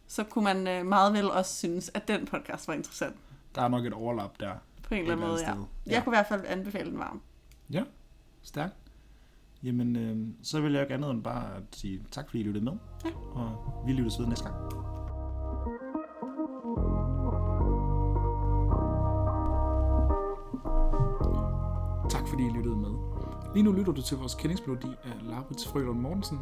så 0.06 0.24
kunne 0.24 0.44
man 0.44 0.68
øh, 0.68 0.86
meget 0.86 1.12
vel 1.12 1.30
også 1.30 1.56
synes, 1.56 1.90
at 1.94 2.08
den 2.08 2.26
podcast 2.26 2.68
var 2.68 2.74
interessant. 2.74 3.16
Der 3.54 3.62
er 3.62 3.68
nok 3.68 3.84
et 3.84 3.92
overlap 3.92 4.40
der. 4.40 4.52
På 4.82 4.94
en 4.94 5.00
eller 5.00 5.12
anden 5.12 5.26
måde, 5.28 5.40
ja. 5.40 5.52
sted. 5.52 5.64
Jeg 5.86 6.04
kunne 6.04 6.14
i 6.14 6.16
hvert 6.16 6.26
fald 6.26 6.44
anbefale 6.46 6.90
den 6.90 6.98
varm. 6.98 7.20
Stærkt. 8.42 8.74
Jamen, 9.62 9.96
øh, 9.96 10.28
så 10.42 10.60
vil 10.60 10.72
jeg 10.72 10.82
ikke 10.82 10.94
andet 10.94 11.10
end 11.10 11.22
bare 11.22 11.56
at 11.56 11.62
sige 11.72 12.02
tak, 12.10 12.26
fordi 12.26 12.40
I 12.40 12.42
lyttede 12.42 12.64
med. 12.64 12.72
Ja. 13.04 13.10
Og 13.32 13.82
vi 13.86 13.92
lyttes 13.92 14.18
ved 14.18 14.26
næste 14.26 14.44
gang. 14.44 14.56
Tak 22.10 22.28
fordi 22.28 22.46
I 22.46 22.50
lyttede 22.50 22.76
med. 22.76 23.09
Lige 23.54 23.62
nu 23.62 23.72
lytter 23.72 23.92
du 23.92 24.02
til 24.02 24.16
vores 24.16 24.34
kendingsmelodi 24.34 24.86
af 25.04 25.12
Laurits 25.22 25.68
Frølund 25.68 26.00
Mortensen. 26.00 26.38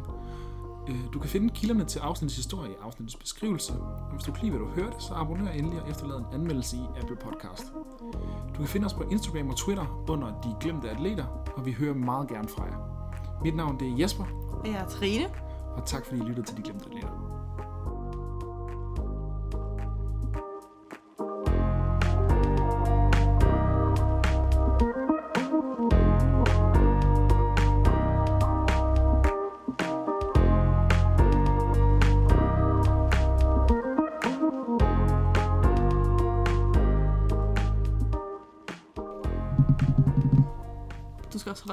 Øh, 0.89 0.95
Du 1.13 1.19
kan 1.19 1.29
finde 1.29 1.49
kilderne 1.49 1.85
til 1.85 1.99
afsnittets 1.99 2.35
historie 2.35 2.71
i 2.71 2.75
afsnittets 2.83 3.15
beskrivelse. 3.15 3.73
Og 3.73 4.11
hvis 4.13 4.23
du 4.23 4.31
kan 4.31 4.43
lide, 4.43 4.57
hvad 4.57 4.67
du 4.67 4.71
hørte, 4.81 4.95
så 4.99 5.13
abonner 5.13 5.51
endelig 5.51 5.81
og 5.81 5.89
efterlad 5.89 6.17
en 6.17 6.25
anmeldelse 6.33 6.77
i 6.77 6.99
Apple 7.01 7.15
Podcast. 7.15 7.63
Du 8.53 8.57
kan 8.57 8.67
finde 8.67 8.85
os 8.85 8.93
på 8.93 9.03
Instagram 9.03 9.49
og 9.49 9.55
Twitter 9.55 10.05
under 10.09 10.27
De 10.27 10.55
Glemte 10.61 10.89
Atleter, 10.89 11.25
og 11.55 11.65
vi 11.65 11.71
hører 11.71 11.93
meget 11.93 12.27
gerne 12.27 12.47
fra 12.47 12.63
jer. 12.63 12.77
Mit 13.43 13.55
navn 13.55 13.79
det 13.79 13.87
er 13.87 13.97
Jesper, 13.97 14.25
Og 14.59 14.67
jeg 14.67 14.75
er 14.75 14.87
Trine. 14.87 15.25
og 15.75 15.85
tak 15.85 16.05
fordi 16.05 16.19
I 16.19 16.23
lyttede 16.23 16.47
til 16.47 16.57
De 16.57 16.61
Glemte 16.61 16.85
Atleter. 16.85 17.38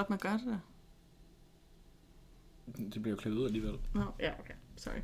Med 0.08 0.16
at 0.16 0.20
gøre 0.20 0.38
det 0.38 0.46
der. 0.46 0.58
Det 2.76 3.02
bliver 3.02 3.10
jo 3.10 3.16
klippet 3.16 3.40
ud 3.40 3.46
alligevel. 3.46 3.78
Nå, 3.94 4.04
ja, 4.20 4.32
okay. 4.40 4.54
Sorry. 4.76 5.00